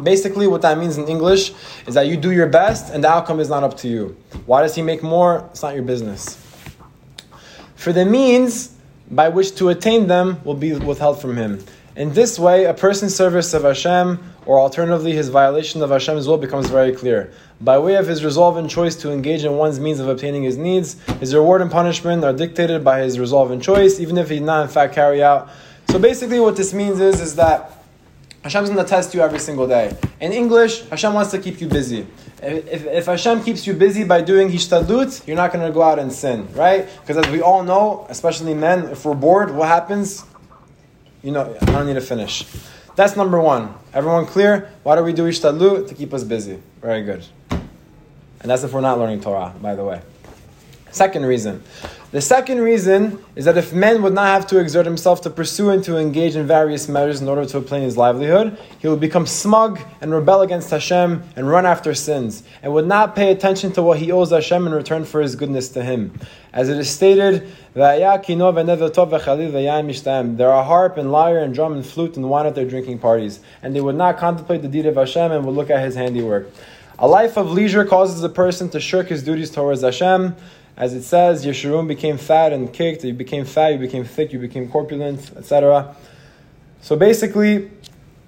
basically, 0.03 0.45
what 0.45 0.61
that 0.61 0.77
means 0.77 0.97
in 0.97 1.07
English 1.07 1.53
is 1.87 1.95
that 1.95 2.07
you 2.07 2.15
do 2.15 2.31
your 2.31 2.47
best 2.47 2.93
and 2.93 3.03
the 3.03 3.09
outcome 3.09 3.39
is 3.39 3.49
not 3.49 3.63
up 3.63 3.75
to 3.77 3.87
you. 3.87 4.15
Why 4.45 4.61
does 4.61 4.75
he 4.75 4.83
make 4.83 5.01
more? 5.01 5.47
It's 5.51 5.63
not 5.63 5.73
your 5.73 5.83
business. 5.83 6.37
For 7.75 7.91
the 7.91 8.05
means 8.05 8.75
by 9.09 9.29
which 9.29 9.55
to 9.55 9.69
attain 9.69 10.07
them 10.07 10.39
will 10.43 10.55
be 10.55 10.73
withheld 10.73 11.19
from 11.19 11.37
him. 11.37 11.63
In 11.95 12.13
this 12.13 12.37
way, 12.37 12.65
a 12.65 12.73
person's 12.73 13.15
service 13.15 13.53
of 13.53 13.63
Hashem, 13.63 14.19
or 14.45 14.59
alternatively 14.59 15.13
his 15.13 15.29
violation 15.29 15.81
of 15.81 15.91
Hashem's 15.91 16.27
will, 16.27 16.37
becomes 16.37 16.69
very 16.69 16.93
clear. 16.93 17.31
By 17.61 17.79
way 17.79 17.95
of 17.95 18.05
his 18.05 18.23
resolve 18.23 18.57
and 18.57 18.69
choice 18.69 18.95
to 18.97 19.11
engage 19.11 19.45
in 19.45 19.53
one's 19.53 19.79
means 19.79 19.99
of 19.99 20.09
obtaining 20.09 20.43
his 20.43 20.57
needs, 20.57 21.01
his 21.19 21.33
reward 21.33 21.61
and 21.61 21.71
punishment 21.71 22.23
are 22.23 22.33
dictated 22.33 22.83
by 22.83 22.99
his 22.99 23.17
resolve 23.17 23.49
and 23.51 23.63
choice, 23.63 23.99
even 23.99 24.17
if 24.17 24.29
he 24.29 24.35
did 24.35 24.45
not 24.45 24.63
in 24.63 24.67
fact 24.67 24.93
carry 24.93 25.23
out. 25.23 25.49
So 25.89 25.97
basically, 25.97 26.39
what 26.39 26.57
this 26.57 26.73
means 26.73 26.99
is, 26.99 27.21
is 27.21 27.35
that 27.37 27.74
Hashem's 28.45 28.69
going 28.69 28.85
to 28.85 28.87
test 28.87 29.15
you 29.15 29.21
every 29.21 29.39
single 29.39 29.67
day. 29.67 29.91
In 30.21 30.31
English, 30.31 30.87
Hashem 30.89 31.15
wants 31.15 31.31
to 31.31 31.39
keep 31.39 31.59
you 31.59 31.67
busy. 31.67 32.05
If, 32.43 32.85
if 32.85 33.07
Hashem 33.07 33.43
keeps 33.43 33.65
you 33.65 33.73
busy 33.73 34.03
by 34.03 34.21
doing 34.21 34.49
hishtadlut, 34.49 35.25
you're 35.25 35.35
not 35.35 35.51
going 35.51 35.65
to 35.65 35.73
go 35.73 35.81
out 35.81 35.97
and 35.97 36.13
sin, 36.13 36.47
right? 36.53 36.87
Because 37.01 37.17
as 37.17 37.31
we 37.31 37.41
all 37.41 37.63
know, 37.63 38.05
especially 38.07 38.53
men, 38.53 38.89
if 38.89 39.03
we're 39.03 39.15
bored, 39.15 39.49
what 39.49 39.67
happens? 39.67 40.25
You 41.23 41.31
know, 41.31 41.57
I 41.59 41.65
don't 41.65 41.87
need 41.87 41.95
to 41.95 42.01
finish. 42.01 42.45
that's 42.95 43.15
number 43.15 43.41
one. 43.41 43.73
Everyone 43.95 44.27
clear? 44.27 44.69
Why 44.83 44.95
do 44.95 45.01
we 45.01 45.11
do 45.11 45.23
ishtadlu? 45.23 45.87
To 45.87 45.95
keep 45.95 46.13
us 46.13 46.23
busy. 46.23 46.61
Very 46.81 47.01
good. 47.01 47.25
And 47.49 48.51
that's 48.51 48.61
if 48.61 48.73
we're 48.73 48.81
not 48.81 48.99
learning 48.99 49.21
Torah, 49.21 49.55
by 49.59 49.73
the 49.73 49.83
way. 49.83 50.03
Second 50.91 51.25
reason. 51.25 51.63
The 52.15 52.21
second 52.21 52.61
reason 52.61 53.19
is 53.35 53.43
that 53.43 53.57
if 53.57 53.73
man 53.73 54.01
would 54.01 54.13
not 54.13 54.27
have 54.27 54.47
to 54.47 54.57
exert 54.57 54.85
himself 54.85 55.19
to 55.23 55.29
pursue 55.29 55.71
and 55.71 55.83
to 55.83 55.97
engage 55.97 56.37
in 56.37 56.47
various 56.47 56.87
measures 56.87 57.21
in 57.21 57.27
order 57.27 57.43
to 57.45 57.57
obtain 57.57 57.81
his 57.81 57.97
livelihood, 57.97 58.57
he 58.79 58.87
would 58.87 59.01
become 59.01 59.25
smug 59.25 59.81
and 59.99 60.13
rebel 60.13 60.39
against 60.39 60.69
Hashem 60.69 61.21
and 61.35 61.49
run 61.49 61.65
after 61.65 61.93
sins, 61.93 62.43
and 62.63 62.73
would 62.73 62.87
not 62.87 63.17
pay 63.17 63.33
attention 63.33 63.73
to 63.73 63.83
what 63.83 63.99
he 63.99 64.13
owes 64.13 64.31
Hashem 64.31 64.65
in 64.65 64.71
return 64.71 65.03
for 65.03 65.19
his 65.19 65.35
goodness 65.35 65.67
to 65.71 65.83
him. 65.83 66.17
As 66.53 66.69
it 66.69 66.77
is 66.77 66.89
stated, 66.89 67.51
there 67.73 67.83
are 70.53 70.63
harp 70.63 70.97
and 70.97 71.11
lyre 71.11 71.39
and 71.39 71.53
drum 71.53 71.73
and 71.73 71.85
flute 71.85 72.15
and 72.15 72.29
wine 72.29 72.45
at 72.45 72.55
their 72.55 72.65
drinking 72.65 72.99
parties, 72.99 73.41
and 73.61 73.75
they 73.75 73.81
would 73.81 73.97
not 73.97 74.17
contemplate 74.17 74.61
the 74.61 74.69
deed 74.69 74.85
of 74.85 74.95
Hashem 74.95 75.33
and 75.33 75.45
would 75.45 75.55
look 75.55 75.69
at 75.69 75.83
his 75.83 75.95
handiwork. 75.95 76.47
A 76.97 77.09
life 77.09 77.37
of 77.37 77.51
leisure 77.51 77.83
causes 77.83 78.23
a 78.23 78.29
person 78.29 78.69
to 78.69 78.79
shirk 78.79 79.09
his 79.09 79.21
duties 79.21 79.51
towards 79.51 79.81
Hashem. 79.81 80.33
As 80.77 80.93
it 80.93 81.03
says, 81.03 81.45
Yeshurun 81.45 81.87
became 81.87 82.17
fat 82.17 82.51
and 82.51 82.71
kicked, 82.71 83.03
you 83.03 83.13
became 83.13 83.45
fat, 83.45 83.69
you 83.69 83.79
became 83.79 84.03
thick, 84.03 84.33
you 84.33 84.39
became 84.39 84.69
corpulent, 84.69 85.31
etc. 85.37 85.95
So 86.81 86.97
basically, 86.97 87.71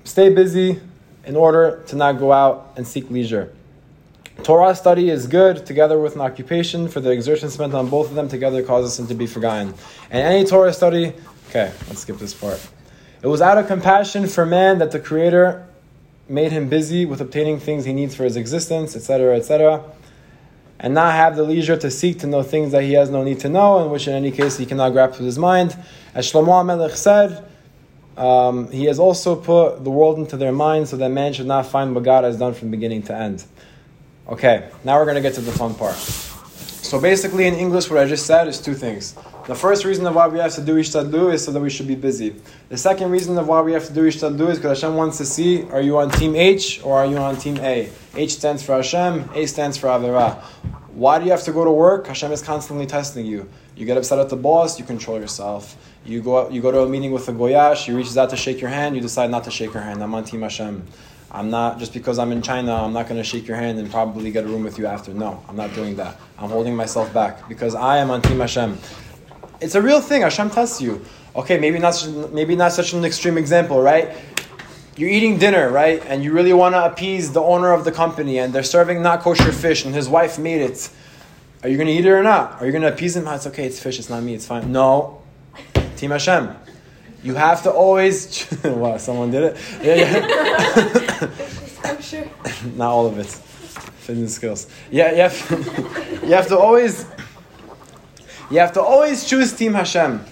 stay 0.05 0.33
busy 0.33 0.79
in 1.25 1.35
order 1.35 1.83
to 1.87 1.95
not 1.97 2.19
go 2.19 2.31
out 2.31 2.73
and 2.77 2.87
seek 2.87 3.09
leisure. 3.09 3.53
Torah 4.43 4.75
study 4.75 5.09
is 5.09 5.27
good 5.27 5.65
together 5.65 5.99
with 5.99 6.15
an 6.15 6.21
occupation, 6.21 6.87
for 6.87 7.01
the 7.01 7.09
exertion 7.09 7.49
spent 7.49 7.73
on 7.73 7.89
both 7.89 8.09
of 8.09 8.15
them 8.15 8.29
together 8.29 8.63
causes 8.63 8.95
them 8.95 9.07
to 9.07 9.15
be 9.15 9.27
forgotten. 9.27 9.73
And 10.09 10.21
any 10.21 10.45
Torah 10.45 10.71
study, 10.71 11.13
okay, 11.49 11.73
let's 11.87 12.01
skip 12.01 12.17
this 12.17 12.33
part. 12.33 12.65
It 13.21 13.27
was 13.27 13.41
out 13.41 13.57
of 13.57 13.67
compassion 13.67 14.27
for 14.27 14.45
man 14.45 14.77
that 14.77 14.91
the 14.91 14.99
Creator 14.99 15.67
made 16.29 16.51
him 16.53 16.69
busy 16.69 17.05
with 17.05 17.19
obtaining 17.19 17.59
things 17.59 17.83
he 17.83 17.93
needs 17.93 18.15
for 18.15 18.23
his 18.23 18.37
existence, 18.37 18.95
etc., 18.95 19.35
etc 19.35 19.83
and 20.79 20.93
not 20.93 21.13
have 21.13 21.35
the 21.35 21.43
leisure 21.43 21.77
to 21.77 21.89
seek 21.89 22.19
to 22.19 22.27
know 22.27 22.43
things 22.43 22.71
that 22.71 22.83
he 22.83 22.93
has 22.93 23.09
no 23.09 23.23
need 23.23 23.39
to 23.39 23.49
know, 23.49 23.81
and 23.81 23.91
which 23.91 24.07
in 24.07 24.13
any 24.13 24.31
case 24.31 24.57
he 24.57 24.65
cannot 24.65 24.91
grasp 24.91 25.19
with 25.19 25.25
his 25.25 25.39
mind. 25.39 25.75
As 26.13 26.31
Shlomo 26.31 26.47
HaMelech 26.47 26.95
said, 26.95 27.43
um, 28.17 28.71
he 28.71 28.85
has 28.85 28.99
also 28.99 29.35
put 29.35 29.83
the 29.83 29.91
world 29.91 30.17
into 30.17 30.37
their 30.37 30.51
mind 30.51 30.87
so 30.87 30.97
that 30.97 31.09
man 31.09 31.33
should 31.33 31.45
not 31.45 31.67
find 31.67 31.93
what 31.93 32.03
God 32.03 32.23
has 32.23 32.37
done 32.37 32.53
from 32.53 32.71
beginning 32.71 33.03
to 33.03 33.15
end. 33.15 33.43
Okay, 34.27 34.69
now 34.83 34.97
we're 34.97 35.05
going 35.05 35.15
to 35.15 35.21
get 35.21 35.35
to 35.35 35.41
the 35.41 35.51
fun 35.51 35.73
part. 35.75 35.95
So 36.87 37.01
basically, 37.01 37.47
in 37.47 37.55
English, 37.55 37.89
what 37.89 37.99
I 37.99 38.05
just 38.05 38.25
said 38.25 38.47
is 38.47 38.61
two 38.61 38.73
things. 38.73 39.13
The 39.45 39.55
first 39.55 39.83
reason 39.83 40.07
of 40.07 40.15
why 40.15 40.29
we 40.29 40.39
have 40.39 40.53
to 40.55 40.61
do 40.61 40.75
ishtadlu 40.75 41.33
is 41.33 41.43
so 41.43 41.51
that 41.51 41.59
we 41.59 41.69
should 41.69 41.85
be 41.85 41.95
busy. 41.95 42.33
The 42.69 42.77
second 42.77 43.11
reason 43.11 43.37
of 43.37 43.45
why 43.45 43.59
we 43.59 43.73
have 43.73 43.85
to 43.87 43.93
do 43.93 44.07
ishtadlu 44.07 44.51
is 44.51 44.57
because 44.57 44.79
Hashem 44.79 44.95
wants 44.95 45.17
to 45.17 45.25
see, 45.25 45.63
are 45.63 45.81
you 45.81 45.97
on 45.97 46.09
team 46.09 46.33
H 46.33 46.81
or 46.85 46.97
are 46.97 47.05
you 47.05 47.17
on 47.17 47.35
team 47.35 47.57
A? 47.57 47.89
H 48.15 48.35
stands 48.35 48.63
for 48.63 48.73
Hashem, 48.77 49.29
A 49.35 49.45
stands 49.47 49.75
for 49.75 49.87
Avirah. 49.87 50.41
Why 50.93 51.19
do 51.19 51.25
you 51.25 51.31
have 51.31 51.43
to 51.43 51.51
go 51.51 51.65
to 51.65 51.71
work? 51.71 52.07
Hashem 52.07 52.31
is 52.31 52.41
constantly 52.41 52.85
testing 52.85 53.25
you. 53.25 53.49
You 53.75 53.85
get 53.85 53.97
upset 53.97 54.19
at 54.19 54.29
the 54.29 54.37
boss, 54.37 54.79
you 54.79 54.85
control 54.85 55.19
yourself. 55.19 55.75
You 56.05 56.21
go, 56.21 56.49
you 56.49 56.61
go 56.61 56.71
to 56.71 56.83
a 56.83 56.87
meeting 56.87 57.11
with 57.11 57.27
a 57.27 57.33
goyash, 57.33 57.83
he 57.83 57.91
reaches 57.91 58.17
out 58.17 58.29
to 58.29 58.37
shake 58.37 58.61
your 58.61 58.69
hand, 58.69 58.95
you 58.95 59.01
decide 59.01 59.29
not 59.29 59.43
to 59.43 59.51
shake 59.51 59.73
her 59.73 59.81
hand. 59.81 60.01
I'm 60.01 60.15
on 60.15 60.23
team 60.23 60.41
Hashem. 60.41 60.87
I'm 61.31 61.49
not, 61.49 61.79
just 61.79 61.93
because 61.93 62.19
I'm 62.19 62.31
in 62.31 62.41
China, 62.41 62.73
I'm 62.73 62.93
not 62.93 63.07
going 63.07 63.17
to 63.17 63.23
shake 63.23 63.47
your 63.47 63.57
hand 63.57 63.79
and 63.79 63.91
probably 63.91 64.31
get 64.31 64.45
a 64.45 64.47
room 64.47 64.63
with 64.63 64.77
you 64.77 64.85
after. 64.87 65.13
No, 65.13 65.43
I'm 65.49 65.55
not 65.55 65.73
doing 65.73 65.95
that. 65.97 66.19
I'm 66.37 66.49
holding 66.49 66.75
myself 66.75 67.13
back 67.13 67.47
because 67.49 67.75
I 67.75 67.97
am 67.97 68.09
on 68.09 68.21
team 68.21 68.39
Hashem. 68.39 68.77
It's 69.59 69.75
a 69.75 69.81
real 69.81 70.01
thing. 70.01 70.21
Hashem 70.21 70.49
tests 70.51 70.81
you. 70.81 71.03
Okay, 71.35 71.59
maybe 71.59 71.79
not, 71.79 72.07
maybe 72.31 72.55
not 72.55 72.71
such 72.71 72.93
an 72.93 73.03
extreme 73.03 73.37
example, 73.37 73.81
right? 73.81 74.15
you're 74.97 75.09
eating 75.09 75.37
dinner, 75.37 75.69
right? 75.69 76.03
And 76.07 76.23
you 76.23 76.33
really 76.33 76.53
want 76.53 76.73
to 76.73 76.83
appease 76.83 77.31
the 77.31 77.41
owner 77.41 77.71
of 77.71 77.85
the 77.85 77.91
company, 77.91 78.39
and 78.39 78.51
they're 78.51 78.63
serving 78.63 79.01
not 79.03 79.21
kosher 79.21 79.51
fish, 79.51 79.85
and 79.85 79.93
his 79.93 80.09
wife 80.09 80.39
made 80.39 80.61
it. 80.61 80.89
Are 81.63 81.69
you 81.69 81.77
going 81.77 81.87
to 81.87 81.93
eat 81.93 82.05
it 82.05 82.09
or 82.09 82.23
not? 82.23 82.59
Are 82.59 82.65
you 82.65 82.71
going 82.71 82.81
to 82.81 82.91
appease 82.91 83.15
him? 83.15 83.27
It's 83.27 83.45
okay, 83.47 83.65
it's 83.65 83.79
fish, 83.79 83.99
it's 83.99 84.09
not 84.09 84.23
me, 84.23 84.33
it's 84.33 84.47
fine. 84.47 84.71
No. 84.71 85.21
Team 85.95 86.11
Hashem. 86.11 86.55
You 87.27 87.35
have 87.35 87.61
to 87.63 87.71
always. 87.71 88.47
wow, 88.63 88.95
someone 88.95 89.31
did 89.31 89.43
it? 89.43 89.57
Yeah, 89.83 89.95
yeah. 89.95 91.29
I'm 91.83 92.01
sure. 92.11 92.25
not 92.77 92.89
all 92.89 93.05
of 93.05 93.19
it. 93.19 93.27
Fitness 93.27 94.35
skills. 94.35 94.67
Yeah, 94.89 95.11
you 95.11 95.21
have, 95.23 96.21
you 96.23 96.31
have 96.31 96.47
to 96.47 96.57
always. 96.57 97.05
You 98.49 98.59
have 98.59 98.71
to 98.75 98.81
always 98.81 99.27
choose 99.27 99.51
Team 99.51 99.73
Hashem. 99.73 100.23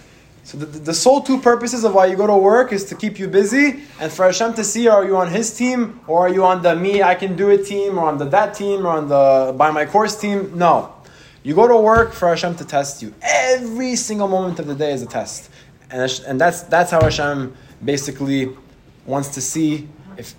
So 0.45 0.57
the, 0.57 0.67
the 0.67 0.93
sole 0.93 1.19
two 1.19 1.41
purposes 1.41 1.83
of 1.83 1.93
why 1.93 2.05
you 2.05 2.15
go 2.15 2.27
to 2.27 2.37
work 2.37 2.71
is 2.71 2.85
to 2.85 2.95
keep 2.95 3.19
you 3.19 3.27
busy 3.27 3.83
and 3.99 4.09
for 4.09 4.25
Hashem 4.25 4.53
to 4.53 4.63
see 4.63 4.87
are 4.87 5.03
you 5.03 5.17
on 5.17 5.29
his 5.29 5.53
team 5.53 5.99
or 6.07 6.27
are 6.27 6.29
you 6.29 6.45
on 6.45 6.61
the 6.61 6.75
me 6.75 7.03
I 7.03 7.15
can 7.15 7.35
do 7.35 7.49
it 7.49 7.65
team 7.65 7.97
or 7.97 8.05
on 8.05 8.19
the 8.19 8.25
that 8.25 8.53
team 8.53 8.85
or 8.85 8.91
on 8.91 9.09
the 9.09 9.53
buy 9.57 9.71
my 9.71 9.85
course 9.85 10.15
team. 10.15 10.57
No. 10.57 10.93
You 11.43 11.55
go 11.55 11.67
to 11.67 11.75
work 11.75 12.13
for 12.13 12.29
Hashem 12.29 12.55
to 12.55 12.65
test 12.65 13.01
you. 13.01 13.13
Every 13.21 13.95
single 13.97 14.29
moment 14.29 14.59
of 14.59 14.67
the 14.67 14.75
day 14.75 14.93
is 14.93 15.01
a 15.01 15.07
test. 15.07 15.49
And, 15.91 16.21
and 16.27 16.41
that's, 16.41 16.63
that's 16.63 16.91
how 16.91 17.01
Hashem 17.01 17.55
basically 17.83 18.49
wants 19.05 19.29
to 19.35 19.41
see 19.41 19.87
if, 20.17 20.33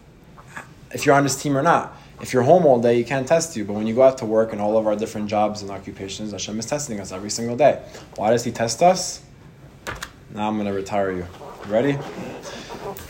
if 0.92 1.06
you're 1.06 1.14
on 1.14 1.22
his 1.22 1.40
team 1.40 1.56
or 1.56 1.62
not. 1.62 1.96
If 2.20 2.32
you're 2.32 2.42
home 2.42 2.64
all 2.64 2.80
day, 2.80 2.96
you 2.98 3.04
can't 3.04 3.28
test 3.28 3.56
you. 3.56 3.64
But 3.64 3.74
when 3.74 3.86
you 3.86 3.94
go 3.94 4.02
out 4.02 4.18
to 4.18 4.26
work 4.26 4.52
and 4.52 4.60
all 4.60 4.76
of 4.78 4.86
our 4.86 4.96
different 4.96 5.28
jobs 5.28 5.62
and 5.62 5.70
occupations, 5.70 6.32
Hashem 6.32 6.58
is 6.58 6.66
testing 6.66 6.98
us 6.98 7.12
every 7.12 7.30
single 7.30 7.56
day. 7.56 7.82
Why 8.16 8.30
does 8.30 8.44
He 8.44 8.52
test 8.52 8.82
us? 8.82 9.22
Now 10.34 10.48
I'm 10.48 10.54
going 10.54 10.66
to 10.66 10.72
retire 10.72 11.12
you. 11.12 11.26
Ready? 11.68 11.98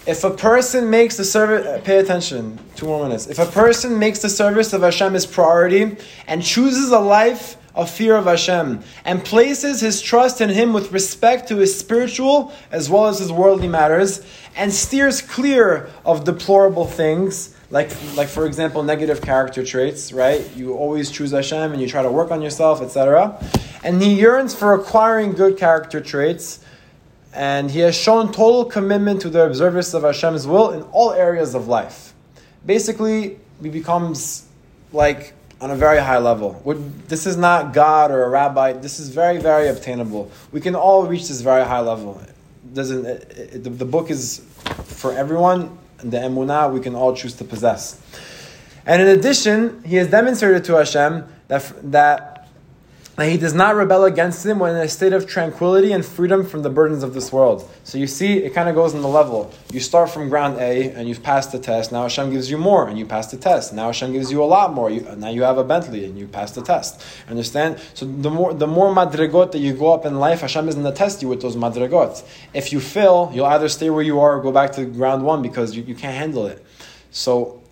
If 0.06 0.22
a 0.22 0.30
person 0.30 0.88
makes 0.88 1.16
the 1.16 1.24
service, 1.24 1.66
uh, 1.66 1.80
pay 1.82 1.98
attention, 1.98 2.60
two 2.76 2.86
more 2.86 3.02
minutes. 3.02 3.26
If 3.26 3.40
a 3.40 3.46
person 3.46 3.98
makes 3.98 4.20
the 4.20 4.28
service 4.28 4.72
of 4.72 4.82
Hashem 4.82 5.14
his 5.14 5.26
priority 5.26 5.96
and 6.28 6.44
chooses 6.44 6.92
a 6.92 7.00
life 7.00 7.56
of 7.74 7.90
fear 7.90 8.14
of 8.14 8.26
Hashem 8.26 8.84
and 9.04 9.24
places 9.24 9.80
his 9.80 10.00
trust 10.00 10.40
in 10.40 10.48
Him 10.48 10.72
with 10.72 10.92
respect 10.92 11.48
to 11.48 11.56
his 11.56 11.76
spiritual 11.76 12.52
as 12.70 12.88
well 12.88 13.06
as 13.06 13.18
his 13.18 13.32
worldly 13.32 13.66
matters 13.66 14.24
and 14.54 14.72
steers 14.72 15.20
clear 15.20 15.90
of 16.04 16.22
deplorable 16.22 16.86
things, 16.86 17.56
like, 17.70 17.90
like 18.14 18.28
for 18.28 18.46
example, 18.46 18.84
negative 18.84 19.20
character 19.20 19.64
traits, 19.64 20.12
right? 20.12 20.48
You 20.54 20.74
always 20.74 21.10
choose 21.10 21.32
Hashem 21.32 21.72
and 21.72 21.82
you 21.82 21.88
try 21.88 22.02
to 22.02 22.12
work 22.12 22.30
on 22.30 22.42
yourself, 22.42 22.80
etc. 22.80 23.44
And 23.82 24.00
he 24.00 24.14
yearns 24.14 24.54
for 24.54 24.72
acquiring 24.72 25.32
good 25.32 25.58
character 25.58 26.00
traits 26.00 26.60
and 27.36 27.70
he 27.70 27.80
has 27.80 27.94
shown 27.94 28.32
total 28.32 28.64
commitment 28.64 29.20
to 29.20 29.28
the 29.28 29.44
observance 29.44 29.92
of 29.92 30.02
Hashem's 30.04 30.46
will 30.46 30.70
in 30.70 30.82
all 30.84 31.12
areas 31.12 31.54
of 31.54 31.68
life. 31.68 32.14
Basically, 32.64 33.38
he 33.62 33.68
becomes 33.68 34.46
like 34.90 35.34
on 35.60 35.70
a 35.70 35.76
very 35.76 35.98
high 35.98 36.16
level. 36.18 36.60
This 37.08 37.26
is 37.26 37.36
not 37.36 37.74
God 37.74 38.10
or 38.10 38.24
a 38.24 38.28
rabbi. 38.30 38.72
This 38.72 38.98
is 38.98 39.10
very, 39.10 39.36
very 39.36 39.68
obtainable. 39.68 40.30
We 40.50 40.62
can 40.62 40.74
all 40.74 41.06
reach 41.06 41.28
this 41.28 41.42
very 41.42 41.64
high 41.64 41.80
level. 41.80 42.20
Doesn't 42.72 43.04
it, 43.04 43.32
it, 43.36 43.64
the, 43.64 43.70
the 43.70 43.84
book 43.84 44.10
is 44.10 44.42
for 44.84 45.12
everyone. 45.12 45.78
The 45.98 46.16
emunah 46.16 46.72
we 46.72 46.80
can 46.80 46.94
all 46.94 47.14
choose 47.14 47.34
to 47.34 47.44
possess. 47.44 48.00
And 48.86 49.02
in 49.02 49.08
addition, 49.08 49.82
he 49.84 49.96
has 49.96 50.10
demonstrated 50.10 50.64
to 50.64 50.76
Hashem 50.76 51.26
that 51.48 51.92
that 51.92 52.35
he 53.24 53.38
does 53.38 53.54
not 53.54 53.74
rebel 53.74 54.04
against 54.04 54.44
him 54.44 54.58
when 54.58 54.76
in 54.76 54.82
a 54.82 54.88
state 54.88 55.14
of 55.14 55.26
tranquility 55.26 55.92
and 55.92 56.04
freedom 56.04 56.44
from 56.44 56.60
the 56.60 56.68
burdens 56.68 57.02
of 57.02 57.14
this 57.14 57.32
world. 57.32 57.68
So 57.82 57.96
you 57.96 58.06
see, 58.06 58.38
it 58.38 58.52
kind 58.52 58.68
of 58.68 58.74
goes 58.74 58.92
in 58.92 59.00
the 59.00 59.08
level. 59.08 59.50
You 59.72 59.80
start 59.80 60.10
from 60.10 60.28
ground 60.28 60.60
A 60.60 60.90
and 60.90 61.08
you've 61.08 61.22
passed 61.22 61.50
the 61.50 61.58
test. 61.58 61.92
Now 61.92 62.02
Hashem 62.02 62.30
gives 62.30 62.50
you 62.50 62.58
more 62.58 62.86
and 62.88 62.98
you 62.98 63.06
pass 63.06 63.30
the 63.30 63.38
test. 63.38 63.72
Now 63.72 63.86
Hashem 63.86 64.12
gives 64.12 64.30
you 64.30 64.42
a 64.42 64.44
lot 64.44 64.74
more. 64.74 64.90
You, 64.90 65.00
now 65.16 65.30
you 65.30 65.44
have 65.44 65.56
a 65.56 65.64
Bentley 65.64 66.04
and 66.04 66.18
you 66.18 66.26
pass 66.26 66.50
the 66.50 66.60
test. 66.60 67.02
Understand? 67.26 67.80
So 67.94 68.04
the 68.04 68.30
more 68.30 68.52
the 68.52 68.66
more 68.66 68.94
madrigot 68.94 69.52
that 69.52 69.60
you 69.60 69.72
go 69.72 69.94
up 69.94 70.04
in 70.04 70.18
life, 70.18 70.42
Hashem 70.42 70.68
is 70.68 70.74
going 70.74 70.86
to 70.86 70.92
test 70.92 71.22
you 71.22 71.28
with 71.28 71.40
those 71.40 71.56
madrigot. 71.56 72.22
If 72.52 72.70
you 72.70 72.80
fail, 72.80 73.30
you'll 73.32 73.46
either 73.46 73.70
stay 73.70 73.88
where 73.88 74.02
you 74.02 74.20
are 74.20 74.36
or 74.36 74.42
go 74.42 74.52
back 74.52 74.72
to 74.72 74.84
ground 74.84 75.24
one 75.24 75.40
because 75.40 75.74
you, 75.74 75.82
you 75.84 75.94
can't 75.94 76.14
handle 76.14 76.46
it. 76.46 76.62
So 77.12 77.62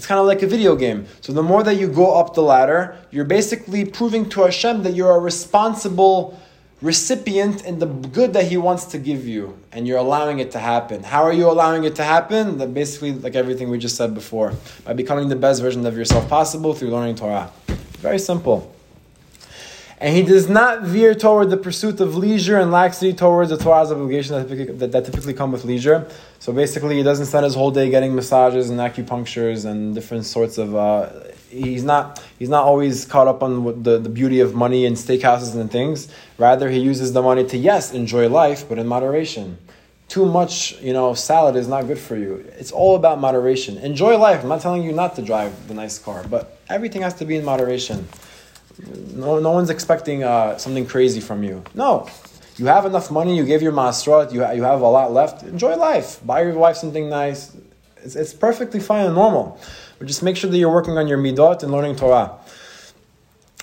it's 0.00 0.06
kind 0.06 0.18
of 0.18 0.24
like 0.24 0.40
a 0.40 0.46
video 0.46 0.76
game. 0.76 1.04
So 1.20 1.34
the 1.34 1.42
more 1.42 1.62
that 1.62 1.74
you 1.74 1.86
go 1.86 2.18
up 2.18 2.32
the 2.32 2.40
ladder, 2.40 2.96
you're 3.10 3.26
basically 3.26 3.84
proving 3.84 4.30
to 4.30 4.44
Hashem 4.44 4.82
that 4.84 4.94
you're 4.94 5.14
a 5.14 5.18
responsible 5.18 6.40
recipient 6.80 7.66
in 7.66 7.80
the 7.80 7.84
good 7.84 8.32
that 8.32 8.46
He 8.46 8.56
wants 8.56 8.86
to 8.86 8.98
give 8.98 9.28
you, 9.28 9.58
and 9.72 9.86
you're 9.86 9.98
allowing 9.98 10.38
it 10.38 10.52
to 10.52 10.58
happen. 10.58 11.02
How 11.02 11.22
are 11.22 11.34
you 11.34 11.50
allowing 11.50 11.84
it 11.84 11.96
to 11.96 12.02
happen? 12.02 12.56
That 12.56 12.72
basically, 12.72 13.12
like 13.12 13.34
everything 13.34 13.68
we 13.68 13.76
just 13.76 13.96
said 13.96 14.14
before, 14.14 14.54
by 14.86 14.94
becoming 14.94 15.28
the 15.28 15.36
best 15.36 15.60
version 15.60 15.84
of 15.84 15.94
yourself 15.98 16.26
possible 16.30 16.72
through 16.72 16.88
learning 16.88 17.16
Torah. 17.16 17.52
Very 17.98 18.18
simple. 18.18 18.74
And 20.00 20.16
he 20.16 20.22
does 20.22 20.48
not 20.48 20.82
veer 20.82 21.14
toward 21.14 21.50
the 21.50 21.58
pursuit 21.58 22.00
of 22.00 22.16
leisure 22.16 22.58
and 22.58 22.72
laxity 22.72 23.12
towards 23.12 23.50
the 23.50 23.58
Torah's 23.58 23.92
obligations 23.92 24.30
that 24.30 24.48
typically, 24.48 24.74
that, 24.76 24.92
that 24.92 25.04
typically 25.04 25.34
come 25.34 25.52
with 25.52 25.64
leisure. 25.66 26.08
So 26.38 26.54
basically, 26.54 26.96
he 26.96 27.02
doesn't 27.02 27.26
spend 27.26 27.44
his 27.44 27.54
whole 27.54 27.70
day 27.70 27.90
getting 27.90 28.14
massages 28.14 28.70
and 28.70 28.80
acupunctures 28.80 29.66
and 29.66 29.94
different 29.94 30.24
sorts 30.24 30.56
of. 30.56 30.74
Uh, 30.74 31.10
he's 31.50 31.84
not 31.84 32.22
he's 32.38 32.48
not 32.48 32.64
always 32.64 33.04
caught 33.04 33.28
up 33.28 33.42
on 33.42 33.82
the, 33.82 33.98
the 33.98 34.08
beauty 34.08 34.40
of 34.40 34.54
money 34.54 34.86
and 34.86 34.96
steakhouses 34.96 35.54
and 35.54 35.70
things. 35.70 36.08
Rather, 36.38 36.70
he 36.70 36.78
uses 36.78 37.12
the 37.12 37.20
money 37.20 37.44
to 37.44 37.58
yes 37.58 37.92
enjoy 37.92 38.26
life, 38.26 38.66
but 38.70 38.78
in 38.78 38.86
moderation, 38.86 39.58
too 40.08 40.24
much, 40.24 40.80
you 40.80 40.94
know, 40.94 41.12
salad 41.12 41.56
is 41.56 41.68
not 41.68 41.86
good 41.86 41.98
for 41.98 42.16
you. 42.16 42.42
It's 42.58 42.72
all 42.72 42.96
about 42.96 43.20
moderation. 43.20 43.76
Enjoy 43.76 44.16
life. 44.16 44.42
I'm 44.42 44.48
not 44.48 44.62
telling 44.62 44.82
you 44.82 44.92
not 44.92 45.14
to 45.16 45.22
drive 45.22 45.68
the 45.68 45.74
nice 45.74 45.98
car, 45.98 46.24
but 46.26 46.58
everything 46.70 47.02
has 47.02 47.12
to 47.16 47.26
be 47.26 47.36
in 47.36 47.44
moderation. 47.44 48.08
No, 49.14 49.38
no 49.38 49.50
one's 49.52 49.70
expecting 49.70 50.24
uh, 50.24 50.56
something 50.58 50.86
crazy 50.86 51.20
from 51.20 51.42
you. 51.42 51.62
No. 51.74 52.08
You 52.56 52.66
have 52.66 52.84
enough 52.84 53.10
money, 53.10 53.36
you 53.36 53.44
gave 53.44 53.62
your 53.62 53.72
masrot, 53.72 54.32
you, 54.32 54.44
ha- 54.44 54.52
you 54.52 54.62
have 54.62 54.80
a 54.82 54.88
lot 54.88 55.12
left. 55.12 55.42
Enjoy 55.42 55.76
life. 55.76 56.20
Buy 56.26 56.42
your 56.42 56.54
wife 56.54 56.76
something 56.76 57.08
nice. 57.08 57.56
It's, 58.02 58.16
it's 58.16 58.34
perfectly 58.34 58.80
fine 58.80 59.06
and 59.06 59.14
normal. 59.14 59.58
But 59.98 60.08
just 60.08 60.22
make 60.22 60.36
sure 60.36 60.50
that 60.50 60.56
you're 60.56 60.72
working 60.72 60.98
on 60.98 61.08
your 61.08 61.18
midot 61.18 61.62
and 61.62 61.72
learning 61.72 61.96
Torah. 61.96 62.38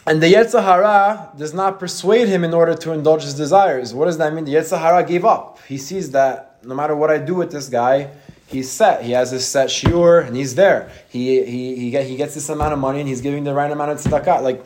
And 0.07 0.23
the 0.23 0.33
Yetzer 0.33 0.63
Hara 0.63 1.31
does 1.37 1.53
not 1.53 1.79
persuade 1.79 2.27
him 2.27 2.43
in 2.43 2.53
order 2.53 2.73
to 2.75 2.93
indulge 2.93 3.23
his 3.23 3.33
desires. 3.33 3.93
What 3.93 4.05
does 4.05 4.17
that 4.19 4.33
mean? 4.33 4.45
The 4.45 4.53
Yetzer 4.53 4.79
Hara 4.79 5.03
gave 5.03 5.25
up. 5.25 5.59
He 5.67 5.77
sees 5.77 6.11
that 6.11 6.59
no 6.63 6.73
matter 6.73 6.95
what 6.95 7.11
I 7.11 7.17
do 7.17 7.35
with 7.35 7.51
this 7.51 7.67
guy, 7.67 8.11
he's 8.47 8.71
set. 8.71 9.03
He 9.03 9.11
has 9.11 9.31
his 9.31 9.45
set 9.45 9.67
shiur 9.67 10.25
and 10.25 10.35
he's 10.35 10.55
there. 10.55 10.89
He, 11.09 11.43
he, 11.43 11.75
he, 11.75 11.91
get, 11.91 12.05
he 12.05 12.15
gets 12.15 12.33
this 12.35 12.47
amount 12.49 12.73
of 12.73 12.79
money 12.79 12.99
and 12.99 13.07
he's 13.07 13.21
giving 13.21 13.43
the 13.43 13.53
right 13.53 13.69
amount 13.69 13.91
of 13.91 13.97
tzedakah. 13.99 14.41
Like, 14.41 14.63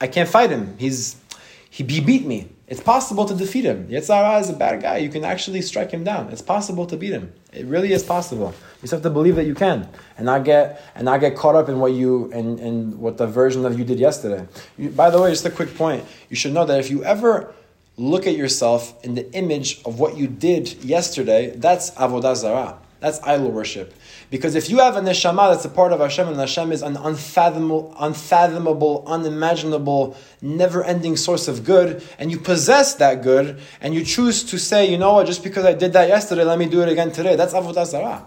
I 0.00 0.06
can't 0.06 0.28
fight 0.28 0.50
him. 0.50 0.76
He's, 0.78 1.16
he, 1.70 1.82
beat 1.82 2.26
me. 2.26 2.48
It's 2.66 2.82
possible 2.82 3.24
to 3.26 3.34
defeat 3.34 3.64
him. 3.64 3.88
Yetzer 3.88 4.14
Hara 4.14 4.38
is 4.38 4.48
a 4.48 4.54
bad 4.54 4.80
guy. 4.80 4.96
You 4.98 5.08
can 5.08 5.24
actually 5.24 5.60
strike 5.60 5.90
him 5.90 6.02
down. 6.02 6.30
It's 6.30 6.42
possible 6.42 6.86
to 6.86 6.96
beat 6.96 7.12
him. 7.12 7.32
It 7.52 7.66
really 7.66 7.92
is 7.92 8.02
possible. 8.02 8.48
You 8.48 8.80
just 8.82 8.92
have 8.92 9.02
to 9.02 9.10
believe 9.10 9.36
that 9.36 9.44
you 9.44 9.54
can, 9.54 9.88
and 10.16 10.26
not 10.26 10.44
get 10.44 10.82
and 10.94 11.04
not 11.04 11.20
get 11.20 11.36
caught 11.36 11.54
up 11.54 11.68
in 11.68 11.78
what 11.78 11.92
you 11.92 12.32
and 12.32 12.58
in, 12.58 12.98
what 12.98 13.16
the 13.18 13.26
version 13.26 13.64
of 13.66 13.78
you 13.78 13.84
did 13.84 13.98
yesterday. 13.98 14.46
You, 14.78 14.90
by 14.90 15.10
the 15.10 15.20
way, 15.20 15.30
just 15.30 15.44
a 15.44 15.50
quick 15.50 15.76
point. 15.76 16.04
You 16.30 16.36
should 16.36 16.52
know 16.52 16.64
that 16.64 16.80
if 16.80 16.90
you 16.90 17.04
ever 17.04 17.54
look 17.96 18.26
at 18.26 18.34
yourself 18.34 19.02
in 19.04 19.14
the 19.14 19.30
image 19.32 19.82
of 19.84 20.00
what 20.00 20.16
you 20.16 20.26
did 20.26 20.82
yesterday, 20.82 21.50
that's 21.56 21.90
avodah 21.92 22.34
zarah. 22.34 22.78
That's 23.00 23.20
idol 23.22 23.50
worship. 23.50 23.94
Because 24.34 24.56
if 24.56 24.68
you 24.68 24.78
have 24.78 24.96
a 24.96 25.00
neshama 25.00 25.52
that's 25.52 25.64
a 25.64 25.68
part 25.68 25.92
of 25.92 26.00
Hashem, 26.00 26.26
and 26.26 26.36
Hashem 26.36 26.72
is 26.72 26.82
an 26.82 26.96
unfathomable, 26.96 27.94
unfathomable, 28.00 29.04
unimaginable, 29.06 30.16
never-ending 30.42 31.16
source 31.16 31.46
of 31.46 31.62
good, 31.62 32.02
and 32.18 32.32
you 32.32 32.40
possess 32.40 32.94
that 32.94 33.22
good, 33.22 33.60
and 33.80 33.94
you 33.94 34.04
choose 34.04 34.42
to 34.42 34.58
say, 34.58 34.90
you 34.90 34.98
know 34.98 35.12
what, 35.12 35.28
just 35.28 35.44
because 35.44 35.64
I 35.64 35.72
did 35.72 35.92
that 35.92 36.08
yesterday, 36.08 36.42
let 36.42 36.58
me 36.58 36.66
do 36.66 36.82
it 36.82 36.88
again 36.88 37.12
today. 37.12 37.36
That's 37.36 37.54
avodah 37.54 37.86
zarah. 37.86 38.26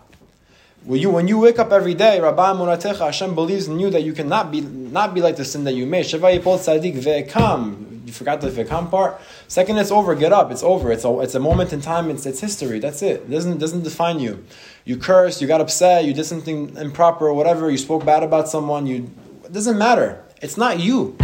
When 0.85 1.01
you, 1.01 1.09
when 1.09 1.27
you 1.27 1.39
wake 1.39 1.59
up 1.59 1.73
every 1.73 1.93
day, 1.93 2.21
Rabbah 2.21 2.53
Emunatecha, 2.53 2.99
Hashem 2.99 3.35
believes 3.35 3.67
in 3.67 3.77
you 3.77 3.89
that 3.89 4.03
you 4.03 4.13
cannot 4.13 4.49
be 4.49 4.61
not 4.61 5.13
be 5.13 5.19
like 5.19 5.35
the 5.35 5.43
sin 5.43 5.65
that 5.65 5.73
you 5.73 5.85
made. 5.85 6.05
Sheva 6.05 6.39
yipol 6.39 6.57
tzadik 6.57 6.95
ve'ekam. 7.03 7.86
You 8.07 8.13
forgot 8.13 8.39
the 8.39 8.49
ve'ekam 8.49 8.89
part. 8.89 9.19
Second, 9.49 9.77
it's 9.77 9.91
over. 9.91 10.15
Get 10.15 10.31
up. 10.31 10.49
It's 10.49 10.63
over. 10.63 10.93
It's 10.93 11.03
a, 11.03 11.19
it's 11.19 11.35
a 11.35 11.41
moment 11.41 11.73
in 11.73 11.81
time. 11.81 12.09
It's, 12.09 12.25
it's 12.25 12.39
history. 12.39 12.79
That's 12.79 13.01
it. 13.01 13.23
It 13.23 13.29
doesn't, 13.29 13.57
doesn't 13.57 13.83
define 13.83 14.21
you. 14.21 14.45
You 14.85 14.95
cursed. 14.95 15.41
You 15.41 15.47
got 15.47 15.59
upset. 15.59 16.05
You 16.05 16.13
did 16.13 16.23
something 16.23 16.77
improper 16.77 17.27
or 17.27 17.33
whatever. 17.33 17.69
You 17.69 17.77
spoke 17.77 18.05
bad 18.05 18.23
about 18.23 18.47
someone. 18.47 18.87
You, 18.87 19.11
it 19.43 19.51
doesn't 19.51 19.77
matter. 19.77 20.23
It's 20.41 20.55
not 20.55 20.79
you. 20.79 21.17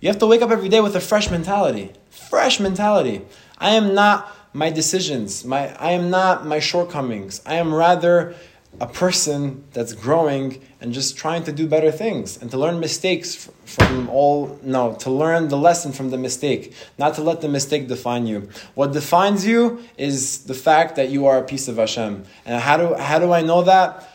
You 0.00 0.08
have 0.08 0.18
to 0.18 0.26
wake 0.26 0.42
up 0.42 0.50
every 0.50 0.68
day 0.68 0.80
with 0.80 0.96
a 0.96 1.00
fresh 1.00 1.30
mentality. 1.30 1.92
Fresh 2.10 2.58
mentality. 2.58 3.22
I 3.58 3.70
am 3.70 3.94
not 3.94 4.36
my 4.52 4.70
decisions. 4.70 5.44
My, 5.44 5.72
I 5.76 5.92
am 5.92 6.10
not 6.10 6.44
my 6.44 6.58
shortcomings. 6.58 7.42
I 7.46 7.54
am 7.54 7.72
rather 7.72 8.34
a 8.80 8.86
person 8.86 9.64
that's 9.72 9.92
growing 9.92 10.60
and 10.80 10.92
just 10.92 11.16
trying 11.16 11.44
to 11.44 11.52
do 11.52 11.66
better 11.66 11.92
things 11.92 12.36
and 12.36 12.50
to 12.50 12.58
learn 12.58 12.80
mistakes 12.80 13.48
from 13.64 14.08
all 14.08 14.58
no 14.62 14.94
to 14.94 15.10
learn 15.10 15.48
the 15.48 15.56
lesson 15.56 15.92
from 15.92 16.10
the 16.10 16.18
mistake 16.18 16.74
not 16.98 17.14
to 17.14 17.22
let 17.22 17.40
the 17.40 17.48
mistake 17.48 17.88
define 17.88 18.26
you. 18.26 18.48
What 18.74 18.92
defines 18.92 19.46
you 19.46 19.82
is 19.96 20.44
the 20.44 20.54
fact 20.54 20.96
that 20.96 21.10
you 21.10 21.26
are 21.26 21.38
a 21.38 21.42
piece 21.42 21.68
of 21.68 21.76
Hashem. 21.76 22.24
And 22.44 22.60
how 22.60 22.76
do 22.76 22.94
how 22.94 23.18
do 23.18 23.32
I 23.32 23.42
know 23.42 23.62
that 23.62 24.08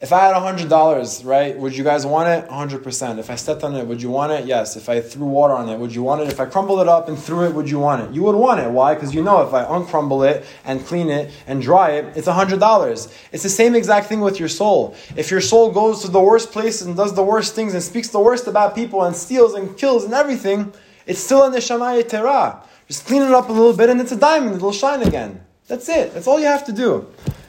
if 0.00 0.14
I 0.14 0.20
had 0.20 0.34
$100, 0.34 1.26
right, 1.26 1.58
would 1.58 1.76
you 1.76 1.84
guys 1.84 2.06
want 2.06 2.26
it? 2.30 2.48
100%. 2.48 3.18
If 3.18 3.28
I 3.28 3.34
stepped 3.34 3.62
on 3.62 3.74
it, 3.74 3.86
would 3.86 4.00
you 4.00 4.08
want 4.08 4.32
it? 4.32 4.46
Yes. 4.46 4.74
If 4.74 4.88
I 4.88 5.02
threw 5.02 5.26
water 5.26 5.52
on 5.52 5.68
it, 5.68 5.78
would 5.78 5.94
you 5.94 6.02
want 6.02 6.22
it? 6.22 6.28
If 6.28 6.40
I 6.40 6.46
crumbled 6.46 6.80
it 6.80 6.88
up 6.88 7.08
and 7.08 7.18
threw 7.18 7.44
it, 7.44 7.54
would 7.54 7.68
you 7.68 7.78
want 7.78 8.08
it? 8.08 8.14
You 8.14 8.22
would 8.22 8.34
want 8.34 8.60
it. 8.60 8.70
Why? 8.70 8.94
Because 8.94 9.14
you 9.14 9.22
know 9.22 9.42
if 9.46 9.52
I 9.52 9.62
uncrumble 9.62 10.22
it 10.22 10.46
and 10.64 10.82
clean 10.86 11.10
it 11.10 11.30
and 11.46 11.60
dry 11.60 11.90
it, 11.90 12.16
it's 12.16 12.26
$100. 12.26 13.14
It's 13.30 13.42
the 13.42 13.50
same 13.50 13.74
exact 13.74 14.06
thing 14.06 14.20
with 14.22 14.40
your 14.40 14.48
soul. 14.48 14.96
If 15.16 15.30
your 15.30 15.42
soul 15.42 15.70
goes 15.70 16.00
to 16.00 16.08
the 16.08 16.20
worst 16.20 16.50
places 16.50 16.86
and 16.86 16.96
does 16.96 17.14
the 17.14 17.22
worst 17.22 17.54
things 17.54 17.74
and 17.74 17.82
speaks 17.82 18.08
the 18.08 18.20
worst 18.20 18.46
about 18.46 18.74
people 18.74 19.04
and 19.04 19.14
steals 19.14 19.52
and 19.52 19.76
kills 19.76 20.04
and 20.04 20.14
everything, 20.14 20.72
it's 21.04 21.20
still 21.20 21.44
in 21.44 21.52
the 21.52 21.58
Neshama 21.58 22.02
Tehorah. 22.04 22.64
Just 22.88 23.04
clean 23.04 23.20
it 23.20 23.32
up 23.32 23.50
a 23.50 23.52
little 23.52 23.76
bit 23.76 23.90
and 23.90 24.00
it's 24.00 24.12
a 24.12 24.16
diamond. 24.16 24.56
It'll 24.56 24.72
shine 24.72 25.02
again. 25.02 25.44
That's 25.68 25.90
it. 25.90 26.14
That's 26.14 26.26
all 26.26 26.40
you 26.40 26.46
have 26.46 26.64
to 26.64 26.72
do. 26.72 27.06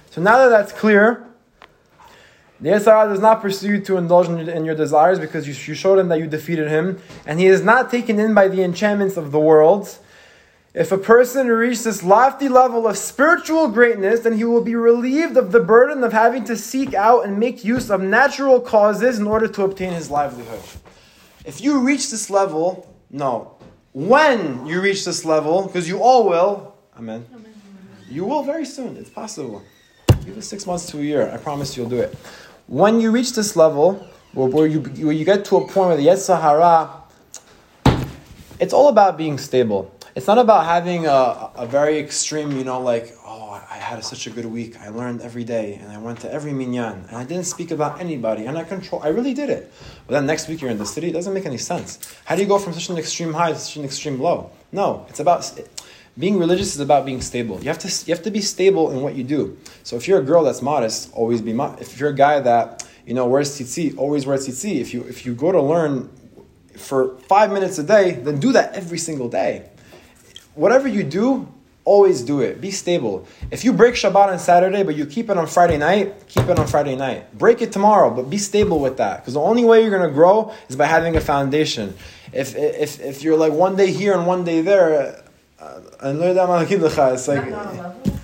So 0.10 0.22
now 0.22 0.38
that 0.40 0.50
that's 0.50 0.74
clear, 0.74 1.31
the 2.62 2.70
Yetzer 2.70 2.86
Hara 2.86 3.10
does 3.10 3.20
not 3.20 3.42
pursue 3.42 3.74
you 3.74 3.82
to 3.82 3.98
indulge 3.98 4.28
in 4.28 4.38
your, 4.38 4.56
in 4.56 4.66
your 4.66 4.76
desires 4.76 5.20
because 5.20 5.48
you, 5.48 5.54
you 5.66 5.74
showed 5.74 5.98
him 5.98 6.10
that 6.10 6.20
you 6.20 6.28
defeated 6.28 6.68
him, 6.68 7.02
and 7.26 7.40
he 7.40 7.48
is 7.48 7.64
not 7.64 7.90
taken 7.90 8.20
in 8.20 8.36
by 8.36 8.48
the 8.48 8.62
enchantments 8.64 9.18
of 9.18 9.32
the 9.32 9.40
world. 9.40 9.98
If 10.74 10.92
a 10.92 10.98
person 10.98 11.48
reaches 11.48 11.84
this 11.84 12.04
lofty 12.04 12.48
level 12.48 12.88
of 12.88 12.98
spiritual 12.98 13.68
greatness, 13.68 14.22
then 14.22 14.38
he 14.38 14.46
will 14.46 14.64
be 14.64 14.76
relieved 14.76 15.36
of 15.36 15.52
the 15.52 15.60
burden 15.60 16.04
of 16.04 16.14
having 16.14 16.46
to 16.46 16.56
seek 16.56 16.94
out 16.94 17.26
and 17.26 17.40
make 17.40 17.66
use 17.66 17.90
of 17.90 18.00
natural 18.00 18.62
causes 18.62 19.20
in 19.20 19.28
order 19.28 19.48
to 19.50 19.64
obtain 19.64 19.92
his 19.92 20.10
livelihood. 20.10 20.62
If 21.44 21.60
you 21.62 21.80
reach 21.80 22.12
this 22.12 22.30
level, 22.30 22.88
no. 23.10 23.58
When 23.92 24.66
you 24.66 24.80
reach 24.80 25.04
this 25.04 25.26
level, 25.26 25.66
because 25.66 25.90
you 25.90 26.02
all 26.02 26.30
will, 26.30 26.76
amen. 26.98 27.26
You 28.08 28.24
will 28.26 28.44
very 28.44 28.66
soon. 28.66 28.96
It's 28.96 29.10
possible. 29.10 29.64
Give 30.26 30.38
it 30.38 30.44
six 30.44 30.66
months 30.66 30.86
to 30.92 31.00
a 31.00 31.02
year. 31.02 31.32
I 31.32 31.38
promise 31.38 31.76
you'll 31.76 31.90
do 31.90 32.00
it. 32.00 32.16
When 32.72 33.02
you 33.02 33.12
reach 33.12 33.34
this 33.34 33.58
level, 33.58 33.96
where, 34.32 34.66
you, 34.66 34.80
where 34.80 35.12
you 35.12 35.26
get 35.26 35.44
to 35.44 35.58
a 35.58 35.60
point 35.60 35.90
where 35.90 35.98
the 35.98 36.08
Yetzer 36.08 36.40
Hara, 36.40 37.04
it's 38.62 38.72
all 38.72 38.88
about 38.88 39.18
being 39.18 39.38
stable. 39.38 39.94
It's 40.16 40.26
not 40.26 40.38
about 40.38 40.64
having 40.64 41.06
a, 41.06 41.52
a 41.54 41.68
very 41.68 42.00
extreme, 42.00 42.58
you 42.58 42.64
know, 42.64 42.80
like, 42.80 43.14
oh, 43.26 43.62
I 43.70 43.76
had 43.76 44.02
such 44.06 44.26
a 44.26 44.30
good 44.30 44.46
week. 44.46 44.80
I 44.80 44.88
learned 44.88 45.20
every 45.20 45.44
day, 45.44 45.80
and 45.82 45.92
I 45.92 45.98
went 45.98 46.22
to 46.22 46.32
every 46.32 46.54
minyan, 46.54 47.04
and 47.10 47.18
I 47.18 47.26
didn't 47.26 47.44
speak 47.44 47.72
about 47.72 48.00
anybody, 48.00 48.46
and 48.46 48.58
I 48.58 48.64
control. 48.64 49.04
I 49.04 49.10
really 49.10 49.34
did 49.34 49.50
it. 49.50 49.70
But 50.08 50.14
then 50.14 50.26
next 50.26 50.48
week 50.48 50.62
you're 50.62 50.72
in 50.72 50.78
the 50.78 50.86
city. 50.86 51.10
It 51.10 51.14
doesn't 51.14 51.34
make 51.34 51.46
any 51.46 51.58
sense. 51.58 52.00
How 52.24 52.38
do 52.38 52.42
you 52.42 52.48
go 52.48 52.58
from 52.58 52.72
such 52.72 52.90
an 52.90 52.98
extreme 52.98 53.34
high 53.34 53.52
to 53.52 53.58
such 53.58 53.76
an 53.76 53.84
extreme 53.84 54.18
low? 54.18 54.50
No, 54.72 55.06
it's 55.10 55.20
about 55.20 55.44
being 56.18 56.38
religious 56.38 56.76
is 56.76 56.80
about 56.80 57.06
being 57.06 57.22
stable. 57.22 57.60
You 57.60 57.68
have 57.68 57.80
to 57.80 58.06
you 58.06 58.14
have 58.14 58.24
to 58.24 58.32
be 58.32 58.42
stable 58.42 58.92
in 58.92 59.02
what 59.02 59.16
you 59.16 59.24
do. 59.24 59.58
So 59.84 59.96
if 59.96 60.08
you're 60.08 60.20
a 60.20 60.24
girl 60.24 60.44
that's 60.44 60.62
modest, 60.62 61.12
always 61.14 61.42
be 61.42 61.54
modest. 61.54 61.94
If 61.94 62.00
you're 62.00 62.10
a 62.10 62.16
guy 62.16 62.40
that 62.42 62.88
you 63.06 63.14
know 63.14 63.28
wears 63.28 63.58
tzitzi, 63.58 63.98
always 63.98 64.26
wear 64.26 64.38
tzitzi. 64.38 64.76
If 64.82 64.94
you 64.94 65.04
if 65.04 65.26
you 65.26 65.34
go 65.34 65.52
to 65.52 65.62
learn 65.62 66.10
for 66.78 67.18
five 67.28 67.52
minutes 67.52 67.78
a 67.78 67.84
day, 67.84 68.12
then 68.12 68.40
do 68.40 68.52
that 68.54 68.74
every 68.74 68.98
single 68.98 69.30
day. 69.30 69.70
Whatever 70.56 70.88
you 70.88 71.04
do, 71.04 71.48
always 71.84 72.22
do 72.22 72.42
it. 72.42 72.62
Be 72.62 72.72
stable. 72.72 73.26
If 73.50 73.64
you 73.64 73.74
break 73.74 73.96
Shabbat 73.96 74.28
on 74.28 74.40
Saturday, 74.40 74.84
but 74.84 74.96
you 74.96 75.06
keep 75.06 75.30
it 75.30 75.38
on 75.38 75.48
Friday 75.48 75.78
night, 75.78 76.28
keep 76.28 76.48
it 76.48 76.60
on 76.60 76.68
Friday 76.68 76.96
night. 76.96 77.38
Break 77.38 77.62
it 77.62 77.72
tomorrow, 77.72 78.10
but 78.10 78.30
be 78.30 78.38
stable 78.38 78.80
with 78.80 78.98
that. 78.98 79.22
Because 79.22 79.34
the 79.34 79.42
only 79.42 79.64
way 79.64 79.82
you're 79.82 79.90
going 79.90 80.08
to 80.08 80.14
grow 80.14 80.54
is 80.70 80.76
by 80.76 80.86
having 80.86 81.16
a 81.16 81.22
foundation. 81.22 81.96
If, 82.34 82.56
if, 82.56 83.00
if 83.00 83.24
you're 83.24 83.38
like 83.38 83.54
one 83.54 83.76
day 83.76 83.92
here 83.92 84.14
and 84.14 84.28
one 84.28 84.44
day 84.44 84.62
there, 84.62 85.24
uh, 85.62 85.82
and 86.02 86.22
it's 86.22 87.28
like, 87.28 87.50
not, 87.50 87.52
not 87.52 87.74
a 87.74 87.82
level. 87.82 88.20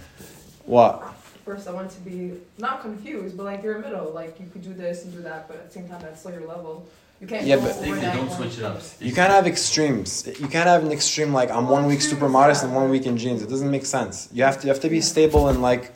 what? 0.65 1.13
First, 1.45 1.67
I 1.67 1.71
want 1.71 1.91
to 1.91 1.99
be 2.01 2.33
not 2.57 2.81
confused, 2.81 3.37
but 3.37 3.43
like 3.43 3.63
you're 3.63 3.75
in 3.75 3.81
the 3.83 3.89
middle. 3.89 4.11
Like 4.11 4.39
you 4.39 4.47
could 4.51 4.63
do 4.63 4.73
this 4.73 5.05
and 5.05 5.13
do 5.13 5.21
that, 5.21 5.47
but 5.47 5.57
at 5.57 5.67
the 5.67 5.73
same 5.73 5.87
time, 5.87 6.01
that's 6.01 6.19
still 6.19 6.33
your 6.33 6.47
level. 6.47 6.87
You 7.21 7.27
can't. 7.27 7.45
Yeah, 7.45 7.57
but- 7.57 7.77
over 7.77 8.01
don't 8.01 8.31
switch 8.31 8.57
it 8.57 8.63
up. 8.63 8.81
You 8.99 9.13
can't 9.13 9.31
have 9.31 9.47
extremes. 9.47 10.27
You 10.27 10.47
can't 10.47 10.67
have 10.67 10.83
an 10.83 10.91
extreme 10.91 11.33
like 11.33 11.49
I'm 11.49 11.67
one 11.69 11.85
week 11.85 12.01
super 12.01 12.27
modest 12.27 12.63
and 12.63 12.75
one 12.75 12.89
week 12.89 13.05
in 13.05 13.17
jeans. 13.17 13.41
It 13.41 13.49
doesn't 13.49 13.71
make 13.71 13.85
sense. 13.85 14.29
You 14.33 14.43
have 14.43 14.59
to 14.59 14.67
you 14.67 14.73
have 14.73 14.81
to 14.81 14.89
be 14.89 15.01
stable 15.01 15.47
and 15.47 15.61
like 15.61 15.93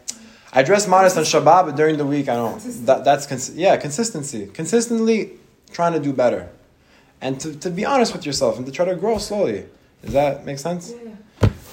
I 0.54 0.64
dress 0.64 0.88
modest 0.88 1.18
on 1.18 1.24
Shabbat, 1.24 1.66
but 1.66 1.76
during 1.76 1.98
the 1.98 2.06
week 2.06 2.30
I 2.30 2.36
don't. 2.36 2.60
That, 2.86 3.04
that's 3.04 3.26
cons- 3.26 3.56
yeah 3.56 3.78
consistency. 3.78 4.48
Consistently 4.48 5.32
trying 5.72 5.94
to 5.94 6.00
do 6.00 6.12
better, 6.14 6.50
and 7.22 7.40
to, 7.40 7.56
to 7.60 7.70
be 7.70 7.86
honest 7.86 8.14
with 8.14 8.26
yourself 8.26 8.58
and 8.58 8.66
to 8.66 8.72
try 8.72 8.86
to 8.86 8.96
grow 8.96 9.18
slowly. 9.18 9.66
Does 10.02 10.14
that 10.14 10.46
make 10.46 10.58
sense? 10.58 10.92
Yeah. 10.92 11.11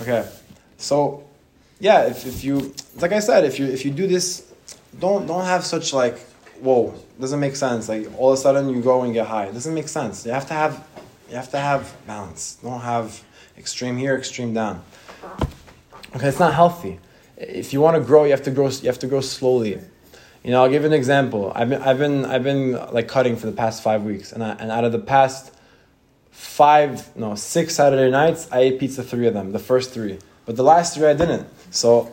Okay, 0.00 0.28
so 0.76 1.24
yeah, 1.80 2.06
if, 2.06 2.26
if 2.26 2.44
you 2.44 2.74
like 2.96 3.12
I 3.12 3.20
said, 3.20 3.44
if 3.44 3.58
you 3.58 3.66
if 3.66 3.84
you 3.84 3.90
do 3.90 4.06
this, 4.06 4.52
don't 4.98 5.26
don't 5.26 5.44
have 5.44 5.64
such 5.64 5.92
like 5.92 6.18
whoa 6.60 6.94
doesn't 7.20 7.40
make 7.40 7.56
sense. 7.56 7.88
Like 7.88 8.06
all 8.18 8.32
of 8.32 8.38
a 8.38 8.40
sudden 8.40 8.68
you 8.68 8.80
go 8.80 9.02
and 9.02 9.12
get 9.12 9.26
high. 9.26 9.46
It 9.46 9.54
doesn't 9.54 9.74
make 9.74 9.88
sense. 9.88 10.24
You 10.24 10.32
have 10.32 10.46
to 10.48 10.54
have 10.54 10.86
you 11.28 11.36
have 11.36 11.50
to 11.50 11.58
have 11.58 11.94
balance. 12.06 12.58
Don't 12.62 12.80
have 12.80 13.22
extreme 13.56 13.96
here, 13.96 14.16
extreme 14.16 14.54
down. 14.54 14.82
Okay, 16.16 16.28
it's 16.28 16.38
not 16.38 16.54
healthy. 16.54 16.98
If 17.36 17.72
you 17.72 17.80
want 17.80 17.96
to 17.96 18.02
grow, 18.02 18.24
you 18.24 18.30
have 18.30 18.42
to 18.44 18.50
grow. 18.50 18.68
You 18.68 18.86
have 18.86 18.98
to 19.00 19.06
grow 19.06 19.20
slowly. 19.20 19.80
You 20.44 20.52
know, 20.52 20.62
I'll 20.62 20.70
give 20.70 20.84
an 20.84 20.92
example. 20.92 21.52
I've 21.54 21.68
been, 21.68 21.82
I've 21.82 21.98
been, 21.98 22.24
I've 22.24 22.44
been 22.44 22.72
like 22.92 23.08
cutting 23.08 23.36
for 23.36 23.46
the 23.46 23.52
past 23.52 23.82
five 23.82 24.04
weeks, 24.04 24.32
and 24.32 24.42
I, 24.42 24.52
and 24.52 24.70
out 24.70 24.84
of 24.84 24.92
the 24.92 24.98
past 24.98 25.52
five, 26.38 27.16
no, 27.16 27.34
six 27.34 27.74
Saturday 27.74 28.10
nights, 28.10 28.48
I 28.52 28.60
ate 28.60 28.78
pizza 28.78 29.02
three 29.02 29.26
of 29.26 29.34
them, 29.34 29.50
the 29.50 29.58
first 29.58 29.90
three. 29.92 30.18
But 30.46 30.56
the 30.56 30.62
last 30.62 30.94
three 30.94 31.06
I 31.06 31.14
didn't. 31.14 31.48
So, 31.70 32.10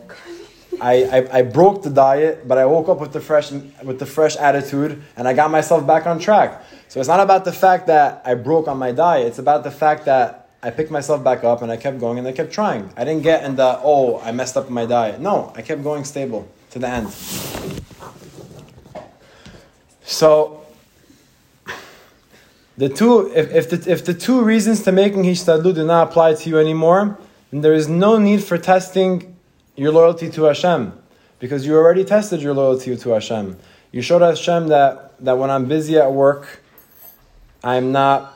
I, 0.80 1.04
I, 1.04 1.38
I 1.38 1.42
broke 1.42 1.82
the 1.84 1.90
diet, 1.90 2.46
but 2.46 2.58
I 2.58 2.66
woke 2.66 2.88
up 2.88 3.00
with 3.00 3.12
the 3.12 3.20
fresh 3.20 3.50
with 3.50 3.98
the 3.98 4.04
fresh 4.04 4.36
attitude, 4.36 5.02
and 5.16 5.26
I 5.26 5.32
got 5.32 5.50
myself 5.50 5.86
back 5.86 6.06
on 6.06 6.18
track. 6.18 6.62
So 6.88 7.00
it's 7.00 7.08
not 7.08 7.20
about 7.20 7.44
the 7.44 7.52
fact 7.52 7.86
that 7.86 8.20
I 8.26 8.34
broke 8.34 8.68
on 8.68 8.76
my 8.76 8.92
diet. 8.92 9.26
It's 9.28 9.38
about 9.38 9.64
the 9.64 9.70
fact 9.70 10.04
that 10.04 10.50
I 10.62 10.70
picked 10.70 10.90
myself 10.90 11.22
back 11.22 11.44
up 11.44 11.62
and 11.62 11.70
I 11.70 11.76
kept 11.76 11.98
going 11.98 12.18
and 12.18 12.26
I 12.26 12.32
kept 12.32 12.52
trying. 12.52 12.92
I 12.96 13.04
didn't 13.04 13.22
get 13.22 13.44
in 13.44 13.56
the 13.56 13.80
oh 13.82 14.20
I 14.20 14.32
messed 14.32 14.56
up 14.56 14.68
my 14.68 14.84
diet. 14.84 15.20
No, 15.20 15.52
I 15.54 15.62
kept 15.62 15.82
going 15.82 16.04
stable 16.04 16.48
to 16.70 16.78
the 16.78 16.88
end. 16.88 17.10
So 20.02 20.65
the 22.76 22.88
two 22.88 23.32
if, 23.34 23.52
if 23.52 23.70
the 23.70 23.90
if 23.90 24.04
the 24.04 24.14
two 24.14 24.42
reasons 24.42 24.82
to 24.82 24.92
making 24.92 25.24
hishtadlut 25.24 25.74
do 25.74 25.84
not 25.84 26.08
apply 26.08 26.34
to 26.34 26.50
you 26.50 26.58
anymore, 26.58 27.18
then 27.50 27.60
there 27.62 27.74
is 27.74 27.88
no 27.88 28.18
need 28.18 28.42
for 28.42 28.58
testing 28.58 29.36
your 29.76 29.92
loyalty 29.92 30.30
to 30.30 30.44
Hashem 30.44 30.92
because 31.38 31.66
you 31.66 31.74
already 31.74 32.04
tested 32.04 32.40
your 32.40 32.54
loyalty 32.54 32.96
to 32.96 33.10
Hashem. 33.10 33.56
You 33.92 34.02
showed 34.02 34.22
Hashem 34.22 34.68
that, 34.68 35.18
that 35.24 35.38
when 35.38 35.50
I'm 35.50 35.66
busy 35.66 35.96
at 35.98 36.12
work, 36.12 36.62
I'm 37.62 37.92
not, 37.92 38.34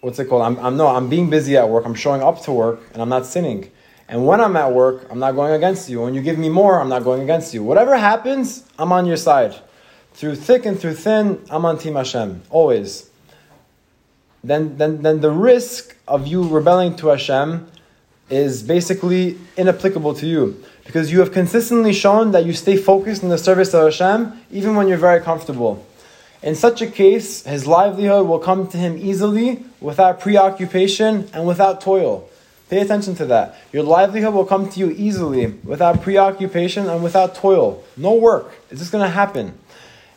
what's 0.00 0.18
it 0.18 0.26
called? 0.26 0.42
I'm, 0.42 0.58
I'm 0.58 0.76
no, 0.76 0.88
I'm 0.88 1.08
being 1.08 1.30
busy 1.30 1.56
at 1.56 1.68
work. 1.68 1.84
I'm 1.84 1.94
showing 1.94 2.22
up 2.22 2.42
to 2.42 2.52
work 2.52 2.80
and 2.92 3.02
I'm 3.02 3.08
not 3.08 3.26
sinning. 3.26 3.70
And 4.08 4.26
when 4.26 4.40
I'm 4.40 4.56
at 4.56 4.72
work, 4.72 5.06
I'm 5.10 5.18
not 5.18 5.32
going 5.32 5.52
against 5.52 5.88
you. 5.88 6.02
When 6.02 6.14
you 6.14 6.20
give 6.20 6.38
me 6.38 6.48
more, 6.48 6.80
I'm 6.80 6.88
not 6.88 7.04
going 7.04 7.22
against 7.22 7.54
you. 7.54 7.62
Whatever 7.62 7.96
happens, 7.96 8.64
I'm 8.78 8.92
on 8.92 9.06
your 9.06 9.16
side. 9.16 9.54
Through 10.12 10.36
thick 10.36 10.66
and 10.66 10.78
through 10.78 10.94
thin, 10.94 11.42
I'm 11.48 11.64
on 11.64 11.78
Team 11.78 11.94
Hashem, 11.94 12.42
always. 12.50 13.08
Then, 14.44 14.76
then, 14.76 15.02
then 15.02 15.20
the 15.20 15.30
risk 15.30 15.96
of 16.08 16.26
you 16.26 16.46
rebelling 16.48 16.96
to 16.96 17.08
Hashem 17.08 17.68
is 18.28 18.62
basically 18.62 19.38
inapplicable 19.56 20.14
to 20.14 20.26
you 20.26 20.64
because 20.84 21.12
you 21.12 21.20
have 21.20 21.32
consistently 21.32 21.92
shown 21.92 22.32
that 22.32 22.44
you 22.44 22.52
stay 22.52 22.76
focused 22.76 23.22
in 23.22 23.28
the 23.28 23.38
service 23.38 23.72
of 23.74 23.84
Hashem 23.84 24.32
even 24.50 24.74
when 24.74 24.88
you're 24.88 24.98
very 24.98 25.20
comfortable. 25.20 25.86
In 26.42 26.56
such 26.56 26.82
a 26.82 26.88
case, 26.88 27.44
his 27.44 27.66
livelihood 27.68 28.26
will 28.26 28.40
come 28.40 28.66
to 28.68 28.76
him 28.76 28.98
easily 28.98 29.64
without 29.80 30.18
preoccupation 30.18 31.28
and 31.32 31.46
without 31.46 31.80
toil. 31.80 32.28
Pay 32.68 32.80
attention 32.80 33.14
to 33.16 33.26
that. 33.26 33.56
Your 33.72 33.84
livelihood 33.84 34.34
will 34.34 34.46
come 34.46 34.68
to 34.70 34.80
you 34.80 34.90
easily 34.90 35.46
without 35.62 36.02
preoccupation 36.02 36.88
and 36.88 37.04
without 37.04 37.34
toil. 37.34 37.84
No 37.96 38.14
work. 38.14 38.50
It's 38.70 38.80
just 38.80 38.90
going 38.90 39.04
to 39.04 39.10
happen. 39.10 39.56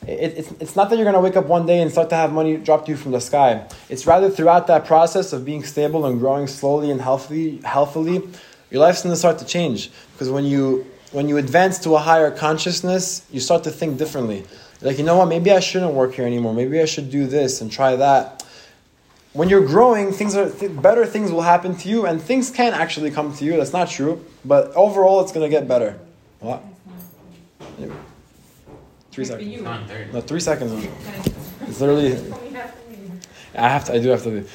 It, 0.08 0.38
it's, 0.38 0.52
it's 0.60 0.76
not 0.76 0.90
that 0.90 0.98
you're 0.98 1.06
going 1.06 1.16
to 1.16 1.22
wake 1.22 1.36
up 1.36 1.46
one 1.46 1.66
day 1.66 1.82
and 1.82 1.92
start 1.92 2.10
to 2.10 2.16
have 2.16 2.32
money 2.32 2.58
dropped 2.58 2.86
to 2.86 2.92
you 2.92 2.98
from 2.98 3.12
the 3.12 3.22
sky. 3.22 3.68
It's 3.90 4.06
rather 4.06 4.30
throughout 4.30 4.68
that 4.68 4.86
process 4.86 5.34
of 5.34 5.46
being 5.46 5.64
stable 5.64 6.06
and 6.06 6.20
growing 6.20 6.48
slowly 6.48 6.92
and 6.92 7.02
healthily, 7.02 7.58
healthily 7.58 8.22
your 8.70 8.82
life's 8.82 9.04
going 9.04 9.14
to 9.14 9.18
start 9.18 9.40
to 9.40 9.46
change. 9.46 9.92
Because 10.14 10.30
when 10.30 10.46
you, 10.46 10.86
when 11.12 11.30
you 11.30 11.38
advance 11.38 11.80
to 11.80 11.96
a 11.96 12.00
higher 12.00 12.32
consciousness, 12.32 13.26
you 13.32 13.40
start 13.40 13.64
to 13.64 13.72
think 13.72 13.98
differently. 13.98 14.44
Like, 14.82 14.98
you 14.98 15.04
know 15.04 15.18
what, 15.18 15.28
maybe 15.28 15.52
I 15.52 15.60
shouldn't 15.60 15.94
work 15.94 16.14
here 16.14 16.26
anymore. 16.26 16.54
Maybe 16.54 16.82
I 16.82 16.86
should 16.86 17.10
do 17.10 17.26
this 17.26 17.62
and 17.62 17.72
try 17.72 17.96
that. 17.96 18.44
When 19.34 19.50
you're 19.50 19.66
growing, 19.66 20.12
things 20.12 20.36
are 20.36 20.50
th- 20.50 20.82
better 20.82 21.06
things 21.06 21.32
will 21.32 21.42
happen 21.42 21.76
to 21.78 21.90
you, 21.90 22.06
and 22.06 22.22
things 22.22 22.50
can 22.52 22.74
actually 22.74 23.12
come 23.12 23.36
to 23.36 23.44
you. 23.44 23.58
That's 23.58 23.74
not 23.74 23.90
true, 23.90 24.24
but 24.46 24.74
overall, 24.76 25.22
it's 25.22 25.32
going 25.32 25.50
to 25.50 25.50
get 25.50 25.68
better. 25.68 26.00
What? 26.40 26.64
Three 29.16 29.24
seconds. 29.24 29.48
you. 29.48 29.62
No, 30.12 30.20
three 30.20 30.42
seconds. 30.42 30.90
It's 31.62 31.80
literally. 31.80 32.18
I 33.56 33.70
have 33.70 33.86
to. 33.86 33.94
I 33.94 34.00
do 34.00 34.10
have 34.10 34.24
to 34.24 34.30
leave. 34.30 34.52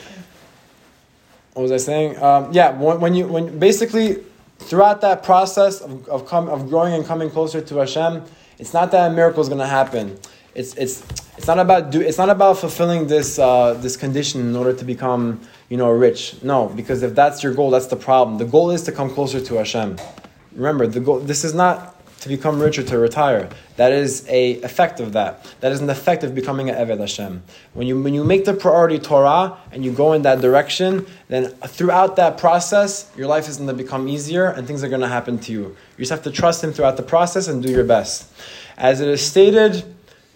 What 1.55 1.63
was 1.63 1.73
I 1.73 1.79
saying? 1.79 2.23
Um, 2.23 2.53
yeah, 2.53 2.71
when, 2.71 3.01
when 3.01 3.15
you 3.15 3.27
when 3.27 3.59
basically 3.59 4.19
throughout 4.59 5.01
that 5.01 5.23
process 5.23 5.81
of 5.81 6.07
of, 6.11 6.27
come, 6.27 6.51
of 6.51 6.69
growing 6.69 6.93
and 6.93 7.07
coming 7.07 7.31
closer 7.31 7.63
to 7.63 7.77
Hashem, 7.79 8.23
it's 8.59 8.75
not 8.75 8.91
that 8.91 9.11
a 9.11 9.15
miracle 9.15 9.41
is 9.41 9.49
going 9.49 9.61
to 9.61 9.67
happen. 9.67 10.19
It's 10.55 10.75
it's 10.75 11.05
it's 11.39 11.47
not 11.47 11.59
about 11.59 11.91
do. 11.91 12.03
It's 12.03 12.19
not 12.19 12.29
about 12.29 12.59
fulfilling 12.59 13.07
this 13.07 13.39
uh, 13.39 13.73
this 13.81 13.97
condition 13.97 14.43
in 14.43 14.55
order 14.55 14.75
to 14.75 14.85
become 14.85 15.41
you 15.71 15.79
know 15.79 15.91
rich. 15.91 16.43
No, 16.43 16.67
because 16.67 17.03
if 17.03 17.15
that's 17.15 17.43
your 17.43 17.55
goal, 17.55 17.71
that's 17.71 17.87
the 17.87 17.97
problem. 17.97 18.37
The 18.37 18.45
goal 18.45 18.73
is 18.73 18.83
to 18.83 18.93
come 18.93 19.09
closer 19.09 19.41
to 19.41 19.55
Hashem. 19.55 19.97
Remember, 20.53 20.87
the 20.87 21.01
goal. 21.01 21.21
This 21.21 21.45
is 21.45 21.55
not 21.55 21.97
to 22.21 22.29
become 22.29 22.61
rich 22.61 22.79
or 22.79 22.83
to 22.85 22.99
retire. 22.99 23.49
That 23.77 23.93
is 23.93 24.27
a 24.29 24.61
effect 24.63 25.01
of 25.01 25.15
that. 25.15 25.45
That 25.61 25.73
is 25.73 25.81
an 25.81 25.89
effect 25.89 26.23
of 26.23 26.35
becoming 26.35 26.69
an 26.69 26.77
Eved 26.77 27.01
Hashem. 27.01 27.43
When 27.73 27.87
you, 27.87 28.01
when 28.01 28.13
you 28.15 28.23
make 28.25 28.45
the 28.45 28.53
priority 28.53 28.99
Torah 28.99 29.57
and 29.73 29.85
you 29.85 29.91
go 29.91 30.13
in 30.13 30.23
that 30.23 30.41
direction, 30.41 31.07
then 31.29 31.49
throughout 31.49 32.17
that 32.17 32.37
process, 32.37 33.11
your 33.17 33.27
life 33.27 33.49
is 33.49 33.57
going 33.57 33.69
to 33.69 33.75
become 33.75 34.07
easier 34.07 34.49
and 34.49 34.67
things 34.67 34.85
are 34.85 34.89
going 34.89 35.01
to 35.01 35.09
happen 35.09 35.39
to 35.39 35.53
you. 35.53 35.77
You 35.97 35.99
just 35.99 36.11
have 36.11 36.23
to 36.25 36.31
trust 36.31 36.63
Him 36.63 36.73
throughout 36.73 36.99
the 36.99 37.03
process 37.03 37.49
and 37.49 37.63
do 37.63 37.71
your 37.71 37.85
best. 37.85 38.31
As 38.77 39.01
it 39.01 39.09
is 39.09 39.23
stated, 39.23 39.85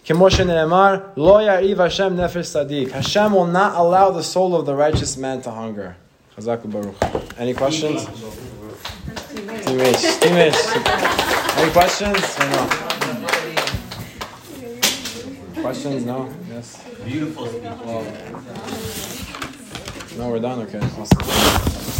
Lo 0.07 0.19
Hashem. 0.29 2.17
Hashem 2.17 3.33
will 3.33 3.47
not 3.47 3.75
allow 3.75 4.11
the 4.11 4.23
soul 4.23 4.55
of 4.55 4.65
the 4.65 4.75
righteous 4.75 5.17
man 5.17 5.41
to 5.41 5.51
hunger. 5.51 5.95
Any 7.37 7.53
questions? 7.53 8.05
Teammates, 9.65 10.19
teammates. 10.19 11.44
Any 11.57 11.71
questions 11.71 12.39
or 12.39 12.49
no? 12.49 12.67
Questions? 15.61 16.05
No? 16.05 16.29
Yes? 16.49 16.83
Beautiful 17.05 17.47
speech. 17.47 17.63
No, 20.17 20.29
we're 20.29 20.39
done? 20.39 20.59
Okay. 20.61 20.79
Awesome. 20.79 21.94